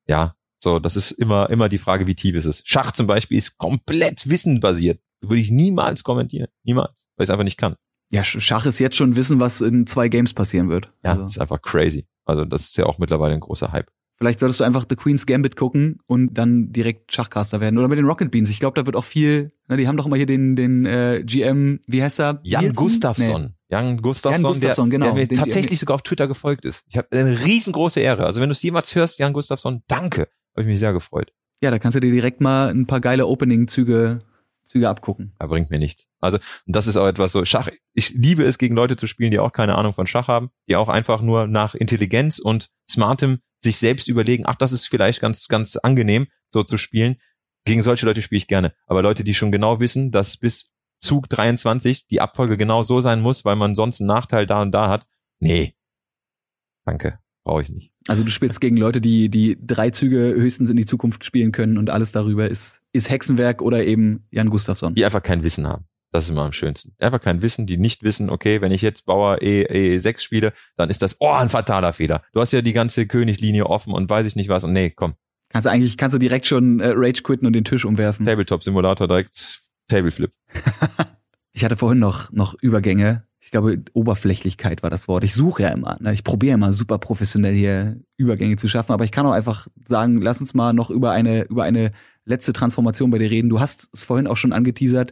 Ja, 0.07 0.35
so 0.59 0.79
das 0.79 0.95
ist 0.95 1.11
immer 1.11 1.49
immer 1.49 1.69
die 1.69 1.77
Frage, 1.79 2.07
wie 2.07 2.15
tief 2.15 2.35
ist 2.35 2.45
es. 2.45 2.61
Schach 2.65 2.91
zum 2.91 3.07
Beispiel 3.07 3.37
ist 3.37 3.57
komplett 3.57 4.29
wissenbasiert. 4.29 4.99
Würde 5.21 5.41
ich 5.41 5.51
niemals 5.51 6.03
kommentieren, 6.03 6.47
niemals, 6.63 7.07
weil 7.15 7.23
ich 7.23 7.27
es 7.27 7.29
einfach 7.29 7.43
nicht 7.43 7.57
kann. 7.57 7.75
Ja, 8.13 8.23
Sch- 8.23 8.41
Schach 8.41 8.65
ist 8.65 8.79
jetzt 8.79 8.95
schon 8.97 9.15
wissen, 9.15 9.39
was 9.39 9.61
in 9.61 9.87
zwei 9.87 10.09
Games 10.09 10.33
passieren 10.33 10.67
wird. 10.69 10.87
Ja, 11.03 11.11
Also, 11.11 11.21
das 11.23 11.31
ist 11.33 11.37
einfach 11.39 11.61
crazy. 11.61 12.07
Also 12.25 12.43
das 12.45 12.63
ist 12.65 12.77
ja 12.77 12.85
auch 12.85 12.97
mittlerweile 12.97 13.33
ein 13.33 13.39
großer 13.39 13.71
Hype. 13.71 13.89
Vielleicht 14.21 14.39
solltest 14.39 14.59
du 14.59 14.63
einfach 14.65 14.85
The 14.87 14.95
Queen's 14.95 15.25
Gambit 15.25 15.55
gucken 15.55 15.97
und 16.05 16.35
dann 16.35 16.71
direkt 16.71 17.11
Schachcaster 17.11 17.59
werden. 17.59 17.79
Oder 17.79 17.87
mit 17.87 17.97
den 17.97 18.05
Rocket 18.05 18.29
Beans. 18.29 18.51
Ich 18.51 18.59
glaube, 18.59 18.79
da 18.79 18.85
wird 18.85 18.95
auch 18.95 19.03
viel, 19.03 19.47
na, 19.67 19.77
die 19.77 19.87
haben 19.87 19.97
doch 19.97 20.05
immer 20.05 20.15
hier 20.15 20.27
den, 20.27 20.55
den 20.55 20.85
äh, 20.85 21.23
GM, 21.25 21.79
wie 21.87 22.03
heißt 22.03 22.19
er? 22.19 22.39
Jan 22.43 22.61
Nielsen? 22.61 22.75
Gustafsson. 22.75 23.41
Nee. 23.41 23.55
Jan 23.71 23.97
Gustafsson, 23.97 24.43
Jan 24.43 24.51
Gustafsson, 24.51 24.89
der, 24.91 24.99
genau, 24.99 25.15
der 25.15 25.27
mir 25.27 25.27
tatsächlich 25.27 25.79
sogar 25.79 25.95
auf 25.95 26.03
Twitter 26.03 26.27
gefolgt 26.27 26.65
ist. 26.65 26.83
Ich 26.87 26.97
habe 26.97 27.07
eine 27.09 27.43
riesengroße 27.43 27.99
Ehre. 27.99 28.25
Also 28.25 28.41
wenn 28.41 28.49
du 28.49 28.53
es 28.53 28.61
jemals 28.61 28.93
hörst, 28.93 29.17
Jan 29.17 29.33
Gustafsson, 29.33 29.81
danke. 29.87 30.27
Habe 30.53 30.61
ich 30.61 30.67
mich 30.67 30.79
sehr 30.79 30.93
gefreut. 30.93 31.33
Ja, 31.63 31.71
da 31.71 31.79
kannst 31.79 31.95
du 31.95 31.99
dir 31.99 32.11
direkt 32.11 32.41
mal 32.41 32.69
ein 32.69 32.85
paar 32.85 33.01
geile 33.01 33.25
Opening-Züge 33.25 34.19
Züge 34.71 34.87
abgucken. 34.87 35.35
Er 35.37 35.49
bringt 35.49 35.69
mir 35.69 35.79
nichts. 35.79 36.07
Also 36.21 36.37
und 36.65 36.75
das 36.75 36.87
ist 36.87 36.95
auch 36.95 37.05
etwas 37.05 37.33
so 37.33 37.43
Schach. 37.43 37.67
Ich 37.93 38.11
liebe 38.11 38.45
es, 38.45 38.57
gegen 38.57 38.73
Leute 38.73 38.95
zu 38.95 39.05
spielen, 39.05 39.31
die 39.31 39.39
auch 39.39 39.51
keine 39.51 39.75
Ahnung 39.75 39.93
von 39.93 40.07
Schach 40.07 40.29
haben, 40.29 40.49
die 40.69 40.77
auch 40.77 40.87
einfach 40.87 41.21
nur 41.21 41.45
nach 41.47 41.75
Intelligenz 41.75 42.39
und 42.39 42.69
smartem 42.87 43.39
sich 43.59 43.77
selbst 43.77 44.07
überlegen, 44.07 44.45
ach, 44.47 44.55
das 44.55 44.71
ist 44.71 44.87
vielleicht 44.87 45.19
ganz, 45.19 45.49
ganz 45.49 45.75
angenehm, 45.75 46.27
so 46.47 46.63
zu 46.63 46.77
spielen. 46.77 47.17
Gegen 47.65 47.83
solche 47.83 48.05
Leute 48.05 48.21
spiele 48.21 48.37
ich 48.37 48.47
gerne. 48.47 48.73
Aber 48.87 49.01
Leute, 49.01 49.25
die 49.25 49.33
schon 49.33 49.51
genau 49.51 49.81
wissen, 49.81 50.09
dass 50.09 50.37
bis 50.37 50.73
Zug 51.01 51.27
23 51.27 52.07
die 52.07 52.21
Abfolge 52.21 52.55
genau 52.55 52.81
so 52.81 53.01
sein 53.01 53.21
muss, 53.21 53.43
weil 53.43 53.57
man 53.57 53.75
sonst 53.75 53.99
einen 53.99 54.07
Nachteil 54.07 54.45
da 54.45 54.61
und 54.61 54.71
da 54.71 54.89
hat. 54.89 55.05
Nee. 55.39 55.75
Danke. 56.85 57.19
Brauche 57.43 57.61
ich 57.61 57.69
nicht. 57.69 57.90
Also 58.07 58.23
du 58.23 58.31
spielst 58.31 58.61
gegen 58.61 58.77
Leute, 58.77 58.99
die 58.99 59.29
die 59.29 59.57
drei 59.61 59.91
Züge 59.91 60.17
höchstens 60.17 60.69
in 60.69 60.77
die 60.77 60.85
Zukunft 60.85 61.23
spielen 61.23 61.51
können 61.51 61.77
und 61.77 61.89
alles 61.89 62.11
darüber 62.11 62.49
ist 62.49 62.81
ist 62.93 63.09
Hexenwerk 63.09 63.61
oder 63.61 63.83
eben 63.83 64.25
Jan 64.31 64.47
Gustafsson. 64.47 64.95
Die 64.95 65.05
einfach 65.05 65.23
kein 65.23 65.43
Wissen 65.43 65.67
haben. 65.67 65.85
Das 66.11 66.25
ist 66.25 66.31
immer 66.31 66.43
am 66.43 66.51
schönsten. 66.51 66.93
Einfach 66.99 67.21
kein 67.21 67.41
Wissen, 67.41 67.67
die 67.67 67.77
nicht 67.77 68.03
wissen, 68.03 68.29
okay, 68.29 68.59
wenn 68.59 68.73
ich 68.73 68.81
jetzt 68.81 69.05
Bauer 69.05 69.41
E, 69.41 69.95
E6 69.95 70.19
spiele, 70.19 70.51
dann 70.75 70.89
ist 70.89 71.01
das, 71.01 71.15
oh, 71.21 71.31
ein 71.31 71.47
fataler 71.47 71.93
Fehler. 71.93 72.21
Du 72.33 72.41
hast 72.41 72.51
ja 72.51 72.61
die 72.61 72.73
ganze 72.73 73.07
Königlinie 73.07 73.65
offen 73.65 73.93
und 73.93 74.09
weiß 74.09 74.25
ich 74.25 74.35
nicht 74.35 74.49
was. 74.49 74.65
Und 74.65 74.73
nee, 74.73 74.89
komm, 74.89 75.15
Kannst 75.51 75.65
du 75.65 75.69
eigentlich 75.69 75.97
kannst 75.97 76.13
du 76.13 76.17
direkt 76.17 76.45
schon 76.45 76.79
äh, 76.79 76.93
Rage 76.95 77.23
quitten 77.23 77.45
und 77.45 77.53
den 77.53 77.65
Tisch 77.65 77.83
umwerfen. 77.83 78.25
Tabletop-Simulator 78.25 79.07
direkt 79.07 79.61
Tableflip. 79.89 80.31
Ich 81.53 81.63
hatte 81.65 81.75
vorhin 81.75 81.99
noch 81.99 82.31
noch 82.31 82.55
Übergänge. 82.61 83.23
Ich 83.43 83.49
glaube, 83.51 83.81
Oberflächlichkeit 83.93 84.83
war 84.83 84.89
das 84.91 85.07
Wort. 85.07 85.23
Ich 85.23 85.33
suche 85.33 85.63
ja 85.63 85.69
immer. 85.69 85.97
Ne? 85.99 86.13
Ich 86.13 86.23
probiere 86.23 86.53
immer 86.53 86.73
super 86.73 86.99
professionell 86.99 87.55
hier 87.55 87.99
Übergänge 88.17 88.55
zu 88.55 88.67
schaffen, 88.67 88.91
aber 88.93 89.03
ich 89.03 89.11
kann 89.11 89.25
auch 89.25 89.31
einfach 89.31 89.67
sagen, 89.85 90.21
lass 90.21 90.39
uns 90.41 90.53
mal 90.53 90.73
noch 90.73 90.89
über 90.91 91.11
eine 91.11 91.43
über 91.43 91.63
eine 91.63 91.91
letzte 92.25 92.53
Transformation 92.53 93.09
bei 93.09 93.17
dir 93.17 93.31
reden. 93.31 93.49
Du 93.49 93.59
hast 93.59 93.89
es 93.93 94.03
vorhin 94.03 94.27
auch 94.27 94.37
schon 94.37 94.53
angeteasert, 94.53 95.11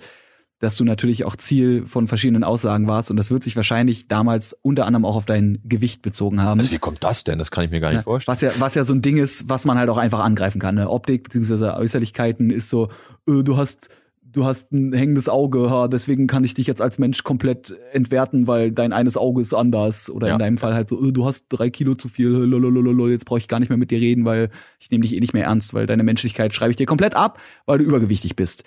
dass 0.59 0.75
du 0.77 0.83
natürlich 0.83 1.25
auch 1.25 1.35
Ziel 1.37 1.87
von 1.87 2.07
verschiedenen 2.07 2.43
Aussagen 2.43 2.87
warst 2.87 3.09
und 3.09 3.17
das 3.17 3.31
wird 3.31 3.43
sich 3.43 3.55
wahrscheinlich 3.55 4.07
damals 4.07 4.55
unter 4.61 4.85
anderem 4.85 5.05
auch 5.05 5.15
auf 5.15 5.25
dein 5.25 5.59
Gewicht 5.63 6.01
bezogen 6.03 6.41
haben. 6.43 6.59
Also 6.59 6.71
wie 6.71 6.77
kommt 6.79 7.03
das 7.03 7.23
denn? 7.23 7.39
Das 7.39 7.49
kann 7.49 7.63
ich 7.65 7.71
mir 7.71 7.79
gar 7.79 7.89
nicht 7.89 7.97
Ja, 7.99 8.03
vorstellen. 8.03 8.31
was 8.33 8.41
ja, 8.41 8.51
was 8.59 8.75
ja 8.75 8.83
so 8.83 8.93
ein 8.93 9.01
Ding 9.01 9.17
ist, 9.17 9.49
was 9.49 9.65
man 9.65 9.77
halt 9.79 9.89
auch 9.89 9.97
einfach 9.97 10.19
angreifen 10.23 10.59
kann. 10.59 10.75
Ne? 10.75 10.89
Optik 10.89 11.23
beziehungsweise 11.23 11.73
Äußerlichkeiten 11.75 12.51
ist 12.51 12.69
so, 12.69 12.89
äh, 13.27 13.41
du 13.41 13.57
hast, 13.57 13.89
du 14.31 14.45
hast 14.45 14.71
ein 14.71 14.93
hängendes 14.93 15.27
Auge, 15.29 15.69
ha, 15.69 15.87
deswegen 15.87 16.27
kann 16.27 16.43
ich 16.43 16.53
dich 16.53 16.67
jetzt 16.67 16.81
als 16.81 16.99
Mensch 16.99 17.23
komplett 17.23 17.75
entwerten, 17.93 18.47
weil 18.47 18.71
dein 18.71 18.93
eines 18.93 19.17
Auge 19.17 19.41
ist 19.41 19.53
anders. 19.53 20.09
Oder 20.09 20.27
Ja. 20.27 20.33
in 20.33 20.39
deinem 20.39 20.57
Fall 20.57 20.73
halt 20.73 20.89
so, 20.89 21.03
äh, 21.07 21.11
du 21.11 21.25
hast 21.25 21.45
drei 21.49 21.69
Kilo 21.69 21.95
zu 21.95 22.07
viel, 22.09 22.27
lololololol, 22.29 23.11
jetzt 23.11 23.25
brauche 23.25 23.39
ich 23.39 23.47
gar 23.47 23.59
nicht 23.59 23.69
mehr 23.69 23.77
mit 23.77 23.91
dir 23.91 23.99
reden, 23.99 24.25
weil 24.25 24.49
ich 24.79 24.91
nehme 24.91 25.01
dich 25.03 25.15
eh 25.15 25.19
nicht 25.19 25.33
mehr 25.33 25.45
ernst, 25.45 25.73
weil 25.73 25.87
deine 25.87 26.03
Menschlichkeit 26.03 26.53
schreibe 26.53 26.71
ich 26.71 26.77
dir 26.77 26.85
komplett 26.85 27.15
ab, 27.15 27.39
weil 27.65 27.77
du 27.79 27.83
übergewichtig 27.83 28.35
bist. 28.35 28.63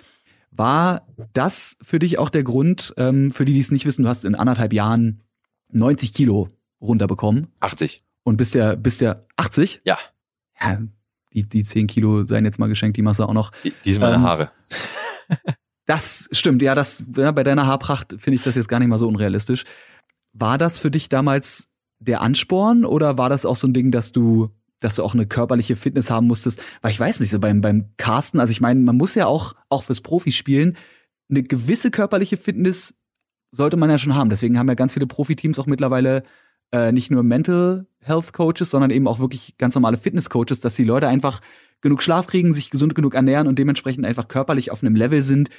War 0.50 1.06
das 1.32 1.76
für 1.80 1.98
dich 1.98 2.18
auch 2.18 2.28
der 2.28 2.42
Grund, 2.42 2.92
ähm, 2.96 3.30
für 3.30 3.44
die, 3.44 3.54
die 3.54 3.60
es 3.60 3.70
nicht 3.70 3.86
wissen, 3.86 4.02
du 4.02 4.08
hast 4.08 4.24
in 4.24 4.34
anderthalb 4.34 4.72
Jahren 4.72 5.22
90 5.70 6.12
Kilo 6.12 6.48
runterbekommen 6.80 7.46
80. 7.60 8.02
und 8.24 8.36
bist 8.36 8.54
der, 8.54 8.76
bist 8.76 9.00
der 9.00 9.24
80? 9.36 9.80
Ja. 9.84 9.96
Ja, 10.60 10.78
die, 11.32 11.48
die 11.48 11.64
10 11.64 11.86
Kilo 11.86 12.26
seien 12.26 12.44
jetzt 12.44 12.58
mal 12.58 12.68
geschenkt, 12.68 12.96
die 12.98 13.02
du 13.02 13.08
auch 13.24 13.32
noch. 13.32 13.52
Die, 13.64 13.72
die 13.84 13.92
sind 13.92 14.02
meine 14.02 14.16
Ähm, 14.16 14.22
Haare. 14.22 14.50
Das 15.86 16.28
stimmt, 16.30 16.62
ja, 16.62 16.76
das, 16.76 17.02
ja, 17.16 17.32
bei 17.32 17.42
deiner 17.42 17.66
Haarpracht 17.66 18.14
finde 18.16 18.36
ich 18.36 18.44
das 18.44 18.54
jetzt 18.54 18.68
gar 18.68 18.78
nicht 18.78 18.86
mal 18.88 18.98
so 18.98 19.08
unrealistisch. 19.08 19.64
War 20.32 20.56
das 20.56 20.78
für 20.78 20.92
dich 20.92 21.08
damals 21.08 21.66
der 21.98 22.20
Ansporn 22.20 22.84
oder 22.84 23.18
war 23.18 23.28
das 23.28 23.44
auch 23.44 23.56
so 23.56 23.66
ein 23.66 23.74
Ding, 23.74 23.90
dass 23.90 24.12
du 24.12 24.50
dass 24.82 24.96
du 24.96 25.04
auch 25.04 25.14
eine 25.14 25.26
körperliche 25.26 25.76
Fitness 25.76 26.10
haben 26.10 26.26
musstest. 26.26 26.62
Weil 26.82 26.90
ich 26.90 27.00
weiß 27.00 27.20
nicht, 27.20 27.30
so 27.30 27.38
beim, 27.38 27.60
beim 27.60 27.90
Casten, 27.96 28.40
also 28.40 28.50
ich 28.50 28.60
meine, 28.60 28.80
man 28.80 28.96
muss 28.96 29.14
ja 29.14 29.26
auch, 29.26 29.54
auch 29.68 29.84
fürs 29.84 30.00
Profispielen, 30.00 30.76
eine 31.30 31.42
gewisse 31.42 31.90
körperliche 31.90 32.36
Fitness 32.36 32.94
sollte 33.52 33.76
man 33.76 33.90
ja 33.90 33.98
schon 33.98 34.14
haben. 34.14 34.30
Deswegen 34.30 34.58
haben 34.58 34.68
ja 34.68 34.74
ganz 34.74 34.94
viele 34.94 35.06
Profiteams 35.06 35.58
auch 35.58 35.66
mittlerweile 35.66 36.22
äh, 36.72 36.90
nicht 36.90 37.10
nur 37.10 37.22
Mental 37.22 37.86
Health 38.00 38.32
Coaches, 38.32 38.70
sondern 38.70 38.90
eben 38.90 39.06
auch 39.06 39.20
wirklich 39.20 39.54
ganz 39.58 39.74
normale 39.74 39.96
Fitness 39.96 40.30
Coaches, 40.30 40.60
dass 40.60 40.74
die 40.74 40.84
Leute 40.84 41.08
einfach 41.08 41.40
genug 41.82 42.02
Schlaf 42.02 42.26
kriegen, 42.26 42.52
sich 42.54 42.70
gesund 42.70 42.94
genug 42.94 43.14
ernähren 43.14 43.46
und 43.46 43.58
dementsprechend 43.58 44.06
einfach 44.06 44.28
körperlich 44.28 44.70
auf 44.70 44.82
einem 44.82 44.96
Level 44.96 45.20
sind, 45.20 45.50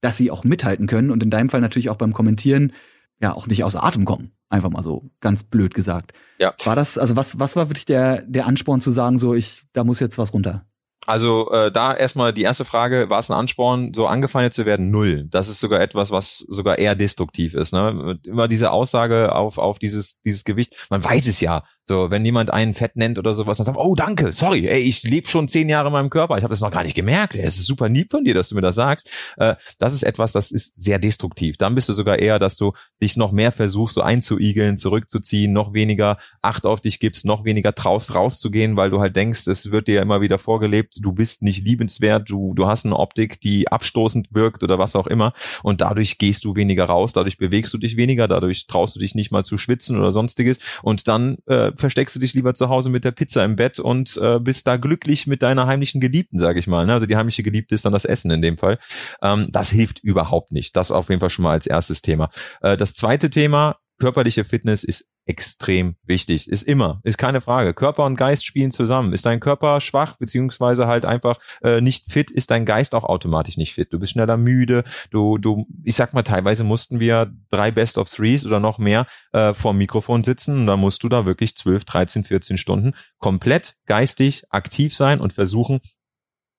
dass 0.00 0.16
sie 0.16 0.30
auch 0.30 0.44
mithalten 0.44 0.86
können 0.86 1.10
und 1.10 1.22
in 1.22 1.30
deinem 1.30 1.48
Fall 1.48 1.60
natürlich 1.60 1.90
auch 1.90 1.96
beim 1.96 2.12
Kommentieren 2.12 2.72
ja 3.20 3.32
auch 3.32 3.46
nicht 3.46 3.64
aus 3.64 3.74
Atem 3.74 4.04
kommen. 4.04 4.32
Einfach 4.48 4.70
mal 4.70 4.82
so 4.82 5.10
ganz 5.20 5.44
blöd 5.44 5.74
gesagt. 5.74 6.12
Ja. 6.38 6.54
War 6.64 6.76
das, 6.76 6.98
also 6.98 7.16
was, 7.16 7.38
was 7.38 7.56
war 7.56 7.68
wirklich 7.68 7.86
der, 7.86 8.22
der 8.22 8.46
Ansporn 8.46 8.80
zu 8.80 8.90
sagen, 8.90 9.18
so 9.18 9.34
ich, 9.34 9.62
da 9.72 9.84
muss 9.84 10.00
jetzt 10.00 10.18
was 10.18 10.32
runter? 10.32 10.66
Also 11.06 11.50
äh, 11.52 11.72
da 11.72 11.94
erstmal 11.94 12.32
die 12.32 12.42
erste 12.42 12.64
Frage, 12.64 13.08
war 13.08 13.18
es 13.18 13.30
ein 13.30 13.38
Ansporn, 13.38 13.94
so 13.94 14.06
angefeindet 14.06 14.52
zu 14.52 14.66
werden? 14.66 14.90
Null. 14.90 15.26
Das 15.30 15.48
ist 15.48 15.60
sogar 15.60 15.80
etwas, 15.80 16.10
was 16.10 16.38
sogar 16.38 16.78
eher 16.78 16.94
destruktiv 16.94 17.54
ist. 17.54 17.72
Ne? 17.72 18.18
Immer 18.24 18.46
diese 18.46 18.70
Aussage 18.70 19.34
auf, 19.34 19.58
auf 19.58 19.78
dieses, 19.78 20.20
dieses 20.22 20.44
Gewicht, 20.44 20.74
man 20.90 21.02
weiß 21.02 21.26
es 21.26 21.40
ja, 21.40 21.62
so, 21.88 22.10
wenn 22.10 22.24
jemand 22.24 22.52
einen 22.52 22.74
fett 22.74 22.96
nennt 22.96 23.18
oder 23.18 23.34
sowas, 23.34 23.56
dann 23.56 23.66
sagt, 23.66 23.78
oh 23.78 23.94
danke, 23.94 24.32
sorry, 24.32 24.66
ey, 24.66 24.80
ich 24.80 25.02
lebe 25.02 25.26
schon 25.26 25.48
zehn 25.48 25.68
Jahre 25.68 25.88
in 25.88 25.92
meinem 25.92 26.10
Körper, 26.10 26.36
ich 26.36 26.42
habe 26.42 26.52
das 26.52 26.60
noch 26.60 26.70
gar 26.70 26.82
nicht 26.82 26.94
gemerkt. 26.94 27.34
Es 27.34 27.58
ist 27.58 27.66
super 27.66 27.88
lieb 27.88 28.10
von 28.10 28.24
dir, 28.24 28.34
dass 28.34 28.50
du 28.50 28.54
mir 28.54 28.60
das 28.60 28.74
sagst. 28.74 29.08
Äh, 29.36 29.54
das 29.78 29.94
ist 29.94 30.02
etwas, 30.02 30.32
das 30.32 30.50
ist 30.50 30.80
sehr 30.80 30.98
destruktiv. 30.98 31.56
Dann 31.56 31.74
bist 31.74 31.88
du 31.88 31.92
sogar 31.92 32.18
eher, 32.18 32.38
dass 32.38 32.56
du 32.56 32.72
dich 33.02 33.16
noch 33.16 33.32
mehr 33.32 33.52
versuchst, 33.52 33.94
so 33.94 34.02
einzuigeln, 34.02 34.76
zurückzuziehen, 34.76 35.52
noch 35.52 35.72
weniger 35.72 36.18
Acht 36.42 36.66
auf 36.66 36.80
dich 36.80 37.00
gibst, 37.00 37.24
noch 37.24 37.44
weniger 37.44 37.74
traust, 37.74 38.14
rauszugehen, 38.14 38.76
weil 38.76 38.90
du 38.90 39.00
halt 39.00 39.16
denkst, 39.16 39.46
es 39.46 39.70
wird 39.70 39.88
dir 39.88 39.96
ja 39.96 40.02
immer 40.02 40.20
wieder 40.20 40.38
vorgelebt, 40.38 40.98
du 41.00 41.12
bist 41.12 41.42
nicht 41.42 41.64
liebenswert, 41.64 42.28
du, 42.30 42.54
du 42.54 42.66
hast 42.66 42.84
eine 42.86 42.96
Optik, 42.96 43.40
die 43.40 43.68
abstoßend 43.68 44.28
wirkt 44.32 44.62
oder 44.62 44.78
was 44.78 44.94
auch 44.94 45.06
immer. 45.06 45.32
Und 45.62 45.80
dadurch 45.80 46.18
gehst 46.18 46.44
du 46.44 46.54
weniger 46.54 46.84
raus, 46.84 47.12
dadurch 47.12 47.38
bewegst 47.38 47.72
du 47.74 47.78
dich 47.78 47.96
weniger, 47.96 48.28
dadurch 48.28 48.66
traust 48.66 48.96
du 48.96 49.00
dich 49.00 49.14
nicht 49.14 49.32
mal 49.32 49.44
zu 49.44 49.58
schwitzen 49.58 49.98
oder 49.98 50.12
sonstiges. 50.12 50.58
Und 50.82 51.08
dann 51.08 51.38
äh, 51.46 51.72
versteckst 51.78 52.16
du 52.16 52.20
dich 52.20 52.34
lieber 52.34 52.54
zu 52.54 52.68
Hause 52.68 52.90
mit 52.90 53.04
der 53.04 53.12
Pizza 53.12 53.44
im 53.44 53.56
Bett 53.56 53.78
und 53.78 54.18
äh, 54.22 54.38
bist 54.38 54.66
da 54.66 54.76
glücklich 54.76 55.26
mit 55.26 55.42
deiner 55.42 55.66
heimlichen 55.66 56.00
Geliebten, 56.00 56.38
sage 56.38 56.58
ich 56.58 56.66
mal. 56.66 56.86
Ne? 56.86 56.92
Also 56.92 57.06
die 57.06 57.16
heimliche 57.16 57.42
Geliebte 57.42 57.74
ist 57.74 57.84
dann 57.84 57.92
das 57.92 58.04
Essen 58.04 58.30
in 58.30 58.42
dem 58.42 58.58
Fall. 58.58 58.78
Ähm, 59.22 59.48
das 59.50 59.70
hilft 59.70 60.00
überhaupt 60.00 60.52
nicht. 60.52 60.76
Das 60.76 60.90
auf 60.90 61.08
jeden 61.08 61.20
Fall 61.20 61.30
schon 61.30 61.44
mal 61.44 61.52
als 61.52 61.66
erstes 61.66 62.02
Thema. 62.02 62.30
Äh, 62.60 62.76
das 62.76 62.94
zweite 62.94 63.30
Thema, 63.30 63.76
körperliche 63.98 64.44
Fitness 64.44 64.84
ist 64.84 65.08
extrem 65.28 65.96
wichtig. 66.04 66.48
Ist 66.48 66.62
immer, 66.62 67.00
ist 67.04 67.18
keine 67.18 67.42
Frage. 67.42 67.74
Körper 67.74 68.06
und 68.06 68.16
Geist 68.16 68.46
spielen 68.46 68.70
zusammen. 68.70 69.12
Ist 69.12 69.26
dein 69.26 69.40
Körper 69.40 69.80
schwach, 69.80 70.16
beziehungsweise 70.16 70.86
halt 70.86 71.04
einfach 71.04 71.38
äh, 71.62 71.82
nicht 71.82 72.10
fit, 72.10 72.30
ist 72.30 72.50
dein 72.50 72.64
Geist 72.64 72.94
auch 72.94 73.04
automatisch 73.04 73.58
nicht 73.58 73.74
fit. 73.74 73.92
Du 73.92 73.98
bist 73.98 74.12
schneller 74.12 74.38
müde, 74.38 74.84
du, 75.10 75.36
du, 75.36 75.66
ich 75.84 75.96
sag 75.96 76.14
mal, 76.14 76.22
teilweise 76.22 76.64
mussten 76.64 76.98
wir 76.98 77.30
drei 77.50 77.70
Best 77.70 77.98
of 77.98 78.10
Threes 78.10 78.46
oder 78.46 78.58
noch 78.58 78.78
mehr 78.78 79.06
äh, 79.32 79.52
vor 79.52 79.74
Mikrofon 79.74 80.24
sitzen 80.24 80.60
und 80.60 80.66
da 80.66 80.76
musst 80.78 81.02
du 81.02 81.10
da 81.10 81.26
wirklich 81.26 81.56
12, 81.56 81.84
13, 81.84 82.24
14 82.24 82.56
Stunden 82.56 82.94
komplett 83.18 83.76
geistig 83.84 84.44
aktiv 84.48 84.96
sein 84.96 85.20
und 85.20 85.34
versuchen, 85.34 85.80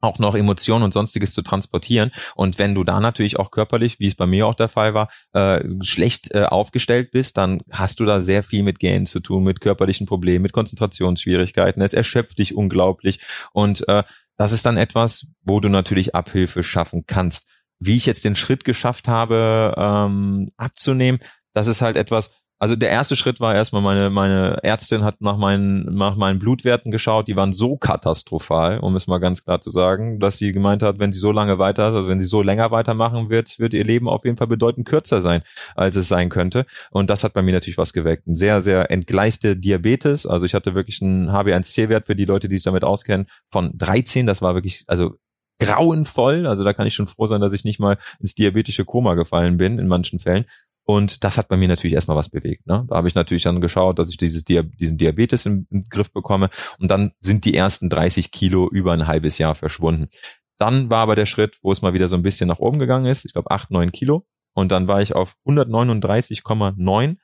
auch 0.02 0.20
noch 0.20 0.36
Emotionen 0.36 0.84
und 0.84 0.94
sonstiges 0.94 1.34
zu 1.34 1.42
transportieren. 1.42 2.12
Und 2.36 2.60
wenn 2.60 2.76
du 2.76 2.84
da 2.84 3.00
natürlich 3.00 3.38
auch 3.38 3.52
körperlich, 3.52 4.00
wie 4.00 4.08
es 4.08 4.16
bei 4.16 4.26
mir 4.26 4.48
auch 4.48 4.56
der 4.56 4.70
Fall 4.70 4.94
war, 4.94 5.10
äh, 5.34 5.64
schlecht 5.82 6.32
äh, 6.32 6.44
aufgestellt 6.44 7.12
bist, 7.12 7.38
dann 7.38 7.62
hast 7.72 8.00
du 8.00 8.06
da 8.06 8.22
sehr 8.22 8.44
viel 8.44 8.64
mit 8.64 8.80
Gähnen 8.80 9.06
zu 9.06 9.20
tun, 9.20 9.44
mit 9.44 9.62
körperlichen 9.62 10.08
Problemen, 10.08 10.44
mit 10.44 10.54
Konzentrationsschwierigkeiten. 10.54 11.82
Es 11.82 11.94
erschöpft 11.94 12.40
dich 12.40 12.56
unglaublich. 12.56 13.20
Und 13.52 13.88
äh, 13.88 14.04
das 14.38 14.54
ist 14.54 14.66
dann 14.66 14.78
etwas, 14.78 15.28
wo 15.42 15.60
du 15.60 15.68
natürlich 15.70 16.16
Abhilfe 16.16 16.64
schaffen 16.64 17.04
kannst. 17.06 17.50
Wie 17.80 17.96
ich 17.96 18.06
jetzt 18.06 18.26
den 18.26 18.36
Schritt 18.36 18.64
geschafft 18.64 19.08
habe, 19.08 19.74
ähm, 19.78 20.52
abzunehmen, 20.58 21.20
das 21.54 21.68
ist 21.68 21.82
halt 21.82 21.98
etwas, 21.98 22.32
also 22.60 22.76
der 22.76 22.90
erste 22.90 23.16
Schritt 23.16 23.40
war 23.40 23.56
erstmal 23.56 23.82
meine 23.82 24.10
meine 24.10 24.62
Ärztin 24.64 25.04
hat 25.04 25.22
nach 25.22 25.38
meinen 25.38 25.96
nach 25.96 26.18
meinen 26.18 26.40
Blutwerten 26.40 26.92
geschaut, 26.92 27.30
die 27.30 27.38
waren 27.38 27.54
so 27.54 27.78
katastrophal, 27.78 28.80
um 28.80 28.98
es 28.98 29.08
mal 29.08 29.20
ganz 29.20 29.44
klar 29.46 29.62
zu 29.62 29.72
sagen, 29.72 30.20
dass 30.20 30.38
sie 30.38 30.52
gemeint 30.52 30.84
hat, 30.84 31.00
wenn 31.00 31.14
sie 31.14 31.20
so 31.20 31.32
lange 31.32 31.58
weiter, 31.58 31.86
also 31.86 32.10
wenn 32.10 32.20
sie 32.20 32.26
so 32.26 32.42
länger 32.42 32.70
weitermachen 32.70 33.30
wird, 33.30 33.60
wird 33.60 33.74
ihr 33.74 33.86
Leben 33.86 34.10
auf 34.10 34.26
jeden 34.26 34.36
Fall 34.36 34.48
bedeutend 34.48 34.86
kürzer 34.86 35.22
sein, 35.22 35.42
als 35.76 35.96
es 35.96 36.10
sein 36.10 36.28
könnte. 36.28 36.66
Und 36.92 37.10
das 37.10 37.24
hat 37.24 37.34
bei 37.34 37.42
mir 37.42 37.54
natürlich 37.54 37.78
was 37.78 37.94
geweckt. 37.94 38.28
Ein 38.28 38.36
sehr 38.36 38.62
sehr 38.62 38.92
entgleiste 38.92 39.56
Diabetes, 39.56 40.26
also 40.26 40.46
ich 40.46 40.54
hatte 40.54 40.76
wirklich 40.76 41.02
einen 41.02 41.30
HB1C-Wert 41.30 42.08
für 42.08 42.16
die 42.16 42.26
Leute, 42.26 42.50
die 42.50 42.58
sich 42.58 42.66
damit 42.66 42.84
auskennen, 42.84 43.28
von 43.52 43.72
13. 43.78 44.26
Das 44.26 44.42
war 44.42 44.54
wirklich 44.54 44.84
also 44.88 45.16
grauenvoll. 45.60 46.48
Also 46.48 46.64
da 46.64 46.74
kann 46.74 46.88
ich 46.88 46.94
schon 46.94 47.08
froh 47.08 47.28
sein, 47.28 47.42
dass 47.42 47.54
ich 47.54 47.64
nicht 47.64 47.80
mal 47.80 47.98
ins 48.20 48.34
diabetische 48.34 48.86
Koma 48.86 49.14
gefallen 49.14 49.58
bin 49.58 49.78
in 49.78 49.88
manchen 49.88 50.20
Fällen. 50.20 50.46
Und 50.90 51.24
das 51.24 51.38
hat 51.38 51.50
bei 51.50 51.56
mir 51.56 51.68
natürlich 51.68 51.94
erstmal 51.94 52.18
was 52.18 52.30
bewegt. 52.30 52.66
Ne? 52.66 52.84
Da 52.90 52.96
habe 52.96 53.08
ich 53.08 53.14
natürlich 53.14 53.44
dann 53.44 53.62
geschaut, 53.62 54.00
dass 54.00 54.10
ich 54.10 54.18
dieses 54.18 54.44
Dia 54.44 54.64
diesen 54.64 54.98
Diabetes 54.98 55.46
im, 55.46 55.68
im 55.70 55.84
Griff 55.84 56.12
bekomme. 56.12 56.50
Und 56.80 56.90
dann 56.90 57.12
sind 57.20 57.46
die 57.46 57.54
ersten 57.54 57.92
30 57.92 58.32
Kilo 58.32 58.68
über 58.68 58.92
ein 58.92 59.06
halbes 59.06 59.38
Jahr 59.38 59.54
verschwunden. 59.54 60.10
Dann 60.58 60.90
war 60.90 61.04
aber 61.04 61.16
der 61.16 61.28
Schritt, 61.28 61.60
wo 61.62 61.72
es 61.72 61.84
mal 61.84 61.94
wieder 61.94 62.08
so 62.08 62.16
ein 62.16 62.24
bisschen 62.24 62.48
nach 62.48 62.58
oben 62.58 62.80
gegangen 62.80 63.06
ist. 63.06 63.24
Ich 63.24 63.34
glaube 63.34 63.52
8, 63.52 63.70
9 63.70 63.92
Kilo. 63.92 64.26
Und 64.56 64.72
dann 64.72 64.88
war 64.88 65.00
ich 65.00 65.14
auf 65.14 65.36
139,9 65.46 67.18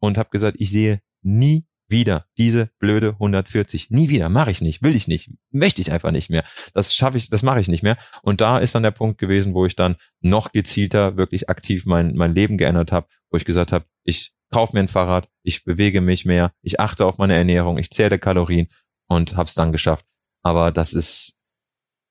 und 0.00 0.18
habe 0.18 0.30
gesagt, 0.30 0.56
ich 0.58 0.72
sehe 0.72 1.00
nie 1.22 1.66
wieder 1.88 2.26
diese 2.38 2.70
blöde 2.78 3.10
140. 3.10 3.90
Nie 3.90 4.08
wieder, 4.08 4.28
mache 4.28 4.50
ich 4.50 4.60
nicht, 4.60 4.82
will 4.82 4.96
ich 4.96 5.08
nicht, 5.08 5.30
möchte 5.50 5.82
ich 5.82 5.92
einfach 5.92 6.10
nicht 6.10 6.30
mehr. 6.30 6.44
Das 6.72 6.94
schaffe 6.94 7.18
ich, 7.18 7.30
das 7.30 7.42
mache 7.42 7.60
ich 7.60 7.68
nicht 7.68 7.82
mehr. 7.82 7.98
Und 8.22 8.40
da 8.40 8.58
ist 8.58 8.74
dann 8.74 8.82
der 8.82 8.90
Punkt 8.90 9.18
gewesen, 9.18 9.54
wo 9.54 9.66
ich 9.66 9.76
dann 9.76 9.96
noch 10.20 10.52
gezielter 10.52 11.16
wirklich 11.16 11.48
aktiv 11.48 11.86
mein 11.86 12.14
mein 12.14 12.34
Leben 12.34 12.58
geändert 12.58 12.92
habe, 12.92 13.08
wo 13.30 13.36
ich 13.36 13.44
gesagt 13.44 13.72
habe, 13.72 13.84
ich 14.04 14.32
kaufe 14.50 14.74
mir 14.74 14.80
ein 14.80 14.88
Fahrrad, 14.88 15.28
ich 15.42 15.64
bewege 15.64 16.00
mich 16.00 16.24
mehr, 16.24 16.52
ich 16.62 16.80
achte 16.80 17.06
auf 17.06 17.18
meine 17.18 17.34
Ernährung, 17.34 17.78
ich 17.78 17.90
zähle 17.90 18.18
Kalorien 18.18 18.68
und 19.08 19.36
habe 19.36 19.48
es 19.48 19.54
dann 19.54 19.72
geschafft. 19.72 20.06
Aber 20.42 20.70
das 20.70 20.92
ist 20.92 21.40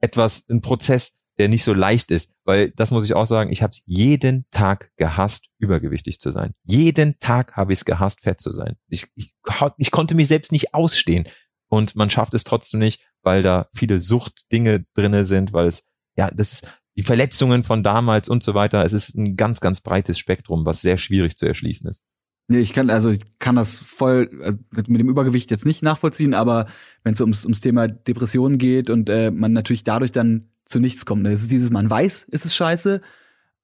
etwas 0.01 0.47
ein 0.49 0.61
Prozess, 0.61 1.15
der 1.39 1.49
nicht 1.49 1.63
so 1.63 1.73
leicht 1.73 2.11
ist, 2.11 2.31
weil 2.45 2.71
das 2.71 2.91
muss 2.91 3.05
ich 3.05 3.13
auch 3.13 3.25
sagen, 3.25 3.51
ich 3.51 3.63
habe 3.63 3.71
es 3.71 3.81
jeden 3.85 4.45
Tag 4.51 4.91
gehasst, 4.97 5.47
übergewichtig 5.57 6.19
zu 6.19 6.31
sein. 6.31 6.53
Jeden 6.63 7.17
Tag 7.19 7.55
habe 7.55 7.73
ich 7.73 7.79
es 7.79 7.85
gehasst, 7.85 8.21
fett 8.21 8.39
zu 8.39 8.53
sein. 8.53 8.75
Ich, 8.87 9.07
ich, 9.15 9.33
ich 9.77 9.91
konnte 9.91 10.15
mich 10.15 10.27
selbst 10.27 10.51
nicht 10.51 10.73
ausstehen 10.73 11.27
und 11.69 11.95
man 11.95 12.09
schafft 12.09 12.33
es 12.33 12.43
trotzdem 12.43 12.79
nicht, 12.79 13.01
weil 13.23 13.41
da 13.41 13.67
viele 13.73 13.99
Suchtdinge 13.99 14.85
drinne 14.93 15.25
sind, 15.25 15.53
weil 15.53 15.67
es 15.67 15.87
ja, 16.15 16.29
das 16.29 16.53
ist 16.53 16.67
die 16.97 17.03
Verletzungen 17.03 17.63
von 17.63 17.81
damals 17.81 18.29
und 18.29 18.43
so 18.43 18.53
weiter. 18.53 18.85
Es 18.85 18.93
ist 18.93 19.15
ein 19.15 19.35
ganz, 19.35 19.59
ganz 19.59 19.81
breites 19.81 20.19
Spektrum, 20.19 20.65
was 20.65 20.81
sehr 20.81 20.97
schwierig 20.97 21.35
zu 21.37 21.47
erschließen 21.47 21.89
ist. 21.89 22.03
Nee, 22.49 22.59
ich 22.59 22.73
kann, 22.73 22.89
also 22.89 23.09
ich 23.09 23.21
kann 23.39 23.55
das 23.55 23.79
voll 23.79 24.29
äh, 24.41 24.53
mit 24.75 24.99
dem 24.99 25.09
Übergewicht 25.09 25.49
jetzt 25.49 25.65
nicht 25.65 25.81
nachvollziehen, 25.81 26.33
aber 26.33 26.67
wenn 27.03 27.13
es 27.13 27.21
ums, 27.21 27.45
ums 27.45 27.61
Thema 27.61 27.87
Depressionen 27.87 28.57
geht 28.57 28.89
und 28.89 29.09
äh, 29.09 29.31
man 29.31 29.53
natürlich 29.53 29.83
dadurch 29.83 30.11
dann 30.11 30.49
zu 30.73 30.81
nichts 30.81 31.05
kommt. 31.05 31.25
Es 31.27 31.43
ist 31.43 31.51
dieses, 31.51 31.71
man 31.71 31.89
weiß, 31.89 32.23
ist 32.29 32.45
es 32.45 32.53
scheiße, 32.55 32.99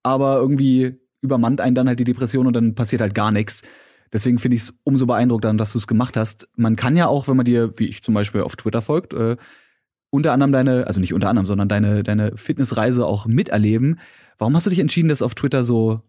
aber 0.04 0.38
irgendwie 0.38 0.98
übermannt 1.22 1.60
einen 1.60 1.76
dann 1.76 1.88
halt 1.88 2.00
die 2.00 2.06
Depression 2.06 2.48
und 2.48 2.56
dann 2.56 2.76
passiert 2.76 3.02
halt 3.02 3.14
gar 3.14 3.32
nichts. 3.32 3.64
Deswegen 4.12 4.40
finde 4.40 4.56
ich 4.56 4.64
es 4.64 4.74
umso 4.84 5.06
beeindruckender, 5.06 5.54
dass 5.58 5.74
du 5.74 5.78
es 5.78 5.88
gemacht 5.88 6.18
hast. 6.18 6.48
Man 6.56 6.76
kann 6.76 6.96
ja 6.96 7.08
auch, 7.08 7.28
wenn 7.28 7.38
man 7.38 7.46
dir, 7.46 7.74
wie 7.78 7.88
ich 7.88 8.02
zum 8.02 8.14
Beispiel 8.14 8.42
auf 8.42 8.56
Twitter 8.56 8.82
folgt, 8.82 9.14
äh, 9.14 9.38
unter 10.10 10.34
anderem 10.34 10.52
deine, 10.52 10.88
also 10.88 11.00
nicht 11.00 11.14
unter 11.14 11.30
anderem, 11.30 11.46
sondern 11.46 11.68
deine, 11.68 12.02
deine 12.02 12.36
Fitnessreise 12.36 13.06
auch 13.06 13.28
miterleben. 13.28 14.00
Warum 14.40 14.56
hast 14.56 14.66
du 14.66 14.72
dich 14.72 14.80
entschieden, 14.80 15.10
das 15.10 15.22
auf 15.22 15.36
Twitter 15.36 15.64
so, 15.64 16.02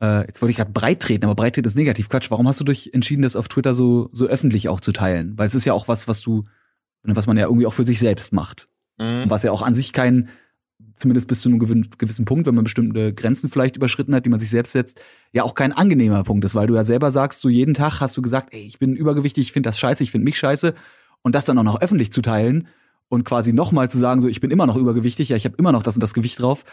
äh, 0.00 0.26
jetzt 0.26 0.40
wollte 0.40 0.52
ich 0.52 0.56
gerade 0.56 0.72
breit 0.72 1.00
treten, 1.00 1.26
aber 1.26 1.34
breit 1.34 1.54
treten 1.54 1.68
ist 1.68 1.76
negativ. 1.76 2.08
Quatsch, 2.08 2.30
warum 2.30 2.48
hast 2.48 2.60
du 2.60 2.64
dich 2.64 2.94
entschieden, 2.94 3.22
das 3.22 3.36
auf 3.36 3.48
Twitter 3.48 3.74
so, 3.74 4.08
so 4.12 4.26
öffentlich 4.26 4.70
auch 4.70 4.80
zu 4.80 4.92
teilen? 4.92 5.36
Weil 5.36 5.46
es 5.46 5.54
ist 5.54 5.66
ja 5.66 5.74
auch 5.74 5.88
was, 5.88 6.08
was 6.08 6.22
du, 6.22 6.42
was 7.02 7.26
man 7.26 7.36
ja 7.36 7.44
irgendwie 7.44 7.66
auch 7.66 7.74
für 7.74 7.84
sich 7.84 7.98
selbst 7.98 8.32
macht. 8.32 8.68
Mhm. 8.98 9.24
Was 9.28 9.42
ja 9.42 9.52
auch 9.52 9.62
an 9.62 9.74
sich 9.74 9.92
kein, 9.92 10.28
zumindest 10.96 11.28
bis 11.28 11.40
zu 11.40 11.48
einem 11.48 11.58
gewissen 11.58 12.24
Punkt, 12.24 12.46
wenn 12.46 12.54
man 12.54 12.64
bestimmte 12.64 13.12
Grenzen 13.12 13.48
vielleicht 13.48 13.76
überschritten 13.76 14.14
hat, 14.14 14.26
die 14.26 14.30
man 14.30 14.40
sich 14.40 14.50
selbst 14.50 14.72
setzt, 14.72 15.00
ja 15.32 15.42
auch 15.42 15.54
kein 15.54 15.72
angenehmer 15.72 16.22
Punkt 16.24 16.44
ist, 16.44 16.54
weil 16.54 16.66
du 16.66 16.74
ja 16.74 16.84
selber 16.84 17.10
sagst, 17.10 17.40
so 17.40 17.48
jeden 17.48 17.74
Tag 17.74 18.00
hast 18.00 18.16
du 18.16 18.22
gesagt, 18.22 18.52
ey, 18.52 18.62
ich 18.62 18.78
bin 18.78 18.94
übergewichtig, 18.96 19.46
ich 19.46 19.52
finde 19.52 19.68
das 19.68 19.78
scheiße, 19.78 20.02
ich 20.02 20.10
finde 20.10 20.24
mich 20.24 20.38
scheiße. 20.38 20.74
Und 21.22 21.34
das 21.34 21.46
dann 21.46 21.58
auch 21.58 21.64
noch 21.64 21.80
öffentlich 21.80 22.12
zu 22.12 22.20
teilen 22.22 22.68
und 23.08 23.24
quasi 23.24 23.52
nochmal 23.52 23.90
zu 23.90 23.98
sagen, 23.98 24.20
so 24.20 24.28
ich 24.28 24.40
bin 24.40 24.50
immer 24.50 24.66
noch 24.66 24.76
übergewichtig, 24.76 25.30
ja, 25.30 25.36
ich 25.36 25.44
habe 25.44 25.56
immer 25.56 25.72
noch 25.72 25.82
das 25.82 25.96
und 25.96 26.02
das 26.02 26.14
Gewicht 26.14 26.40
drauf, 26.40 26.64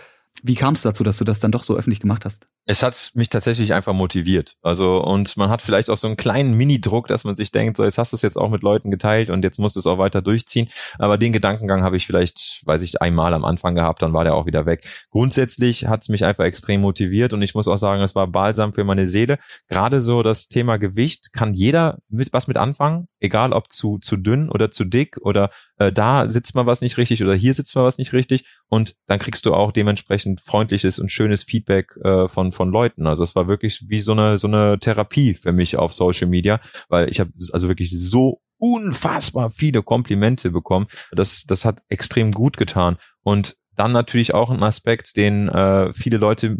Wie 0.43 0.55
kam 0.55 0.73
es 0.73 0.81
dazu, 0.81 1.03
dass 1.03 1.17
du 1.17 1.23
das 1.23 1.39
dann 1.39 1.51
doch 1.51 1.63
so 1.63 1.75
öffentlich 1.75 1.99
gemacht 1.99 2.25
hast? 2.25 2.47
Es 2.65 2.83
hat 2.83 3.11
mich 3.15 3.29
tatsächlich 3.29 3.73
einfach 3.73 3.93
motiviert. 3.93 4.55
Also, 4.61 4.97
und 4.97 5.35
man 5.35 5.49
hat 5.49 5.61
vielleicht 5.61 5.89
auch 5.89 5.97
so 5.97 6.07
einen 6.07 6.17
kleinen 6.17 6.55
Mini-Druck, 6.55 7.07
dass 7.07 7.23
man 7.23 7.35
sich 7.35 7.51
denkt, 7.51 7.77
so, 7.77 7.83
jetzt 7.83 7.97
hast 7.97 8.13
du 8.13 8.15
es 8.15 8.21
jetzt 8.21 8.37
auch 8.37 8.49
mit 8.49 8.63
Leuten 8.63 8.91
geteilt 8.91 9.29
und 9.29 9.43
jetzt 9.43 9.59
musst 9.59 9.75
du 9.75 9.79
es 9.79 9.87
auch 9.87 9.97
weiter 9.97 10.21
durchziehen. 10.21 10.69
Aber 10.97 11.17
den 11.17 11.33
Gedankengang 11.33 11.83
habe 11.83 11.97
ich 11.97 12.05
vielleicht, 12.05 12.61
weiß 12.65 12.81
ich, 12.81 13.01
einmal 13.01 13.33
am 13.33 13.45
Anfang 13.45 13.75
gehabt, 13.75 14.01
dann 14.01 14.13
war 14.13 14.23
der 14.23 14.35
auch 14.35 14.45
wieder 14.45 14.65
weg. 14.65 14.83
Grundsätzlich 15.09 15.87
hat 15.87 16.01
es 16.01 16.09
mich 16.09 16.23
einfach 16.23 16.43
extrem 16.43 16.81
motiviert 16.81 17.33
und 17.33 17.41
ich 17.41 17.55
muss 17.55 17.67
auch 17.67 17.77
sagen, 17.77 18.01
es 18.01 18.15
war 18.15 18.27
balsam 18.27 18.73
für 18.73 18.83
meine 18.83 19.07
Seele. 19.07 19.37
Gerade 19.67 20.01
so 20.01 20.23
das 20.23 20.47
Thema 20.47 20.77
Gewicht 20.77 21.33
kann 21.33 21.53
jeder 21.53 21.99
mit 22.09 22.31
was 22.31 22.47
mit 22.47 22.57
anfangen, 22.57 23.07
egal 23.19 23.53
ob 23.53 23.71
zu, 23.71 23.97
zu 23.99 24.17
dünn 24.17 24.49
oder 24.49 24.71
zu 24.71 24.85
dick 24.85 25.17
oder 25.21 25.49
äh, 25.77 25.91
da 25.91 26.27
sitzt 26.27 26.55
mal 26.55 26.67
was 26.67 26.81
nicht 26.81 26.97
richtig 26.97 27.23
oder 27.23 27.33
hier 27.35 27.53
sitzt 27.53 27.75
mal 27.75 27.83
was 27.83 27.97
nicht 27.97 28.13
richtig 28.13 28.45
und 28.71 28.95
dann 29.05 29.19
kriegst 29.19 29.45
du 29.45 29.53
auch 29.53 29.73
dementsprechend 29.73 30.39
freundliches 30.39 30.97
und 30.97 31.11
schönes 31.11 31.43
Feedback 31.43 31.93
äh, 32.05 32.29
von 32.29 32.53
von 32.53 32.71
Leuten. 32.71 33.05
Also 33.05 33.21
es 33.23 33.35
war 33.35 33.49
wirklich 33.49 33.83
wie 33.89 33.99
so 33.99 34.13
eine 34.13 34.37
so 34.37 34.47
eine 34.47 34.79
Therapie 34.79 35.33
für 35.33 35.51
mich 35.51 35.75
auf 35.75 35.93
Social 35.93 36.27
Media, 36.27 36.61
weil 36.87 37.09
ich 37.09 37.19
habe 37.19 37.31
also 37.51 37.67
wirklich 37.67 37.91
so 37.91 38.41
unfassbar 38.57 39.51
viele 39.51 39.83
Komplimente 39.83 40.51
bekommen. 40.51 40.87
Das 41.11 41.43
das 41.43 41.65
hat 41.65 41.83
extrem 41.89 42.31
gut 42.31 42.55
getan 42.55 42.97
und 43.23 43.57
dann 43.75 43.91
natürlich 43.91 44.33
auch 44.33 44.49
ein 44.49 44.63
Aspekt, 44.63 45.17
den 45.17 45.49
äh, 45.49 45.91
viele 45.91 46.17
Leute 46.17 46.55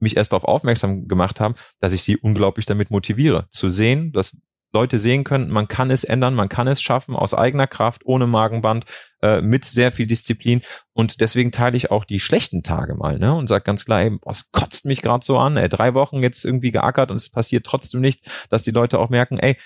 mich 0.00 0.18
erst 0.18 0.32
darauf 0.32 0.44
aufmerksam 0.44 1.08
gemacht 1.08 1.40
haben, 1.40 1.54
dass 1.80 1.94
ich 1.94 2.02
sie 2.02 2.18
unglaublich 2.18 2.66
damit 2.66 2.90
motiviere, 2.90 3.46
zu 3.48 3.70
sehen, 3.70 4.12
dass 4.12 4.38
Leute 4.74 4.98
sehen 4.98 5.24
können, 5.24 5.50
man 5.50 5.68
kann 5.68 5.90
es 5.90 6.04
ändern, 6.04 6.34
man 6.34 6.48
kann 6.48 6.66
es 6.66 6.82
schaffen 6.82 7.16
aus 7.16 7.32
eigener 7.32 7.66
Kraft, 7.66 8.02
ohne 8.04 8.26
Magenband, 8.26 8.84
äh, 9.22 9.40
mit 9.40 9.64
sehr 9.64 9.92
viel 9.92 10.06
Disziplin. 10.06 10.60
Und 10.92 11.20
deswegen 11.20 11.52
teile 11.52 11.76
ich 11.76 11.90
auch 11.90 12.04
die 12.04 12.20
schlechten 12.20 12.62
Tage 12.62 12.94
mal, 12.94 13.18
ne? 13.18 13.34
Und 13.34 13.46
sage 13.46 13.64
ganz 13.64 13.84
klar, 13.84 14.02
ey, 14.02 14.18
was 14.22 14.50
kotzt 14.52 14.84
mich 14.84 15.00
gerade 15.00 15.24
so 15.24 15.38
an, 15.38 15.56
ey, 15.56 15.68
drei 15.68 15.94
Wochen 15.94 16.22
jetzt 16.22 16.44
irgendwie 16.44 16.72
geackert 16.72 17.10
und 17.10 17.16
es 17.16 17.30
passiert 17.30 17.64
trotzdem 17.64 18.00
nichts, 18.00 18.28
dass 18.50 18.64
die 18.64 18.72
Leute 18.72 18.98
auch 18.98 19.08
merken, 19.08 19.38
ey, 19.38 19.56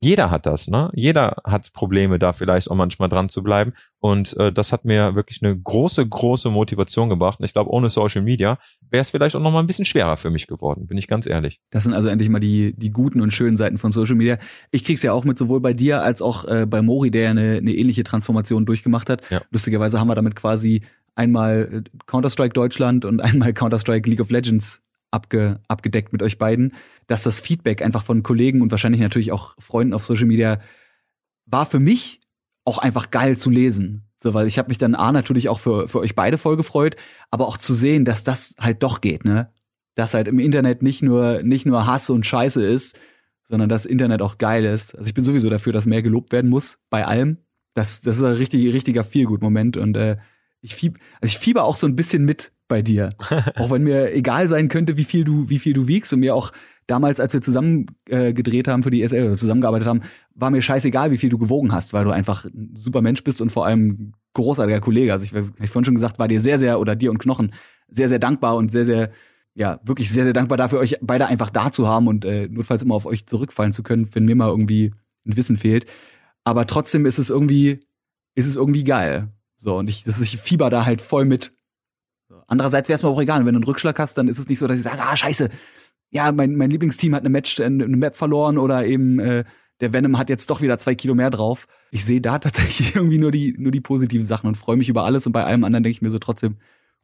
jeder 0.00 0.30
hat 0.30 0.44
das, 0.44 0.68
ne? 0.68 0.90
Jeder 0.94 1.36
hat 1.44 1.72
Probleme, 1.72 2.18
da 2.18 2.32
vielleicht 2.32 2.70
auch 2.70 2.74
manchmal 2.76 3.08
dran 3.08 3.28
zu 3.28 3.42
bleiben. 3.42 3.72
Und 3.98 4.36
äh, 4.36 4.52
das 4.52 4.72
hat 4.72 4.84
mir 4.84 5.14
wirklich 5.14 5.42
eine 5.42 5.58
große, 5.58 6.06
große 6.06 6.50
Motivation 6.50 7.08
gebracht. 7.08 7.40
Und 7.40 7.46
ich 7.46 7.52
glaube, 7.54 7.70
ohne 7.70 7.88
Social 7.88 8.22
Media 8.22 8.58
wäre 8.90 9.00
es 9.00 9.10
vielleicht 9.10 9.34
auch 9.36 9.40
noch 9.40 9.52
mal 9.52 9.60
ein 9.60 9.66
bisschen 9.66 9.86
schwerer 9.86 10.16
für 10.16 10.30
mich 10.30 10.46
geworden, 10.46 10.86
bin 10.86 10.98
ich 10.98 11.08
ganz 11.08 11.26
ehrlich. 11.26 11.60
Das 11.70 11.84
sind 11.84 11.94
also 11.94 12.08
endlich 12.08 12.28
mal 12.28 12.40
die, 12.40 12.74
die 12.76 12.90
guten 12.90 13.20
und 13.20 13.32
schönen 13.32 13.56
Seiten 13.56 13.78
von 13.78 13.90
Social 13.90 14.16
Media. 14.16 14.38
Ich 14.70 14.84
krieg's 14.84 15.02
ja 15.02 15.12
auch 15.12 15.24
mit 15.24 15.38
sowohl 15.38 15.60
bei 15.60 15.72
dir 15.72 16.02
als 16.02 16.20
auch 16.20 16.44
äh, 16.44 16.66
bei 16.66 16.82
Mori, 16.82 17.10
der 17.10 17.22
ja 17.22 17.30
eine, 17.30 17.56
eine 17.56 17.72
ähnliche 17.72 18.04
Transformation 18.04 18.66
durchgemacht 18.66 19.08
hat. 19.08 19.22
Ja. 19.30 19.40
Lustigerweise 19.50 19.98
haben 19.98 20.08
wir 20.08 20.14
damit 20.14 20.36
quasi 20.36 20.82
einmal 21.14 21.82
äh, 21.84 21.90
Counter-Strike 22.06 22.52
Deutschland 22.52 23.06
und 23.06 23.20
einmal 23.22 23.54
Counter-Strike 23.54 24.08
League 24.08 24.20
of 24.20 24.30
Legends 24.30 24.82
abge, 25.10 25.60
abgedeckt 25.68 26.12
mit 26.12 26.22
euch 26.22 26.38
beiden, 26.38 26.74
dass 27.06 27.22
das 27.22 27.40
Feedback 27.40 27.82
einfach 27.82 28.02
von 28.02 28.22
Kollegen 28.22 28.62
und 28.62 28.70
wahrscheinlich 28.70 29.00
natürlich 29.00 29.32
auch 29.32 29.54
Freunden 29.58 29.94
auf 29.94 30.04
Social 30.04 30.26
Media 30.26 30.60
war 31.46 31.66
für 31.66 31.80
mich 31.80 32.20
auch 32.64 32.78
einfach 32.78 33.10
geil 33.10 33.36
zu 33.36 33.50
lesen. 33.50 34.08
So, 34.16 34.34
weil 34.34 34.46
ich 34.46 34.58
habe 34.58 34.68
mich 34.68 34.78
dann 34.78 34.94
A 34.94 35.12
natürlich 35.12 35.48
auch 35.48 35.60
für, 35.60 35.88
für 35.88 36.00
euch 36.00 36.14
beide 36.14 36.38
voll 36.38 36.56
gefreut, 36.56 36.96
aber 37.30 37.46
auch 37.46 37.58
zu 37.58 37.74
sehen, 37.74 38.04
dass 38.04 38.24
das 38.24 38.54
halt 38.58 38.82
doch 38.82 39.00
geht, 39.00 39.24
ne? 39.24 39.50
Dass 39.94 40.14
halt 40.14 40.26
im 40.26 40.38
Internet 40.38 40.82
nicht 40.82 41.02
nur, 41.02 41.42
nicht 41.42 41.64
nur 41.64 41.86
Hass 41.86 42.10
und 42.10 42.26
Scheiße 42.26 42.64
ist, 42.64 42.98
sondern 43.44 43.68
das 43.68 43.86
Internet 43.86 44.22
auch 44.22 44.38
geil 44.38 44.64
ist. 44.64 44.96
Also 44.96 45.06
ich 45.06 45.14
bin 45.14 45.24
sowieso 45.24 45.48
dafür, 45.48 45.72
dass 45.72 45.86
mehr 45.86 46.02
gelobt 46.02 46.32
werden 46.32 46.50
muss 46.50 46.78
bei 46.90 47.06
allem. 47.06 47.38
Das, 47.74 48.00
das 48.00 48.16
ist 48.16 48.22
ein 48.22 48.32
richtig, 48.32 48.72
richtiger 48.74 49.04
Feelgood-Moment 49.04 49.76
und 49.76 49.96
äh, 49.96 50.16
ich 50.60 50.74
fieb, 50.74 50.98
also 51.20 51.30
ich 51.30 51.38
fieber 51.38 51.64
auch 51.64 51.76
so 51.76 51.86
ein 51.86 51.94
bisschen 51.94 52.24
mit 52.24 52.52
bei 52.68 52.82
dir. 52.82 53.10
auch 53.56 53.70
wenn 53.70 53.84
mir 53.84 54.12
egal 54.12 54.48
sein 54.48 54.68
könnte, 54.68 54.96
wie 54.96 55.04
viel 55.04 55.24
du, 55.24 55.48
wie 55.48 55.58
viel 55.58 55.74
du 55.74 55.86
wiegst 55.86 56.12
und 56.12 56.20
mir 56.20 56.34
auch 56.34 56.52
damals, 56.86 57.20
als 57.20 57.34
wir 57.34 57.42
zusammen 57.42 57.86
äh, 58.08 58.32
gedreht 58.32 58.68
haben 58.68 58.82
für 58.82 58.90
die 58.90 59.06
SL 59.06 59.26
oder 59.26 59.36
zusammengearbeitet 59.36 59.88
haben, 59.88 60.02
war 60.34 60.50
mir 60.50 60.62
scheißegal, 60.62 61.10
wie 61.10 61.18
viel 61.18 61.30
du 61.30 61.38
gewogen 61.38 61.72
hast, 61.72 61.92
weil 61.92 62.04
du 62.04 62.10
einfach 62.10 62.44
ein 62.44 62.74
super 62.76 63.02
Mensch 63.02 63.24
bist 63.24 63.40
und 63.40 63.50
vor 63.50 63.66
allem 63.66 64.12
großartiger 64.34 64.80
Kollege. 64.80 65.12
Also 65.12 65.24
ich 65.24 65.34
habe 65.34 65.52
vorhin 65.66 65.84
schon 65.84 65.94
gesagt, 65.94 66.18
war 66.18 66.28
dir 66.28 66.40
sehr, 66.40 66.58
sehr, 66.58 66.78
oder 66.80 66.94
dir 66.94 67.10
und 67.10 67.18
Knochen 67.18 67.52
sehr, 67.88 68.08
sehr 68.08 68.18
dankbar 68.18 68.56
und 68.56 68.70
sehr, 68.70 68.84
sehr, 68.84 69.10
ja, 69.54 69.80
wirklich 69.84 70.12
sehr, 70.12 70.24
sehr 70.24 70.32
dankbar 70.32 70.58
dafür, 70.58 70.78
euch 70.78 70.96
beide 71.00 71.26
einfach 71.26 71.50
da 71.50 71.72
zu 71.72 71.88
haben 71.88 72.06
und 72.06 72.24
äh, 72.24 72.48
notfalls 72.48 72.82
immer 72.82 72.94
auf 72.94 73.06
euch 73.06 73.26
zurückfallen 73.26 73.72
zu 73.72 73.82
können, 73.82 74.08
wenn 74.12 74.24
mir 74.24 74.36
mal 74.36 74.48
irgendwie 74.48 74.92
ein 75.26 75.36
Wissen 75.36 75.56
fehlt. 75.56 75.86
Aber 76.44 76.66
trotzdem 76.66 77.06
ist 77.06 77.18
es 77.18 77.30
irgendwie, 77.30 77.80
ist 78.34 78.46
es 78.46 78.56
irgendwie 78.56 78.84
geil. 78.84 79.28
So, 79.56 79.78
und 79.78 79.88
ich, 79.88 80.04
das 80.04 80.18
ist, 80.18 80.32
ich 80.32 80.40
fieber 80.40 80.70
da 80.70 80.84
halt 80.84 81.00
voll 81.00 81.24
mit. 81.24 81.52
Andererseits 82.46 82.88
wäre 82.88 82.96
es 82.96 83.02
mir 83.02 83.08
auch 83.08 83.20
egal. 83.20 83.40
Wenn 83.46 83.54
du 83.54 83.58
einen 83.58 83.64
Rückschlag 83.64 83.98
hast, 83.98 84.18
dann 84.18 84.28
ist 84.28 84.38
es 84.38 84.48
nicht 84.48 84.58
so, 84.58 84.66
dass 84.66 84.76
ich 84.76 84.84
sage, 84.84 85.00
ah, 85.00 85.16
scheiße, 85.16 85.48
ja, 86.10 86.32
mein, 86.32 86.56
mein 86.56 86.70
Lieblingsteam 86.70 87.14
hat 87.14 87.22
eine 87.22 87.30
Match, 87.30 87.60
eine 87.60 87.86
Map 87.88 88.14
verloren 88.14 88.58
oder 88.58 88.86
eben 88.86 89.18
äh, 89.18 89.44
der 89.80 89.92
Venom 89.92 90.18
hat 90.18 90.30
jetzt 90.30 90.48
doch 90.48 90.62
wieder 90.62 90.78
zwei 90.78 90.94
Kilo 90.94 91.14
mehr 91.14 91.30
drauf. 91.30 91.66
Ich 91.90 92.04
sehe 92.04 92.20
da 92.20 92.38
tatsächlich 92.40 92.94
irgendwie 92.94 93.18
nur 93.18 93.30
die, 93.30 93.54
nur 93.58 93.72
die 93.72 93.80
positiven 93.80 94.26
Sachen 94.26 94.46
und 94.46 94.56
freue 94.56 94.76
mich 94.76 94.88
über 94.88 95.04
alles 95.04 95.26
und 95.26 95.32
bei 95.32 95.44
allem 95.44 95.64
anderen 95.64 95.82
denke 95.82 95.96
ich 95.96 96.02
mir 96.02 96.10
so 96.10 96.18
trotzdem, 96.18 96.56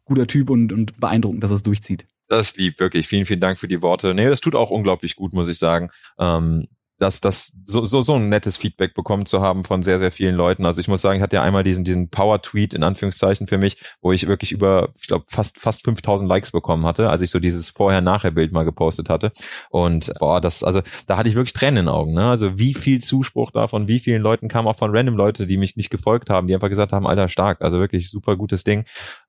guter 0.05 0.27
Typ 0.27 0.51
und, 0.51 0.73
und 0.73 0.99
beeindruckend, 0.99 1.45
dass 1.45 1.51
es 1.51 1.63
durchzieht. 1.63 2.07
Das 2.29 2.57
lieb, 2.57 2.81
wirklich. 2.81 3.07
Vielen, 3.07 3.27
vielen 3.27 3.41
Dank 3.41 3.59
für 3.59 3.69
die 3.69 3.83
Worte. 3.83 4.15
Nee, 4.15 4.29
das 4.29 4.41
tut 4.41 4.55
auch 4.55 4.71
unglaublich 4.71 5.17
gut, 5.17 5.33
muss 5.33 5.49
ich 5.49 5.59
sagen. 5.59 5.91
Ähm, 6.19 6.67
dass 7.03 7.21
das 7.21 7.59
so, 7.65 7.85
so, 7.85 8.01
so 8.01 8.15
ein 8.15 8.29
nettes 8.29 8.57
Feedback 8.57 8.95
bekommen 8.95 9.27
zu 9.27 9.41
haben 9.41 9.65
von 9.65 9.83
sehr, 9.83 9.99
sehr 9.99 10.13
vielen 10.13 10.37
Leuten. 10.37 10.65
Also 10.65 10.81
ich 10.81 10.87
muss 10.87 11.03
sagen, 11.03 11.17
ich 11.17 11.23
hatte 11.23 11.37
ja 11.37 11.43
einmal 11.43 11.65
diesen, 11.65 11.83
diesen 11.83 12.11
Power-Tweet 12.11 12.75
in 12.75 12.85
Anführungszeichen 12.85 13.49
für 13.49 13.59
mich, 13.59 13.83
wo 14.01 14.13
ich 14.13 14.29
wirklich 14.29 14.53
über, 14.53 14.91
ich 15.01 15.09
glaube, 15.09 15.25
fast, 15.29 15.59
fast 15.59 15.83
5000 15.85 16.29
Likes 16.29 16.53
bekommen 16.53 16.87
hatte, 16.87 17.11
als 17.11 17.21
ich 17.21 17.31
so 17.31 17.41
dieses 17.41 17.71
Vorher-Nachher-Bild 17.71 18.53
mal 18.53 18.65
gepostet 18.65 19.11
hatte. 19.11 19.33
Und 19.71 20.13
boah, 20.21 20.41
das, 20.41 20.63
also 20.63 20.81
da 21.09 21.17
hatte 21.17 21.29
ich 21.29 21.35
wirklich 21.35 21.55
Tränen 21.55 21.79
in 21.79 21.85
den 21.87 21.95
Augen. 21.95 22.15
Ne? 22.15 22.31
Also 22.31 22.57
wie 22.57 22.75
viel 22.75 23.01
Zuspruch 23.01 23.51
da 23.51 23.67
von 23.67 23.89
wie 23.89 23.99
vielen 23.99 24.23
Leuten 24.23 24.47
kam 24.47 24.69
auch 24.69 24.77
von 24.77 24.95
random 24.95 25.17
Leute, 25.17 25.49
die 25.49 25.57
mich 25.57 25.77
nicht 25.77 25.91
gefolgt 25.91 26.31
haben, 26.31 26.47
die 26.47 26.55
einfach 26.55 26.69
gesagt 26.69 26.93
haben, 26.93 27.07
Alter, 27.07 27.29
stark. 27.29 27.63
Also 27.63 27.81
wirklich 27.81 28.11
super 28.11 28.37
gutes 28.37 28.63
Ding. 28.63 28.85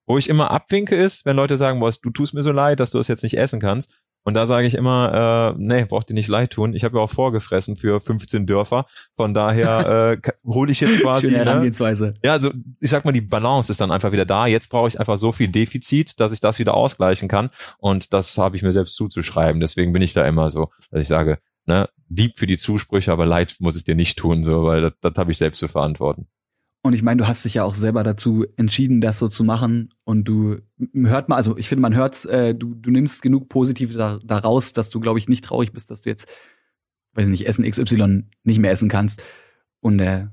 Wo 0.06 0.20
ich 0.20 0.30
immer 0.30 0.52
abwinke 0.52 0.96
ist, 0.96 1.26
wenn 1.26 1.36
Leute 1.36 1.58
sagen, 1.58 1.80
boah, 1.80 1.92
du 1.92 2.10
tust 2.12 2.36
mir 2.36 2.44
so 2.44 2.52
leid, 2.52 2.80
dass 2.80 2.92
du 2.92 3.00
es 3.00 3.08
jetzt 3.08 3.24
nicht 3.24 3.38
essen 3.38 3.60
kannst. 3.60 3.90
Und 4.24 4.36
da 4.36 4.48
sage 4.48 4.68
ich 4.68 4.74
immer, 4.74 5.54
äh, 5.56 5.60
nee, 5.60 5.86
braucht 5.86 6.10
ihr 6.10 6.14
nicht 6.14 6.30
leid 6.30 6.52
tun. 6.52 6.74
Ich 6.74 6.84
habe 6.84 6.98
ja 6.98 7.04
auch 7.04 7.10
vorgefressen 7.10 7.76
für 7.76 8.00
15 8.00 8.46
Dörfer. 8.48 8.86
Von 9.18 9.34
daher 9.34 10.18
äh, 10.24 10.32
hole 10.46 10.72
ich 10.72 10.80
jetzt 10.80 11.00
quasi. 11.02 11.28
Schöne 11.28 11.40
ne? 11.40 11.46
Herangehensweise. 11.46 12.14
Ja, 12.24 12.32
also 12.34 12.52
ich 12.80 12.90
sag 12.90 13.06
mal, 13.06 13.12
die 13.12 13.22
Balance 13.22 13.72
ist 13.72 13.82
dann 13.82 13.92
einfach 13.92 14.12
wieder 14.12 14.26
da. 14.26 14.48
Jetzt 14.48 14.70
brauche 14.70 14.88
ich 14.88 15.00
einfach 15.00 15.18
so 15.18 15.32
viel 15.32 15.50
Defizit, 15.50 16.20
dass 16.20 16.32
ich 16.32 16.40
das 16.40 16.60
wieder 16.60 16.74
ausgleichen 16.74 17.28
kann. 17.28 17.50
Und 17.78 18.14
das 18.14 18.38
habe 18.38 18.56
ich 18.56 18.64
mir 18.64 18.72
selbst 18.72 18.96
zuzuschreiben. 18.96 19.60
Deswegen 19.60 19.94
bin 19.94 20.02
ich 20.02 20.14
da 20.14 20.26
immer 20.26 20.50
so, 20.50 20.70
dass 20.92 21.02
ich 21.02 21.08
sage, 21.08 21.40
ne, 21.66 21.90
lieb 22.10 22.38
für 22.38 22.48
die 22.48 22.58
Zusprüche, 22.58 23.12
aber 23.12 23.26
leid 23.26 23.56
muss 23.60 23.76
es 23.76 23.84
dir 23.84 23.96
nicht 23.96 24.18
tun, 24.18 24.44
so, 24.44 24.64
weil 24.64 24.82
das, 24.82 24.94
das 25.02 25.14
habe 25.18 25.32
ich 25.32 25.38
selbst 25.38 25.60
zu 25.60 25.68
verantworten. 25.68 26.28
Und 26.86 26.92
ich 26.94 27.02
meine, 27.02 27.20
du 27.20 27.28
hast 27.28 27.46
dich 27.46 27.54
ja 27.54 27.64
auch 27.64 27.76
selber 27.76 28.04
dazu 28.04 28.46
entschieden, 28.58 29.00
das 29.00 29.18
so 29.18 29.30
zu 29.30 29.46
machen. 29.46 29.94
Und 30.04 30.26
du 30.26 30.58
hört 30.94 31.30
mal, 31.30 31.38
also 31.38 31.58
ich 31.58 31.70
finde, 31.70 31.82
man 31.82 31.96
hört, 31.96 32.26
äh, 32.26 32.54
du, 32.54 32.76
du 32.76 32.92
nimmst 32.92 33.22
genug 33.22 33.48
Positives 33.48 33.96
da, 33.96 34.20
daraus, 34.22 34.74
dass 34.74 34.90
du, 34.90 35.00
glaube 35.00 35.18
ich, 35.18 35.30
nicht 35.30 35.46
traurig 35.46 35.72
bist, 35.72 35.90
dass 35.90 36.02
du 36.02 36.10
jetzt, 36.10 36.28
weiß 37.14 37.30
nicht, 37.30 37.48
Essen 37.48 37.64
XY 37.64 38.26
nicht 38.44 38.60
mehr 38.60 38.72
essen 38.72 38.90
kannst. 38.90 39.24
Und 39.80 40.00
äh, 40.00 40.28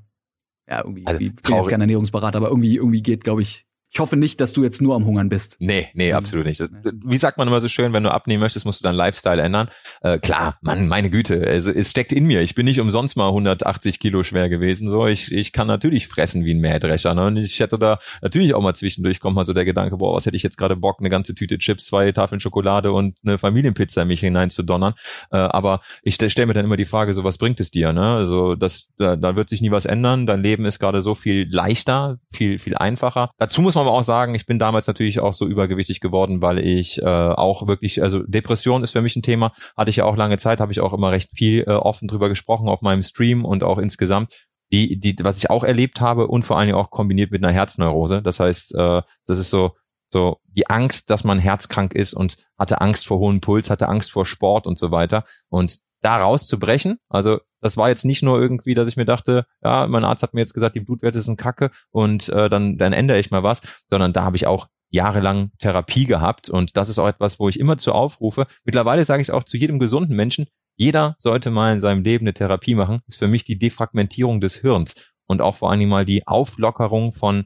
ja, 0.69 0.83
irgendwie, 0.83 1.07
also, 1.07 1.21
ich 1.21 1.33
bin 1.35 1.55
jetzt 1.55 1.69
kein 1.69 1.81
Ernährungsberater, 1.81 2.37
aber 2.37 2.49
irgendwie, 2.49 2.75
irgendwie 2.75 3.01
geht, 3.01 3.23
glaube 3.23 3.43
ich, 3.43 3.65
ich 3.93 3.99
hoffe 3.99 4.15
nicht, 4.15 4.39
dass 4.39 4.53
du 4.53 4.63
jetzt 4.63 4.81
nur 4.81 4.95
am 4.95 5.05
Hungern 5.05 5.27
bist. 5.27 5.57
Nee, 5.59 5.89
nee, 5.93 6.13
absolut 6.13 6.45
nicht. 6.45 6.63
Wie 7.03 7.17
sagt 7.17 7.37
man 7.37 7.49
immer 7.49 7.59
so 7.59 7.67
schön, 7.67 7.91
wenn 7.91 8.03
du 8.03 8.11
abnehmen 8.11 8.39
möchtest, 8.39 8.65
musst 8.65 8.79
du 8.79 8.83
deinen 8.83 8.95
Lifestyle 8.95 9.41
ändern. 9.41 9.69
Äh, 10.01 10.17
klar, 10.17 10.57
Mann, 10.61 10.87
meine 10.87 11.09
Güte, 11.09 11.45
also 11.45 11.71
es 11.71 11.89
steckt 11.89 12.13
in 12.13 12.25
mir. 12.25 12.39
Ich 12.39 12.55
bin 12.55 12.65
nicht 12.65 12.79
umsonst 12.79 13.17
mal 13.17 13.27
180 13.27 13.99
Kilo 13.99 14.23
schwer 14.23 14.47
gewesen. 14.47 14.89
So, 14.89 15.07
ich, 15.07 15.33
ich 15.33 15.51
kann 15.51 15.67
natürlich 15.67 16.07
fressen 16.07 16.45
wie 16.45 16.53
ein 16.53 16.61
Mähdrescher. 16.61 17.13
Ne? 17.13 17.25
Und 17.25 17.37
ich 17.37 17.59
hätte 17.59 17.77
da 17.77 17.99
natürlich 18.21 18.53
auch 18.53 18.61
mal 18.61 18.73
zwischendurch 18.73 19.19
kommt 19.19 19.35
mal 19.35 19.43
so 19.43 19.51
der 19.51 19.65
Gedanke, 19.65 19.97
boah, 19.97 20.15
was 20.15 20.25
hätte 20.25 20.37
ich 20.37 20.43
jetzt 20.43 20.57
gerade 20.57 20.77
Bock, 20.77 20.99
eine 20.99 21.09
ganze 21.09 21.35
Tüte 21.35 21.57
Chips, 21.57 21.87
zwei 21.87 22.13
Tafeln 22.13 22.39
Schokolade 22.39 22.93
und 22.93 23.17
eine 23.25 23.37
Familienpizza 23.37 24.03
in 24.03 24.07
mich 24.07 24.21
hineinzudonnern. 24.21 24.93
Äh, 25.31 25.37
aber 25.37 25.81
ich 26.01 26.15
stelle 26.15 26.45
mir 26.45 26.53
dann 26.53 26.63
immer 26.63 26.77
die 26.77 26.85
Frage, 26.85 27.13
so 27.13 27.25
was 27.25 27.37
bringt 27.37 27.59
es 27.59 27.71
dir? 27.71 27.91
Ne? 27.91 28.15
Also 28.15 28.55
das, 28.55 28.87
da, 28.97 29.17
da 29.17 29.35
wird 29.35 29.49
sich 29.49 29.61
nie 29.61 29.71
was 29.71 29.85
ändern. 29.85 30.27
Dein 30.27 30.41
Leben 30.41 30.63
ist 30.63 30.79
gerade 30.79 31.01
so 31.01 31.13
viel 31.13 31.45
leichter, 31.51 32.19
viel, 32.31 32.57
viel 32.57 32.77
einfacher. 32.77 33.31
Dazu 33.37 33.61
muss 33.61 33.75
man 33.75 33.80
man 33.85 33.93
auch 33.93 34.03
sagen, 34.03 34.35
ich 34.35 34.45
bin 34.45 34.59
damals 34.59 34.87
natürlich 34.87 35.19
auch 35.19 35.33
so 35.33 35.47
übergewichtig 35.47 35.99
geworden, 35.99 36.41
weil 36.41 36.59
ich 36.59 37.01
äh, 37.01 37.05
auch 37.05 37.67
wirklich, 37.67 38.01
also 38.01 38.23
Depression 38.23 38.83
ist 38.83 38.91
für 38.91 39.01
mich 39.01 39.15
ein 39.15 39.23
Thema, 39.23 39.53
hatte 39.77 39.89
ich 39.89 39.97
ja 39.97 40.05
auch 40.05 40.15
lange 40.15 40.37
Zeit, 40.37 40.59
habe 40.59 40.71
ich 40.71 40.79
auch 40.79 40.93
immer 40.93 41.11
recht 41.11 41.31
viel 41.33 41.63
äh, 41.67 41.71
offen 41.71 42.07
drüber 42.07 42.29
gesprochen 42.29 42.69
auf 42.69 42.81
meinem 42.81 43.03
Stream 43.03 43.45
und 43.45 43.63
auch 43.63 43.77
insgesamt. 43.77 44.47
Die, 44.73 44.99
die, 44.99 45.15
was 45.21 45.37
ich 45.37 45.49
auch 45.49 45.65
erlebt 45.65 45.99
habe 45.99 46.27
und 46.27 46.43
vor 46.43 46.57
allen 46.57 46.67
Dingen 46.67 46.77
auch 46.77 46.91
kombiniert 46.91 47.31
mit 47.31 47.43
einer 47.43 47.53
Herzneurose. 47.53 48.21
Das 48.21 48.39
heißt, 48.39 48.73
äh, 48.75 49.01
das 49.27 49.37
ist 49.37 49.49
so, 49.49 49.75
so 50.09 50.37
die 50.45 50.69
Angst, 50.69 51.09
dass 51.09 51.25
man 51.25 51.39
herzkrank 51.39 51.93
ist 51.93 52.13
und 52.13 52.37
hatte 52.57 52.79
Angst 52.79 53.05
vor 53.05 53.19
hohem 53.19 53.41
Puls, 53.41 53.69
hatte 53.69 53.89
Angst 53.89 54.11
vor 54.11 54.25
Sport 54.25 54.67
und 54.67 54.79
so 54.79 54.91
weiter. 54.91 55.25
Und 55.49 55.79
da 56.01 56.17
rauszubrechen. 56.17 56.97
Also 57.09 57.39
das 57.61 57.77
war 57.77 57.89
jetzt 57.89 58.05
nicht 58.05 58.23
nur 58.23 58.39
irgendwie, 58.39 58.73
dass 58.73 58.87
ich 58.87 58.97
mir 58.97 59.05
dachte, 59.05 59.45
ja, 59.63 59.87
mein 59.87 60.03
Arzt 60.03 60.23
hat 60.23 60.33
mir 60.33 60.41
jetzt 60.41 60.53
gesagt, 60.53 60.75
die 60.75 60.79
Blutwerte 60.79 61.21
sind 61.21 61.37
kacke 61.37 61.71
und 61.91 62.29
äh, 62.29 62.49
dann, 62.49 62.77
dann 62.77 62.93
ändere 62.93 63.19
ich 63.19 63.31
mal 63.31 63.43
was, 63.43 63.61
sondern 63.89 64.13
da 64.13 64.23
habe 64.23 64.35
ich 64.35 64.47
auch 64.47 64.67
jahrelang 64.89 65.51
Therapie 65.59 66.05
gehabt 66.05 66.49
und 66.49 66.75
das 66.75 66.89
ist 66.89 66.99
auch 66.99 67.07
etwas, 67.07 67.39
wo 67.39 67.47
ich 67.47 67.59
immer 67.59 67.77
zu 67.77 67.93
aufrufe. 67.93 68.47
Mittlerweile 68.65 69.05
sage 69.05 69.21
ich 69.21 69.31
auch 69.31 69.43
zu 69.43 69.57
jedem 69.57 69.79
gesunden 69.79 70.15
Menschen, 70.15 70.47
jeder 70.75 71.15
sollte 71.17 71.51
mal 71.51 71.73
in 71.73 71.79
seinem 71.79 72.03
Leben 72.03 72.25
eine 72.25 72.33
Therapie 72.33 72.75
machen. 72.75 73.01
Das 73.05 73.15
ist 73.15 73.19
für 73.19 73.27
mich 73.27 73.43
die 73.43 73.59
Defragmentierung 73.59 74.41
des 74.41 74.55
Hirns 74.55 74.95
und 75.27 75.41
auch 75.41 75.55
vor 75.55 75.71
Dingen 75.75 75.89
mal 75.89 76.05
die 76.05 76.27
Auflockerung 76.27 77.13
von 77.13 77.45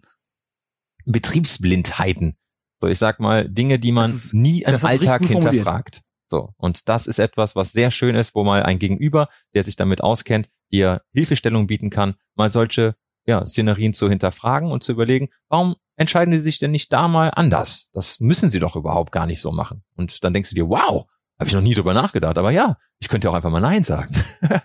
Betriebsblindheiten. 1.06 2.38
So, 2.82 2.88
ich 2.88 2.98
sag 2.98 3.20
mal, 3.20 3.48
Dinge, 3.50 3.80
die 3.80 3.92
man 3.92 4.10
ist, 4.10 4.34
nie 4.34 4.64
im 4.64 4.76
Alltag 4.84 5.26
hinterfragt. 5.26 6.02
So. 6.28 6.50
Und 6.58 6.90
das 6.90 7.08
ist 7.08 7.20
etwas, 7.20 7.56
was 7.56 7.72
sehr 7.72 7.92
schön 7.92 8.16
ist, 8.16 8.36
wo 8.36 8.44
mal 8.44 8.64
ein 8.64 8.80
Gegenüber, 8.80 9.30
der 9.54 9.64
sich 9.64 9.76
damit 9.76 10.02
auskennt, 10.02 10.50
dir 10.72 11.02
Hilfestellung 11.14 11.68
bieten 11.68 11.90
kann, 11.90 12.16
mal 12.36 12.50
solche 12.50 12.96
ja, 13.26 13.46
Szenerien 13.46 13.94
zu 13.94 14.10
hinterfragen 14.10 14.72
und 14.72 14.84
zu 14.84 14.92
überlegen, 14.92 15.30
warum 15.50 15.76
entscheiden 15.96 16.32
die 16.32 16.38
sich 16.38 16.60
denn 16.60 16.72
nicht 16.72 16.92
da 16.94 17.08
mal 17.08 17.30
anders? 17.30 17.90
Das 17.94 18.20
müssen 18.20 18.50
sie 18.50 18.60
doch 18.60 18.76
überhaupt 18.76 19.12
gar 19.12 19.26
nicht 19.26 19.42
so 19.42 19.52
machen. 19.52 19.84
Und 19.96 20.24
dann 20.24 20.34
denkst 20.34 20.50
du 20.50 20.56
dir, 20.56 20.70
wow, 20.70 21.08
habe 21.40 21.48
ich 21.48 21.54
noch 21.54 21.62
nie 21.62 21.74
drüber 21.74 21.94
nachgedacht. 21.94 22.38
Aber 22.38 22.52
ja, 22.52 22.78
ich 23.00 23.10
könnte 23.10 23.30
auch 23.30 23.34
einfach 23.34 23.50
mal 23.50 23.62
Nein 23.62 23.84
sagen. 23.84 24.16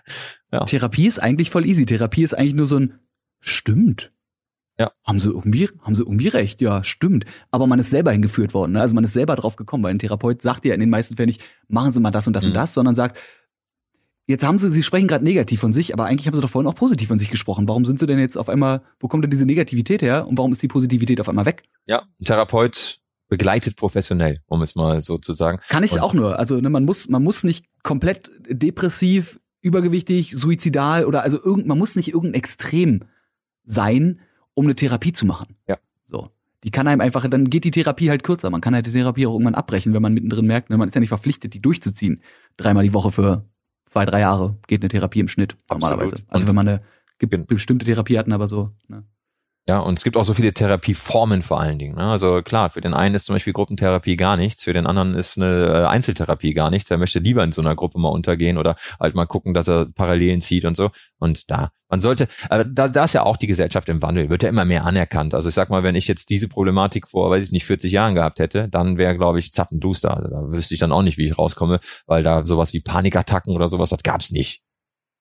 ja. 0.51 0.63
Therapie 0.65 1.07
ist 1.07 1.19
eigentlich 1.19 1.49
voll 1.49 1.65
easy. 1.65 1.85
Therapie 1.85 2.23
ist 2.23 2.33
eigentlich 2.33 2.53
nur 2.53 2.67
so 2.67 2.79
ein 2.79 2.99
Stimmt. 3.39 4.13
Ja. 4.81 4.91
Haben 5.03 5.19
sie 5.19 5.29
irgendwie, 5.29 5.69
haben 5.81 5.95
sie 5.95 6.01
irgendwie 6.01 6.27
recht, 6.27 6.59
ja, 6.59 6.83
stimmt. 6.83 7.25
Aber 7.51 7.67
man 7.67 7.77
ist 7.77 7.91
selber 7.91 8.11
hingeführt 8.11 8.53
worden, 8.55 8.71
ne? 8.71 8.81
Also 8.81 8.95
man 8.95 9.03
ist 9.03 9.13
selber 9.13 9.35
drauf 9.35 9.55
gekommen, 9.55 9.83
weil 9.83 9.93
ein 9.93 9.99
Therapeut 9.99 10.41
sagt 10.41 10.65
ja 10.65 10.73
in 10.73 10.79
den 10.79 10.89
meisten 10.89 11.15
Fällen 11.15 11.27
nicht, 11.27 11.43
machen 11.67 11.91
Sie 11.91 11.99
mal 11.99 12.09
das 12.09 12.25
und 12.25 12.33
das 12.33 12.45
mhm. 12.45 12.49
und 12.49 12.55
das, 12.55 12.73
sondern 12.73 12.95
sagt, 12.95 13.19
Jetzt 14.27 14.45
haben 14.45 14.57
sie, 14.59 14.71
sie 14.71 14.83
sprechen 14.83 15.07
gerade 15.07 15.25
negativ 15.25 15.59
von 15.59 15.73
sich, 15.73 15.93
aber 15.93 16.05
eigentlich 16.05 16.25
haben 16.27 16.35
sie 16.35 16.41
doch 16.41 16.49
vorhin 16.49 16.69
auch 16.69 16.75
positiv 16.75 17.09
von 17.09 17.17
sich 17.17 17.29
gesprochen. 17.29 17.67
Warum 17.67 17.85
sind 17.85 17.99
sie 17.99 18.05
denn 18.05 18.19
jetzt 18.19 18.37
auf 18.37 18.47
einmal, 18.47 18.81
wo 18.99 19.09
kommt 19.09 19.23
denn 19.23 19.31
diese 19.31 19.45
Negativität 19.45 20.01
her 20.01 20.25
und 20.25 20.37
warum 20.37 20.53
ist 20.53 20.61
die 20.61 20.69
Positivität 20.69 21.19
auf 21.19 21.27
einmal 21.27 21.45
weg? 21.45 21.63
Ja, 21.85 22.03
ein 22.19 22.23
Therapeut 22.23 22.99
begleitet 23.27 23.75
professionell, 23.75 24.39
um 24.45 24.61
es 24.61 24.75
mal 24.75 25.01
so 25.01 25.17
zu 25.17 25.33
sagen. 25.33 25.59
Kann 25.67 25.83
ich 25.83 25.93
und 25.93 25.99
auch 25.99 26.13
nur. 26.13 26.39
Also 26.39 26.61
ne, 26.61 26.69
man 26.69 26.85
muss, 26.85 27.09
man 27.09 27.23
muss 27.23 27.43
nicht 27.43 27.65
komplett 27.83 28.31
depressiv, 28.47 29.41
übergewichtig, 29.61 30.31
suizidal 30.31 31.05
oder 31.05 31.23
also 31.23 31.41
irgend, 31.43 31.67
man 31.67 31.77
muss 31.77 31.95
nicht 31.95 32.09
irgendein 32.13 32.39
Extrem 32.39 33.03
sein, 33.63 34.21
um 34.61 34.67
eine 34.67 34.75
Therapie 34.75 35.11
zu 35.11 35.25
machen. 35.25 35.55
Ja. 35.67 35.77
So. 36.07 36.29
Die 36.63 36.69
kann 36.69 36.87
einem 36.87 37.01
einfach, 37.01 37.27
dann 37.27 37.49
geht 37.49 37.63
die 37.63 37.71
Therapie 37.71 38.09
halt 38.11 38.23
kürzer. 38.23 38.51
Man 38.51 38.61
kann 38.61 38.75
halt 38.75 38.85
die 38.85 38.91
Therapie 38.91 39.25
auch 39.25 39.33
irgendwann 39.33 39.55
abbrechen, 39.55 39.93
wenn 39.93 40.01
man 40.01 40.13
mittendrin 40.13 40.45
merkt, 40.45 40.69
ne, 40.69 40.77
man 40.77 40.87
ist 40.87 40.95
ja 40.95 41.01
nicht 41.01 41.09
verpflichtet, 41.09 41.55
die 41.55 41.61
durchzuziehen. 41.61 42.19
Dreimal 42.55 42.83
die 42.83 42.93
Woche 42.93 43.11
für 43.11 43.45
zwei, 43.85 44.05
drei 44.05 44.19
Jahre 44.19 44.57
geht 44.67 44.81
eine 44.81 44.89
Therapie 44.89 45.19
im 45.19 45.27
Schnitt 45.27 45.57
normalerweise. 45.69 46.15
Absolut. 46.15 46.33
Also 46.33 46.47
wenn 46.47 46.55
man 46.55 46.67
eine 46.67 46.81
bestimmte 47.47 47.85
Therapie 47.85 48.17
hatten, 48.17 48.31
aber 48.31 48.47
so. 48.47 48.69
Ne? 48.87 49.03
Ja, 49.67 49.77
und 49.77 49.99
es 49.99 50.03
gibt 50.03 50.17
auch 50.17 50.23
so 50.23 50.33
viele 50.33 50.53
Therapieformen 50.53 51.43
vor 51.43 51.59
allen 51.59 51.77
Dingen. 51.77 51.95
Ne? 51.95 52.03
Also 52.03 52.41
klar, 52.41 52.71
für 52.71 52.81
den 52.81 52.95
einen 52.95 53.13
ist 53.13 53.25
zum 53.25 53.35
Beispiel 53.35 53.53
Gruppentherapie 53.53 54.15
gar 54.15 54.35
nichts, 54.35 54.63
für 54.63 54.73
den 54.73 54.87
anderen 54.87 55.13
ist 55.13 55.37
eine 55.37 55.67
äh, 55.67 55.85
Einzeltherapie 55.85 56.55
gar 56.55 56.71
nichts. 56.71 56.89
Er 56.89 56.97
möchte 56.97 57.19
lieber 57.19 57.43
in 57.43 57.51
so 57.51 57.61
einer 57.61 57.75
Gruppe 57.75 57.99
mal 57.99 58.09
untergehen 58.09 58.57
oder 58.57 58.75
halt 58.99 59.13
mal 59.13 59.27
gucken, 59.27 59.53
dass 59.53 59.67
er 59.67 59.85
Parallelen 59.85 60.41
zieht 60.41 60.65
und 60.65 60.75
so. 60.75 60.89
Und 61.19 61.51
da, 61.51 61.71
man 61.89 61.99
sollte, 61.99 62.27
aber 62.49 62.65
da, 62.65 62.87
da 62.87 63.03
ist 63.03 63.13
ja 63.13 63.21
auch 63.21 63.37
die 63.37 63.45
Gesellschaft 63.45 63.87
im 63.89 64.01
Wandel, 64.01 64.31
wird 64.31 64.41
ja 64.41 64.49
immer 64.49 64.65
mehr 64.65 64.83
anerkannt. 64.83 65.35
Also 65.35 65.49
ich 65.49 65.55
sag 65.55 65.69
mal, 65.69 65.83
wenn 65.83 65.95
ich 65.95 66.07
jetzt 66.07 66.31
diese 66.31 66.47
Problematik 66.47 67.07
vor, 67.07 67.29
weiß 67.29 67.43
ich 67.43 67.51
nicht, 67.51 67.65
40 67.65 67.91
Jahren 67.91 68.15
gehabt 68.15 68.39
hätte, 68.39 68.67
dann 68.67 68.97
wäre, 68.97 69.15
glaube 69.15 69.37
ich, 69.37 69.53
zappenduster. 69.53 70.17
Also 70.17 70.29
da 70.31 70.51
wüsste 70.51 70.73
ich 70.73 70.79
dann 70.79 70.91
auch 70.91 71.03
nicht, 71.03 71.19
wie 71.19 71.27
ich 71.27 71.37
rauskomme, 71.37 71.79
weil 72.07 72.23
da 72.23 72.47
sowas 72.47 72.73
wie 72.73 72.81
Panikattacken 72.81 73.53
oder 73.53 73.69
sowas, 73.69 73.91
das 73.91 74.01
gab's 74.01 74.31
nicht. 74.31 74.63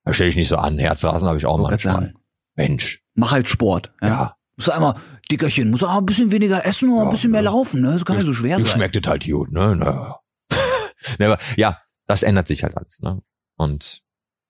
Da 0.04 0.14
stelle 0.14 0.30
ich 0.30 0.36
nicht 0.36 0.48
so 0.48 0.56
an. 0.56 0.78
Herzrasen 0.78 1.28
habe 1.28 1.36
ich 1.36 1.44
auch 1.44 1.58
manchmal. 1.58 2.14
Mensch. 2.56 3.02
Mach 3.20 3.32
halt 3.32 3.48
Sport. 3.48 3.92
Ja. 4.00 4.08
ja. 4.08 4.36
Muss 4.56 4.68
einmal, 4.68 4.94
Dickerchen, 5.30 5.70
muss 5.70 5.82
auch 5.82 5.98
ein 5.98 6.06
bisschen 6.06 6.32
weniger 6.32 6.64
essen 6.66 6.90
oder 6.90 7.02
ja, 7.02 7.04
ein 7.04 7.10
bisschen 7.10 7.30
mehr 7.30 7.42
laufen, 7.42 7.82
ne? 7.82 7.92
Das 7.92 8.04
kann 8.04 8.16
ja 8.16 8.24
so 8.24 8.32
schwer 8.32 8.56
sein. 8.58 8.66
Schmeckt 8.66 8.96
es 8.96 9.06
halt 9.06 9.26
gut, 9.26 9.52
ne? 9.52 9.76
Naja. 9.76 10.20
ne, 11.18 11.26
aber 11.26 11.38
ja, 11.56 11.78
das 12.06 12.22
ändert 12.22 12.48
sich 12.48 12.62
halt 12.62 12.76
alles, 12.76 13.00
ne? 13.00 13.22
Und 13.56 14.02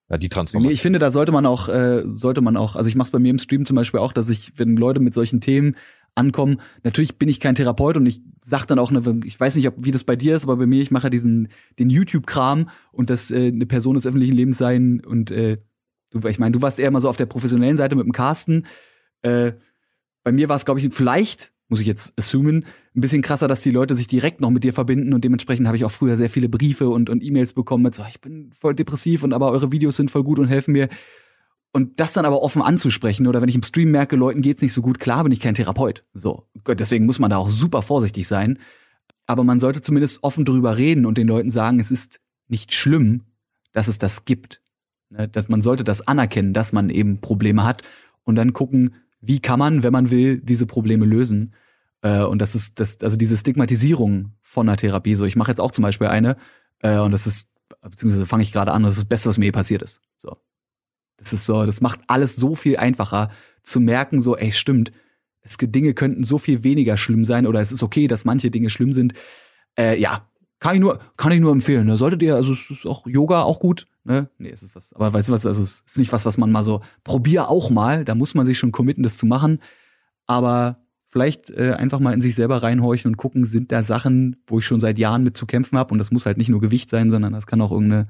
ja, 0.09 0.19
die 0.19 0.29
Transformation. 0.29 0.73
Ich 0.73 0.83
finde, 0.83 0.99
da 0.99 1.11
sollte 1.11 1.33
man 1.33 1.47
auch, 1.47 1.69
äh, 1.69 2.03
sollte 2.15 2.41
man 2.41 2.57
auch, 2.57 2.77
also 2.77 2.89
ich 2.89 2.97
mache 2.97 3.07
es 3.07 3.13
bei 3.13 3.19
mir 3.19 3.31
im 3.31 3.39
Stream 3.39 3.67
zum 3.67 3.77
Beispiel 3.77 4.01
auch, 4.01 4.13
dass 4.13 4.31
ich, 4.31 4.53
wenn 4.57 4.77
Leute 4.77 5.01
mit 5.01 5.15
solchen 5.15 5.41
Themen 5.41 5.77
ankommen, 6.15 6.61
natürlich 6.83 7.19
bin 7.19 7.29
ich 7.29 7.39
kein 7.39 7.55
Therapeut 7.55 7.97
und 7.97 8.07
ich 8.07 8.21
sag 8.41 8.67
dann 8.67 8.79
auch, 8.79 8.91
ne, 8.91 9.21
ich 9.25 9.39
weiß 9.39 9.55
nicht, 9.57 9.69
ob, 9.69 9.75
wie 9.79 9.93
das 9.93 10.05
bei 10.05 10.17
dir 10.17 10.37
ist, 10.37 10.45
aber 10.45 10.57
bei 10.57 10.67
mir, 10.67 10.83
ich 10.83 10.91
mache 10.91 11.05
ja 11.05 11.11
diesen, 11.11 11.49
den 11.79 11.91
YouTube-Kram 11.91 12.69
und 12.93 13.11
dass 13.11 13.31
äh, 13.31 13.49
eine 13.49 13.67
Person 13.67 13.95
des 13.95 14.07
öffentlichen 14.07 14.35
Lebens 14.35 14.59
sein 14.59 15.03
und 15.05 15.31
äh, 15.31 15.59
du, 16.11 16.27
ich 16.29 16.39
meine, 16.39 16.53
du 16.53 16.63
warst 16.63 16.79
eher 16.79 16.91
mal 16.91 17.01
so 17.01 17.09
auf 17.09 17.17
der 17.17 17.27
professionellen 17.27 17.77
Seite 17.77 17.97
mit 17.97 18.05
dem 18.05 18.13
Carsten, 18.13 18.67
äh, 19.23 19.53
bei 20.23 20.33
mir 20.33 20.49
war 20.49 20.57
es, 20.57 20.65
glaube 20.65 20.81
ich, 20.81 20.93
vielleicht, 20.93 21.53
muss 21.69 21.81
ich 21.81 21.87
jetzt 21.87 22.19
assumen, 22.19 22.67
ein 22.95 23.01
bisschen 23.01 23.23
krasser, 23.23 23.49
dass 23.49 23.63
die 23.63 23.71
Leute 23.71 23.95
sich 23.95 24.07
direkt 24.07 24.41
noch 24.41 24.51
mit 24.51 24.65
dir 24.65 24.73
verbinden 24.73 25.15
und 25.15 25.25
dementsprechend 25.25 25.67
habe 25.67 25.77
ich 25.77 25.85
auch 25.85 25.91
früher 25.91 26.17
sehr 26.17 26.31
viele 26.31 26.49
Briefe 26.49 26.89
und, 26.89 27.09
und 27.09 27.23
E-Mails 27.23 27.53
bekommen 27.53 27.85
mit 27.85 27.95
so, 27.95 28.05
ich 28.09 28.21
bin 28.21 28.53
voll 28.53 28.75
depressiv 28.75 29.23
und 29.23 29.33
aber 29.33 29.51
eure 29.51 29.73
Videos 29.73 29.97
sind 29.97 30.11
voll 30.11 30.25
gut 30.25 30.39
und 30.39 30.49
helfen 30.49 30.73
mir. 30.73 30.89
Und 31.73 32.01
das 32.01 32.15
dann 32.15 32.25
aber 32.25 32.43
offen 32.43 32.63
anzusprechen 32.63 33.29
oder 33.29 33.41
wenn 33.41 33.49
ich 33.49 33.55
im 33.55 33.63
Stream 33.63 33.93
merke, 33.93 34.17
Leuten 34.17 34.43
geht's 34.43 34.61
nicht 34.61 34.73
so 34.73 34.83
gut, 34.83 34.99
klar 34.99 35.23
bin 35.23 35.33
ich 35.33 35.39
kein 35.39 35.55
Therapeut. 35.55 36.03
So. 36.13 36.47
Deswegen 36.67 37.07
muss 37.07 37.21
man 37.21 37.31
da 37.31 37.37
auch 37.37 37.49
super 37.49 37.83
vorsichtig 37.83 38.27
sein. 38.27 38.59
Aber 39.27 39.45
man 39.45 39.61
sollte 39.61 39.81
zumindest 39.81 40.25
offen 40.25 40.45
drüber 40.45 40.77
reden 40.77 41.07
und 41.07 41.17
den 41.17 41.29
Leuten 41.29 41.51
sagen, 41.51 41.79
es 41.79 41.93
ist 41.93 42.21
nicht 42.49 42.75
schlimm, 42.75 43.23
dass 43.73 43.87
es 43.87 43.99
das 43.99 44.25
gibt. 44.25 44.61
Ne, 45.11 45.29
dass 45.29 45.49
man 45.49 45.61
sollte 45.61 45.85
das 45.85 46.07
anerkennen, 46.07 46.55
dass 46.55 46.73
man 46.73 46.89
eben 46.89 47.21
Probleme 47.21 47.65
hat 47.65 47.83
und 48.25 48.37
dann 48.37 48.53
gucken, 48.53 48.95
wie 49.21 49.41
kann 49.41 49.59
man, 49.59 49.83
wenn 49.83 49.93
man 49.93 50.11
will, 50.11 50.39
diese 50.39 50.67
Probleme 50.67 51.05
lösen. 51.05 51.55
Äh, 52.03 52.23
und 52.23 52.39
das 52.39 52.55
ist 52.55 52.79
das, 52.81 53.01
also 53.01 53.17
diese 53.17 53.37
Stigmatisierung 53.37 54.33
von 54.41 54.69
einer 54.69 54.77
Therapie. 54.77 55.17
So, 55.17 55.25
ich 55.25 55.37
mache 55.37 55.51
jetzt 55.51 55.61
auch 55.61 55.73
zum 55.73 55.83
Beispiel 55.83 56.07
eine, 56.07 56.37
äh, 56.79 56.99
und 56.99 57.11
das 57.11 57.27
ist, 57.27 57.51
beziehungsweise 57.83 58.25
fange 58.25 58.45
ich 58.45 58.53
gerade 58.53 58.73
an, 58.73 58.85
das 58.85 58.95
ist 58.95 59.01
das 59.01 59.09
Beste, 59.09 59.29
was 59.29 59.39
mir 59.39 59.47
je 59.47 59.53
passiert 59.53 59.83
ist. 59.83 60.01
So. 60.17 60.37
Das 61.17 61.33
ist 61.33 61.45
so, 61.45 61.67
das 61.67 61.81
macht 61.81 62.01
alles 62.07 62.37
so 62.37 62.55
viel 62.55 62.77
einfacher 62.77 63.31
zu 63.63 63.81
merken, 63.81 64.23
so, 64.23 64.37
ey, 64.37 64.53
stimmt, 64.53 64.93
es 65.43 65.57
Dinge 65.59 65.95
könnten 65.95 66.23
so 66.23 66.39
viel 66.39 66.63
weniger 66.63 66.97
schlimm 66.97 67.25
sein 67.25 67.47
oder 67.47 67.61
es 67.61 67.73
ist 67.73 67.83
okay, 67.83 68.07
dass 68.07 68.25
manche 68.25 68.51
Dinge 68.51 68.71
schlimm 68.71 68.93
sind. 68.93 69.15
Äh, 69.77 69.99
ja, 69.99 70.29
kann 70.61 70.75
ich 70.75 70.81
nur, 70.81 71.01
kann 71.17 71.33
ich 71.33 71.41
nur 71.41 71.53
empfehlen. 71.53 71.87
Ne? 71.87 71.97
Solltet 71.97 72.23
ihr, 72.23 72.37
also 72.37 72.53
es 72.53 72.71
ist 72.71 72.87
auch 72.87 73.07
Yoga 73.07 73.43
auch 73.43 73.59
gut. 73.59 73.87
Ne? 74.05 74.31
Nee, 74.39 74.51
es 74.51 74.63
ist 74.63 74.77
was, 74.77 74.93
aber 74.93 75.13
weißt 75.13 75.29
du 75.29 75.33
was, 75.33 75.45
also 75.45 75.63
es 75.63 75.83
ist 75.87 75.99
nicht 75.99 76.13
was, 76.13 76.25
was 76.25 76.39
man 76.39 76.53
mal 76.53 76.65
so, 76.65 76.81
probier 77.03 77.49
auch 77.49 77.71
mal, 77.71 78.05
da 78.05 78.15
muss 78.15 78.35
man 78.35 78.47
sich 78.47 78.59
schon 78.59 78.73
committen, 78.73 79.03
das 79.03 79.19
zu 79.19 79.27
machen. 79.27 79.61
Aber 80.27 80.77
vielleicht 81.07 81.51
äh, 81.51 81.73
einfach 81.73 81.99
mal 81.99 82.15
in 82.15 82.21
sich 82.21 82.35
selber 82.35 82.63
reinhorchen 82.63 83.11
und 83.11 83.17
gucken, 83.17 83.45
sind 83.45 83.73
da 83.73 83.83
Sachen, 83.83 84.37
wo 84.47 84.59
ich 84.59 84.67
schon 84.67 84.81
seit 84.81 84.99
Jahren 84.99 85.25
mit 85.25 85.37
zu 85.37 85.47
kämpfen 85.47 85.77
habe. 85.77 85.93
Und 85.93 85.99
das 85.99 86.11
muss 86.11 86.27
halt 86.27 86.39
nicht 86.39 86.51
nur 86.51 86.61
Gewicht 86.61 86.89
sein, 86.89 87.11
sondern 87.11 87.33
das 87.33 87.47
kann 87.47 87.61
auch 87.61 87.73
irgendeine, 87.73 88.09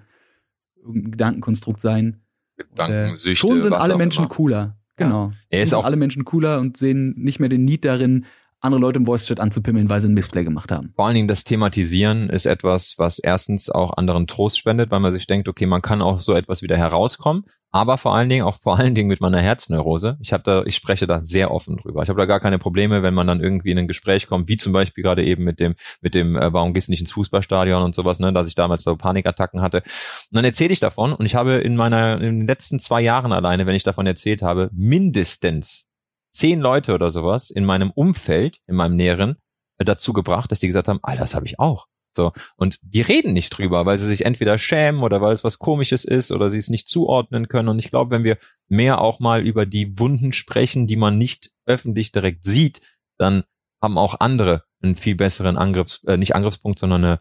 irgendein 0.77 1.13
Gedankenkonstrukt 1.13 1.81
sein. 1.81 2.21
Gedankensüchte. 2.57 3.31
Äh, 3.31 3.37
schon 3.37 3.61
sind 3.61 3.73
alle 3.73 3.97
Menschen 3.97 4.25
immer. 4.25 4.35
cooler. 4.35 4.77
Genau. 4.97 5.29
Ja. 5.29 5.33
Er 5.49 5.63
ist 5.63 5.73
auch 5.73 5.87
alle 5.87 5.97
Menschen 5.97 6.25
cooler 6.25 6.61
und 6.61 6.77
sehen 6.77 7.15
nicht 7.17 7.41
mehr 7.41 7.49
den 7.49 7.65
Need 7.65 7.85
darin, 7.87 8.27
andere 8.61 8.81
Leute 8.81 8.99
im 8.99 9.07
Voice-Chat 9.07 9.41
anzupimmeln, 9.41 9.89
weil 9.89 10.01
sie 10.01 10.09
ein 10.09 10.15
Missplay 10.15 10.45
gemacht 10.45 10.71
haben. 10.71 10.93
Vor 10.95 11.07
allen 11.07 11.15
Dingen 11.15 11.29
das 11.29 11.45
Thematisieren 11.45 12.29
ist 12.29 12.47
etwas, 12.47 12.95
was 12.99 13.19
erstens 13.19 13.71
auch 13.71 13.97
anderen 13.97 14.27
Trost 14.27 14.59
spendet, 14.59 14.91
weil 14.91 15.01
man 15.01 15.13
sich 15.13 15.27
denkt, 15.27 15.49
okay, 15.49 15.67
man 15.67 15.83
kann 15.83 16.03
auch 16.03 16.19
so 16.19 16.35
etwas 16.35 16.63
wieder 16.63 16.77
herauskommen, 16.77 17.45
aber 17.71 17.97
vor 17.99 18.15
allen 18.15 18.29
Dingen 18.29 18.45
auch 18.45 18.59
vor 18.61 18.79
allen 18.79 18.95
Dingen 18.95 19.09
mit 19.09 19.21
meiner 19.21 19.41
Herzneurose. 19.41 20.19
Ich 20.21 20.33
habe 20.33 20.43
da, 20.43 20.63
ich 20.65 20.77
spreche 20.77 21.07
da 21.07 21.21
sehr 21.21 21.51
offen 21.51 21.77
drüber. 21.77 22.03
Ich 22.03 22.09
habe 22.09 22.21
da 22.21 22.27
gar 22.27 22.41
keine 22.41 22.59
Probleme, 22.59 23.03
wenn 23.03 23.15
man 23.15 23.27
dann 23.27 23.41
irgendwie 23.41 23.71
in 23.71 23.79
ein 23.79 23.89
Gespräch 23.89 24.27
kommt, 24.27 24.49
wie 24.49 24.57
zum 24.57 24.73
Beispiel 24.73 25.03
gerade 25.03 25.25
eben 25.25 25.45
mit 25.45 25.59
dem, 25.61 25.75
mit 26.01 26.15
dem, 26.15 26.37
äh, 26.37 26.53
warum 26.53 26.75
gehst 26.75 26.89
du 26.89 26.93
nicht 26.93 27.01
ins 27.01 27.13
Fußballstadion 27.13 27.83
und 27.83 27.95
sowas, 27.95 28.19
ne, 28.19 28.33
dass 28.33 28.49
ich 28.49 28.55
damals 28.55 28.83
so 28.83 28.97
Panikattacken 28.97 29.63
hatte. 29.63 29.79
Und 29.79 30.37
dann 30.37 30.45
erzähle 30.45 30.73
ich 30.73 30.81
davon 30.81 31.13
und 31.13 31.25
ich 31.25 31.35
habe 31.35 31.55
in 31.55 31.77
meiner, 31.77 32.21
in 32.21 32.41
den 32.41 32.47
letzten 32.47 32.79
zwei 32.81 33.01
Jahren 33.01 33.33
alleine, 33.33 33.67
wenn 33.67 33.75
ich 33.75 33.85
davon 33.85 34.07
erzählt 34.07 34.43
habe, 34.43 34.69
mindestens 34.73 35.90
zehn 36.33 36.61
Leute 36.61 36.95
oder 36.95 37.11
sowas 37.11 37.51
in 37.51 37.65
meinem 37.65 37.91
Umfeld, 37.91 38.61
in 38.67 38.77
meinem 38.77 38.97
Näheren, 38.97 39.37
äh, 39.79 39.85
dazu 39.85 40.13
gebracht, 40.13 40.51
dass 40.53 40.61
die 40.61 40.67
gesagt 40.67 40.89
haben, 40.89 41.01
ah, 41.03 41.17
das 41.17 41.35
habe 41.35 41.47
ich 41.47 41.59
auch. 41.59 41.87
So. 42.13 42.33
Und 42.57 42.79
die 42.83 43.03
reden 43.03 43.33
nicht 43.33 43.51
drüber, 43.51 43.87
weil 43.87 43.99
sie 43.99 44.07
sich 44.07 44.25
entweder 44.25 44.59
schämen 44.59 45.03
oder 45.03 45.21
weil 45.21 45.33
es 45.33 45.45
was 45.45 45.59
komisches 45.59 46.05
ist 46.05 46.33
oder 46.33 46.51
sie 46.51 46.59
es 46.59 46.69
nicht 46.69 46.89
zuordnen 46.89 47.49
können. 47.49 47.69
Und 47.69 47.79
ich 47.79 47.91
glaube, 47.91 48.11
wenn 48.11 48.25
wir 48.25 48.39
mehr 48.69 49.01
auch 49.01 49.21
mal 49.21 49.47
über 49.47 49.67
die 49.67 49.99
Wunden 49.99 50.33
sprechen, 50.33 50.87
die 50.87 50.97
man 50.97 51.19
nicht 51.19 51.53
öffentlich 51.67 52.13
direkt 52.13 52.45
sieht, 52.45 52.81
dann 53.17 53.45
haben 53.81 53.97
auch 53.97 54.19
andere 54.21 54.65
einen 54.83 54.97
viel 54.97 55.15
besseren 55.15 55.57
Angriffs, 55.57 56.03
äh, 56.05 56.17
nicht 56.17 56.35
Angriffspunkt, 56.35 56.79
sondern 56.79 57.05
eine, 57.05 57.21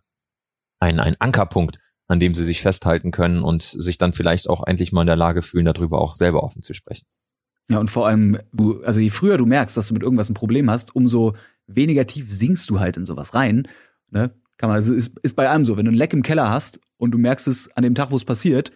ein, 0.79 0.99
ein 0.99 1.19
Ankerpunkt, 1.19 1.79
an 2.07 2.19
dem 2.19 2.33
sie 2.33 2.43
sich 2.43 2.61
festhalten 2.61 3.11
können 3.11 3.43
und 3.43 3.61
sich 3.61 3.97
dann 3.97 4.13
vielleicht 4.13 4.49
auch 4.49 4.65
endlich 4.65 4.91
mal 4.91 5.01
in 5.01 5.07
der 5.07 5.15
Lage 5.15 5.41
fühlen, 5.41 5.65
darüber 5.65 6.01
auch 6.01 6.15
selber 6.15 6.43
offen 6.43 6.63
zu 6.63 6.73
sprechen. 6.73 7.05
Ja, 7.69 7.77
und 7.77 7.89
vor 7.89 8.07
allem, 8.07 8.39
du, 8.51 8.81
also 8.83 8.99
je 8.99 9.09
früher 9.09 9.37
du 9.37 9.45
merkst, 9.45 9.77
dass 9.77 9.87
du 9.87 9.93
mit 9.93 10.03
irgendwas 10.03 10.29
ein 10.29 10.33
Problem 10.33 10.69
hast, 10.69 10.95
umso 10.95 11.33
weniger 11.67 12.05
tief 12.05 12.31
sinkst 12.31 12.69
du 12.69 12.79
halt 12.79 12.97
in 12.97 13.05
sowas 13.05 13.35
rein. 13.35 13.67
Ne? 14.09 14.31
Kann 14.57 14.69
man, 14.69 14.75
also 14.75 14.93
ist, 14.93 15.17
ist 15.21 15.35
bei 15.35 15.47
allem 15.47 15.65
so. 15.65 15.77
Wenn 15.77 15.85
du 15.85 15.91
ein 15.91 15.95
Leck 15.95 16.13
im 16.13 16.23
Keller 16.23 16.49
hast 16.49 16.81
und 16.97 17.11
du 17.11 17.19
merkst 17.19 17.47
es 17.47 17.69
an 17.77 17.83
dem 17.83 17.93
Tag, 17.93 18.09
wo 18.09 18.15
es 18.15 18.25
passiert, 18.25 18.71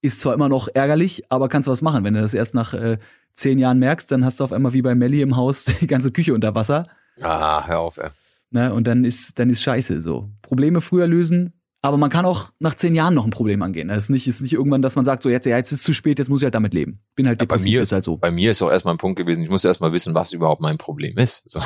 ist 0.00 0.20
zwar 0.20 0.34
immer 0.34 0.48
noch 0.48 0.68
ärgerlich, 0.72 1.24
aber 1.30 1.48
kannst 1.48 1.66
du 1.66 1.70
was 1.70 1.82
machen. 1.82 2.04
Wenn 2.04 2.14
du 2.14 2.20
das 2.20 2.32
erst 2.32 2.54
nach 2.54 2.72
äh, 2.72 2.98
zehn 3.34 3.58
Jahren 3.58 3.78
merkst, 3.78 4.10
dann 4.10 4.24
hast 4.24 4.40
du 4.40 4.44
auf 4.44 4.52
einmal 4.52 4.72
wie 4.72 4.82
bei 4.82 4.94
Melly 4.94 5.20
im 5.20 5.36
Haus 5.36 5.64
die 5.80 5.86
ganze 5.86 6.10
Küche 6.10 6.32
unter 6.32 6.54
Wasser. 6.54 6.86
Ah, 7.20 7.66
hör 7.66 7.80
auf, 7.80 7.98
ey. 7.98 8.10
Ne? 8.50 8.72
Und 8.72 8.86
dann 8.86 9.04
ist, 9.04 9.38
dann 9.38 9.50
ist 9.50 9.62
scheiße 9.62 10.00
so. 10.00 10.30
Probleme 10.40 10.80
früher 10.80 11.06
lösen, 11.06 11.52
aber 11.86 11.96
man 11.96 12.10
kann 12.10 12.24
auch 12.24 12.46
nach 12.58 12.74
zehn 12.74 12.94
Jahren 12.94 13.14
noch 13.14 13.24
ein 13.24 13.30
Problem 13.30 13.62
angehen. 13.62 13.90
Es 13.90 14.04
ist 14.04 14.10
nicht, 14.10 14.26
ist 14.26 14.40
nicht 14.42 14.52
irgendwann, 14.52 14.82
dass 14.82 14.96
man 14.96 15.04
sagt, 15.04 15.22
so 15.22 15.28
jetzt, 15.28 15.46
ja, 15.46 15.56
jetzt 15.56 15.72
ist 15.72 15.78
es 15.78 15.84
zu 15.84 15.92
spät, 15.94 16.18
jetzt 16.18 16.28
muss 16.28 16.42
ich 16.42 16.44
halt 16.44 16.54
damit 16.54 16.74
leben. 16.74 16.98
Bin 17.14 17.26
halt 17.26 17.40
Ja, 17.40 17.46
bei 17.46 17.54
depressiv, 17.56 17.72
mir- 17.72 17.82
ist 17.82 17.92
halt 17.92 18.04
so. 18.04 18.16
Bei 18.16 18.30
mir 18.30 18.50
ist 18.50 18.62
auch 18.62 18.70
erstmal 18.70 18.94
ein 18.94 18.98
Punkt 18.98 19.16
gewesen, 19.18 19.42
ich 19.42 19.50
musste 19.50 19.68
erstmal 19.68 19.92
wissen, 19.92 20.14
was 20.14 20.32
überhaupt 20.32 20.60
mein 20.60 20.78
Problem 20.78 21.16
ist. 21.18 21.44
So, 21.56 21.60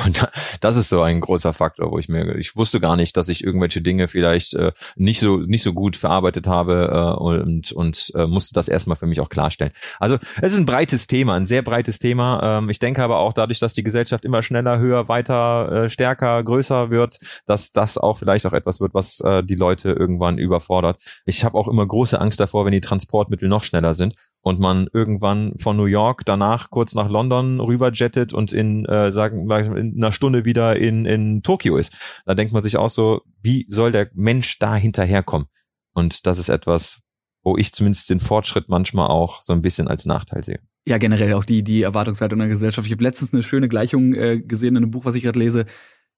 das 0.61 0.75
ist 0.77 0.89
so 0.89 1.01
ein 1.01 1.19
großer 1.21 1.53
Faktor, 1.53 1.91
wo 1.91 1.97
ich 1.97 2.07
mir, 2.09 2.35
ich 2.35 2.55
wusste 2.55 2.79
gar 2.79 2.95
nicht, 2.95 3.17
dass 3.17 3.27
ich 3.29 3.43
irgendwelche 3.43 3.81
Dinge 3.81 4.07
vielleicht 4.07 4.53
äh, 4.53 4.71
nicht 4.95 5.19
so 5.19 5.37
nicht 5.37 5.63
so 5.63 5.73
gut 5.73 5.95
verarbeitet 5.97 6.47
habe 6.47 6.89
äh, 7.17 7.21
und 7.21 7.71
und 7.71 8.11
äh, 8.15 8.27
musste 8.27 8.53
das 8.53 8.67
erstmal 8.67 8.95
für 8.95 9.07
mich 9.07 9.19
auch 9.19 9.29
klarstellen. 9.29 9.71
Also 9.99 10.17
es 10.41 10.53
ist 10.53 10.59
ein 10.59 10.65
breites 10.65 11.07
Thema, 11.07 11.35
ein 11.35 11.45
sehr 11.45 11.61
breites 11.61 11.99
Thema. 11.99 12.59
Ähm, 12.59 12.69
ich 12.69 12.79
denke 12.79 13.03
aber 13.03 13.17
auch 13.19 13.33
dadurch, 13.33 13.59
dass 13.59 13.73
die 13.73 13.83
Gesellschaft 13.83 14.23
immer 14.25 14.43
schneller, 14.43 14.79
höher, 14.79 15.07
weiter, 15.07 15.85
äh, 15.85 15.89
stärker, 15.89 16.41
größer 16.43 16.89
wird, 16.89 17.19
dass 17.45 17.71
das 17.71 17.97
auch 17.97 18.17
vielleicht 18.19 18.45
auch 18.45 18.53
etwas 18.53 18.79
wird, 18.81 18.93
was 18.93 19.19
äh, 19.21 19.43
die 19.43 19.55
Leute 19.55 19.89
irgendwann 20.11 20.37
überfordert. 20.37 21.01
Ich 21.25 21.43
habe 21.43 21.57
auch 21.57 21.67
immer 21.67 21.85
große 21.85 22.19
Angst 22.19 22.39
davor, 22.39 22.65
wenn 22.65 22.71
die 22.71 22.81
Transportmittel 22.81 23.47
noch 23.47 23.63
schneller 23.63 23.93
sind 23.93 24.15
und 24.41 24.59
man 24.59 24.87
irgendwann 24.93 25.53
von 25.57 25.77
New 25.77 25.85
York 25.85 26.23
danach 26.25 26.69
kurz 26.69 26.93
nach 26.95 27.09
London 27.09 27.59
rüberjettet 27.59 28.33
und 28.33 28.51
in 28.51 28.85
äh, 28.85 29.11
sagen 29.11 29.49
in 29.49 29.95
einer 29.97 30.11
Stunde 30.11 30.45
wieder 30.45 30.75
in 30.75 31.05
in 31.05 31.43
Tokio 31.43 31.77
ist. 31.77 31.93
Da 32.25 32.35
denkt 32.35 32.53
man 32.53 32.61
sich 32.61 32.77
auch 32.77 32.89
so, 32.89 33.21
wie 33.41 33.65
soll 33.69 33.91
der 33.91 34.09
Mensch 34.13 34.59
da 34.59 34.75
hinterherkommen? 34.75 35.47
Und 35.93 36.25
das 36.25 36.37
ist 36.37 36.49
etwas, 36.49 37.01
wo 37.43 37.57
ich 37.57 37.73
zumindest 37.73 38.09
den 38.09 38.19
Fortschritt 38.19 38.69
manchmal 38.69 39.07
auch 39.07 39.41
so 39.41 39.53
ein 39.53 39.61
bisschen 39.61 39.87
als 39.87 40.05
Nachteil 40.05 40.43
sehe. 40.43 40.59
Ja, 40.85 40.97
generell 40.97 41.33
auch 41.33 41.45
die, 41.45 41.63
die 41.63 41.83
Erwartungshaltung 41.83 42.39
der 42.39 42.47
Gesellschaft. 42.47 42.87
Ich 42.87 42.91
habe 42.91 43.03
letztens 43.03 43.33
eine 43.33 43.43
schöne 43.43 43.69
Gleichung 43.69 44.13
äh, 44.13 44.39
gesehen 44.39 44.75
in 44.75 44.83
einem 44.83 44.91
Buch, 44.91 45.05
was 45.05 45.15
ich 45.15 45.23
gerade 45.23 45.37
lese. 45.37 45.65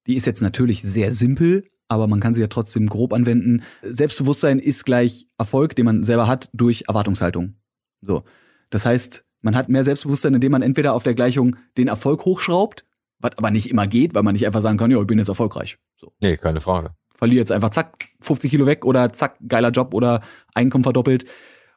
Die 0.08 0.16
ist 0.16 0.26
jetzt 0.26 0.42
natürlich 0.42 0.82
sehr 0.82 1.12
simpel, 1.12 1.64
aber 1.88 2.08
man 2.08 2.20
kann 2.20 2.34
sie 2.34 2.42
ja 2.42 2.48
trotzdem 2.48 2.88
grob 2.88 3.14
anwenden. 3.14 3.64
Selbstbewusstsein 3.82 4.60
ist 4.60 4.86
gleich 4.86 5.28
Erfolg, 5.38 5.76
den 5.76 5.86
man 5.86 6.04
selber 6.04 6.28
hat 6.28 6.50
durch 6.54 6.86
Erwartungshaltung. 6.88 7.56
So. 8.02 8.24
Das 8.70 8.86
heißt, 8.86 9.26
man 9.42 9.56
hat 9.56 9.70
mehr 9.70 9.84
Selbstbewusstsein, 9.84 10.34
indem 10.34 10.52
man 10.52 10.62
entweder 10.62 10.94
auf 10.94 11.04
der 11.04 11.14
Gleichung 11.14 11.58
den 11.78 11.88
Erfolg 11.88 12.26
hochschraubt, 12.26 12.86
was 13.20 13.38
aber 13.38 13.52
nicht 13.52 13.70
immer 13.70 13.88
geht, 13.88 14.16
weil 14.16 14.24
man 14.24 14.34
nicht 14.34 14.46
einfach 14.46 14.62
sagen 14.62 14.78
kann, 14.78 14.92
ja, 14.92 15.00
ich 15.00 15.08
bin 15.08 15.20
jetzt 15.20 15.28
erfolgreich. 15.28 15.78
So. 15.96 16.14
Nee, 16.22 16.38
keine 16.38 16.62
Frage. 16.62 16.96
Verliere 17.14 17.40
jetzt 17.40 17.52
einfach 17.52 17.70
zack, 17.70 18.10
50 18.22 18.50
Kilo 18.52 18.66
weg 18.66 18.86
oder 18.86 19.14
zack, 19.14 19.38
geiler 19.48 19.70
Job 19.72 19.94
oder 19.94 20.22
Einkommen 20.54 20.84
verdoppelt. 20.84 21.26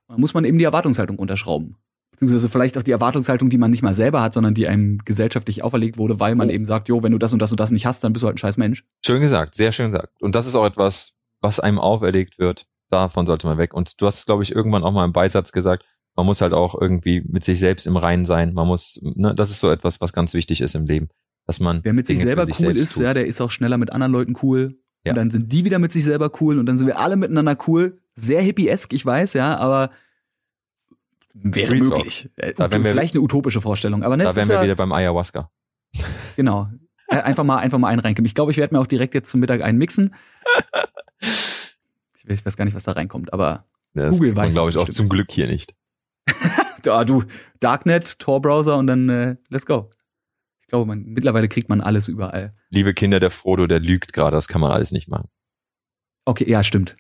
Da 0.08 0.16
muss 0.16 0.34
man 0.34 0.44
eben 0.44 0.58
die 0.58 0.64
Erwartungshaltung 0.64 1.18
unterschrauben. 1.18 1.76
Beziehungsweise 2.16 2.48
vielleicht 2.48 2.78
auch 2.78 2.82
die 2.82 2.93
Erwartungshaltung, 2.93 3.51
die 3.51 3.59
man 3.59 3.70
nicht 3.70 3.82
mal 3.82 3.94
selber 3.94 4.22
hat, 4.22 4.32
sondern 4.32 4.55
die 4.55 4.66
einem 4.66 4.98
gesellschaftlich 5.05 5.62
auferlegt 5.62 5.98
wurde, 5.98 6.18
weil 6.18 6.34
man 6.34 6.48
Oh. 6.48 6.52
eben 6.52 6.64
sagt, 6.64 6.88
jo, 6.88 7.02
wenn 7.02 7.12
du 7.12 7.18
das 7.18 7.34
und 7.34 7.40
das 7.43 7.51
und 7.51 7.60
das 7.60 7.70
nicht 7.70 7.84
hast, 7.84 8.02
dann 8.02 8.12
bist 8.14 8.22
du 8.22 8.26
halt 8.26 8.36
ein 8.36 8.38
scheiß 8.38 8.56
Mensch. 8.56 8.84
Schön 9.05 9.20
gesagt, 9.20 9.55
sehr 9.55 9.70
schön 9.70 9.93
gesagt. 9.93 10.22
Und 10.22 10.34
das 10.34 10.47
ist 10.47 10.55
auch 10.55 10.64
etwas, 10.64 11.12
was 11.43 11.60
einem 11.60 11.78
auferlegt 11.78 12.38
wird. 12.38 12.66
Davon 12.90 13.26
sollte 13.26 13.47
man 13.47 13.59
weg. 13.59 13.74
Und 13.74 14.01
du 14.01 14.06
hast, 14.06 14.24
glaube 14.26 14.43
ich, 14.43 14.52
irgendwann 14.52 14.82
auch 14.82 14.93
mal 14.93 15.05
im 15.05 15.12
Beisatz 15.12 15.52
gesagt, 15.52 15.84
man 16.14 16.24
muss 16.24 16.40
halt 16.40 16.55
auch 16.55 16.80
irgendwie 16.80 17.22
mit 17.28 17.44
sich 17.44 17.59
selbst 17.59 17.86
im 17.86 17.97
Reinen 17.98 18.24
sein. 18.24 18.55
Man 18.55 18.66
muss, 18.66 18.98
ne, 19.02 19.34
das 19.34 19.51
ist 19.51 19.60
so 19.60 19.70
etwas, 19.70 20.01
was 20.01 20.14
ganz 20.14 20.32
wichtig 20.32 20.62
ist 20.62 20.74
im 20.74 20.86
Leben. 20.86 21.09
Dass 21.47 21.60
man 21.60 21.80
Wer 21.84 21.93
mit 21.93 22.06
sich 22.06 22.14
Dinge 22.16 22.22
für 22.22 22.28
selber 22.28 22.47
sich 22.47 22.55
cool 22.59 22.66
selbst 22.68 22.82
ist, 22.82 22.94
tut. 22.94 23.02
ja, 23.05 23.14
der 23.14 23.26
ist 23.26 23.40
auch 23.43 23.51
schneller 23.51 23.76
mit 23.76 23.93
anderen 23.93 24.12
Leuten 24.12 24.34
cool. 24.43 24.78
Ja. 25.05 25.12
Und 25.12 25.16
dann 25.16 25.30
sind 25.30 25.52
die 25.52 25.64
wieder 25.64 25.78
mit 25.78 25.93
sich 25.93 26.02
selber 26.05 26.32
cool 26.40 26.59
und 26.59 26.66
dann 26.66 26.78
sind 26.78 26.86
wir 26.86 26.98
alle 26.98 27.16
miteinander 27.16 27.56
cool. 27.68 27.98
Sehr 28.16 28.40
hippiesk, 28.40 28.93
ich 28.94 29.05
weiß, 29.05 29.34
ja, 29.34 29.56
aber 29.59 29.90
wäre 31.42 31.70
Real 31.72 31.80
möglich. 31.82 32.30
Äh, 32.36 32.54
Da 32.54 32.70
wir- 32.70 32.80
vielleicht 32.80 33.14
eine 33.14 33.22
utopische 33.22 33.60
Vorstellung, 33.60 34.02
aber 34.02 34.16
ne, 34.16 34.24
Da 34.24 34.34
wären 34.36 34.48
wir 34.48 34.56
ja, 34.56 34.62
wieder 34.62 34.74
beim 34.76 34.92
Ayahuasca. 34.92 35.50
Genau. 36.36 36.68
Äh, 37.08 37.16
Einfach 37.20 37.44
mal, 37.44 37.58
einfach 37.58 37.78
mal 37.78 37.88
einreinkommen. 37.88 38.26
Ich 38.26 38.34
glaube, 38.34 38.50
ich 38.52 38.58
werde 38.58 38.74
mir 38.74 38.80
auch 38.80 38.86
direkt 38.86 39.14
jetzt 39.14 39.30
zum 39.30 39.40
Mittag 39.40 39.62
einen 39.62 39.78
mixen. 39.78 40.14
Ich 42.28 42.44
weiß, 42.44 42.56
gar 42.56 42.64
nicht, 42.64 42.74
was 42.74 42.84
da 42.84 42.92
reinkommt, 42.92 43.32
aber 43.32 43.64
Das 43.94 44.16
Google 44.16 44.34
weiß 44.34 44.52
glaube 44.54 44.70
ich, 44.70 44.76
auch 44.76 44.88
zum 44.88 45.08
Glück 45.08 45.30
hier 45.30 45.46
nicht. 45.46 45.74
da, 46.82 47.04
du, 47.04 47.22
Darknet, 47.60 48.18
Tor-Browser 48.18 48.76
und 48.76 48.88
dann 48.88 49.08
äh, 49.08 49.36
let's 49.48 49.66
go. 49.66 49.90
Ich 50.62 50.68
glaube, 50.68 50.86
man, 50.86 51.04
mittlerweile 51.04 51.46
kriegt 51.48 51.68
man 51.68 51.80
alles 51.80 52.08
überall. 52.08 52.50
Liebe 52.70 52.92
Kinder, 52.92 53.20
der 53.20 53.30
Frodo, 53.30 53.68
der 53.68 53.78
lügt 53.78 54.12
gerade, 54.12 54.34
das 54.34 54.48
kann 54.48 54.60
man 54.60 54.72
alles 54.72 54.90
nicht 54.90 55.08
machen. 55.08 55.28
Okay, 56.24 56.50
ja, 56.50 56.64
stimmt. 56.64 56.96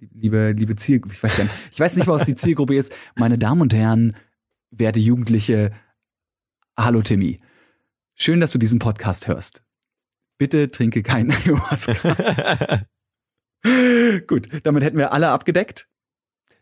Liebe, 0.00 0.52
liebe 0.52 0.76
Zielgruppe, 0.76 1.14
ich 1.14 1.22
weiß 1.22 1.36
gar 1.36 1.44
nicht, 1.44 1.54
ich 1.72 1.80
weiß 1.80 1.96
nicht 1.96 2.06
mal, 2.06 2.14
was 2.14 2.24
die 2.24 2.36
Zielgruppe 2.36 2.76
ist. 2.76 2.94
Meine 3.16 3.36
Damen 3.36 3.60
und 3.62 3.74
Herren, 3.74 4.14
werte 4.70 5.00
Jugendliche, 5.00 5.72
hallo 6.76 7.02
Timmy. 7.02 7.40
Schön, 8.14 8.40
dass 8.40 8.52
du 8.52 8.58
diesen 8.58 8.78
Podcast 8.78 9.26
hörst. 9.26 9.64
Bitte 10.38 10.70
trinke 10.70 11.02
keinen 11.02 11.32
Ayahuasca. 11.32 12.86
Gut, 14.28 14.48
damit 14.62 14.84
hätten 14.84 14.98
wir 14.98 15.12
alle 15.12 15.30
abgedeckt. 15.30 15.88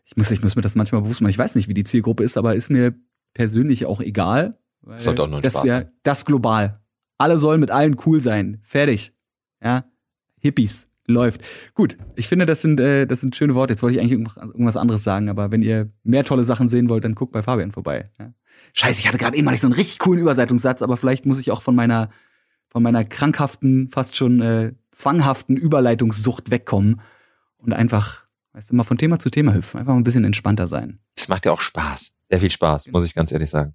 Ich 0.05 0.17
muss, 0.17 0.31
ich 0.31 0.41
muss 0.41 0.55
mir 0.55 0.63
das 0.63 0.73
manchmal 0.73 1.03
bewusst 1.03 1.21
machen. 1.21 1.29
Ich 1.29 1.37
weiß 1.37 1.53
nicht, 1.55 1.67
wie 1.67 1.75
die 1.75 1.83
Zielgruppe 1.83 2.23
ist, 2.23 2.37
aber 2.37 2.55
ist 2.55 2.71
mir 2.71 2.95
persönlich 3.35 3.85
auch 3.85 4.01
egal. 4.01 4.57
Sollte 4.97 5.21
auch 5.21 5.27
nur 5.27 5.37
ein 5.39 5.43
das 5.43 5.53
ist 5.53 5.59
Spaß 5.59 5.69
ja 5.69 5.81
sein. 5.81 5.91
das 6.01 6.25
global. 6.25 6.73
Alle 7.19 7.37
sollen 7.37 7.59
mit 7.59 7.69
allen 7.69 7.97
cool 8.05 8.19
sein. 8.19 8.61
Fertig. 8.63 9.13
Ja, 9.61 9.85
Hippies 10.39 10.86
läuft. 11.07 11.41
Gut, 11.73 11.97
ich 12.15 12.27
finde, 12.27 12.45
das 12.45 12.61
sind 12.61 12.79
äh, 12.79 13.05
das 13.05 13.21
sind 13.21 13.35
schöne 13.35 13.55
Worte. 13.55 13.73
Jetzt 13.73 13.81
wollte 13.83 13.95
ich 13.95 14.01
eigentlich 14.01 14.19
irgendwas- 14.19 14.77
anderes 14.77 15.03
sagen, 15.03 15.29
aber 15.29 15.51
wenn 15.51 15.61
ihr 15.61 15.89
mehr 16.03 16.23
tolle 16.23 16.43
Sachen 16.43 16.67
sehen 16.67 16.89
wollt, 16.89 17.03
dann 17.03 17.15
guckt 17.15 17.31
bei 17.31 17.41
Fabian 17.41 17.71
vorbei. 17.71 18.03
Ja. 18.19 18.33
Scheiße, 18.73 18.99
ich 18.99 19.07
hatte 19.07 19.17
gerade 19.17 19.35
eben 19.37 19.45
mal 19.45 19.51
nicht 19.51 19.61
so 19.61 19.67
einen 19.67 19.73
richtig 19.73 19.99
coolen 19.99 20.19
Überseitungssatz, 20.21 20.81
aber 20.81 20.97
vielleicht 20.97 21.25
muss 21.25 21.39
ich 21.39 21.51
auch 21.51 21.61
von 21.61 21.75
meiner 21.75 22.09
von 22.69 22.83
meiner 22.83 23.05
krankhaften, 23.05 23.89
fast 23.89 24.17
schon 24.17 24.41
äh, 24.41 24.73
zwanghaften 24.91 25.55
Überleitungssucht 25.55 26.51
wegkommen 26.51 26.99
und 27.57 27.71
einfach, 27.73 28.25
weißt 28.51 28.71
du, 28.71 28.75
mal 28.75 28.83
von 28.83 28.97
Thema 28.97 29.19
zu 29.19 29.29
Thema 29.29 29.53
hüpfen, 29.53 29.79
einfach 29.79 29.93
mal 29.93 29.99
ein 29.99 30.03
bisschen 30.03 30.25
entspannter 30.25 30.67
sein. 30.67 30.99
Es 31.15 31.29
macht 31.29 31.45
ja 31.45 31.53
auch 31.53 31.61
Spaß. 31.61 32.13
Sehr 32.29 32.39
viel 32.41 32.51
Spaß, 32.51 32.87
muss 32.91 33.05
ich 33.05 33.15
ganz 33.15 33.31
ehrlich 33.31 33.49
sagen. 33.49 33.73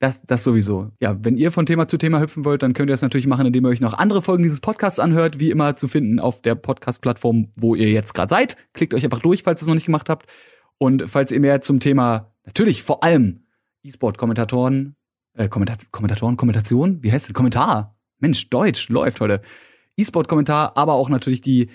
Das, 0.00 0.22
das 0.22 0.44
sowieso. 0.44 0.90
Ja, 1.00 1.16
wenn 1.24 1.36
ihr 1.36 1.50
von 1.50 1.66
Thema 1.66 1.88
zu 1.88 1.96
Thema 1.96 2.20
hüpfen 2.20 2.44
wollt, 2.44 2.62
dann 2.62 2.74
könnt 2.74 2.90
ihr 2.90 2.94
das 2.94 3.02
natürlich 3.02 3.26
machen, 3.26 3.46
indem 3.46 3.64
ihr 3.64 3.70
euch 3.70 3.80
noch 3.80 3.94
andere 3.94 4.22
Folgen 4.22 4.42
dieses 4.42 4.60
Podcasts 4.60 4.98
anhört, 4.98 5.38
wie 5.38 5.50
immer 5.50 5.76
zu 5.76 5.88
finden 5.88 6.18
auf 6.18 6.42
der 6.42 6.56
Podcast-Plattform, 6.56 7.52
wo 7.56 7.74
ihr 7.74 7.90
jetzt 7.90 8.12
gerade 8.12 8.30
seid. 8.30 8.56
Klickt 8.74 8.92
euch 8.92 9.04
einfach 9.04 9.20
durch, 9.20 9.42
falls 9.42 9.60
ihr 9.60 9.64
es 9.64 9.68
noch 9.68 9.74
nicht 9.74 9.86
gemacht 9.86 10.08
habt. 10.08 10.26
Und 10.78 11.08
falls 11.08 11.30
ihr 11.30 11.40
mehr 11.40 11.60
zum 11.60 11.80
Thema, 11.80 12.34
natürlich 12.44 12.82
vor 12.82 13.04
allem 13.04 13.46
E-Sport-Kommentatoren, 13.82 14.96
äh, 15.34 15.48
Kommentat 15.48 15.90
Kommentatoren, 15.92 16.36
Kommentation, 16.36 17.02
wie 17.02 17.12
heißt 17.12 17.28
es? 17.28 17.34
Kommentar. 17.34 17.96
Mensch, 18.18 18.50
Deutsch 18.50 18.88
läuft 18.88 19.20
heute. 19.20 19.40
E-Sport-Kommentar, 19.96 20.76
aber 20.76 20.94
auch 20.94 21.08
natürlich 21.08 21.40
die 21.40 21.70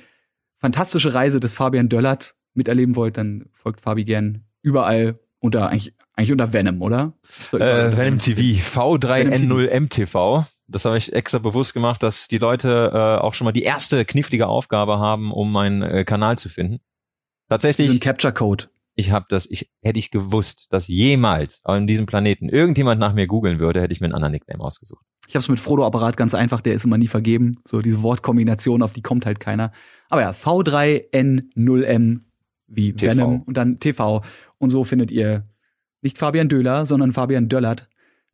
fantastische 0.57 1.13
Reise 1.13 1.39
des 1.39 1.53
Fabian 1.53 1.89
Döllert 1.89 2.35
miterleben 2.53 2.95
wollt, 2.95 3.17
dann 3.17 3.45
folgt 3.53 3.81
Fabi 3.81 4.03
gern 4.03 4.43
überall 4.61 5.17
unter, 5.39 5.69
eigentlich, 5.69 5.93
eigentlich 6.19 6.31
unter 6.33 6.51
Venom, 6.53 6.81
oder? 6.81 7.13
So, 7.49 7.57
Äh, 7.57 7.95
Venom 7.97 8.19
TV, 8.19 8.41
V3N0MTV. 8.61 10.45
Das 10.67 10.85
habe 10.85 10.97
ich 10.97 11.13
extra 11.13 11.39
bewusst 11.39 11.73
gemacht, 11.73 12.03
dass 12.03 12.27
die 12.27 12.37
Leute 12.37 12.91
äh, 12.93 13.21
auch 13.23 13.33
schon 13.33 13.45
mal 13.45 13.51
die 13.51 13.63
erste 13.63 14.05
knifflige 14.05 14.47
Aufgabe 14.47 14.99
haben, 14.99 15.31
um 15.31 15.51
meinen 15.51 15.81
äh, 15.81 16.03
Kanal 16.05 16.37
zu 16.37 16.49
finden. 16.49 16.73
So 16.75 16.79
ein 16.79 17.49
Tatsächlich, 17.49 17.99
Capture-Code. 18.01 18.65
ich 18.95 19.11
habe 19.11 19.25
das, 19.29 19.47
ich 19.49 19.71
hätte 19.81 19.97
ich 19.97 20.11
gewusst, 20.11 20.67
dass 20.69 20.87
jemals 20.87 21.61
an 21.63 21.87
diesem 21.87 22.05
Planeten 22.05 22.49
irgendjemand 22.49 22.99
nach 22.99 23.13
mir 23.13 23.25
googeln 23.25 23.59
würde, 23.59 23.81
hätte 23.81 23.93
ich 23.93 24.01
mir 24.01 24.05
einen 24.07 24.13
anderen 24.13 24.33
Nickname 24.33 24.63
ausgesucht. 24.63 25.03
Ich 25.27 25.35
habe 25.35 25.41
es 25.41 25.49
mit 25.49 25.59
Frodo-Apparat 25.59 26.17
ganz 26.17 26.33
einfach, 26.35 26.61
der 26.61 26.73
ist 26.73 26.85
immer 26.85 26.97
nie 26.99 27.07
vergeben. 27.07 27.53
So 27.67 27.81
diese 27.81 28.03
Wortkombination, 28.03 28.83
auf 28.83 28.93
die 28.93 29.01
kommt 29.01 29.25
halt 29.25 29.39
keiner. 29.39 29.71
Aber 30.09 30.21
ja, 30.21 30.31
V3N0M 30.31 32.19
wie 32.67 32.93
TV. 32.93 33.11
Venom 33.11 33.41
und 33.43 33.57
dann 33.57 33.77
TV. 33.77 34.21
Und 34.59 34.69
so 34.69 34.83
findet 34.83 35.09
ihr 35.11 35.48
nicht 36.01 36.17
Fabian 36.17 36.49
Döhler, 36.49 36.85
sondern 36.85 37.11
Fabian 37.11 37.49
Döllert 37.49 37.87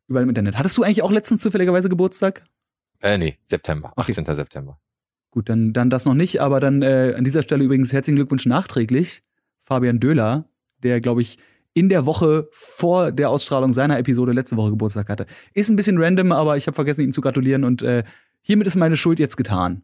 überall 0.08 0.24
im 0.24 0.30
Internet. 0.30 0.58
Hattest 0.58 0.78
du 0.78 0.84
eigentlich 0.84 1.02
auch 1.02 1.12
letztens 1.12 1.42
zufälligerweise 1.42 1.90
Geburtstag? 1.90 2.44
Äh, 3.02 3.18
nee, 3.18 3.38
September, 3.44 3.94
Okay. 3.96 4.12
18. 4.12 4.36
September. 4.36 4.80
Gut, 5.32 5.50
dann, 5.50 5.74
dann 5.74 5.90
das 5.90 6.06
noch 6.06 6.14
nicht, 6.14 6.42
aber 6.42 6.60
dann 6.60 6.82
äh, 6.82 7.14
an 7.18 7.24
dieser 7.24 7.42
Stelle 7.42 7.64
übrigens 7.64 7.92
herzlichen 7.92 8.16
Glückwunsch 8.16 8.46
nachträglich. 8.46 9.22
Fabian 9.60 10.00
Döhler, 10.00 10.48
der, 10.84 11.02
glaube 11.02 11.22
ich, 11.22 11.38
in 11.74 11.90
der 11.90 12.06
Woche 12.06 12.48
vor 12.54 13.12
der 13.12 13.30
Ausstrahlung 13.30 13.74
seiner 13.74 14.00
Episode 14.00 14.32
letzte 14.32 14.56
Woche 14.56 14.70
Geburtstag 14.70 15.10
hatte. 15.10 15.26
Ist 15.54 15.70
ein 15.70 15.76
bisschen 15.76 16.02
random, 16.02 16.32
aber 16.32 16.56
ich 16.56 16.68
habe 16.68 16.76
vergessen, 16.76 17.02
ihm 17.02 17.12
zu 17.12 17.20
gratulieren 17.20 17.66
und 17.66 17.82
äh, 17.82 18.04
hiermit 18.42 18.68
ist 18.68 18.78
meine 18.78 18.96
Schuld 18.96 19.20
jetzt 19.20 19.36
getan. 19.36 19.82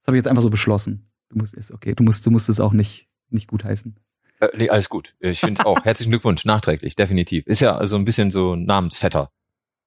Das 0.00 0.08
habe 0.08 0.16
ich 0.16 0.20
jetzt 0.20 0.28
einfach 0.28 0.42
so 0.42 0.50
beschlossen. 0.50 1.10
Du 1.30 1.38
musst 1.38 1.54
es, 1.56 1.72
okay, 1.72 1.94
du 1.94 2.02
musst, 2.02 2.26
du 2.26 2.30
musst 2.30 2.48
es 2.50 2.60
auch 2.60 2.74
nicht, 2.74 3.08
nicht 3.30 3.48
gut 3.48 3.64
heißen. 3.64 3.98
Äh, 4.40 4.48
nee, 4.56 4.70
alles 4.70 4.88
gut. 4.88 5.14
Ich 5.20 5.40
finde 5.40 5.60
es 5.60 5.66
auch. 5.66 5.78
Herzlichen 5.84 6.10
Glückwunsch, 6.10 6.44
nachträglich, 6.44 6.96
definitiv. 6.96 7.46
Ist 7.46 7.60
ja 7.60 7.86
so 7.86 7.96
ein 7.96 8.04
bisschen 8.04 8.30
so 8.30 8.56
Namensvetter. 8.56 9.30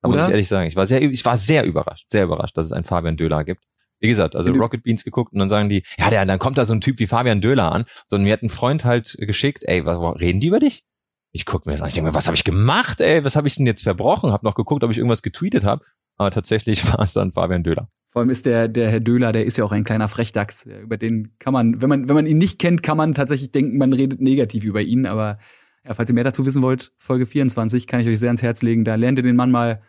Da 0.01 0.07
muss 0.07 0.15
Oder? 0.15 0.25
ich 0.25 0.31
ehrlich 0.31 0.47
sagen. 0.47 0.67
Ich 0.67 0.75
war 0.75 0.87
sehr, 0.87 1.01
ich 1.01 1.25
war 1.25 1.37
sehr 1.37 1.63
überrascht, 1.63 2.05
sehr 2.09 2.23
überrascht, 2.23 2.57
dass 2.57 2.65
es 2.65 2.71
einen 2.71 2.85
Fabian 2.85 3.17
Döhler 3.17 3.43
gibt. 3.43 3.63
Wie 3.99 4.07
gesagt, 4.07 4.35
also 4.35 4.51
Rocket 4.51 4.83
Beans 4.83 5.03
geguckt 5.03 5.31
und 5.31 5.37
dann 5.37 5.49
sagen 5.49 5.69
die, 5.69 5.83
ja, 5.99 6.09
der, 6.09 6.25
dann 6.25 6.39
kommt 6.39 6.57
da 6.57 6.65
so 6.65 6.73
ein 6.73 6.81
Typ 6.81 6.97
wie 6.97 7.05
Fabian 7.05 7.39
Döhler 7.39 7.71
an. 7.71 7.85
So, 8.07 8.15
und 8.15 8.23
mir 8.23 8.33
hat 8.33 8.41
ein 8.41 8.49
Freund 8.49 8.83
halt 8.83 9.15
geschickt, 9.19 9.63
ey, 9.67 9.85
was, 9.85 9.99
reden 10.19 10.39
die 10.39 10.47
über 10.47 10.57
dich? 10.57 10.85
Ich 11.31 11.45
guck 11.45 11.67
mir 11.67 11.73
das 11.73 11.81
an, 11.81 11.89
ich 11.89 11.93
denke 11.93 12.09
mir, 12.09 12.15
was 12.15 12.25
habe 12.25 12.35
ich 12.35 12.43
gemacht, 12.43 12.99
ey, 12.99 13.23
was 13.23 13.35
habe 13.35 13.47
ich 13.47 13.55
denn 13.55 13.67
jetzt 13.67 13.83
verbrochen? 13.83 14.31
Hab 14.31 14.41
noch 14.41 14.55
geguckt, 14.55 14.83
ob 14.83 14.89
ich 14.89 14.97
irgendwas 14.97 15.21
getweetet 15.21 15.63
habe. 15.63 15.85
Aber 16.17 16.31
tatsächlich 16.31 16.85
war 16.91 16.99
es 16.99 17.13
dann 17.13 17.31
Fabian 17.31 17.63
Döhler. 17.63 17.89
Vor 18.11 18.19
allem 18.19 18.29
ist 18.29 18.45
der, 18.45 18.67
der 18.67 18.91
Herr 18.91 18.99
Döhler, 18.99 19.31
der 19.31 19.45
ist 19.45 19.57
ja 19.57 19.63
auch 19.63 19.71
ein 19.71 19.85
kleiner 19.85 20.09
Frechdachs. 20.09 20.65
Über 20.65 20.97
den 20.97 21.37
kann 21.39 21.53
man, 21.53 21.81
wenn 21.81 21.87
man, 21.87 22.09
wenn 22.09 22.15
man 22.15 22.25
ihn 22.25 22.37
nicht 22.37 22.59
kennt, 22.59 22.83
kann 22.83 22.97
man 22.97 23.13
tatsächlich 23.13 23.51
denken, 23.51 23.77
man 23.77 23.93
redet 23.93 24.19
negativ 24.19 24.65
über 24.65 24.81
ihn. 24.81 25.05
Aber 25.05 25.39
ja, 25.85 25.93
falls 25.93 26.09
ihr 26.09 26.13
mehr 26.13 26.25
dazu 26.25 26.45
wissen 26.45 26.61
wollt, 26.61 26.91
Folge 26.97 27.25
24 27.25 27.87
kann 27.87 28.01
ich 28.01 28.07
euch 28.07 28.19
sehr 28.19 28.29
ans 28.29 28.41
Herz 28.41 28.61
legen. 28.61 28.83
Da 28.83 28.95
lernt 28.95 29.17
ihr 29.17 29.23
den 29.23 29.37
Mann 29.37 29.49
mal 29.49 29.79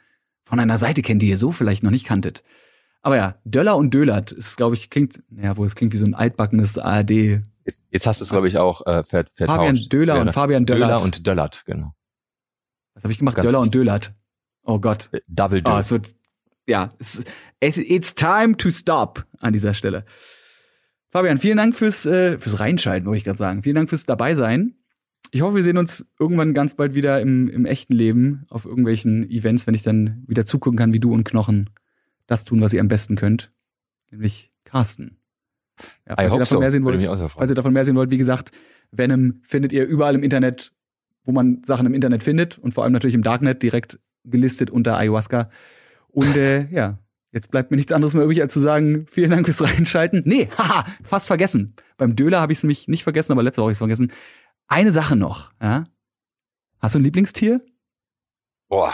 von 0.44 0.60
einer 0.60 0.78
Seite 0.78 1.02
kennen, 1.02 1.18
die 1.18 1.28
ihr 1.28 1.38
so 1.38 1.50
vielleicht 1.50 1.82
noch 1.82 1.90
nicht 1.90 2.06
kanntet. 2.06 2.44
Aber 3.02 3.16
ja, 3.16 3.34
Döller 3.44 3.76
und 3.76 3.92
Dölert 3.92 4.30
ist, 4.30 4.56
glaube 4.56 4.76
ich, 4.76 4.88
klingt, 4.88 5.20
ja, 5.30 5.56
wo 5.56 5.64
es 5.64 5.74
klingt 5.74 5.92
wie 5.92 5.96
so 5.96 6.06
ein 6.06 6.14
altbackenes 6.14 6.78
ARD. 6.78 7.40
Jetzt 7.90 8.06
hast 8.06 8.20
du 8.20 8.24
es, 8.24 8.30
glaube 8.30 8.46
ich, 8.46 8.58
auch 8.58 8.86
äh, 8.86 9.02
ver 9.02 9.24
vertauscht. 9.32 9.56
Fabian 9.56 9.88
Döhler 9.88 10.20
und 10.20 10.32
Fabian 10.32 10.64
Döllert. 10.66 10.90
Döller 10.90 11.02
und 11.02 11.26
Döllert, 11.26 11.62
genau. 11.66 11.92
Was 12.94 13.02
habe 13.02 13.12
ich 13.12 13.18
gemacht? 13.18 13.34
Ganz 13.36 13.46
Döller 13.46 13.60
und. 13.60 13.74
Dölert. 13.74 14.14
Oh 14.62 14.78
Gott. 14.78 15.08
Äh, 15.12 15.20
Double 15.26 15.62
Oh, 15.64 15.70
Dö. 15.70 15.78
es 15.78 15.90
wird, 15.90 16.14
ja, 16.66 16.90
es, 17.00 17.22
es, 17.62 17.78
it's 17.78 18.14
time 18.14 18.56
to 18.56 18.70
stop 18.70 19.24
an 19.38 19.52
dieser 19.52 19.72
Stelle. 19.72 20.04
Fabian, 21.10 21.38
vielen 21.38 21.58
Dank 21.58 21.76
fürs, 21.76 22.06
äh, 22.06 22.38
fürs 22.38 22.58
Reinschalten, 22.58 23.06
wollte 23.06 23.18
ich 23.18 23.24
gerade 23.24 23.38
sagen. 23.38 23.62
Vielen 23.62 23.76
Dank 23.76 23.88
fürs 23.88 24.04
dabei 24.04 24.34
sein. 24.34 24.74
Ich 25.30 25.42
hoffe, 25.42 25.56
wir 25.56 25.62
sehen 25.62 25.78
uns 25.78 26.06
irgendwann 26.18 26.54
ganz 26.54 26.74
bald 26.74 26.94
wieder 26.94 27.20
im, 27.20 27.48
im 27.48 27.64
echten 27.64 27.94
Leben 27.94 28.44
auf 28.48 28.64
irgendwelchen 28.64 29.30
Events, 29.30 29.66
wenn 29.66 29.74
ich 29.74 29.82
dann 29.82 30.24
wieder 30.26 30.44
zugucken 30.44 30.76
kann, 30.76 30.92
wie 30.92 30.98
du 31.00 31.12
und 31.12 31.24
Knochen 31.24 31.70
das 32.26 32.44
tun, 32.44 32.60
was 32.60 32.72
ihr 32.72 32.80
am 32.80 32.88
besten 32.88 33.14
könnt. 33.14 33.50
Nämlich 34.10 34.50
Carsten. 34.64 35.18
Ja, 36.08 36.16
falls 36.16 36.32
ihr 36.32 36.38
davon 36.38 36.46
so. 36.46 36.60
mehr 36.60 36.70
sehen 36.70 36.84
wollt, 36.84 37.30
falls 37.32 37.50
ihr 37.50 37.54
davon 37.54 37.72
mehr 37.72 37.84
sehen 37.84 37.96
wollt, 37.96 38.10
wie 38.10 38.18
gesagt, 38.18 38.50
Venom 38.90 39.40
findet 39.42 39.72
ihr 39.72 39.86
überall 39.86 40.14
im 40.14 40.22
Internet, 40.22 40.72
wo 41.24 41.32
man 41.32 41.62
Sachen 41.64 41.86
im 41.86 41.94
Internet 41.94 42.22
findet 42.22 42.58
und 42.58 42.74
vor 42.74 42.84
allem 42.84 42.92
natürlich 42.92 43.14
im 43.14 43.22
Darknet 43.22 43.62
direkt 43.62 44.00
gelistet 44.24 44.70
unter 44.70 44.96
Ayahuasca. 44.96 45.50
Und 46.08 46.36
äh, 46.36 46.68
ja, 46.70 46.98
jetzt 47.32 47.50
bleibt 47.50 47.70
mir 47.70 47.76
nichts 47.76 47.92
anderes 47.92 48.14
mehr 48.14 48.24
übrig, 48.24 48.40
als 48.40 48.52
zu 48.52 48.60
sagen, 48.60 49.06
vielen 49.10 49.30
Dank 49.30 49.46
fürs 49.46 49.62
Reinschalten. 49.62 50.22
Nee, 50.24 50.48
haha, 50.58 50.84
fast 51.02 51.26
vergessen. 51.26 51.74
Beim 51.96 52.14
Döler 52.14 52.40
habe 52.40 52.52
ich 52.52 52.58
es 52.58 52.62
nämlich 52.62 52.88
nicht 52.88 53.02
vergessen, 53.02 53.32
aber 53.32 53.42
letzte 53.42 53.60
Woche 53.62 53.66
habe 53.66 53.72
ich 53.72 53.76
es 53.76 53.78
vergessen. 53.78 54.12
Eine 54.68 54.92
Sache 54.92 55.16
noch, 55.16 55.52
ja. 55.60 55.84
Hast 56.80 56.94
du 56.94 56.98
ein 56.98 57.04
Lieblingstier? 57.04 57.64
Boah. 58.68 58.92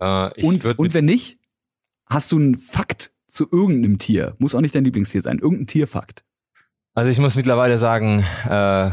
Äh, 0.00 0.40
ich 0.40 0.44
und, 0.44 0.64
und 0.64 0.94
wenn 0.94 1.04
nicht, 1.04 1.38
hast 2.06 2.32
du 2.32 2.38
einen 2.38 2.58
Fakt 2.58 3.12
zu 3.26 3.48
irgendeinem 3.50 3.98
Tier? 3.98 4.34
Muss 4.38 4.54
auch 4.54 4.60
nicht 4.60 4.74
dein 4.74 4.84
Lieblingstier 4.84 5.22
sein, 5.22 5.38
irgendein 5.38 5.66
Tierfakt. 5.66 6.24
Also 6.94 7.10
ich 7.10 7.18
muss 7.18 7.36
mittlerweile 7.36 7.78
sagen, 7.78 8.24
äh, 8.44 8.90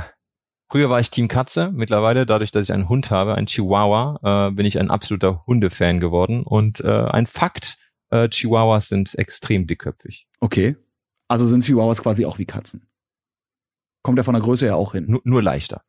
früher 0.70 0.90
war 0.90 1.02
ich 1.02 1.12
Team 1.12 1.28
Katze, 1.28 1.72
mittlerweile, 1.74 2.26
dadurch, 2.26 2.52
dass 2.52 2.68
ich 2.68 2.74
einen 2.74 2.88
Hund 2.88 3.12
habe, 3.12 3.36
einen 3.36 3.48
Chihuahua, 3.48 4.48
äh, 4.48 4.52
bin 4.52 4.66
ich 4.66 4.80
ein 4.80 4.90
absoluter 4.90 5.44
Hundefan 5.46 6.00
geworden. 6.00 6.44
Und 6.44 6.80
äh, 6.80 6.88
ein 6.88 7.28
Fakt, 7.28 7.78
äh, 8.10 8.30
Chihuahuas 8.30 8.90
sind 8.90 9.18
extrem 9.18 9.68
dickköpfig. 9.68 10.28
Okay. 10.40 10.76
Also 11.28 11.46
sind 11.46 11.64
Chihuahuas 11.64 12.02
quasi 12.02 12.26
auch 12.26 12.40
wie 12.40 12.46
Katzen. 12.46 12.88
Kommt 14.04 14.18
ja 14.18 14.24
von 14.24 14.34
der 14.34 14.44
Größe 14.44 14.66
ja 14.66 14.76
auch 14.76 14.94
hin. 14.94 15.06
Nur, 15.08 15.22
nur 15.24 15.44
leichter. 15.44 15.84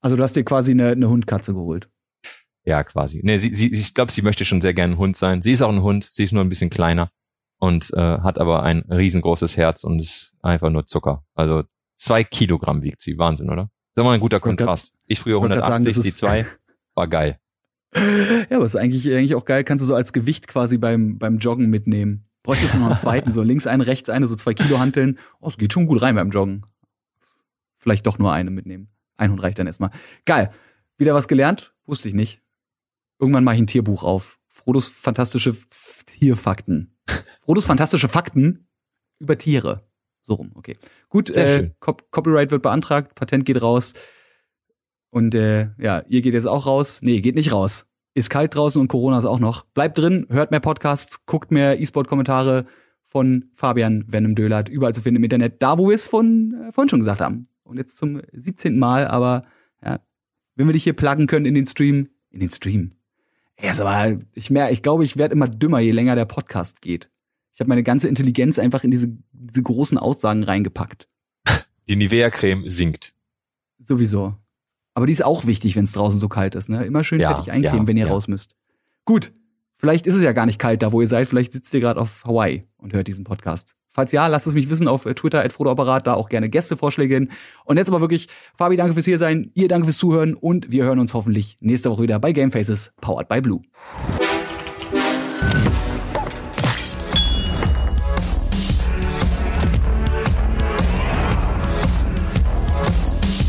Also 0.00 0.16
du 0.16 0.22
hast 0.22 0.36
dir 0.36 0.44
quasi 0.44 0.72
eine, 0.72 0.90
eine 0.90 1.08
Hundkatze 1.08 1.52
geholt. 1.52 1.88
Ja, 2.64 2.82
quasi. 2.82 3.20
Nee, 3.22 3.38
sie, 3.38 3.54
sie, 3.54 3.72
ich 3.72 3.94
glaube, 3.94 4.10
sie 4.10 4.22
möchte 4.22 4.44
schon 4.44 4.60
sehr 4.60 4.74
gerne 4.74 4.94
ein 4.94 4.98
Hund 4.98 5.16
sein. 5.16 5.40
Sie 5.40 5.52
ist 5.52 5.62
auch 5.62 5.70
ein 5.70 5.82
Hund, 5.82 6.08
sie 6.12 6.24
ist 6.24 6.32
nur 6.32 6.42
ein 6.42 6.48
bisschen 6.48 6.70
kleiner 6.70 7.10
und 7.58 7.92
äh, 7.94 8.00
hat 8.00 8.38
aber 8.38 8.62
ein 8.64 8.80
riesengroßes 8.90 9.56
Herz 9.56 9.84
und 9.84 10.00
ist 10.00 10.36
einfach 10.42 10.70
nur 10.70 10.84
Zucker. 10.86 11.24
Also 11.34 11.62
zwei 11.96 12.24
Kilogramm 12.24 12.82
wiegt 12.82 13.00
sie. 13.00 13.18
Wahnsinn, 13.18 13.50
oder? 13.50 13.70
Das 13.94 14.02
ist 14.02 14.06
immer 14.06 14.14
ein 14.14 14.20
guter 14.20 14.40
Kontrast. 14.40 14.92
Ich 15.06 15.20
früher 15.20 15.40
wollte 15.40 15.54
grad 15.54 15.64
sagen, 15.64 15.86
180, 15.86 15.94
das 15.94 16.04
die 16.04 16.18
zwei. 16.18 16.46
War 16.94 17.06
geil. 17.06 17.38
Ja, 17.94 18.56
aber 18.56 18.66
ist 18.66 18.76
eigentlich, 18.76 19.06
eigentlich 19.12 19.34
auch 19.34 19.44
geil. 19.44 19.64
Kannst 19.64 19.82
du 19.82 19.86
so 19.86 19.94
als 19.94 20.12
Gewicht 20.12 20.48
quasi 20.48 20.78
beim, 20.78 21.18
beim 21.18 21.38
Joggen 21.38 21.70
mitnehmen. 21.70 22.26
Bräuchtest 22.42 22.74
du 22.74 22.78
noch 22.78 22.86
einen 22.86 22.96
zweiten, 22.96 23.32
so 23.32 23.42
links 23.42 23.66
eine, 23.66 23.86
rechts 23.86 24.08
eine, 24.08 24.28
so 24.28 24.36
zwei 24.36 24.54
Kilo 24.54 24.78
Hanteln. 24.78 25.18
Oh, 25.40 25.48
es 25.48 25.56
geht 25.56 25.72
schon 25.72 25.86
gut 25.86 26.02
rein 26.02 26.14
beim 26.14 26.30
Joggen. 26.30 26.62
Vielleicht 27.76 28.06
doch 28.06 28.18
nur 28.18 28.32
eine 28.32 28.50
mitnehmen. 28.50 28.88
Ein 29.16 29.32
Hund 29.32 29.42
reicht 29.42 29.58
dann 29.58 29.66
erstmal. 29.66 29.90
Geil. 30.24 30.52
Wieder 30.98 31.14
was 31.14 31.28
gelernt? 31.28 31.74
Wusste 31.86 32.08
ich 32.08 32.14
nicht. 32.14 32.42
Irgendwann 33.18 33.44
mache 33.44 33.56
ich 33.56 33.62
ein 33.62 33.66
Tierbuch 33.66 34.02
auf. 34.02 34.38
Frodos 34.48 34.88
fantastische 34.88 35.56
Tierfakten. 36.06 36.96
Frodos 37.42 37.66
fantastische 37.66 38.08
Fakten 38.08 38.68
über 39.18 39.38
Tiere. 39.38 39.88
So 40.22 40.34
rum, 40.34 40.52
okay. 40.54 40.76
Gut, 41.08 41.32
Sehr 41.32 41.46
äh, 41.46 41.58
schön. 41.58 41.74
Cop 41.78 42.10
Copyright 42.10 42.50
wird 42.50 42.62
beantragt, 42.62 43.14
Patent 43.14 43.44
geht 43.44 43.62
raus. 43.62 43.94
Und 45.10 45.34
äh, 45.34 45.68
ja, 45.78 46.02
ihr 46.08 46.22
geht 46.22 46.34
jetzt 46.34 46.46
auch 46.46 46.66
raus. 46.66 47.00
Nee, 47.02 47.20
geht 47.20 47.34
nicht 47.34 47.52
raus. 47.52 47.86
Ist 48.14 48.30
kalt 48.30 48.54
draußen 48.54 48.80
und 48.80 48.88
Corona 48.88 49.18
ist 49.18 49.24
auch 49.24 49.38
noch. 49.38 49.64
Bleibt 49.66 49.98
drin, 49.98 50.26
hört 50.30 50.50
mehr 50.50 50.60
Podcasts, 50.60 51.26
guckt 51.26 51.50
mehr 51.50 51.80
E-Sport-Kommentare 51.80 52.64
von 53.04 53.46
Fabian 53.52 54.04
Venom 54.08 54.34
Döhlert, 54.34 54.68
überall 54.68 54.94
zu 54.94 55.02
finden 55.02 55.16
im 55.16 55.24
Internet, 55.24 55.62
da 55.62 55.78
wo 55.78 55.88
wir 55.88 55.94
es 55.94 56.06
von, 56.06 56.54
äh, 56.68 56.72
vorhin 56.72 56.88
schon 56.88 57.00
gesagt 57.00 57.20
haben. 57.20 57.48
Und 57.62 57.78
jetzt 57.78 57.98
zum 57.98 58.20
17. 58.32 58.78
Mal, 58.78 59.06
aber 59.06 59.42
ja, 59.82 60.00
wenn 60.54 60.66
wir 60.66 60.72
dich 60.72 60.84
hier 60.84 60.92
pluggen 60.92 61.26
können 61.26 61.46
in 61.46 61.54
den 61.54 61.66
Stream, 61.66 62.08
in 62.30 62.40
den 62.40 62.50
Stream. 62.50 62.92
Ja, 63.60 63.72
ist 63.72 63.80
aber, 63.80 64.18
ich 64.34 64.50
merke, 64.50 64.72
ich 64.72 64.82
glaube, 64.82 65.04
ich 65.04 65.16
werde 65.16 65.34
immer 65.34 65.48
dümmer, 65.48 65.80
je 65.80 65.92
länger 65.92 66.14
der 66.14 66.26
Podcast 66.26 66.82
geht. 66.82 67.10
Ich 67.54 67.60
habe 67.60 67.68
meine 67.68 67.82
ganze 67.82 68.08
Intelligenz 68.08 68.58
einfach 68.58 68.84
in 68.84 68.90
diese, 68.90 69.16
diese 69.32 69.62
großen 69.62 69.96
Aussagen 69.96 70.44
reingepackt. 70.44 71.08
Die 71.88 71.96
Nivea-Creme 71.96 72.68
sinkt. 72.68 73.14
Sowieso. 73.78 74.34
Aber 74.96 75.04
die 75.04 75.12
ist 75.12 75.22
auch 75.22 75.44
wichtig, 75.44 75.76
wenn 75.76 75.84
es 75.84 75.92
draußen 75.92 76.18
so 76.18 76.26
kalt 76.26 76.54
ist. 76.54 76.70
Ne? 76.70 76.86
Immer 76.86 77.04
schön 77.04 77.20
Ja, 77.20 77.34
fertig 77.34 77.52
eincremen, 77.52 77.82
ja, 77.82 77.86
wenn 77.86 77.98
ihr 77.98 78.06
ja. 78.06 78.12
raus 78.12 78.28
müsst. 78.28 78.56
Gut, 79.04 79.30
vielleicht 79.76 80.06
ist 80.06 80.14
es 80.14 80.22
ja 80.22 80.32
gar 80.32 80.46
nicht 80.46 80.58
kalt 80.58 80.82
da, 80.82 80.90
wo 80.90 81.02
ihr 81.02 81.06
seid. 81.06 81.28
Vielleicht 81.28 81.52
sitzt 81.52 81.74
ihr 81.74 81.80
gerade 81.80 82.00
auf 82.00 82.24
Hawaii 82.24 82.64
und 82.78 82.94
hört 82.94 83.06
diesen 83.06 83.22
Podcast. 83.22 83.76
Falls 83.90 84.10
ja, 84.12 84.26
lasst 84.26 84.46
es 84.46 84.54
mich 84.54 84.70
wissen 84.70 84.88
auf 84.88 85.04
äh, 85.04 85.12
Twitter, 85.12 85.44
at 85.44 85.60
Apparat, 85.60 86.06
da 86.06 86.14
auch 86.14 86.30
gerne 86.30 86.48
Gästevorschläge 86.48 87.14
hin. 87.14 87.30
Und 87.66 87.76
jetzt 87.76 87.88
aber 87.88 88.00
wirklich, 88.00 88.28
Fabi, 88.54 88.76
danke 88.76 88.94
fürs 88.94 89.04
hier 89.04 89.18
sein, 89.18 89.50
ihr 89.52 89.68
danke 89.68 89.84
fürs 89.84 89.98
Zuhören 89.98 90.32
und 90.32 90.72
wir 90.72 90.84
hören 90.84 90.98
uns 90.98 91.12
hoffentlich 91.12 91.58
nächste 91.60 91.90
Woche 91.90 92.04
wieder 92.04 92.18
bei 92.18 92.32
Game 92.32 92.50
Faces, 92.50 92.94
powered 93.02 93.28
by 93.28 93.42
Blue. 93.42 93.60